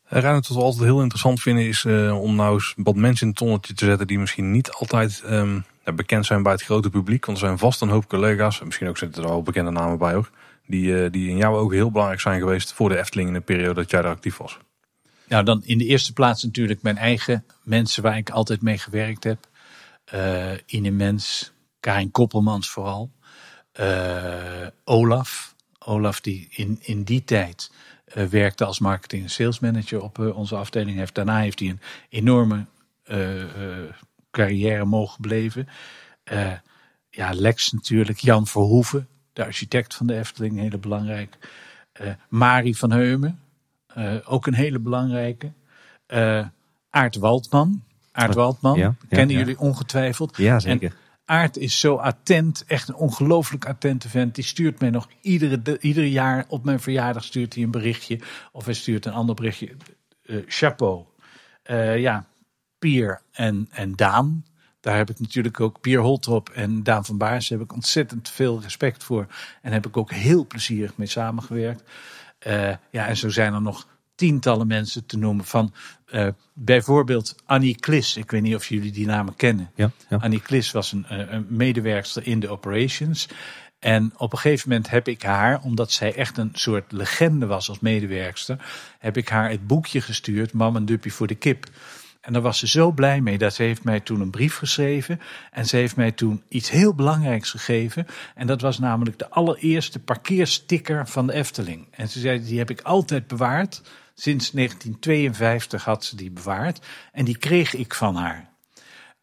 [0.04, 3.38] Reinhard, wat we altijd heel interessant vinden is om nou eens wat mensen in het
[3.38, 5.60] tonnetje te zetten die misschien niet altijd ehm,
[5.96, 7.26] bekend zijn bij het grote publiek.
[7.26, 9.98] Want er zijn vast een hoop collega's, en misschien ook zitten er al bekende namen
[9.98, 10.30] bij hoor,
[10.68, 13.74] die, die in jou ook heel belangrijk zijn geweest voor de Efteling in de periode
[13.74, 14.58] dat jij daar actief was.
[15.28, 19.24] Nou, dan in de eerste plaats natuurlijk mijn eigen mensen waar ik altijd mee gewerkt
[19.24, 19.48] heb.
[20.66, 21.52] Ine Mens,
[21.82, 23.12] Karin Koppelmans vooral.
[23.72, 25.56] Eh, Olaf.
[25.80, 27.72] Olaf die in, in die tijd
[28.06, 30.98] eh, werkte als marketing en sales manager op eh, onze afdeling.
[30.98, 32.66] Heeft, daarna heeft hij een enorme
[34.32, 35.68] carrière mogen beleven.
[37.10, 38.20] Ja, Lex natuurlijk.
[38.20, 41.38] Jan Verhoeven, de architect van de Efteling, hele belangrijk.
[42.30, 43.40] Marie van Heumen,
[44.26, 45.52] ook een hele belangrijke.
[46.90, 47.84] Aart Waldman.
[48.12, 49.42] Aart Waldman, Ja, ja, kennen ja.
[49.42, 50.38] jullie ongetwijfeld.
[50.38, 50.92] Ja, En
[51.32, 54.36] Aart is zo attent, echt een ongelooflijk attente vent.
[54.36, 58.20] Die stuurt mij nog iedere, de- ieder jaar op mijn verjaardag stuurt hij een berichtje.
[58.52, 59.76] Of hij stuurt een ander berichtje.
[60.26, 61.06] Eh, chapeau.
[61.64, 62.26] Eh, ja,
[62.80, 64.46] Pier en, en Daan.
[64.80, 67.50] Daar heb ik natuurlijk ook Pier Holtrop en Daan van Baars.
[67.50, 69.28] Heb ik ontzettend veel respect voor.
[69.62, 71.84] En heb ik ook heel plezierig mee samengewerkt.
[72.40, 73.88] Eh, ja, en zo zijn er nog
[74.22, 75.46] tientallen mensen te noemen.
[75.46, 75.74] Van
[76.06, 78.18] eh, bijvoorbeeld Annie Klis.
[78.18, 79.72] Ik weet niet of jullie die namen kennen.
[79.76, 80.18] Ja, ja.
[80.18, 83.28] Annie Klis was een, eh, een medewerkster in de operations.
[83.80, 87.70] En op een gegeven moment heb ik haar, omdat zij echt een soort legende was
[87.70, 88.58] als medewerkster,
[89.00, 91.66] heb ik haar het boekje gestuurd, Mam een duppie voor de kip.
[92.22, 95.20] En daar was ze zo blij mee dat ze heeft mij toen een brief geschreven.
[95.52, 98.08] En ze heeft mij toen iets heel belangrijks gegeven.
[98.36, 101.88] En dat was namelijk de allereerste parkeersticker van de Efteling.
[101.92, 103.82] En ze zei, die heb ik altijd bewaard.
[104.22, 106.86] Sinds 1952 had ze die bewaard.
[107.12, 108.50] En die kreeg ik van haar.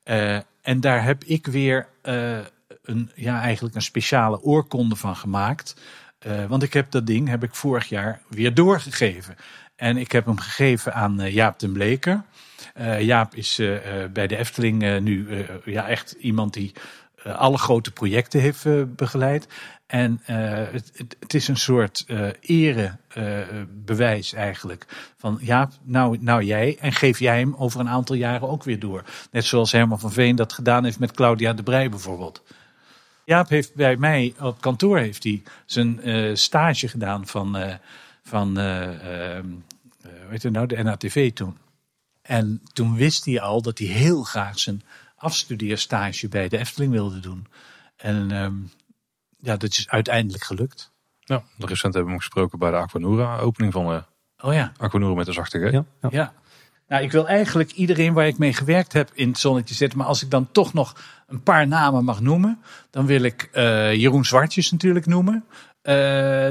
[0.03, 2.39] Eh, en daar heb ik weer eh,
[2.83, 5.75] een, ja, eigenlijk een speciale oorkonde van gemaakt.
[6.19, 9.37] Eh, want ik heb dat ding heb ik vorig jaar weer doorgegeven.
[9.77, 12.25] En ik heb hem gegeven aan Jaap den Bleker.
[13.01, 13.57] Jaap is
[14.13, 16.73] bij de Efteling nu ja, echt iemand die
[17.37, 19.49] alle grote projecten heeft eh, begeleid.
[19.87, 20.37] En eh,
[20.73, 24.87] het, het, het is een soort eh erebewijs eigenlijk.
[25.17, 26.77] Van Jaap, nou, nou jij.
[26.81, 29.05] En geef jij hem over een aantal jaren ook weer door.
[29.31, 32.43] Net zoals Herman van Veen dat gedaan heeft met Claudia de Brij bijvoorbeeld.
[33.29, 37.75] Jaap heeft bij mij op kantoor heeft hij zijn eh, stage gedaan van, eh,
[38.23, 39.47] van eh, ehm,
[40.03, 41.57] eh, hoe heet het nou, de NATV toen.
[42.23, 44.83] En toen wist hij al dat hij heel graag zijn
[45.19, 47.47] afstudeerstage bij de Efteling wilde doen.
[47.97, 48.55] En ehm,
[49.39, 50.93] ja, dat is uiteindelijk gelukt.
[51.19, 54.03] Ja, recent hebben we hem gesproken bij de Aquanura opening van de
[54.41, 55.71] Oh ja, Aquanura met de zachte G.
[55.71, 56.09] Ja, ja.
[56.11, 56.33] ja.
[56.89, 59.99] Nou, ik wil eigenlijk iedereen waar ik mee gewerkt heb in het zonnetje zetten.
[59.99, 60.97] Maar als ik dan toch nog
[61.27, 65.45] een paar namen mag noemen, dan wil ik eh, Jeroen Zwartjes natuurlijk noemen.
[65.83, 66.51] Eh,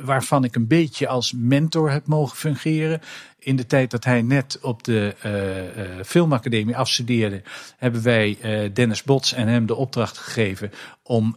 [0.00, 3.00] waarvan ik een beetje als mentor heb mogen fungeren.
[3.38, 7.42] In de tijd dat hij net op de eh, eh, filmacademie afstudeerde,
[7.76, 8.38] hebben wij
[8.72, 10.70] Dennis Bots en hem de opdracht gegeven
[11.02, 11.36] om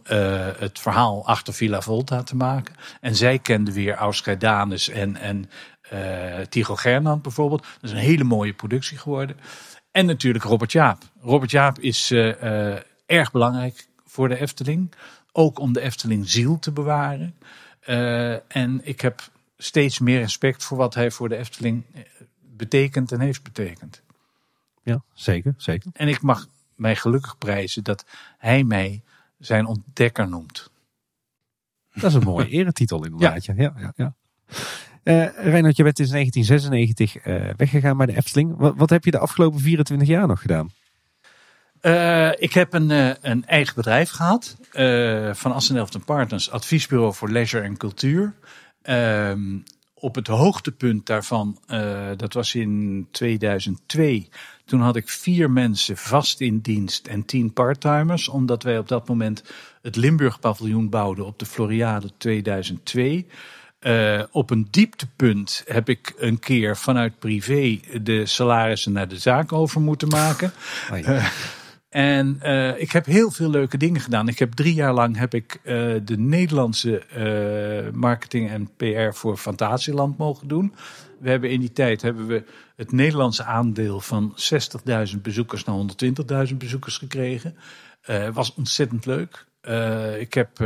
[0.58, 2.74] het verhaal achter Villa Volta te maken.
[3.00, 5.50] En zij kenden weer Ausgeidanus en, en
[6.48, 7.62] Tycho Gernand bijvoorbeeld.
[7.62, 9.36] Dat is een hele mooie productie geworden.
[9.90, 11.02] En natuurlijk Robert Jaap.
[11.20, 12.10] Robert Jaap is
[13.06, 14.94] erg belangrijk voor de Efteling.
[15.32, 17.34] Ook om de Efteling ziel te bewaren.
[17.80, 22.02] Eh, en ik heb steeds meer respect voor wat hij voor de Efteling eh,
[22.40, 24.02] betekent en heeft betekend.
[24.82, 25.90] ja zeker, zeker.
[25.92, 28.04] En ik mag mij gelukkig prijzen dat
[28.38, 29.02] hij mij
[29.38, 30.70] zijn ontdekker noemt.
[31.94, 33.44] Dat is een mooie eretitel inderdaad.
[33.44, 33.54] Ja.
[33.56, 34.14] Ja, ja, ja.
[35.02, 38.56] Reinhard, je bent in 1996 eh, weggegaan bij de Efteling.
[38.56, 40.70] Wat, wat heb je de afgelopen 24 jaar nog gedaan?
[41.80, 47.30] Eh, ik heb een, eh, een eigen bedrijf gehad eh, van Assendelft Partners, adviesbureau voor
[47.30, 48.34] leisure en cultuur.
[48.82, 49.58] Ehm,
[49.94, 54.28] op het hoogtepunt daarvan, uh, dat was in 2002.
[54.64, 58.28] Toen had ik vier mensen vast in dienst en tien parttimers.
[58.28, 59.42] Omdat wij op dat moment
[59.82, 63.26] het Limburg paviljoen bouwden op de Floriade 2002.
[63.80, 69.52] Uh, op een dieptepunt heb ik een keer vanuit privé de salarissen naar de zaak
[69.52, 70.52] over moeten maken.
[70.92, 71.26] Uh,
[71.90, 74.28] en uh, ik heb heel veel leuke dingen gedaan.
[74.28, 75.60] Ik heb drie jaar lang heb ik
[76.04, 77.02] de Nederlandse
[77.94, 80.74] marketing en PR voor Fantasieland mogen doen.
[81.18, 82.44] We hebben in die tijd hebben we
[82.76, 84.36] het Nederlandse aandeel van
[85.14, 85.76] 60.000 bezoekers naar
[86.48, 87.56] 120.000 bezoekers gekregen.
[88.32, 89.46] was ontzettend leuk.
[90.18, 90.58] Ik heb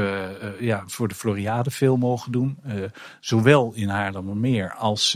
[0.60, 2.58] ja, voor de Floriade veel mogen doen.
[3.20, 5.14] zowel in Haarlemmermeer als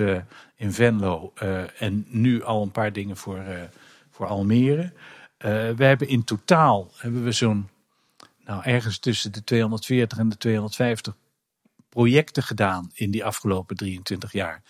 [0.57, 1.33] in Venlo.
[1.79, 3.43] en nu al een paar dingen voor,
[4.11, 4.93] voor Almere.
[5.39, 7.69] We hebben in totaal hebben we zo'n
[8.45, 11.15] nou, ergens tussen de 240 en de 250
[11.89, 14.63] projecten gedaan in die afgelopen 23 jaar.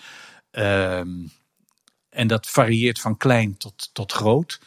[0.50, 1.08] Ehm,
[2.08, 4.60] en dat varieert van klein tot, tot groot.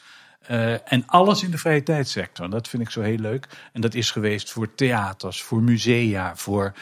[0.49, 2.49] Uh, en alles in de vrije tijdsector.
[2.49, 3.69] Dat vind ik zo heel leuk.
[3.73, 6.73] En dat is geweest voor theaters, voor musea, voor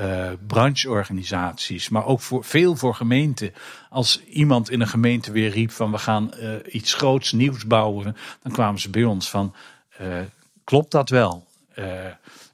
[0.00, 3.52] uh, brancheorganisaties, maar ook voor, veel voor gemeenten.
[3.90, 8.16] Als iemand in een gemeente weer riep van we gaan uh, iets groots nieuws bouwen,
[8.42, 9.54] dan kwamen ze bij ons van
[10.64, 11.46] klopt dat wel?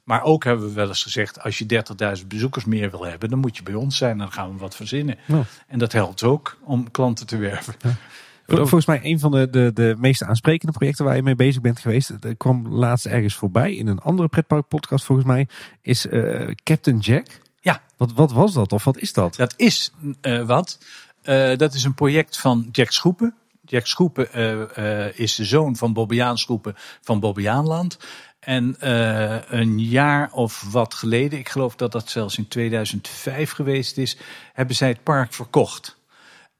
[0.03, 1.83] maar ook hebben we wel eens gezegd, als je
[2.19, 4.17] 30.000 bezoekers meer wil hebben, dan moet je bij ons zijn.
[4.17, 5.17] Dan gaan we wat verzinnen.
[5.25, 5.43] Ja.
[5.67, 7.75] En dat helpt ook om klanten te werven.
[7.81, 7.95] Ja.
[8.47, 11.79] Volgens mij een van de, de, de meest aansprekende projecten waar je mee bezig bent
[11.79, 15.47] geweest, dat kwam laatst ergens voorbij in een andere pretpark podcast volgens mij,
[15.81, 17.27] is uh, Captain Jack.
[17.61, 17.81] Ja.
[17.97, 19.35] Wat, wat was dat of wat is dat?
[19.35, 20.79] Dat is uh, wat.
[21.23, 23.35] Uh, dat is een project van Jack Schoepen.
[23.61, 24.27] Jack Schoepen
[25.17, 27.97] is de zoon van Bobbejaan Schoepen van Bobbejaanland.
[28.45, 33.97] En uh, een jaar of wat geleden, ik geloof dat dat zelfs in 2005 geweest
[33.97, 34.17] is,
[34.53, 35.97] hebben zij het park verkocht.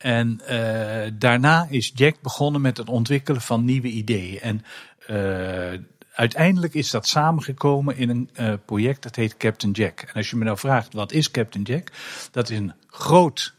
[0.06, 4.40] En uh, daarna is Jack begonnen met het ontwikkelen van nieuwe ideeën.
[4.40, 4.66] En
[5.10, 5.80] uh,
[6.14, 10.02] uiteindelijk is dat samengekomen in een uh, project dat heet Captain Jack.
[10.02, 11.92] En als je me nou vraagt, wat is Captain Jack?
[12.32, 13.54] Dat is een groot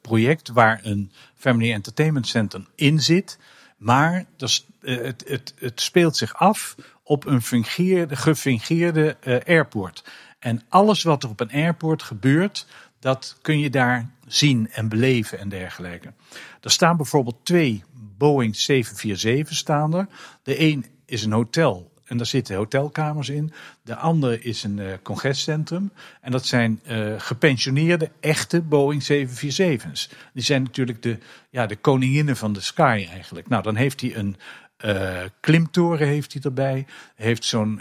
[0.00, 3.38] project waar een Family Entertainment Center in zit.
[3.76, 9.16] Maar het, het, het speelt zich af op een fungeerde, gefingeerde
[9.46, 10.04] airport.
[10.38, 12.66] En alles wat er op een airport gebeurt,
[12.98, 16.12] dat kun je daar zien en beleven en dergelijke.
[16.60, 17.84] Er staan bijvoorbeeld twee
[18.18, 20.06] Boeing 747 staan er.
[20.42, 23.52] De een is een hotel en daar zitten hotelkamers in.
[23.82, 25.92] De andere is een uh, congrescentrum.
[26.20, 30.10] En dat zijn uh, gepensioneerde, echte Boeing 747's.
[30.32, 31.18] Die zijn natuurlijk de,
[31.50, 33.48] ja, de koninginnen van de sky eigenlijk.
[33.48, 34.36] Nou, dan heeft hij een
[34.84, 36.86] uh, klimtoren heeft hij erbij.
[37.14, 37.80] Heeft zo'n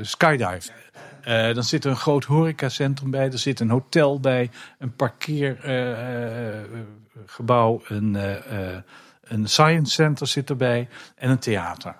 [0.00, 0.70] skydive
[1.26, 7.82] uh, dan zit er een groot horecacentrum bij, er zit een hotel bij, een parkeergebouw,
[7.84, 8.14] een,
[9.20, 11.96] een science center zit erbij en een theater.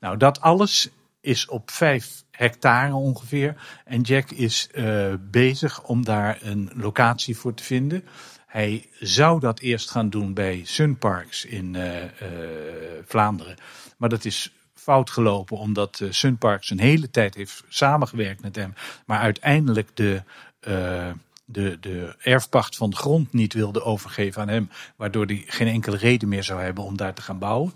[0.00, 0.90] Nou, dat alles
[1.20, 3.54] is op vijf hectare ongeveer.
[3.84, 4.68] En Jack is
[5.20, 8.04] bezig om daar een locatie voor te vinden.
[8.56, 11.76] Hij zou dat eerst gaan doen bij Sunparks in
[13.06, 13.56] Vlaanderen.
[13.96, 14.52] Maar dat is
[14.86, 18.74] fout gelopen, omdat uh, Sunparks een hele tijd heeft samengewerkt met hem,
[19.06, 20.22] maar uiteindelijk de,
[21.44, 25.96] de, de erfpacht van de grond niet wilde overgeven aan hem, waardoor hij geen enkele
[25.96, 27.72] reden meer zou hebben om daar te gaan bouwen.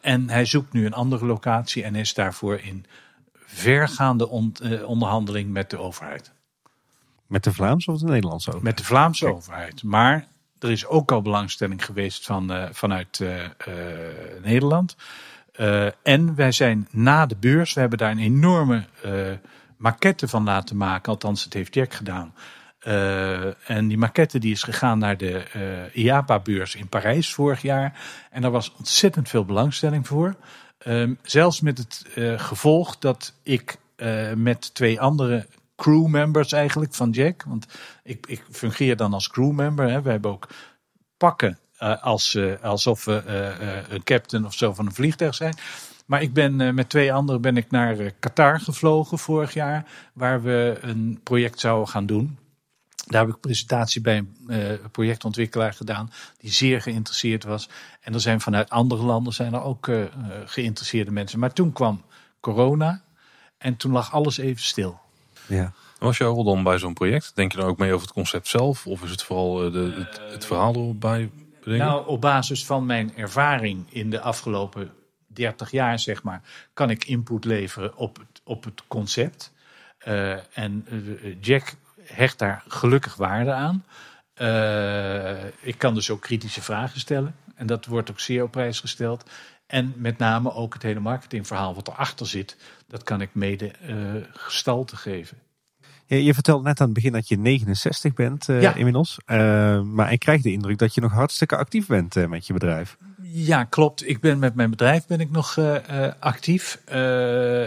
[0.00, 2.86] En hij zoekt nu een andere locatie en is daarvoor in
[3.34, 6.34] vergaande on, onderhandeling met de overheid.
[7.26, 8.76] Met de Vlaamse of de Nederlandse overheid?
[8.76, 9.82] Met de Vlaamse overheid.
[9.82, 10.26] Maar
[10.58, 13.24] er is ook al belangstelling geweest van, vanuit
[14.42, 14.96] Nederland.
[15.60, 19.32] Uh, en wij zijn na de beurs, we hebben daar een enorme uh,
[19.76, 21.12] maquette van laten maken.
[21.12, 22.34] Althans, het heeft Jack gedaan.
[22.86, 25.42] Uh, en die maquette die is gegaan naar de
[25.92, 28.00] IAPA-beurs in Parijs vorig jaar.
[28.30, 30.36] En daar was ontzettend veel belangstelling voor.
[30.78, 32.04] Ehm, zelfs met het
[32.36, 33.76] gevolg dat ik
[34.34, 35.46] met twee andere
[35.76, 37.42] crewmembers eigenlijk van Jack.
[37.42, 37.66] Want
[38.02, 40.02] ik, ik fungeer dan als crewmember.
[40.02, 40.48] We hebben ook
[41.16, 45.54] pakken uh, als, uh, alsof we uh, een captain of zo van een vliegtuig zijn.
[46.06, 50.78] Maar ik ben met twee anderen ben ik naar Qatar gevlogen vorig jaar, waar we
[50.80, 52.38] een project zouden gaan doen.
[53.06, 57.68] Daar heb ik presentatie bij een projectontwikkelaar gedaan, die zeer geïnteresseerd was.
[58.00, 59.90] En er zijn vanuit andere landen zijn er ook
[60.44, 61.38] geïnteresseerde mensen.
[61.38, 62.02] Maar toen kwam
[62.40, 63.02] corona
[63.58, 65.00] en toen lag alles even stil.
[65.46, 65.72] Ja.
[65.98, 67.32] Was jouw rol dan bij zo'n project?
[67.34, 68.86] Denk je dan ook mee over het concept zelf?
[68.86, 71.30] Of is het vooral de, het, het verhaal erbij
[71.74, 74.92] nou, op basis van mijn ervaring in de afgelopen
[75.26, 76.42] 30 jaar, zeg maar,
[76.72, 79.52] kan ik input leveren op het, op het concept.
[80.08, 83.84] Uh, en uh, Jack hecht daar gelukkig waarde aan.
[84.40, 87.34] Uh, ik kan dus ook kritische vragen stellen.
[87.54, 89.30] En dat wordt ook zeer op prijs gesteld.
[89.66, 92.56] En met name ook het hele marketingverhaal wat erachter zit,
[92.88, 95.38] dat kan ik mede uh, gestalte geven.
[96.08, 98.74] Je, je, vertelde net aan het begin dat je 69 bent uh, ja.
[98.74, 99.18] inmiddels.
[99.26, 102.96] Uh, maar ik krijg de indruk dat je nog hartstikke actief bent met je bedrijf.
[103.22, 104.08] Ja, klopt.
[104.08, 105.58] Ik ben met mijn bedrijf ben ik nog
[106.18, 106.80] actief.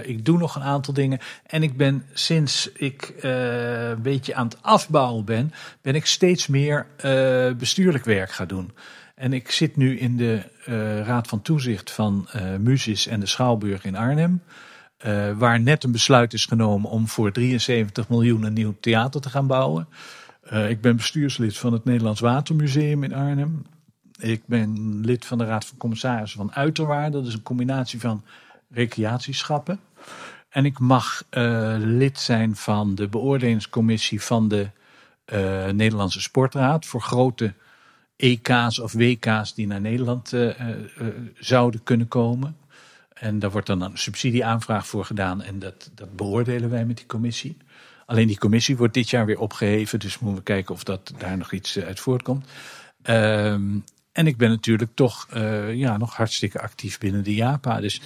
[0.03, 1.19] ik doe nog een aantal dingen.
[1.45, 6.85] En ik ben sinds ik een beetje aan het afbouwen ben, ben ik steeds meer
[7.57, 8.71] bestuurlijk werk gaan doen.
[9.19, 12.53] En ik zit nu in de uh, Raad van Toezicht van uh,
[13.07, 14.41] en de Schouwburg in Arnhem.
[15.05, 19.29] Uh, waar net een besluit is genomen om voor 73 miljoen een nieuw theater te
[19.29, 19.87] gaan bouwen.
[20.69, 23.65] ik ben bestuurslid van het Nederlands Watermuseum in Arnhem.
[24.19, 27.17] Ik ben lid van de Raad van Commissarissen van Uiterwaarde.
[27.17, 28.23] Dat is een combinatie van
[28.69, 29.79] recreatieschappen.
[30.49, 31.23] En ik mag
[31.77, 34.69] lid zijn van de beoordelingscommissie van de
[35.71, 37.53] Nederlandse Sportraad voor grote
[38.19, 40.75] EK's of WK's die naar Nederland uh, uh,
[41.35, 42.57] zouden kunnen komen.
[43.13, 47.05] En daar wordt dan een subsidieaanvraag voor gedaan en dat, dat beoordelen wij met die
[47.05, 47.57] commissie.
[48.05, 51.37] Alleen die commissie wordt dit jaar weer opgeheven, dus moeten we kijken of dat daar
[51.37, 52.45] nog iets uit voortkomt.
[53.01, 53.77] Ehm,
[54.11, 55.27] en ik ben natuurlijk toch
[55.73, 57.79] ja, nog hartstikke actief binnen de JAPA.
[57.79, 58.01] Dus,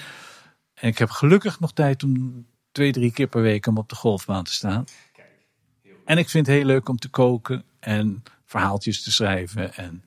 [0.74, 3.95] en ik heb gelukkig nog tijd om twee, drie keer per week om op de
[3.95, 4.85] golfbaan te staan.
[6.06, 8.24] En ik vind het heel leuk om te koken en
[8.54, 10.04] verhaaltjes te schrijven en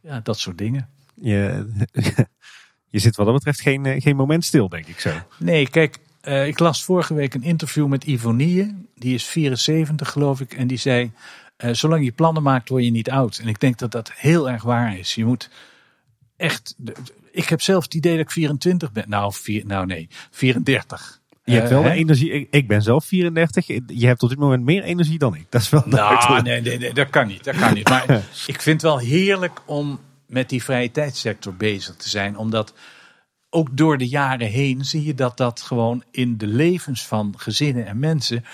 [0.00, 0.88] ja, dat soort dingen.
[1.14, 1.66] Je,
[2.94, 5.10] je zit wat dat betreft geen, eh, geen moment stil, denk ik zo.
[5.38, 8.86] Nee, kijk, uh, ik las vorige week een interview met Ivonie.
[8.94, 10.52] Die is 74, geloof ik.
[10.52, 11.10] En die zei:
[11.58, 13.38] uh, Zolang je plannen maakt, word je niet oud.
[13.38, 15.14] En ik denk dat dat heel erg waar is.
[15.14, 15.50] Je moet
[16.36, 16.76] echt.
[17.30, 19.08] Ik heb zelf het idee dat ik 24 ben.
[19.08, 21.21] Nou, vier, nou nee, 34.
[21.44, 22.46] Je hebt wel uh, energie.
[22.50, 23.66] Ik ben zelf 34.
[23.86, 25.46] Je hebt op dit moment meer energie dan ik.
[25.48, 25.82] Dat is wel.
[25.86, 27.44] Nou, nee, nee, nee, dat kan niet.
[27.44, 27.88] Dat kan niet.
[27.88, 28.10] Maar
[28.46, 32.36] ik vind het wel heerlijk om met die vrije tijdssector bezig te zijn.
[32.36, 32.74] Omdat
[33.50, 37.86] ook door de jaren heen zie je dat dat gewoon in de levens van gezinnen
[37.86, 38.44] en mensen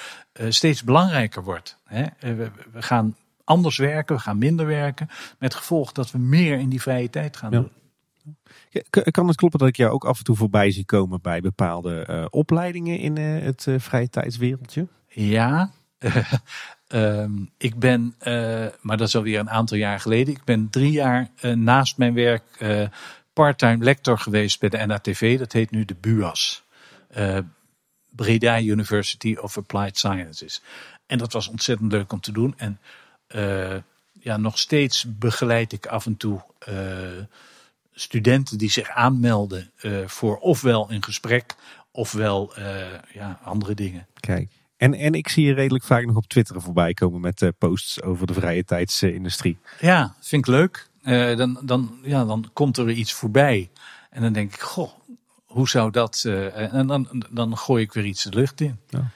[0.41, 1.79] uh, steeds belangrijker wordt.
[1.85, 2.05] Hè?
[2.21, 5.09] We, we, gaan anders werken, we gaan minder werken.
[5.39, 7.59] Met gevolg dat we meer in die vrije tijd gaan ja.
[7.59, 7.71] doen.
[9.11, 12.07] Kan het kloppen dat ik jou ook af en toe voorbij zie komen bij bepaalde
[12.11, 14.87] uh, opleidingen in uh, het uh, vrije tijdswereldje?
[15.09, 15.71] Ja,
[16.89, 18.15] um, ik ben,
[18.81, 20.35] maar dat is alweer een aantal jaar geleden.
[20.35, 22.65] Ik ben drie jaar naast mijn werk
[23.33, 25.39] parttime lector geweest bij de NATV.
[25.39, 26.65] Dat heet nu de BUAS.
[28.11, 30.63] Breda University of Applied Sciences.
[31.07, 32.55] En dat was ontzettend leuk om te doen.
[32.57, 32.81] En
[34.21, 36.43] ja, nog steeds begeleid ik af en toe
[38.01, 41.55] studenten die zich aanmelden uh, voor ofwel een gesprek
[41.91, 42.65] ofwel uh,
[43.13, 44.07] ja, andere dingen.
[44.21, 44.51] Kijk.
[44.77, 48.03] En, en ik zie je redelijk vaak nog op Twitter voorbij komen met uh, posts
[48.03, 49.59] over de vrije tijdsindustrie.
[49.81, 50.89] Ja, vind ik leuk.
[51.37, 53.71] dan, dan, ja, dan komt er iets voorbij.
[54.11, 54.91] En dan denk ik, goh,
[55.45, 56.25] hoe zou dat...
[56.55, 58.79] en dan, dan gooi ik weer iets de lucht in.
[58.89, 59.11] Ja.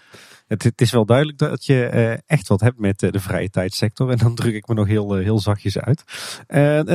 [0.46, 4.10] Het, is wel duidelijk dat je uh, echt wat hebt met uh, de vrije tijdssector.
[4.10, 6.04] En dan druk ik me nog heel, uh, heel zachtjes uit.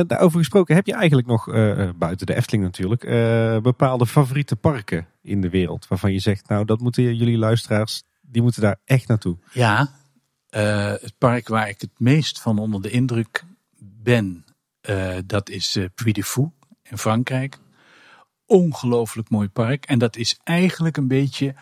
[0.06, 1.44] daarover gesproken, heb je eigenlijk nog,
[1.96, 3.00] buiten de Efteling natuurlijk,
[3.62, 5.88] bepaalde favoriete parken in de wereld?
[5.88, 9.36] Waarvan je zegt, nou dat moeten jullie luisteraars, die moeten daar echt naartoe.
[9.52, 9.90] Ja,
[10.50, 13.44] het park waar ik het meest van onder de indruk
[13.78, 14.44] ben,
[15.26, 16.50] dat is Puy de Fou
[16.82, 17.58] in Frankrijk.
[18.46, 19.84] Ongelooflijk mooi park.
[19.84, 21.54] En dat is eigenlijk een beetje,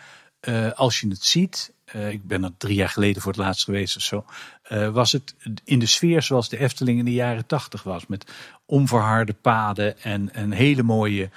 [0.75, 3.95] als je het ziet, uh, ik ben er drie jaar geleden voor het laatst geweest
[3.95, 4.25] of zo.
[4.71, 8.07] Uh, was het in de sfeer zoals de Efteling in de jaren tachtig was.
[8.07, 8.31] Met
[8.65, 11.29] onverharde paden en een hele mooie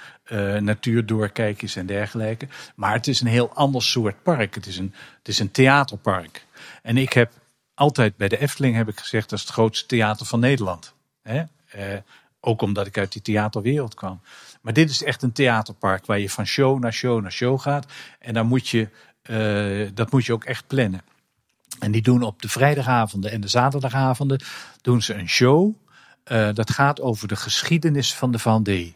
[0.59, 2.47] natuurdoorkijkjes en dergelijke.
[2.75, 4.55] Maar het is een heel ander soort park.
[4.55, 6.45] Het is een, het is een theaterpark.
[6.81, 7.31] En ik heb
[7.73, 10.93] altijd bij de Efteling heb ik gezegd dat is het grootste theater van Nederland.
[11.21, 11.43] Hè?
[12.41, 14.21] ook omdat ik uit die theaterwereld kwam.
[14.61, 17.85] Maar dit is echt een theaterpark waar je van show naar show naar show gaat.
[18.19, 18.89] En daar moet je
[19.29, 21.01] uh, dat moet je ook echt plannen.
[21.79, 24.43] En die doen op de vrijdagavonden en de zaterdagavonden
[24.81, 25.75] doen ze een show.
[26.31, 28.95] Uh, dat gaat over de geschiedenis van de Vendée.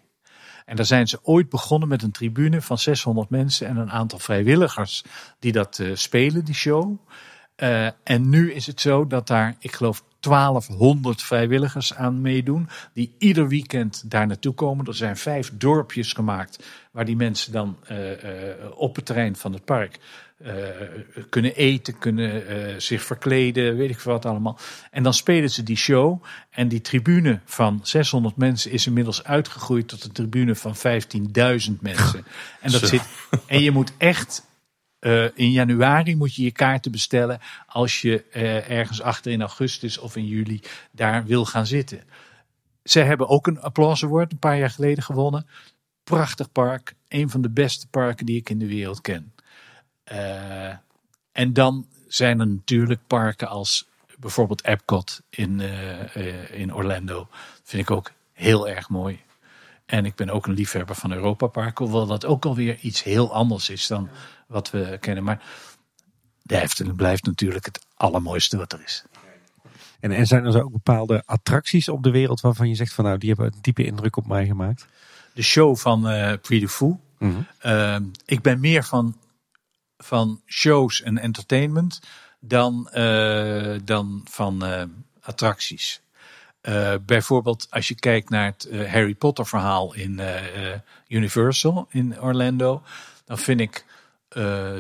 [0.66, 4.19] En daar zijn ze ooit begonnen met een tribune van 600 mensen en een aantal
[4.19, 5.03] vrijwilligers
[5.40, 6.98] die dat uh, spelen, die show.
[8.03, 12.69] En nu is het zo dat daar, ik geloof, 1200 vrijwilligers aan meedoen.
[12.93, 14.85] Die ieder weekend daar naartoe komen.
[14.85, 16.65] Er zijn vijf dorpjes gemaakt.
[16.91, 18.15] Waar die mensen dan uh, uh,
[18.75, 19.99] op het terrein van het park
[21.29, 22.43] kunnen eten, kunnen
[22.81, 24.57] zich verkleden, weet ik veel wat allemaal.
[24.91, 26.23] En dan spelen ze die show.
[26.49, 30.81] En die tribune van 600 mensen is inmiddels uitgegroeid tot een tribune van 15.000
[31.79, 32.25] mensen.
[32.61, 33.01] En, dat zit,
[33.45, 34.43] en je moet echt
[35.06, 39.98] eh, in januari moet je je kaarten bestellen als je eh, ergens achter in augustus
[39.98, 40.61] of in juli
[40.92, 42.03] daar wil gaan zitten.
[42.84, 45.48] Ze hebben ook een Applause Award een paar jaar geleden gewonnen.
[46.03, 46.95] Prachtig park.
[47.08, 49.34] Een van de beste parken die ik in de wereld ken.
[50.03, 50.74] Eh,
[51.32, 53.88] en dan zijn er natuurlijk parken als
[54.19, 55.61] bijvoorbeeld Epcot in,
[56.51, 57.27] in Orlando.
[57.64, 59.19] Vind ik ook heel erg mooi.
[59.85, 61.77] En ik ben ook een liefhebber van Europa Park.
[61.77, 64.09] Hoewel dat ook alweer iets heel anders is dan
[64.48, 65.24] wat we kennen.
[65.24, 65.43] Maar
[66.41, 69.03] de Efteling blijft natuurlijk het allermooiste wat er is.
[69.99, 73.06] En, en zijn er zo ook bepaalde attracties op de wereld waarvan je zegt van
[73.06, 74.88] nou die hebben een diepe indruk op mij gemaakt?
[75.33, 76.01] De show van
[76.41, 76.98] Puy de Fou.
[77.59, 79.17] Eh, ik ben meer van,
[79.98, 82.01] van shows en entertainment
[82.40, 84.83] dan, eh, dan van eh,
[85.22, 86.03] attracties.
[87.06, 90.22] Bijvoorbeeld als je kijkt naar het Harry Potter verhaal in
[91.07, 92.82] Universal in Orlando.
[93.25, 93.85] Dan vind ik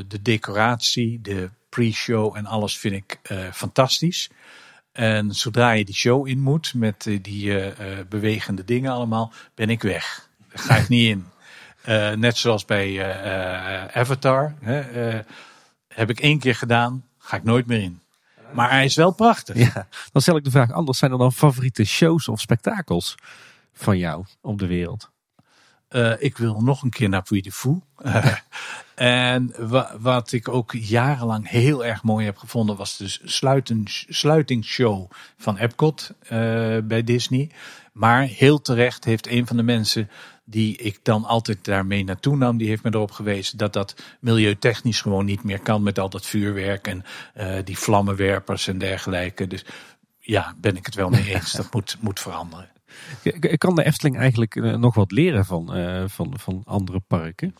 [0.07, 4.29] de decoratie, de pre-show en alles vind ik eh, fantastisch.
[4.91, 9.31] En zodra je die show in moet met eh, die eh, eh, bewegende dingen allemaal,
[9.55, 10.29] ben ik weg.
[10.49, 11.25] Daar ga ik niet in.
[11.85, 14.55] Eh, net zoals bij eh, eh, Avatar.
[14.61, 15.19] Hè, eh,
[15.87, 18.01] heb ik één keer gedaan, ga ik nooit meer in.
[18.53, 19.57] Maar hij is wel prachtig.
[19.57, 20.97] Ja, dan stel ik de vraag anders.
[20.97, 23.15] Zijn er dan favoriete shows of spektakels
[23.73, 25.09] van jou op de wereld?
[25.95, 27.81] Eh, ik wil nog een keer naar Puy de Fou.
[27.97, 28.25] Eh,
[28.95, 35.11] en wa- wat ik ook jarenlang heel erg mooi heb gevonden was de sluiten, sluitingsshow
[35.37, 36.29] van Epcot eh,
[36.83, 37.49] bij Disney.
[37.93, 40.09] Maar heel terecht heeft een van de mensen
[40.45, 45.01] die ik dan altijd daarmee naartoe nam, die heeft me erop gewezen dat dat milieutechnisch
[45.01, 47.03] gewoon niet meer kan met al dat vuurwerk en
[47.63, 49.47] die vlammenwerpers en dergelijke.
[49.47, 49.65] Dus
[50.19, 51.51] ja, ben ik het wel mee eens.
[51.61, 52.69] Dat moet, moet veranderen.
[53.57, 57.55] Kan de Efteling eigenlijk eh, nog wat leren van, eh, van, van andere parken?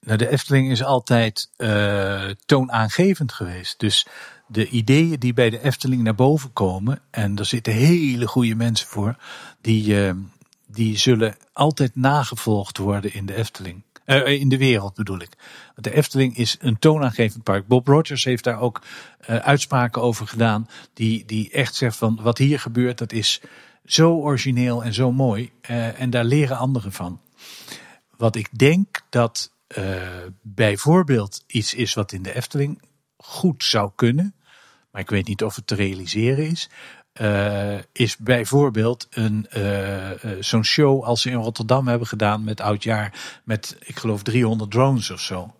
[0.00, 3.80] Nou, de Efteling is altijd eh, toonaangevend geweest.
[3.80, 4.06] Dus
[4.46, 8.88] de ideeën die bij de Efteling naar boven komen, en er zitten hele goede mensen
[8.88, 9.16] voor,
[9.60, 10.12] die,
[10.66, 13.82] die zullen altijd nagevolgd worden in de Efteling.
[14.24, 15.36] In de wereld bedoel ik.
[15.74, 17.66] Want de Efteling is een toonaangevend park.
[17.66, 18.82] Bob Rogers heeft daar ook
[19.26, 20.68] uitspraken over gedaan.
[20.94, 23.40] Die, die echt zegt van wat hier gebeurt, dat is
[23.84, 25.52] zo origineel en zo mooi.
[25.60, 27.20] eh, en daar leren anderen van.
[28.16, 29.84] Wat ik denk dat eh,
[30.42, 32.82] bijvoorbeeld iets is wat in de Efteling
[33.16, 34.34] goed zou kunnen,
[34.90, 36.68] maar ik weet niet of het te realiseren is,
[37.12, 39.46] eh, is bijvoorbeeld een,
[40.40, 45.10] zo'n show als ze in Rotterdam hebben gedaan met oudjaar met, ik geloof, 300 drones
[45.10, 45.54] of zo.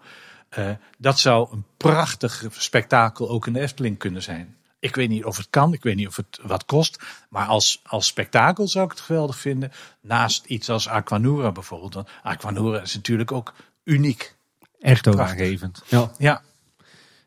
[0.98, 4.56] Dat zou een prachtig spektakel ook in de Efteling kunnen zijn.
[4.82, 7.02] Ik weet niet of het kan, ik weet niet of het wat kost.
[7.28, 9.72] Maar als, als spektakel zou ik het geweldig vinden.
[10.00, 11.94] Naast iets als Aquanura bijvoorbeeld.
[11.94, 13.54] Want Aquanura is natuurlijk ook
[13.84, 14.34] uniek.
[14.80, 15.82] Echt toonaangevend.
[15.88, 16.10] Ja.
[16.18, 16.42] Ja,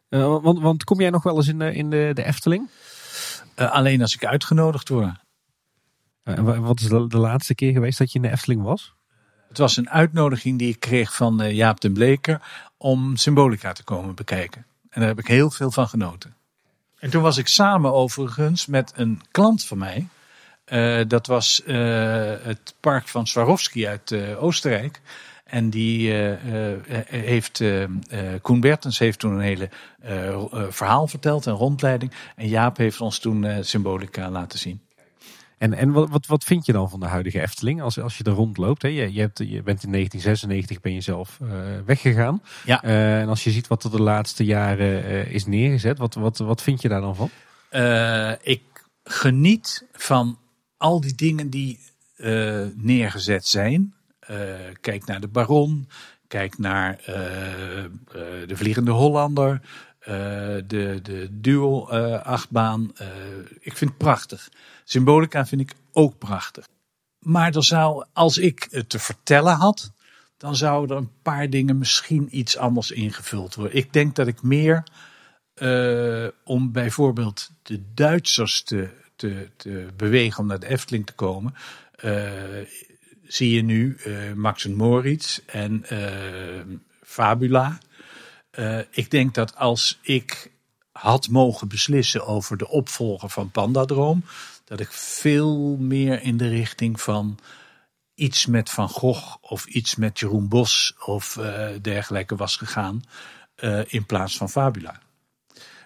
[0.09, 2.69] Eh, want, want kom jij nog wel eens in de, in de, de Efteling?
[3.55, 5.15] eh, alleen als ik uitgenodigd word.
[6.23, 8.93] Eh, wa- wat is de, de laatste keer geweest dat je in de Efteling was?
[9.47, 12.41] Het was een uitnodiging die ik kreeg van eh, Jaap den Bleker
[12.77, 14.65] om Symbolica te komen bekijken.
[14.89, 16.35] En daar heb ik heel veel van genoten.
[16.99, 20.07] En toen was ik samen overigens met een klant van mij.
[20.65, 21.75] Eh, dat was eh,
[22.41, 25.01] het park van Swarovski uit eh, Oostenrijk.
[25.45, 26.13] En die
[27.07, 27.63] heeft,
[28.41, 29.69] Koen Bertens heeft toen een hele
[30.69, 32.11] verhaal verteld, een rondleiding.
[32.35, 34.81] En Jaap heeft ons toen Symbolica laten zien.
[35.57, 38.23] En, en wat, wat, wat vind je dan van de huidige Efteling als, als je
[38.23, 38.81] er rondloopt?
[38.81, 38.87] Hè?
[38.87, 41.47] Je, je, hebt, je bent in 1996 ben je zelf eh,
[41.85, 42.41] weggegaan.
[42.65, 42.83] Ja.
[42.83, 46.37] Eh, en als je ziet wat er de laatste jaren eh, is neergezet, wat, wat,
[46.37, 47.29] wat vind je daar dan van?
[48.41, 48.61] Ik
[49.03, 50.39] geniet van
[50.77, 51.79] al die dingen die
[52.75, 53.93] neergezet zijn.
[54.81, 55.89] Kijk naar de Baron.
[56.27, 57.01] Kijk naar
[58.47, 59.61] de Vliegende Hollander.
[60.05, 60.15] Eh,
[60.67, 62.91] de, de duo-achtbaan.
[62.95, 63.07] Eh,
[63.59, 64.49] ik vind het prachtig.
[64.83, 66.67] Symbolica vind ik ook prachtig.
[67.19, 69.91] Maar er zou, als ik het te vertellen had,
[70.37, 73.77] dan zouden er een paar dingen misschien iets anders ingevuld worden.
[73.77, 74.83] Ik denk dat ik meer
[75.53, 81.53] eh, om bijvoorbeeld de Duitsers te, te, te bewegen om naar de Efteling te komen,
[81.95, 82.61] eh,
[83.23, 86.61] zie je nu eh, Max en Moritz en eh,
[87.03, 87.77] Fabula.
[88.55, 90.51] Eh, ik denk dat als ik
[90.91, 94.23] had mogen beslissen over de opvolger van Pandadroom,
[94.63, 97.39] dat ik veel meer in de richting van
[98.13, 103.03] iets met Van Gogh of iets met Jeroen Bos of eh, dergelijke was gegaan
[103.55, 104.99] eh, in plaats van Fabula.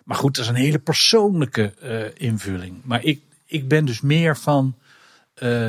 [0.04, 2.82] Maar goed, dat is een hele persoonlijke invulling.
[2.84, 4.76] Maar ik, ik ben dus meer van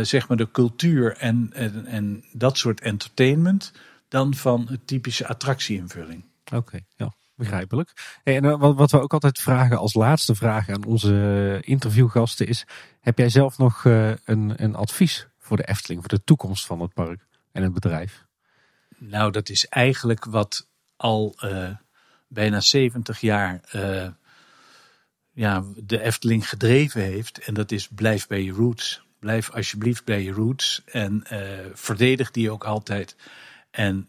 [0.03, 3.73] zeg maar de cultuur en, en, en dat soort entertainment
[4.09, 6.25] dan van het typische attractieinvulling.
[6.53, 8.19] Oké, ja, begrijpelijk.
[8.25, 12.65] En wat, wat we ook altijd vragen als laatste vraag aan onze interviewgasten is:
[13.01, 16.95] heb jij zelf nog een, een advies voor de Efteling, voor de toekomst van het
[16.95, 18.25] park en het bedrijf?
[18.99, 21.37] Nou, dat is eigenlijk wat al
[22.29, 23.61] bijna 70 jaar
[25.33, 27.39] ja, de Efteling gedreven heeft.
[27.39, 29.03] En dat is blijf bij je roots.
[29.19, 30.83] Blijf alsjeblieft bij je roots.
[30.85, 31.25] En
[31.75, 33.17] verdedig die ook altijd.
[33.71, 34.09] En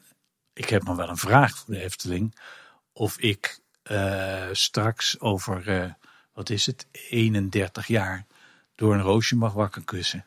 [0.61, 2.35] ik heb nog wel een vraag voor de Efteling.
[2.93, 3.59] Of ik
[3.91, 5.91] uh, straks over, uh,
[6.33, 8.25] wat is het, 31 jaar
[8.75, 10.25] door een roosje mag wakker kussen.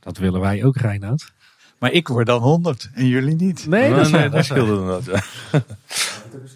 [0.00, 1.32] Dat willen wij ook, Reinoud.
[1.78, 3.66] Maar ik word dan 100 en jullie niet.
[3.66, 5.22] Nee, dat, nee, dat scheelde Ja.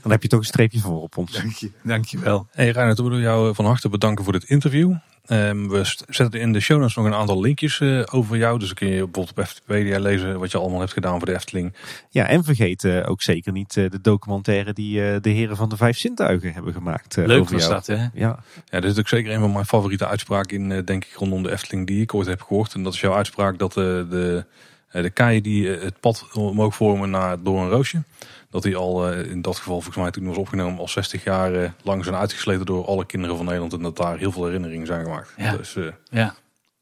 [0.02, 1.32] Dan heb je toch een streepje voor op ons.
[1.32, 2.46] Dank je, dank je wel.
[2.50, 4.94] Hey Reinhard, we willen jou van harte bedanken voor dit interview.
[5.32, 8.58] Um, we zetten in de show notes nog een aantal linkjes uh, over jou.
[8.58, 11.34] Dus dan kun je bijvoorbeeld op Wikipedia lezen wat je allemaal hebt gedaan voor de
[11.34, 11.74] Efteling.
[12.10, 15.76] Ja, en vergeet uh, ook zeker niet uh, de documentaire die de heren van de
[15.76, 17.16] vijf zintuigen hebben gemaakt.
[17.16, 17.74] Leuk over was jou.
[17.74, 18.06] dat, hè?
[18.14, 18.38] Ja.
[18.64, 21.50] ja, dit is ook zeker een van mijn favoriete uitspraken in, denk ik, rondom de
[21.50, 22.74] Efteling die ik ooit heb gehoord.
[22.74, 24.44] En dat is jouw uitspraak dat de,
[24.92, 28.02] de kaaien die het pad omhoog vormen naar, door een roosje
[28.50, 32.04] dat hij al in dat geval volgens mij toen was opgenomen al 60 jaar lang
[32.04, 33.72] zijn uitgesleten door alle kinderen van Nederland.
[33.72, 35.34] En dat daar heel veel herinneringen zijn gemaakt.
[35.36, 35.56] Ja.
[35.56, 36.34] Dus uh, ja.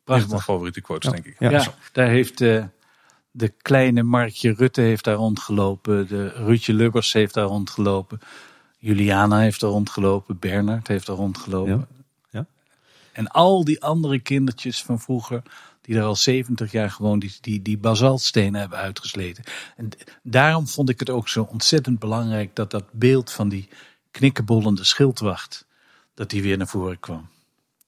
[0.04, 0.28] prachtig.
[0.28, 1.36] mijn favoriete quotes, denk ik.
[1.38, 1.64] Ja, ja.
[1.92, 2.64] daar heeft uh,
[3.30, 6.08] de kleine Markje Rutte heeft daar rondgelopen.
[6.08, 8.20] De Ruudje Lubbers heeft daar rondgelopen.
[8.78, 10.38] Juliana heeft daar rondgelopen.
[10.38, 11.86] Bernard heeft daar rondgelopen.
[12.30, 12.46] Ja.
[13.12, 15.42] En al die andere kindertjes van vroeger
[15.88, 19.44] die daar al 70 jaar gewoon die, die, die basaltstenen hebben uitgesleten.
[19.76, 19.88] En
[20.22, 23.68] daarom vond ik het ook zo ontzettend belangrijk dat dat beeld van die
[24.10, 25.66] knikkenbollende schildwacht,
[26.14, 27.28] dat die weer naar voren kwam.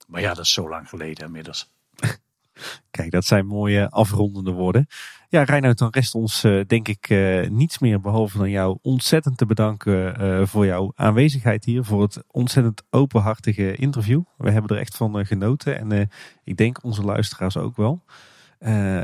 [0.07, 1.70] Maar ja, dat is zo lang geleden inmiddels.
[2.91, 4.87] Kijk, dat zijn mooie afrondende woorden.
[5.31, 9.36] Ja, Reinoud, dan rest ons uh, denk ik uh, niets meer behalve dan jou ontzettend
[9.36, 11.84] te bedanken uh, voor jouw aanwezigheid hier.
[11.84, 14.23] Voor het ontzettend openhartige interview.
[14.36, 16.10] We hebben er echt van genoten en
[16.44, 18.05] ik denk onze luisteraars ook wel.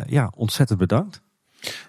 [0.06, 1.22] ja, ontzettend bedankt.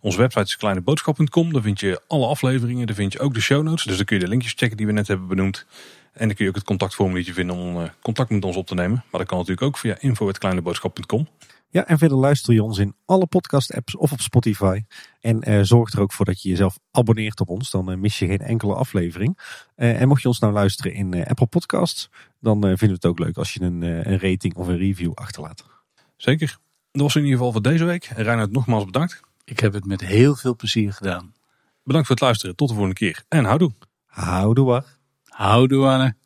[0.00, 1.52] Onze website is kleineboodschap.com.
[1.52, 2.86] Daar vind je alle afleveringen.
[2.86, 3.84] Daar vind je ook de show notes.
[3.84, 5.66] Dus dan kun je de linkjes checken die we net hebben benoemd.
[6.12, 9.04] En dan kun je ook het contactformuliertje vinden om contact met ons op te nemen.
[9.10, 11.28] Maar dat kan natuurlijk ook via info.kleineboodschap.com.
[11.72, 14.82] Ja, en verder luister je ons in alle podcast-apps of op Spotify.
[15.20, 17.70] En uh, zorg er ook voor dat je jezelf abonneert op ons.
[17.70, 19.38] Dan uh, mis je geen enkele aflevering.
[19.76, 23.18] Uh, en mocht je ons nou luisteren in Apple Podcasts, dan vinden we het ook
[23.18, 25.64] leuk als je een, een rating of een review achterlaat.
[26.16, 26.58] Zeker.
[26.92, 28.04] Dat was in ieder geval voor deze week.
[28.04, 29.20] Reinhard, nogmaals bedankt.
[29.50, 31.34] Ik heb het met heel veel plezier gedaan.
[31.82, 32.56] Bedankt voor het luisteren.
[32.56, 33.24] Tot de volgende keer.
[33.28, 33.72] En houdoe.
[34.06, 34.84] Houdoe.
[35.24, 36.16] Houdoe, Anne.